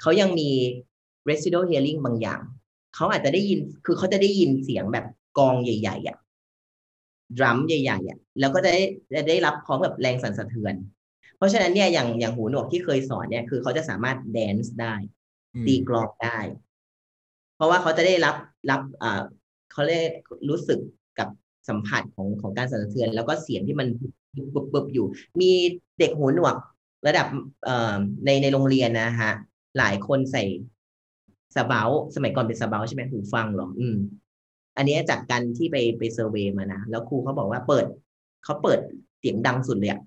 [0.00, 0.50] เขายังมี
[1.28, 2.40] residual hearing บางอย่าง
[2.94, 5.06] เขาอาจจะได้ยินคือเขาจะได้ยินเสียงแบบ
[5.38, 6.16] กองใหญ่ๆอะ
[7.38, 8.82] ดรัมใหญ่ๆอะแล้วก็จะได้
[9.14, 10.74] จะได้รับพร้อมกับแรงสั่นสะเทือน
[11.36, 14.94] เพราะฉะนั้นเนี่ยอย่างอย่างหูหนวกที่เคยสอนเนี่ยคือเขาจะสามารถแดนซ์ได้
[15.54, 16.38] อืมตีกลองได้
[17.56, 18.36] เพราะว่าเขาจะได้รับ
[18.70, 19.22] รับอ่า
[19.72, 20.02] เขาเรียก
[20.48, 20.80] รู้สึก
[21.18, 21.28] กับ
[21.68, 23.88] สัมผัสของของการสั่นสะเทือน แล้วก็เสียงที่มัน
[24.54, 25.06] ปุบปุบอยู่
[25.40, 25.50] มี
[25.98, 26.56] เด็กหูหนวก
[27.06, 27.26] ระดับ
[28.24, 29.32] ในในโรงเรียนนะฮะ
[29.78, 30.44] หลายคนใส่
[31.56, 31.82] สเบา
[32.14, 33.96] สมัยก่อนเป็นสเบาใช่ไหมหูฟังหรอ อืม
[34.76, 37.86] อันนี้จากการที่ไปไป survey มานะ แล้วครูเขาบอกว่าเปิด
[38.44, 38.78] เขาเปิด
[39.18, 40.00] เสียงดังสุดเลยอะ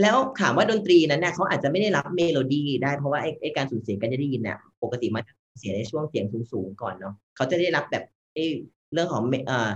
[0.00, 5.24] แล้วถามว่าดนตรีนั้นเนี่ยเขาอาจจะไม่ได้รับเมโลดี้ได้เพราะว่าไอ้ไอการสูญเสียการจะได้ยินเนี่ยปกติมัน
[5.58, 8.04] เสียในช่วงเสียงสูงๆก่อนเนาะเขาจะได้รับแบบ
[8.34, 8.44] ไอ้
[8.92, 9.70] เรื่องของเอ่อ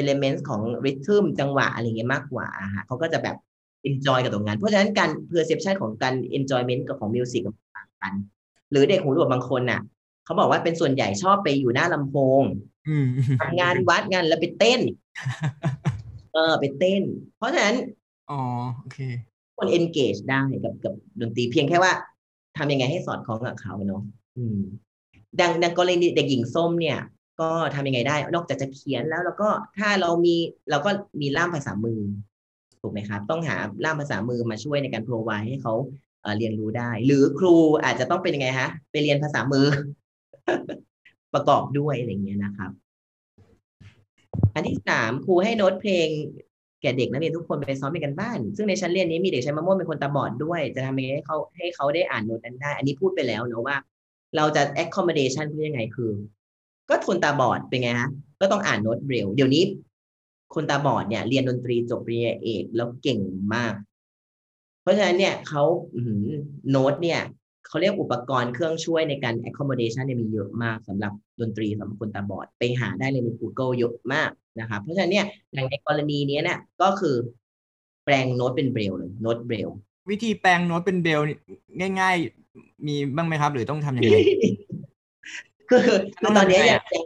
[0.00, 3.36] elements ของ rhythm จังหวะอะไรเงี้ยมากกว่าอะฮะเขาก็จะแบบ
[3.88, 8.12] enjoy กับตรงนั้น เพราะฉะนั้นการ perception ของการ enjoyment กับของ music มันต่างกัน
[8.70, 9.80] หรือเด็กหูหนวกบางคนน่ะ
[10.24, 12.42] เขาบอกว่าเป็นส่วนใหญ่ชอบไปอยู่หน้าลำโพง
[12.88, 13.06] อืม
[13.60, 14.80] งานวัดงานแล้วไปเต้น
[16.32, 17.02] เออไปเต้น
[17.36, 17.76] เพราะฉะนั้น
[18.30, 18.40] อ๋อ
[18.80, 18.98] โอเค
[19.56, 21.92] คน engage ได้กับกับดนตรีเพียงแค่ว่า
[22.56, 24.02] ทำยังไงให้สอดคล้องกับเขาเนาะ
[24.38, 24.60] อืม
[25.40, 26.98] ดังดังกรณีเด็กหญิงส้มเนี่ย
[27.40, 29.48] ก็ทำยังไงได้ นอกจากจะเขียนแล้วแล้วก็
[29.78, 30.36] ถ้าเรามี
[30.70, 30.90] เราก็
[31.20, 32.00] มีล่ามภาษามือ
[32.80, 35.74] ถูกไหมครับ ต้องหาล่ามภาษามือมาช่วยในการ provide ให้เขา
[36.38, 37.54] เรียนรู้ได้ หรือครู
[37.84, 39.66] อาจจะต้องเป็นยังไงฮะไปเรียนภาษามือ
[41.34, 42.70] ประกอบด้วยอะไรเงี้ยนะครับ
[44.54, 46.08] อันที่สามครูให้โน้ตเพลง
[46.82, 53.76] แก่เด็กนักเรียนทุกคนไปซ้อมเป็นกันบ้าน ซึ่งในชั้นเรียนนี้มีเด็กชั้นมะม่วงเป็นคนตาบอดด้วย จะทำยังไงให้เขาให้เขาได้อ่านโน้ตนั้นได้ อันนี้พูดไปแล้วเนอะว่า
[54.36, 56.10] เราจะ accommodation เพื่อยังไงคือ
[56.88, 59.64] ก็คนตาบอดเป็นไงฮะ ก็ต้องอ่านโน้ตเบรลเดี๋ยวนี้
[60.54, 63.20] คนตาบอดเนี่ย เรียนดนตรีจบปริญญาเอกแล้วเก่ง
[63.54, 63.74] มาก
[64.82, 65.62] เพราะฉะนั้นเนี่ยเขา
[66.70, 67.20] โน้ตเนี่ย
[67.66, 74.30] เขาเรียกอุปกรณ์เครื่องช่วยในการ accommodation เนี่ยมีเยอะมากสำหรับดนตรีสำหรับคนตาบอด ไปหาได้เลยใน Google เยอะมาก
[74.60, 77.16] นะครับเพราะฉะนั้นเนี่ยอย่างในกรณีนี้เนี่ยก็คือ
[78.04, 79.68] แปลงโน้ตเป็นเบรลเลยโน้ตเบรล
[80.10, 81.20] วิธีแปลงโน้ตเป็นเบรล
[82.00, 82.16] ง่าย
[82.86, 84.16] มีบ้างไหมครับ หรือต้องทำยังไง
[85.68, 85.98] คือคือ
[86.36, 87.04] ตอนเนี้ยยังยัง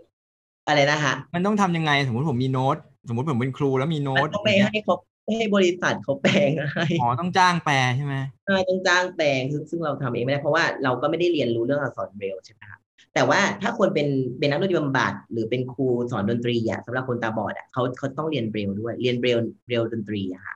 [0.69, 2.77] อะไรนะฮะมันต้องทำยังไง สมมติผมมีโน้ต
[3.09, 4.97] สมมติผมเป็นครูแล้วมีโน้ตต้องไปให้เขา
[5.39, 8.15] ให้บริษัทเขาแปลงให้อ๋อต้องจ้างแปลงใช่ไหม
[8.47, 12.81] ใช่ต้องจ้างแปลงซึ่งซึ่งเราทำเองไม่ได้เพราะว่าเราก็ไม่ได้เรียนรู้เรื่องอักษรเบรลใช่ไหมครับ
[13.15, 14.09] แต่ว่าถ้าคนเป็น
[14.39, 20.55] เป็นนักดนตรีบำบัดหรือเป็นครูสอนดนตรีอะสำหรับคนตาบอดอะเขาเขาต้องเรียนเบรลด้วย เรียนเบรลเบรลดนตรีอะค่ะ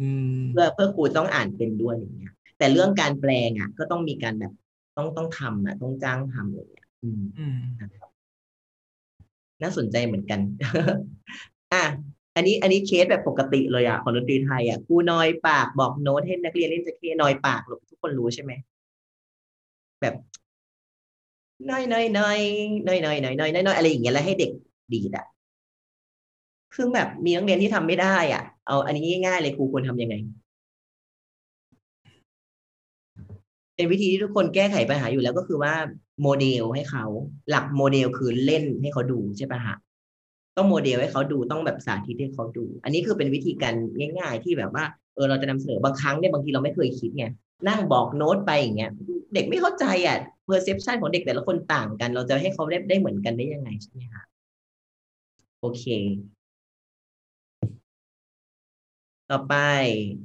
[0.00, 4.52] อืมเพื่อเพื่อครูต้องอ่านเป็นด้วยอย่างเงี้ย แต่เรื่องการแปลงอะ ก็ต้องมีการแบบ
[4.96, 8.10] ต้องต้องทำอะต้องจ้างทำอะไรอย่างเงี้ยอืมอืมนะครับ
[9.62, 10.40] น่าสนใจเหมือนกัน
[11.74, 11.84] อะ
[12.36, 17.60] อันนี้ อันนี้เคสแบบปกติเลยอะของดนตรีไทยอะครูนอยปากบอกโน้ตให้นักเรียนเล่นจะเคนอยปาก
[17.90, 18.52] ทุกคนรู้ใช่ไหม
[20.00, 20.14] แบบ
[21.70, 22.38] น้อยน้อยน้อย
[22.86, 24.50] น้อยน้อยน้อยน้อยน้อยอะไรอย่างเงี้ยแล้วให้เด็ก
[24.92, 25.24] ดีดอะ
[26.76, 30.14] ซึ่งแบบมีนักเรียนที่ทำไม่ได้อะ เอาอันนี้ง่ายๆเลยครูควรทำยังไง
[33.78, 35.74] เป็นวิธีที่ทุกคนแก้ไขปัญหาอยู่แล้วก็คือว่า
[36.22, 37.04] โมเดลให้เขา
[37.50, 39.76] หลักโมเดลคือเล่นให้เขาดูใช่ปะฮะ
[40.56, 43.74] ต้องโมเดลให้เขาดูต้องแบบสาธิตให้เขาดู อันนี้คือเป็นวิธีการ
[44.18, 44.84] ง่าย ๆ ที่แบบว่า
[45.14, 47.24] เออเราจะนำเสนอบางครั้งเนี่ยบางทีเราไม่เคยคิดไง
[47.68, 48.90] นั่งบอกโน้ตไปอย่างเงี้ย
[49.34, 50.18] เด็กไม่เข้าใจอะ
[50.48, 54.22] perception ของเด็กแต่ละคนต่างกัน เราจะให้เขาได้ได้เหมือนกันได้ยังไงใช่ไหมคะ
[55.60, 55.84] โอเค
[59.30, 59.54] ต่อไป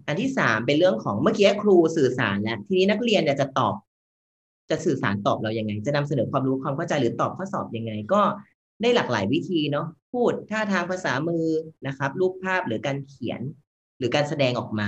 [0.07, 3.75] อันที่สามเป็นเรื่องของเมื่อกี้ครูสื่อสารแล้วทีนี้นักเรียนเนี่ยจะตอบ
[4.69, 8.21] จะสื่อสารตอบเรายังไง จะนำเสนอความรู้ความเข้าใจหรือตอบข้อสอบยังไง ก็
[8.81, 11.45] ได้หลากหลายวิธีเนาะพูดท่าทางภาษามือ
[11.87, 13.41] นะครับ รูปภาพหรือการเขียน
[13.97, 14.87] หรือการแสดงออกมา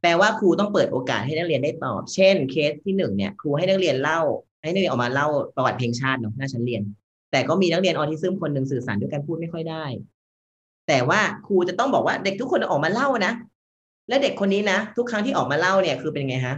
[0.00, 4.20] แปลว่าครูต้องเปิดโอกาสให้นักเรียนได้ตอบ เช่น เคสที่หนึ่งเนี่ยครูให้นักเรียนเล่า
[4.62, 6.82] ให้นักเรียนออกมาเล่าประวัติเพลงชาติเนาะหน้าชั้นเรียน
[7.32, 9.84] แต่ก็มีนักเรียนออทิซึมคนหนึ่งสื่อสารด้วยการพูดไม่ค่อยได้
[10.88, 13.32] แต่ว่าครูจะต้องบอกว่าเด็กทุกคนออกมาเล่านะ
[14.08, 16.56] และเด็กคนนี้นะทุกครั้งที่ออกมาเล่าเนี่ยคือเป็นไงฮะ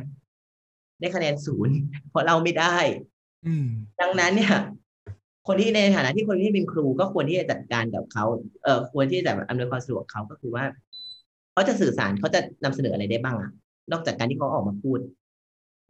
[1.01, 1.75] ได้คะแนนศูนย์
[2.11, 2.77] เพราะเล่าไม่ได้
[3.47, 3.67] อืม
[4.01, 4.55] ดังนั้นเนี่ย
[5.47, 8.25] คนที่ในฐานะที่คนที่เป็นครูก็ควรที่จะจัดการกับเขา
[8.65, 10.65] เออควรที่จะอำนวยความสะดวกเขาก็คือว่า
[11.53, 13.51] เขาจะสื่อสารเขาจะนำเสนออะไรได้บ้างอะ
[13.93, 14.99] นอกจากการที่เขาออกมาพูด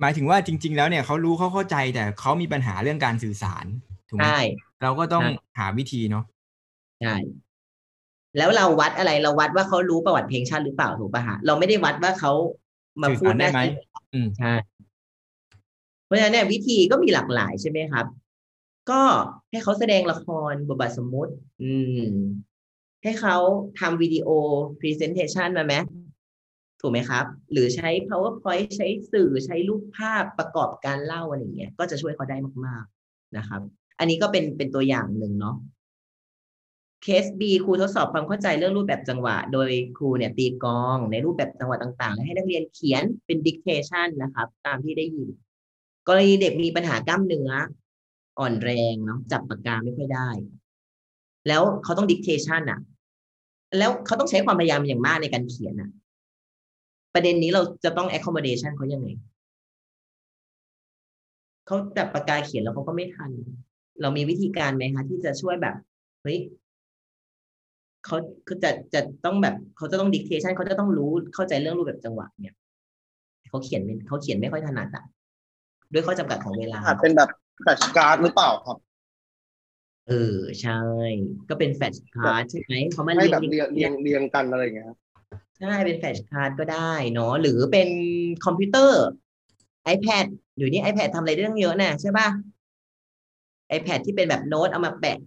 [0.01, 3.65] หมายถึงว่าจริง ๆ แล้วเนี่ยเขารู้เขาเข้าใจแต่เขามีปัญหาเรื่องการสื่อสาร
[4.09, 4.41] ถูกไหมใช่
[4.83, 6.25] เราก็ต้องใช่หาวิธีเนาะ
[7.03, 7.15] ใช่
[8.37, 12.33] แล้วเราวัดอะไรเราวัดว่าเขารู้ประวัติเพลงชาติหรือเปล่าถูกป่ะฮะเราไม่ได้วัดว่าเขา
[13.03, 14.53] มาสื่อพูสาดรได้ไหมน้าอืมใช่
[16.07, 18.07] เพราะฉะนั้นเนี่ยวิธีก็มีหลากหลายใช่ไหมครับ
[18.91, 19.03] ก็
[19.51, 21.33] ให้เขาแสดงละครบทบาทสมมุติ
[21.63, 22.15] อืม
[23.03, 23.37] ให้เขา
[23.81, 24.29] ทำวิดีโอ
[24.81, 25.75] presentation มาไหม
[26.81, 32.37] ถูกไหมครับ หรือใช้ powerpoint ใช้สื่อใช้รูปภาพประกอบการเล่าอะไรอย่างเงี้ยก็จะช่วยเขาได้
[32.67, 33.61] มาก ๆนะครับ
[33.99, 35.57] อันนี้ก็เป็นเป็นตัวอย่างหนึ่งเนาะ
[37.05, 45.29] เคส B ครูทดสอบความเข้าใจเรื่องรูปแบบจังหวะ โดยครูเนี่ยตีกองในรูปแบบจังหวะต่างๆและให้นักเรียนเขียนเป็น dictation นะครับ ตามที่ได้ยิน
[46.09, 47.51] กรณีเด็กมีปัญหากล้ามเนื้อ
[48.39, 50.29] อ่อนแรงเนาะจับปากกาไม่ค่อยได้
[51.49, 52.81] แล้วเขาต้อง dictation อะ
[53.79, 55.91] แล้วเขาต้องใช้ความพยายามอย่างมากในการเขียนอะ
[57.15, 59.09] ประเด็นนี้เราจะต้อง accommodation เขายังไง
[61.67, 63.31] เขาจับปากกาเขียนแล้วเขาก็ไม่ทัน
[64.01, 65.75] เรามีวิธีการไหมคะที่จะช่วยแบบ
[66.23, 66.39] เฮ้ย
[68.05, 68.17] เขา
[68.47, 72.55] คือจะจะต้องแบบเขาจะต้อง dictation เขาจะต้องรู้เข้าใจเรื่องรูปแบบจังหวะเนี่ย
[73.49, 75.05] เขาเขียนไม่เขาเขียนไม่ค่อยถนัดอะ
[75.93, 77.31] ด้วยข้อจำกัดของเวลาอาจเป็นแบบ
[77.63, 78.77] แฟลชการ์ดหรือเปล่าครับ
[80.09, 80.81] เออใช่
[81.49, 84.99] ก็เป็น flashcard ใช่ไหมเขามาให้แบบเรีเรียยงงเรียงเรียงกันอะไรอย่างเงี้ยครับ
[85.59, 87.89] ใช่เป็น flashcard ก็ได้เนาะหรือเป็น
[88.45, 89.05] คอมพิวเตอร์
[89.95, 90.27] iPad
[90.57, 92.29] เดี๋ยวนี้ iPad ทำอะไรได้ตั้งเยอะน่ะใช่ป่ะ
[93.77, 95.19] iPad ที่เป็นแบบโน้ตเอามาแปะ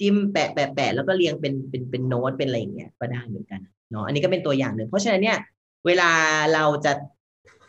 [0.00, 3.60] จิ้มแปะแปะแปะแล้วก็เรียงเป็นเป็นเป็นโน้ตเป็นอะไรอย่างเงี้ยก็ได้เหมือนกัน
[3.90, 5.38] เนาะอันนี้ก็เป็นตัวอย่างหนึ่งเพราะฉะนั้นเนี่ย
[5.86, 6.10] เวลา
[6.54, 6.92] เราจะ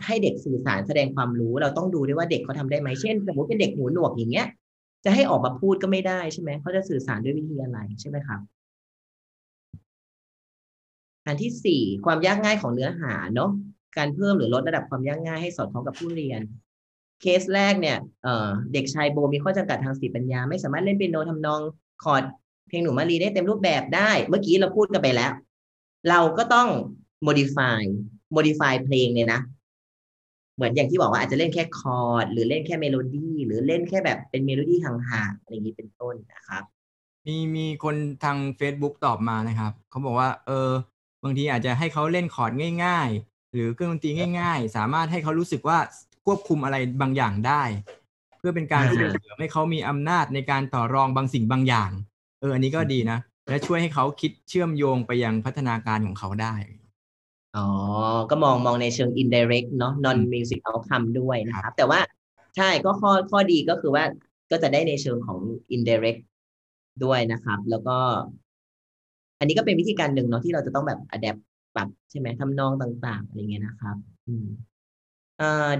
[0.05, 4.47] ให้เด็กสื่อสารแสดงความรู้ เราต้องดูด้วยว่าเด็กเขาทำได้ไหมเช่นสมมติเป็นเด็กหูหนวกอย่างเงี้ย
[5.05, 8.39] จะให้ออกมาพูดก็ไม่ได้ใช่ไหมเขาจะสื่อสารด้วยวิธีอะไรใช่ไหมครับ
[11.25, 13.51] อันที่สี่ความยากง่ายของเนื้อหาเนาะ
[13.97, 16.41] การเพิ่มหรือลดระดับความยากง่ายให้สอดคล้องกับผู้เรียน
[17.21, 21.61] เคสแรกเนี่ยเเด็กชายโบมีข้อจำกัดทางสติปัญญา ไม่สามารถเล่นเปียโนทำนอง
[22.03, 22.23] คอร์ด
[22.67, 25.31] เพลงหนูมารีได้เต็มรูปแบบได้ เมื่อกี้เราพูดกันไปแล้ว
[26.09, 26.67] เราก็ต้อง
[27.27, 27.81] modify
[28.35, 29.41] modify เพลงเนี่ยนะ
[30.55, 36.63] เหมือนอย่างที่บอกว่าอาจจะเล่นแค่คอร์ดหรือเล่นแค่เมโลดี้หรือเล่นแค่แบบเป็นเมโลดี้ห่างๆอะไรอย่างนี้เป็นต้นนะครับ
[37.27, 40.69] มีมีคนทาง Facebook ตอบมานะครับเขาบอกว่า เออ
[41.23, 42.51] บางทีอาจจะให้เขาเล่นคอร์ด
[42.85, 45.77] ง่าย ๆ หรือเครื่องดนตรีง่าย ๆ สามารถให้เขารู้สึกว่า
[46.25, 47.63] ควบคุมอะไรบางอย่างได้
[48.41, 51.91] เพื่อเป็นการอ่าส่งเสริมให้เขามีอำนาจในการต่อรองบางสิ่งบางอย่าง
[52.39, 53.19] เอออันนี้ก็ดีนะ
[53.49, 56.53] และช่วยให้เขาคิดเชื่อมโยงไปยังพัฒนาการของเขาได้
[57.57, 57.67] อ๋อ
[58.29, 61.99] ก็มองมองในเชิง indirect เนาะ non music outcome ด้วยนะครับ แต่ว่า
[62.57, 64.03] ใช่ก็ข้อข้อดีก็คือว่า
[64.51, 65.39] ก็จะได้ในเชิงของ
[65.75, 66.21] indirect
[67.03, 67.97] ด้วยนะครับ แล้วก็
[69.39, 71.41] อันนี้ก็เป็นวิธีการหนึ่งเนาะที่เราจะต้องแบบ adapt
[71.75, 73.97] ปรับใช่ไหมทำนองต่าง ๆ อะไรเงี้ยนะครับ
[74.27, 74.47] อืม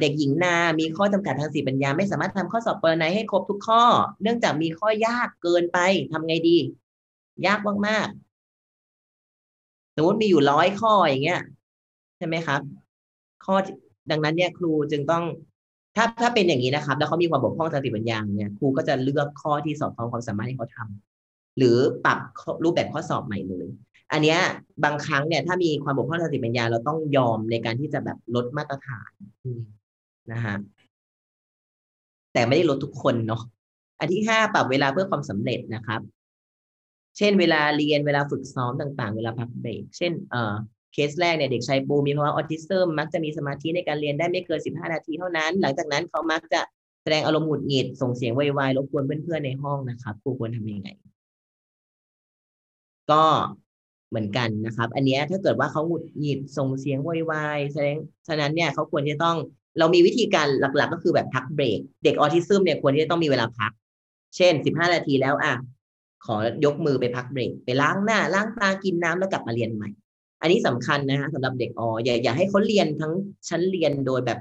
[0.02, 3.84] เด็กหญิงนา มีข้อจำกัดทางสติปัญญา ไม่สามารถทำข้อสอบเปอร์ไนให้ครบทุกข้อ
[4.22, 5.78] เนื่องจากมีข้อยากเกินไป
[6.12, 6.58] ทำไงดี
[7.46, 11.42] ยากมากๆสมมติมีอยู่ร้อยข้ออย่างเงี้ย
[12.18, 12.62] ใช่ไหมครับ
[13.46, 13.56] ข้อ
[14.12, 15.24] ดังนั้นเนี่ย ครูจึงต้อง
[15.96, 22.20] ถ้าถ้าเป็นอย่างนี้นะครับ แล้วเขามีความบกพร่องทางสติปัญญาเนี่ยครูก็จะเลือกข้อที่สอบคล้องความสามารถให้เขาทำหรือปรับ
[22.64, 23.68] รูปแบบข้อสอบใหม่เลย
[24.12, 24.40] อันเนี้ย
[24.84, 29.12] บางครั้งเนี่ยถ้ามีความบกพร่องทางสติปัญญาเราต้องยอมในการที่จะแบบลดมาตรฐาน
[30.32, 30.56] นะฮะ
[32.34, 33.42] แต่ไม่ได้ลดทุกคนเนาะ
[34.00, 36.02] อันที่ห้าปรับเวลาเพื่อความสำเร็จนะครับ
[37.18, 40.54] เช่น เวลาเรียนเวลาฝึกซ้อมต่างๆ เวลาพักเบรกเช่นเอ่อ
[40.94, 46.62] เคสแรกเนี่ยเด็กชายปูมีภาวะออทิสซึมมักจะมีสมาธิในการเรียนได้ไม่เกิน15นาทีเท่านั้น หลังจากนั้นเขามักจะ
[47.04, 50.90] แสดงอารมณ์หงุดหงิดส่งเสียงไวๆรบกวนเพื่อนๆในห้องนะครับครูควรทำยังไง
[53.12, 53.24] ก็
[54.12, 57.00] เหมือนกันนะครับ อันเนี้ยถ้าเกิดว่าเขาหงุดหงิดส่งเสียง
[57.32, 57.98] วายๆแสดง
[58.28, 59.38] ฉะนั้นเนี่ยเขาควรจะต้อง
[59.80, 63.72] เรามีวิธีการหลักๆ ก็คือแบบพักเบรก เด็กออทิซึมเนี่ยควรที่จะต้องมีเวลาพัก
[64.36, 65.54] เช่นสิบห้านาทีแล้วอะ
[66.26, 69.90] ขอยกมือไปพักเบรก ไปล้างหน้า ล้างตากินน้ำแล้วกลับมาเรียนใหม่
[70.42, 73.14] อันนี้สำคัญนะฮะสำหรับเด็กออย่าอย่าให้เขาเรียนทั้ง
[73.50, 74.40] ชั้นเรียนโดยแบบ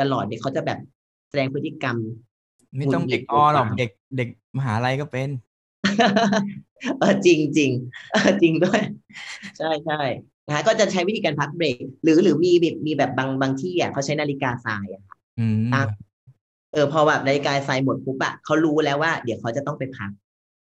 [0.00, 0.78] ตลอดเด็กเขาจะแบบ
[1.28, 1.96] แสดงพฤติกรรม
[2.76, 5.28] ไม่ต้องหงุเด็กหองิหรอกโวยวายเด็กเด็กมหาลัยก็เป็น
[6.98, 7.70] เออจริงจริง
[8.12, 8.80] เออจริงด้วย
[9.58, 10.00] ใช่ใช่
[10.46, 15.02] นะฮะก็จะใช้วิธีการพักเบรกหรือหรือมีแบบมีแบบบางบางที่อะเขาใช้นาฬิกาทรายอะ
[15.38, 15.88] อืมตั้ง
[16.72, 20.10] เออพอแบบนาฬิกาทรายหมดปุ๊บอะเขารู้แล้วว่า เดี๋ยวเขาจะต้องไปพัก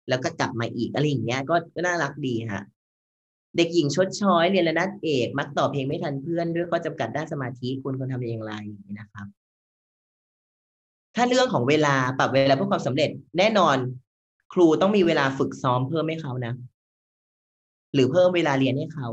[0.09, 2.64] แล้วก็กลับมาอีกอะไรอย่างเงี้ยก็ก็น่ารักดีฮะ
[3.56, 8.55] เด็กหญิงชดช้อยเรียนระดับเอก มักต่อเพลงไม่ทันเพื่อนด้วยข้อจำกัดด้านสมาธิคุณควรทำอย่างไร
[8.98, 9.27] นะครับ
[11.16, 13.77] ถ้าเรื่องของเวลาปรับเวลาเพื่อความสำเร็จแน่นอน
[14.52, 16.55] ครูต้องมีเวลาฝึกซ้อมเพิ่มให้เขานะ
[17.94, 19.09] หรือเพิ่มเวลาเรียนให้เขา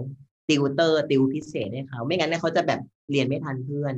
[0.49, 2.80] ติวเตอร์ติวพิเศษให้เขา ไม่งั้นเนี่ยเขาจะแบบ
[3.11, 3.95] เรียนไม่ทันเพื่อน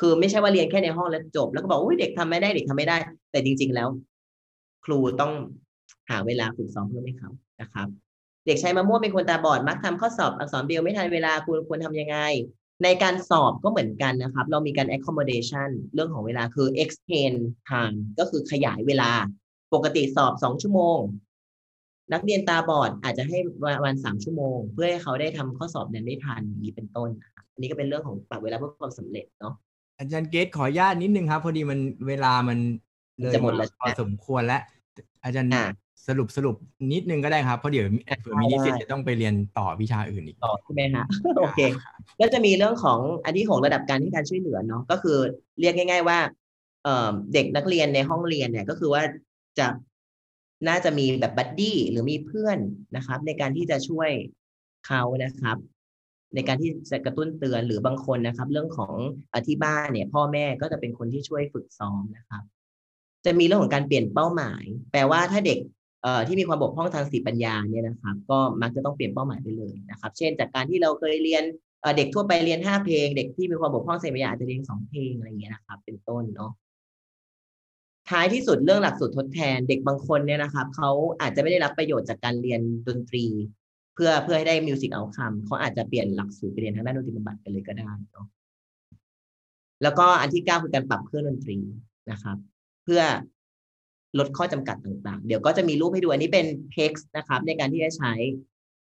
[0.00, 2.96] คือไม่ใช่ว่าเรียนแค่ในห้องแล้วจบ แล้วก็บอกอุ้ยเด็กทำไม่ได้เด็กทำไม่ได้
[3.30, 3.88] แต่จริง ๆ แล้ว
[4.84, 5.32] ครูต้อง
[6.10, 7.30] หาเวลาฝึกซ้อมเพิ่มให้เขา
[7.60, 7.88] นะครับ
[8.46, 12.18] เด็กชายมะม่วงเป็นคนตาบอดมักทำข้อสอบอักษรเบลไม่ทันเวลาคุณควรทำยังไง
[12.84, 17.38] ในการสอบก็เหมือนกันนะครับ เรามีการ accommodation เรื่องของเวลาคือ extend
[17.70, 19.10] time ก็คือขยายเวลา
[19.74, 20.98] ปกติสอบสองชั่วโมง
[22.12, 23.38] นักเรียนตาบอดอาจจะให้
[23.84, 29.54] วันสามชั่วโมง เพื่อให้เขาได้ทำข้อสอบนั้นได้ทันอย่างนี้เป็นต้นนะครับอันนี้ก็เป็นเรื่องของปรับเวลาเพื่อความสำเร็จเนาะ
[29.98, 32.58] อาจารย์เกตขออนุญาตนิดนึงครับ พอดีมันเวลามัน
[33.20, 34.62] เลยจะหมดแล้วพอสมควรแล้ว
[35.24, 35.64] อาจารย์อ่า
[36.08, 36.56] สรุปสรุป
[36.92, 37.86] นิดนึงก็ได้ครับ เพราะเดี๋ยว
[38.20, 41.04] เผื่อมีนิสิตได้จะต้องไปเรียนต่อวิชาอื่นอีกต่อใช่ไหมฮะ
[41.38, 41.60] โอเค
[42.20, 45.18] ก็จะมีเรื่องของอันที่ของระดับการให้การช่วยเหลือเนาะก็คือ
[45.60, 46.18] เรียกง่าย ๆ ว่า
[46.84, 49.02] เอ่อเด็กนักเรียนในห้องเรียนเนี่ยก็คือว่า
[49.58, 49.68] จะ
[50.68, 52.58] น่าจะมีแบบบัดดี้หรือมีเพื่อน
[52.96, 54.10] นะครับ ในการที่จะช่วย
[54.86, 55.56] เขานะครับ
[56.34, 58.94] ในการที่จะกระตุ้นเตือนหรือบางคนนะครับ เรื่องของ
[59.32, 62.42] อที่บ้านเนี่ย พ่อแม่ก็จะเป็นคนที่ช่วยฝึกซ้อมนะครับ
[63.24, 65.58] จะมีเรื่องของการเปลี่ยนเป้าหมาย แปลว่าถ้าเด็ก
[66.02, 71.44] เอ่อที่มีความบกพร่องทางสติปัญญาเนี่ยนะครับ ก็มักจะต้องเปลี่ยนเป้าหมายไปเลยนะครับ เช่น จากการที่เราเคยเรียน
[71.96, 76.52] เด็กทั่วไปเรียนห้าเพลง เด็กที่มีความบกพร่องทางสติปัญญาอาจจะเรียนสองเพลงอะไรอย่างเงี้ยนะครับ เป็นต้นเนาะ
[78.10, 83.24] ท้ายที่สุดเรื่องหลักสูตรทดแทนเด็กบางคนเนี่ยนะครับเขาอาจจะไม่ได้รับประโยชน์จากการเรียนดนตรี
[83.94, 88.26] เพื่อเพื่อให้ได้ music outcome เขาอาจจะเปลี่ยนหลักสูตรไปเรียนทางด้านดนตรีบำบัดไปเลยก็ได้เนาะ
[89.82, 91.58] แล้วก็อันที่เก้าคือการปรับเครื่องดนตรี
[92.10, 92.36] นะครับ
[92.84, 93.02] เพื่อ
[94.18, 96.46] ลดข้อจำกัดต่างๆ เดี๋ยวก็จะมีรูปให้ดูอันนี้เป็น
[96.76, 98.12] text นะครับ ในการที่จะใช้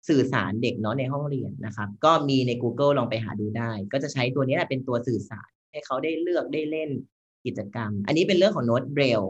[0.10, 6.90] สื่อสารเด็กเนาะในห้องเรียนนะครับ ก็มีใน Google ลองไปหาดูได้ ก็จะใช้ตัวนี้แหละเป็นตัวสื่อสารให้เขาได้เลือกได้เล่น
[7.46, 9.22] กิจกรรม อันนี้เป็นเรื่องของโน้ตเบรล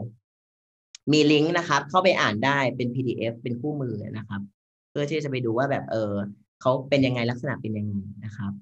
[1.12, 4.40] มีลิงก์นะครับ เข้าไปอ่านได้เป็น PDF เป็นคู่มือนะครับ
[4.90, 6.12] เพื่อที่จะไปดูว่าแบบเออ
[6.60, 7.94] เขาเป็นยังไงลักษณะเป็นยังไง
[8.24, 8.52] นะครับ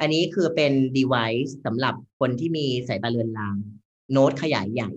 [0.00, 3.56] อันนี้คือเป็น device สำหรับคนที่มีสายตาเลือนลาง
[4.12, 4.90] โน้ตขยายใหญ่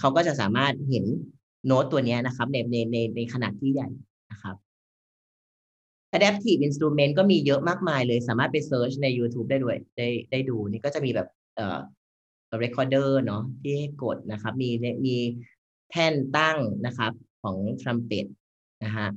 [0.00, 1.04] เขาก็จะสามารถเห็น
[1.66, 3.88] โน้ตตัวนี้นะครับในในในในขนาดที่ใหญ่
[4.32, 4.56] นะครับ
[6.16, 11.78] adaptive instrument ก็มีเยอะมากมายเลย สามารถไป search ใน YouTube ได้ด้วยได้ได้ดูนี่ก็จะมีแบบเอ่อ
[12.64, 14.70] recorder เนาะที่ให้กดนะครับ มี
[15.06, 15.16] มี
[15.90, 17.12] แท่นตั้งนะครับ
[17.42, 18.26] ของ trumpet
[18.84, 19.08] นะฮะ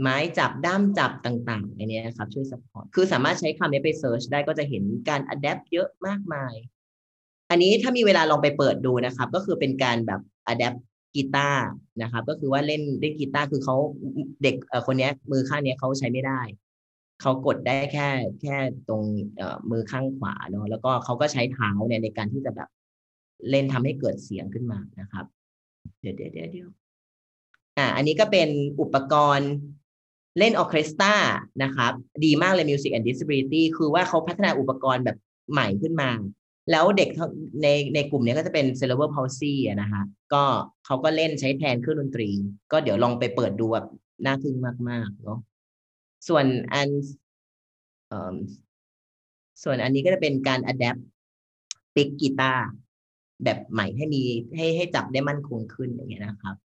[0.00, 6.54] ไม้จับด้ามจับต่างๆอันนี้นะครับ ช่วย support คือสามารถใช้คำนี้ไป search ได้ก็จะเห็นการ adapt เยอะมากมาย
[7.50, 10.20] อันนี้ถ้ามีเวลาลองไปเปิดดูนะครับ ก็คือเป็นการแบบ
[10.52, 10.78] adapt
[11.14, 11.66] กีตาร์
[12.02, 13.76] นะครับ ก็คือว่าเล่นเล่นกีตาร์คือเขา
[14.42, 16.40] เด็กเอ่อคนนี้มือข้างนี้เขาใช้ไม่ได้
[17.20, 18.08] เขากดได้แค่
[18.42, 18.56] แค่
[18.88, 19.02] ตรง
[19.70, 22.68] มือข้างขวาเนาะแล้วก็เขาก็ใช้เท้าเนี่ยในการที่จะแบบ
[23.50, 25.24] เล่นทำให้เกิดเสียงขึ้นมานะครับ
[26.00, 26.68] เดี๋ยวเดี๋ยวเดี๋ยว
[27.78, 28.48] อ่าอันนี้ก็เป็น
[28.80, 29.52] อุปกรณ์
[30.38, 31.14] เล่นออเคสตรา
[31.62, 31.92] นะครับ
[32.24, 35.16] ดีมากเลย Music and Disability คือว่าเขาพัฒนาอุปกรณ์แบบ
[35.52, 36.10] ใหม่ขึ้นมา
[36.70, 37.08] แล้วเด็ก
[37.62, 40.44] ในในกลุ่มนี้ก็จะเป็น cerebral palsy อะนะฮะก็
[40.86, 42.28] เขาก็เล่นใช้แทนเครื่องดนตรี
[42.72, 43.86] ก็เดี๋ยวลองไปเปิดดูแบบ
[44.24, 44.56] น่าทึ่ง
[44.90, 45.38] มากๆเนาะ
[46.28, 46.88] ส่วนอัน
[48.12, 48.14] อ
[49.62, 51.00] ส่วนอันนี้ก็จะเป็นการ adapt
[51.94, 52.64] ปิกกีตาร์
[53.44, 54.22] แบบใหม่ให้มี
[54.56, 56.56] ให้ให้จับได้มั่นคงขึ้นอย่างเงี้ยนะครับ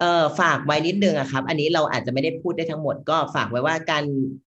[0.00, 4.04] เอ่อฝากไว้นิดนึงอะครับ อันนี้เราอาจจะไม่ได้พูดได้ทั้งหมด ก็ฝากไว้ว่าการ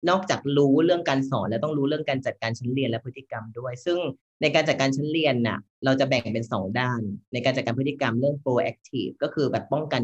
[0.10, 3.98] นอกจากรู้เรื่องการสอน แล้วต้องรู้เรื่องการจัดการชั้นเรียนและพฤติกรรมด้วย ซึ่ง
[4.42, 7.02] ในการจัดการชั้นเรียนน่ะ เราจะแบ่งเป็นสองด้าน
[7.34, 10.02] ในการจัดการพฤติกรรมเรื่อง proactive ก็คือแบบป้องกัน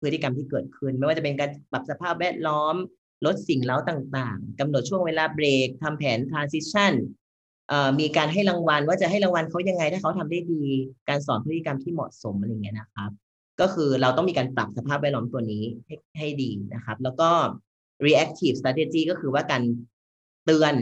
[0.00, 2.74] พฤติกรรมที่เกิดขึ้น ไม่ว่าจะเป็นการปรับสภาพแวดล้อม
[3.26, 6.92] ลดสิ่งเล้าต่างๆกำหนดช่วงเวลาเบรกทำแผน transition
[8.00, 10.64] มีการให้รางวัลว่าจะให้รางวัลเขายังไงถ้าเขาทำได้ดี
[11.08, 13.10] การสอนพฤติกรรมที่เหมาะสมอะไรเงี้ยนะครับ
[13.60, 17.30] ก็คือเราต้องมีการปรับสภาพแวดล้อมตัวนี้ให้ให้ดีนะครับ แล้วก็
[18.06, 19.62] reactive strategy ก็คือว่าการ
[20.44, 20.74] เตือน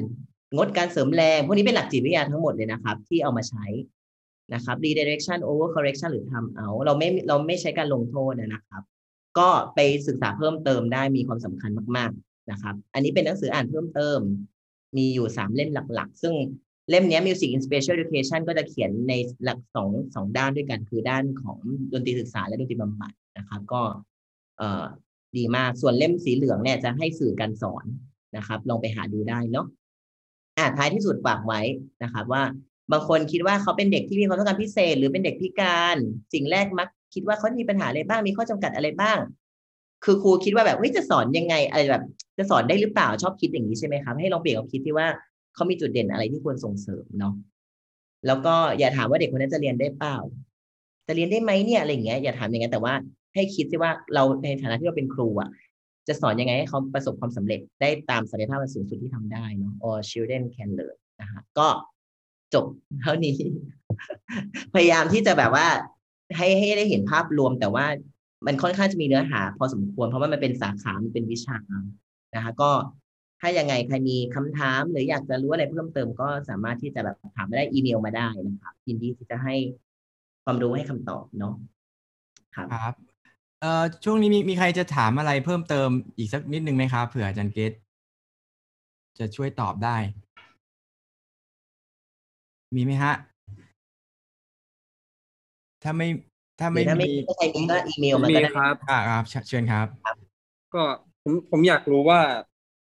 [0.57, 3.65] งดการเสริมแรง พวกนี้เป็นหลักจิตวิทยาทั้งหมดเลยนะครับ ที่เอามาใช้
[4.55, 8.83] นะครับ redirection over correction หรือ time out เราไม่เราไม่ใช้การลงโทษนะครับ
[9.39, 14.19] ก็ไปศึกษาเพิ่มเติมได้มีความสำคัญมากๆนะครับ อันนี้เป็นหนังสืออ่านเพิ่มเติม
[14.97, 16.35] มีอยู่สามเล่มหลัก ๆ ซึ่ง
[16.91, 19.13] เล่มนี้ Music in Special Education ก็จะเขียนใน
[19.45, 21.59] หลักสองสองด้านด้วยกัน คือด้านของ
[21.93, 23.83] ดนตรีศึกษาและดนตรีบำบัดนะครับก็
[24.59, 24.85] เอ่อ
[25.37, 27.85] ดีมากส่วนเล่มสีเหลืองเนี่ยจะให้สื่อการสอน
[28.37, 29.67] นะครับ ลองไปหาดูได้เนาะ
[30.59, 31.61] อ่าท้ายที่สุดฝากไว้
[32.03, 32.43] นะครับ ว่า
[32.93, 35.97] บางคนคิดว่าเขาเป็นเด็กที่มีความต้องการพิเศษ หรือเป็นเด็กพิการ
[36.35, 39.19] สิ่งแรกมัก คิดว่าเขามีปัญหาอะไรบ้างมีข้อจำกัดอะไรบ้าง
[40.05, 42.05] คือครูคิดว่าแบบเฮ้ยจะสอนยังไงอะไรแบบ
[42.39, 45.07] จะสอนได้หรือเปล่าชอบคิดอย่างนี้ใช่ไหมครับ ให้ลองเปลี่ยนความคิดที่ว่า
[45.55, 47.35] เขามีจุดเด่นอะไรที่ควรส่งเสริมเนาะ
[48.27, 50.17] แล้วก็อย่าถามว่าเด็กคนนั้นจะเรียนได้เปล่า
[51.07, 52.95] จะเรียนได้ไหมเนี่ยอะไรอย่างเงี้ยอย่าถามอย่างนั้นแต่ว่า
[53.35, 55.49] ให้คิดสิว่าเราในฐานะที่เราเป็นครูอะ
[56.09, 61.69] จะสอนยังไงให้เขาประสบความสำเร็จได้ตามศักยภาพสูงสุดที่ทำได้เนาะ all children can learn นะฮะก็
[62.55, 62.65] จบ
[63.03, 63.37] เท่านี้
[64.75, 65.67] พยายามที่จะแบบว่า
[66.37, 67.87] ให้ให้ได้เห็นภาพรวม แต่ว่า
[68.47, 71.59] มันค่อนข้างจะมีเนื้อหา พอสมควร เพราะว่ามันเป็นสาขา มันเป็นวิชา
[72.35, 72.71] นะคะ ก็
[73.41, 79.55] ถ้ายังไงใครมีคำถาม หรืออยากจะรู้อะไรเพิ่มเติมก็สามารถที่จะแบบถามมาได้อีเมลมาได้นะครับยินดีที่จะให้
[80.45, 81.55] ความรู้ให้คำตอบเนาะ
[82.57, 82.95] ครับครับ
[83.61, 85.89] เอ่อช่วงนี้มีมีใครจะถามอะไรเพิ่มเติม
[86.19, 87.73] อีกสักนิดนึงไหมครับเผื่ออาจารย์เกต
[89.19, 89.97] จะช่วยตอบได้
[92.75, 93.15] มีไหมฮะ
[95.85, 96.09] ถ้าไม่
[96.61, 99.87] ถ้าไม่ถ้าไม่มีถ้าใครมีก็อีเมลมาก็ได้ครับ อ่าครับเชิญเชิญครับ
[100.75, 100.83] ก็
[101.23, 102.21] ผมผมอยากรู้ว่า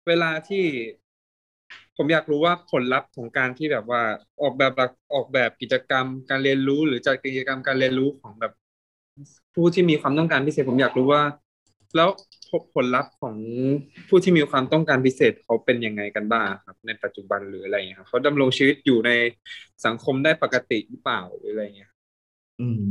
[0.08, 0.64] เวลาที่
[1.98, 4.02] ผมอยากรู้ว่าผลลัพธ์ของการที่แบบว่า
[4.42, 8.54] ออกแบบหลักออกแบบกิจกรรมการเรียนรู้ หรือจัดกิจกรรมการเรียนรู้ของแบบ
[9.56, 11.22] ผู้ที่มีความต้องการพิเศษ ผมอยากรู้ว่า
[11.96, 12.10] แล้ว
[12.76, 13.36] ผลลัพธ์ของ
[14.10, 19.12] ผู้ที่มีความต้องการพิเศษเขาเป็นยังไงกันบ้างครับ ในปัจจุบันหรืออะไรอย่างเงี้ยครับเขาดำรงชีวิตอยู่ใน
[19.86, 21.92] สังคมได้ปกติหรือเปล่าหรืออะไรอย่างเงี้ย
[22.60, 22.84] อืม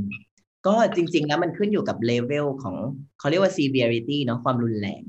[0.66, 2.76] ก็จริง ๆ แล้วมันขึ้นอยู่กับเลเวลของ
[3.18, 5.02] เขาเรียกว่า severity เนาะความรุนแรง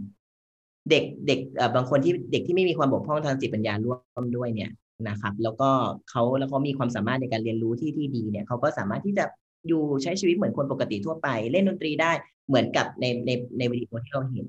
[0.89, 4.71] เด็กเด็กเอ่อบางคนที่เด็กที่ไม่มีความบกพร่องทางจิตปัญญาร่วมด้วยเนี่ย
[5.09, 5.69] นะครับ แล้วก็
[6.09, 9.25] เขาแล้วก็มีความสามารถในการเรียนรู้ที่ที่ดีเนี่ยเขาก็สามารถที่จะ
[9.67, 12.11] อยู่ใช้ชีวิตเหมือนคนปกติทั่วไป เล่นดนตรีได้
[12.47, 14.47] เหมือนกับในในในวิดีโอที่เราเห็น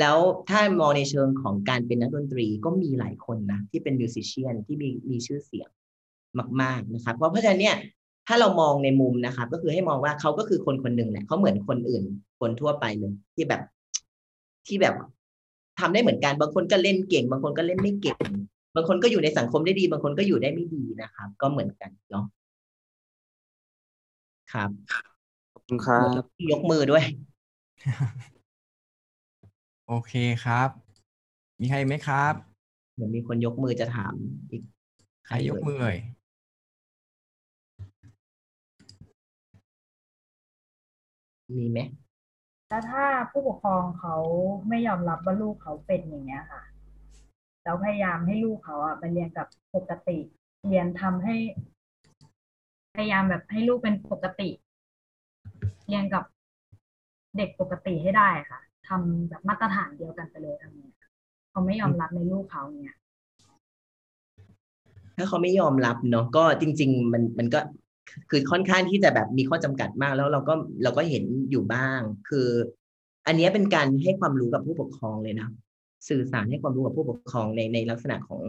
[0.00, 0.16] แล้ว
[0.48, 5.68] ถ้ามองในเชิงของการเป็นนักดนตรีก็มีหลายคนนะที่เป็นมิวสิชเชียนที่มีมีชื่อเสียง
[6.62, 7.76] มาก ๆ นะครับ เพราะเพราะฉะนั้นเนี่ย
[8.28, 12.04] ถ้าเรามองในมุมนะครับก็คือให้มองว่าเขาก็คือคนคนหนึ่งแหละเขาเหมือนคนอื่น
[12.40, 13.62] คนทั่วไปเลย ที่แบบ
[14.66, 14.94] ที่แบบ
[15.80, 18.18] ทำได้เหมือนกันบางคนก็เล่นเก่ง บางคนก็เล่นไม่เก่ง
[18.74, 22.24] บางคนก็อยู่ในสังคมได้ดี บางคนก็อยู่ได้ไม่ดีนะครับ ก็เหมือนกันเนาะ
[24.52, 24.70] ครับ
[25.52, 26.22] ขอบคุณครับ
[26.52, 27.04] ยกมือด้วย
[29.88, 30.12] โอเค
[30.44, 30.68] ครับ
[31.60, 32.34] มีใครไหมครับ
[32.94, 34.14] เหมือนมีคนยกมือจะถาม
[34.50, 34.62] อีก
[35.26, 35.98] ใครยกมือเอ่ย
[41.56, 41.78] มีไหม
[42.68, 44.16] แล้วถ้าผู้ปกครองเขา
[44.68, 46.62] ไม่ยอมรับว่าลูกเขาเป็นอย่างเงี้ยค่ะ
[47.62, 49.46] แล้วพยายามให้ลูกเขาอะไปเรียนกับ
[49.76, 50.18] ปกติ
[50.68, 51.36] เรียนทำให้
[52.94, 54.50] พยายามแบบให้ลูกเป็นปกติ
[55.88, 56.24] เรียนกับ
[57.36, 60.94] เด็กปกติให้ได้ค่ะทำแบบมาตรฐานเดียวกันไปเลยทำเนี้ย
[61.50, 62.96] เขาไม่ยอมรับในลูกเขาเนี่ย
[65.16, 67.60] ถ้าเขาไม่ยอมรับเนาะก็จริง ๆ มันมันก็
[68.30, 72.48] คือค่อนข้างที่จะแบบมีข้อจำกัดมากแล้วเราก็เราก็เห็นอยู่บ้าง คือ
[73.26, 75.48] อันนี้เป็นการให้ความรู้กับผู้ปกครองเลยนะ
[76.08, 78.42] สื่อสารให้ความรู้กับผู้ปกครองในในลักษณะของ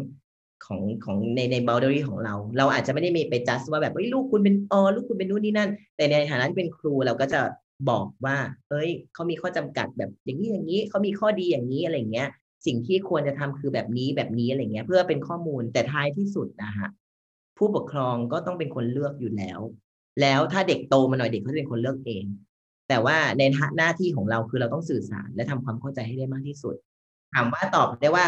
[0.65, 7.41] ของของในใน boundary ของเรา เราอาจจะไม่ได้มีไปจัดว่าแบบเฮ้ยลูกคุณเป็นออลูกคุณเป็นนู่นนี่นั่น แต่ในฐานะที่เป็นครูเราก็จะ
[7.89, 8.37] บอกว่า
[8.69, 12.29] เอ้ยเขามีข้อจำกัดแบบอย่างนี้อย่างนี้เขามีข้อดีอย่างนี้อะไรเงี้ย
[12.65, 16.89] สิ่งที่ควรจะทำคือแบบนี้แบบนี้อะไรเงี้ย เพื่อเป็นข้อมูลแต่ท้ายที่สุดนะฮะ
[17.59, 19.59] ผู้ปกครองก็ต้องเป็นคนเลือกอยู่แล้ว
[20.21, 22.25] แล้วถ้าเด็กโตมาหน่อยเด็กเขาจะเป็นคนเลือกเอง
[22.89, 23.43] แต่ว่าใน
[23.77, 26.75] หน้าที่ของเราคือเราต้องสื่อสาร และทำความเข้าใจให้ได้มากที่สุด
[27.33, 28.25] ถามว่าตอบได้ว่า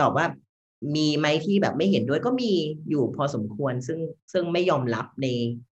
[0.00, 0.26] ตอบว่า
[0.96, 2.50] มีไหมที่แบบไม่เห็นด้วยก็มี
[2.90, 3.98] อยู่พอสมควร ซึ่ง
[4.32, 5.26] ซึ่งไม่ยอมรับใน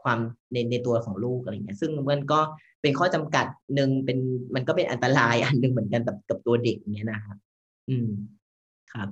[0.03, 0.19] ความ
[0.53, 2.39] ในในตัวของลูกอะไรเงี้ย ซึ่งมันก็
[2.81, 4.17] เป็นข้อจำกัดหนึ่งเป็น
[4.55, 7.37] มันก็เป็นอันตรายอันหนึ่งเหมือนกันกับกับตัวเด็กเนี้ยนะครับ
[7.89, 8.09] อืม
[8.93, 9.09] ครับ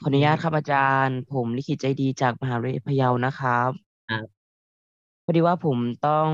[0.00, 3.70] ขออนุญาตครับอาจารย์ ผมลิขิตใจดีจากมหาวิทยาลัยพะเยานะครับ
[4.08, 4.40] ครับ
[5.24, 6.28] ผอดีว่าผมต้อง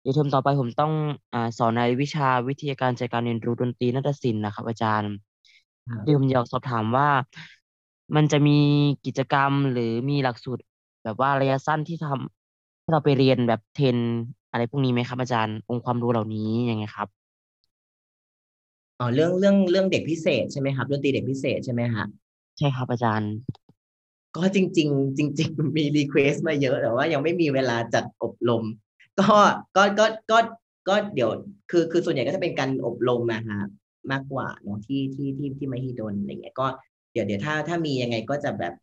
[0.00, 0.92] เดี๋ยวเทอมต่อไปผมต้อง
[1.32, 5.12] อ่าสอนในวิชาวิทยาการจัดการเรียนรู้ดนตรีนาฏศิลป์นะครับ อาจารย์
[5.88, 7.08] ครับ เดี๋ยวผมอยากสอบถามว่า
[8.16, 8.58] มันจะมี
[9.06, 10.62] กิจกรรมหรือมีหลักสูตร
[11.04, 13.98] แบบว่าระยะสั้นที่ทำที่เราไปเรียนแบบ train
[14.50, 17.08] อะไรพวกนี้ไหมครับ อาจารย์องค์ความรู้เหล่านี้ยังไงครับ
[18.98, 22.04] อ๋อเรื่องเรื่องเรื่องเด็กพิเศษใช่ไหมครับดนตรีเด็กพิเศษใช่ไหมฮะ
[22.58, 23.32] ใช่ครับอาจารย์
[24.36, 28.62] ก็จริง ๆ จริง ๆ มี request มาเยอะแต่ว่ายังไม่มีเวลาจัดอบรม
[29.20, 29.38] ก็
[29.76, 30.38] ก็ก็ก็
[30.88, 31.30] ก็เดี๋ยว
[31.70, 33.68] คือคือส่วนใหญ่ก็จะเป็นการอบรมนะฮะ
[34.12, 36.66] มากกว่าเนาะที่ที่ที่ที่มหิดลอะไรเงี้ยก็
[37.12, 38.74] เดี๋ยวเดี๋ยวถ้าถ้ามียังไงก็จะแบบ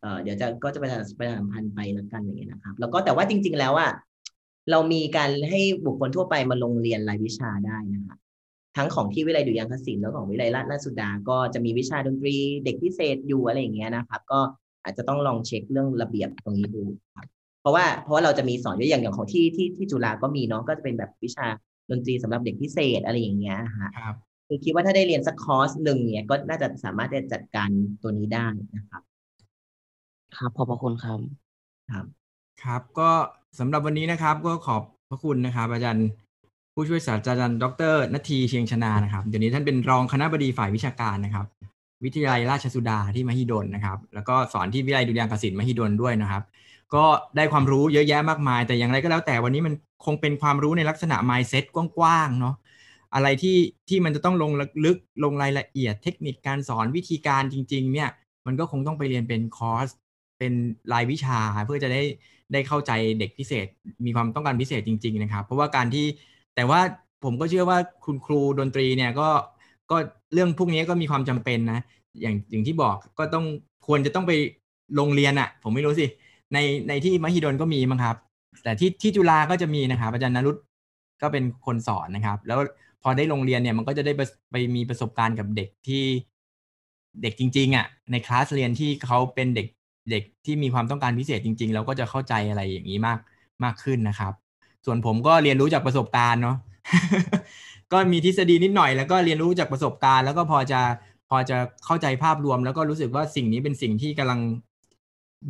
[0.00, 3.90] เอ่อเดี๋ยวจะก็จะประชาประชาสัมพันธ์ไปแล้วกันอย่างเงี้ยนะครับ แล้วก็แต่ว่าจริง ๆ แล้วอะ
[4.70, 8.16] เรามีการให้บุคคลทั่วไปมาลงเรียนรายวิชาได้นะคะ
[8.76, 14.40] ทั้งของที่วิไลดุริยางคศิลป์แล้วของวิไลราชราชสุดา ก็จะมีวิชาดนตรีเด็กพิเศษอยู่อะไรอย่างเงี้ยนะครับ ก็
[14.84, 16.82] อาจจะต้องลองเช็คเรื่องระเบียบตรงนี้ดู
[17.16, 17.26] ครับ
[17.60, 21.46] เพราะว่าเพราะว่าเราจะมีสอนด้วยอย่างอย่างของที่ที่ที่จุฬาก็มีเนาะก็จะเป็นแบบวิชา
[21.90, 24.14] ดนตรีสำหรับเด็กพิเศษอะไรอย่างเงี้ยฮะครับ
[24.46, 27.70] คือคิดว่าถ้าได้เรียนสักคอร์สหนึ่งเนี่ยก็น่าจะสามารถจะจัดการ
[28.02, 28.46] ตัวนี้ได้
[28.76, 29.02] นะครับ
[30.36, 31.18] ครับขอบพระคุณครับ
[31.90, 32.04] ครับ
[32.62, 33.10] ครับ ก็
[33.58, 36.08] สำหรับวันนี้นะครับ ก็ขอบพระคุณนะครับ อาจารย์
[36.80, 41.46] ผู้ช่วยศาสตราจารย์ดรนาทีเชียงชนานะครับ เดี๋ยวนี้ท่านเป็นรองคณะบดีฝ่ายวิชาการนะครับ
[42.04, 46.42] วิทยาลัยราชสุดาที่มหิดลนะครับ แล้วก็สอนที่วิทยาลัยดุริยางคศิลป์มหิดลด้วยนะครับ
[46.94, 47.04] ก็
[47.36, 49.74] ได้ความรู้เยอะแยะมากมาย แต่อย่างไรก็แล้วแต่วันนี้มัน
[50.04, 52.54] คงเป็นความรู้ในลักษณะ mindset กว้างๆเนาะ
[53.14, 54.52] อะไรที่ที่มันจะต้องลง
[54.84, 58.08] ลึกลงรายละเอียดเทคนิคการสอนวิธีการจริง ๆ เนี่ย
[58.46, 59.88] มันก็คงต้องไปเรียนเป็นคอร์ส
[60.38, 60.52] เป็น
[60.92, 62.02] รายวิชาเพื่อจะได้
[62.52, 63.66] ได้เข้าใจเด็กพิเศษ
[64.04, 66.06] มีความต้องการพิเศษจริง ๆ นะครับ เพราะว่าการที่
[66.58, 66.80] แต่ว่า
[67.24, 69.28] ผมก็เชื่อว่าคุณครูดนตรีเนี่ยก็
[69.90, 69.96] ก็
[70.32, 71.80] เรื่องพวกนี้ก็มีความจำเป็นนะ
[72.20, 73.44] อย่างอย่างที่บอกก็ต้อง
[73.86, 74.32] ควรจะต้องไป
[74.96, 76.06] โรงเรียนอะ่ะ ผมไม่รู้สิ
[76.54, 78.16] ในในที่มหิดลก็มีมั้งครับ
[78.62, 80.56] แต่ที่ที่จุฬาก็จะมีนะครับอาจารย์นรุต
[81.22, 82.58] ก็เป็นคนสอนนะครับ แล้ว
[83.02, 86.04] พอได้โรงเรียนเนี่ยมันก็จะได้ไปไปมีประสบการณ์กับเด็กที่
[87.22, 89.66] เด็กจริง ๆอะ่ะในคลาสเรียนที่เขาเป็นเด็ก
[90.10, 93.18] เด็กที่มีความต้องการพิเศษจริง ๆ เราก็จะเข้าใจอะไรอย่างนี้มาก
[93.64, 94.32] มากขึ้นนะครับ
[94.88, 96.56] ส่วนผมก็เรียนรู้จากประสบการณ์เนาะ
[97.92, 100.80] ก็มีทฤษฎีนิดหน่อยแล้วก็เรียนรู้จากประสบการณ์ แล้วก็พอจะ
[101.30, 104.40] พอจะเข้าใจภาพรวม แล้วก็รู้สึกว่าสิ่งนี้เป็นสิ่งที่กำลัง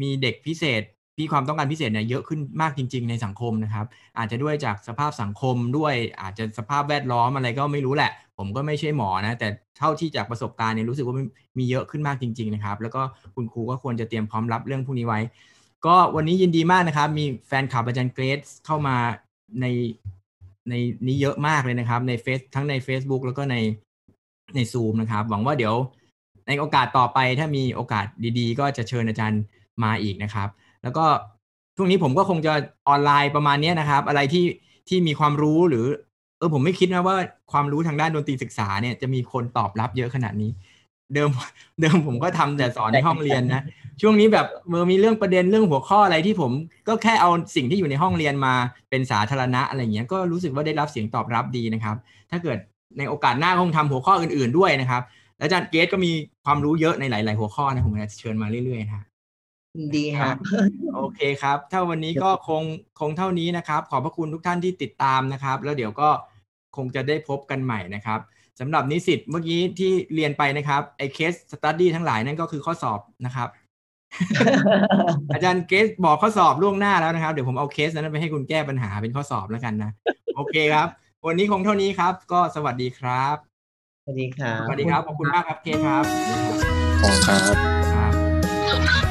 [0.00, 0.82] มีเด็กพิเศษ
[1.20, 3.86] มีความต้องการพิเศษเนี่ยเยอะขึ้นมากจริง ๆ ในสังคมนะครับ
[4.18, 11.16] อาจจะด้วยจากสภาพสังคมด้วยอาจจะสภาพแวดล้อมอะไรก็ไม่รู้แหละ ผมก็ไม่ใช่หมอนะ แต่เท่าที่จากประสบการณ์เนี่ยรู้สึกว่า
[11.58, 13.02] มีเยอะขึ้นมากจริง ๆ นะครับ แล้วก็
[13.34, 15.20] คุณครูก็ควรจะเตรียมพร้อมรับเรื่องพวกนี้ไว้
[15.86, 18.96] ก็วันนี้ยินดีมากนะครับ มีแฟนคลับอาจารย์เกรซเข้ามา
[19.60, 19.66] ใน
[20.68, 20.74] ใน
[21.06, 23.56] นี้เยอะมากเลยนะครับ ในเฟซทั้งใน Facebook แล้วก็ใน
[24.54, 25.74] ในซูมนะครับ หวังว่าเดี๋ยว
[26.48, 28.06] ในโอกาสต่อไปถ้ามีโอกาส
[28.38, 29.42] ดีๆ ก็จะเชิญอาจารย์
[29.84, 30.48] มาอีกนะครับ
[30.82, 31.04] แล้วก็
[31.76, 32.52] ช่วงนี้ผมก็คงจะ
[32.88, 34.44] ออนไลน์ประมาณนี้นะครับ อะไรที่
[34.88, 35.86] ที่มีความรู้หรือ
[36.38, 37.16] เออผมไม่คิดนะว่า
[37.52, 40.50] ความรู้ทางด้านดนตรีศึกษาเนี่ยจะมีคนตอบรับเยอะขนาดนี้
[41.14, 41.30] เดิม
[41.80, 43.62] เดิมผมก็ทำแต่สอนในห้องเรียนนะ
[44.00, 46.52] ช่วงนี้แบบเมื่อมีเรื่องประเด็นเรื่องหัวข้ออะไรที่ผม
[46.88, 48.54] ก็แค่เอาสิ่งที่อยู่ในห้องเรียนมา
[48.90, 51.96] เป็นสาธารณะอะไรเงี้ยก็รู้สึกว่าได้รับเสียงตอบรับดีนะครับ
[52.30, 52.58] ถ้าเกิด
[52.98, 55.02] ในโอกาสหน้าคงทำหัวข้ออื่น ๆด้วยนะครับ
[55.38, 56.12] แล้วอาจารย์เกตก็มี
[56.44, 59.04] ความรู้เยอะในหลาย ๆ หัวข้อนะผมจะเชิญมาเรื่อยๆนะ
[59.96, 60.32] ดีฮะ
[60.96, 62.62] โอเคครับ ถ้าวันนี้ก็คง
[63.00, 66.08] คงเท่านี้นะครับ ขอบพระคุณทุกท่านที่ติดตามนะครับ แล้วเดี๋ยวก็
[66.76, 68.20] คงจะได้พบกันใหม่นะครับ
[68.60, 73.48] สำหรับนิสิตเมื่อกี้ที่เรียนไปนะครับไอ้ case study ทั้งหลายนั่นก็คือข้อสอบนะครับ
[75.32, 79.90] อาจารย์เกสบอกข้อสอบล่วงหน้าแล้วนะครับ เดี๋ยวผมเอาเคสนั้นไปให้คุณแก้ปัญหาเป็นข้อสอบแล้วกันนะ
[80.36, 80.88] โอเคครับ
[81.26, 83.36] วันนี้คงเท่านี้ครับ ก็สวัสดีครับ
[84.04, 86.04] สวัสดีครับสวัสดีครับขอบคุณมากครับเคสครับ
[87.02, 87.54] ขอบคุณครับ
[87.92, 88.12] ครับ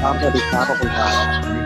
[0.02, 1.57] ครับสวัสดีครับขอบคุณครับสวัสดี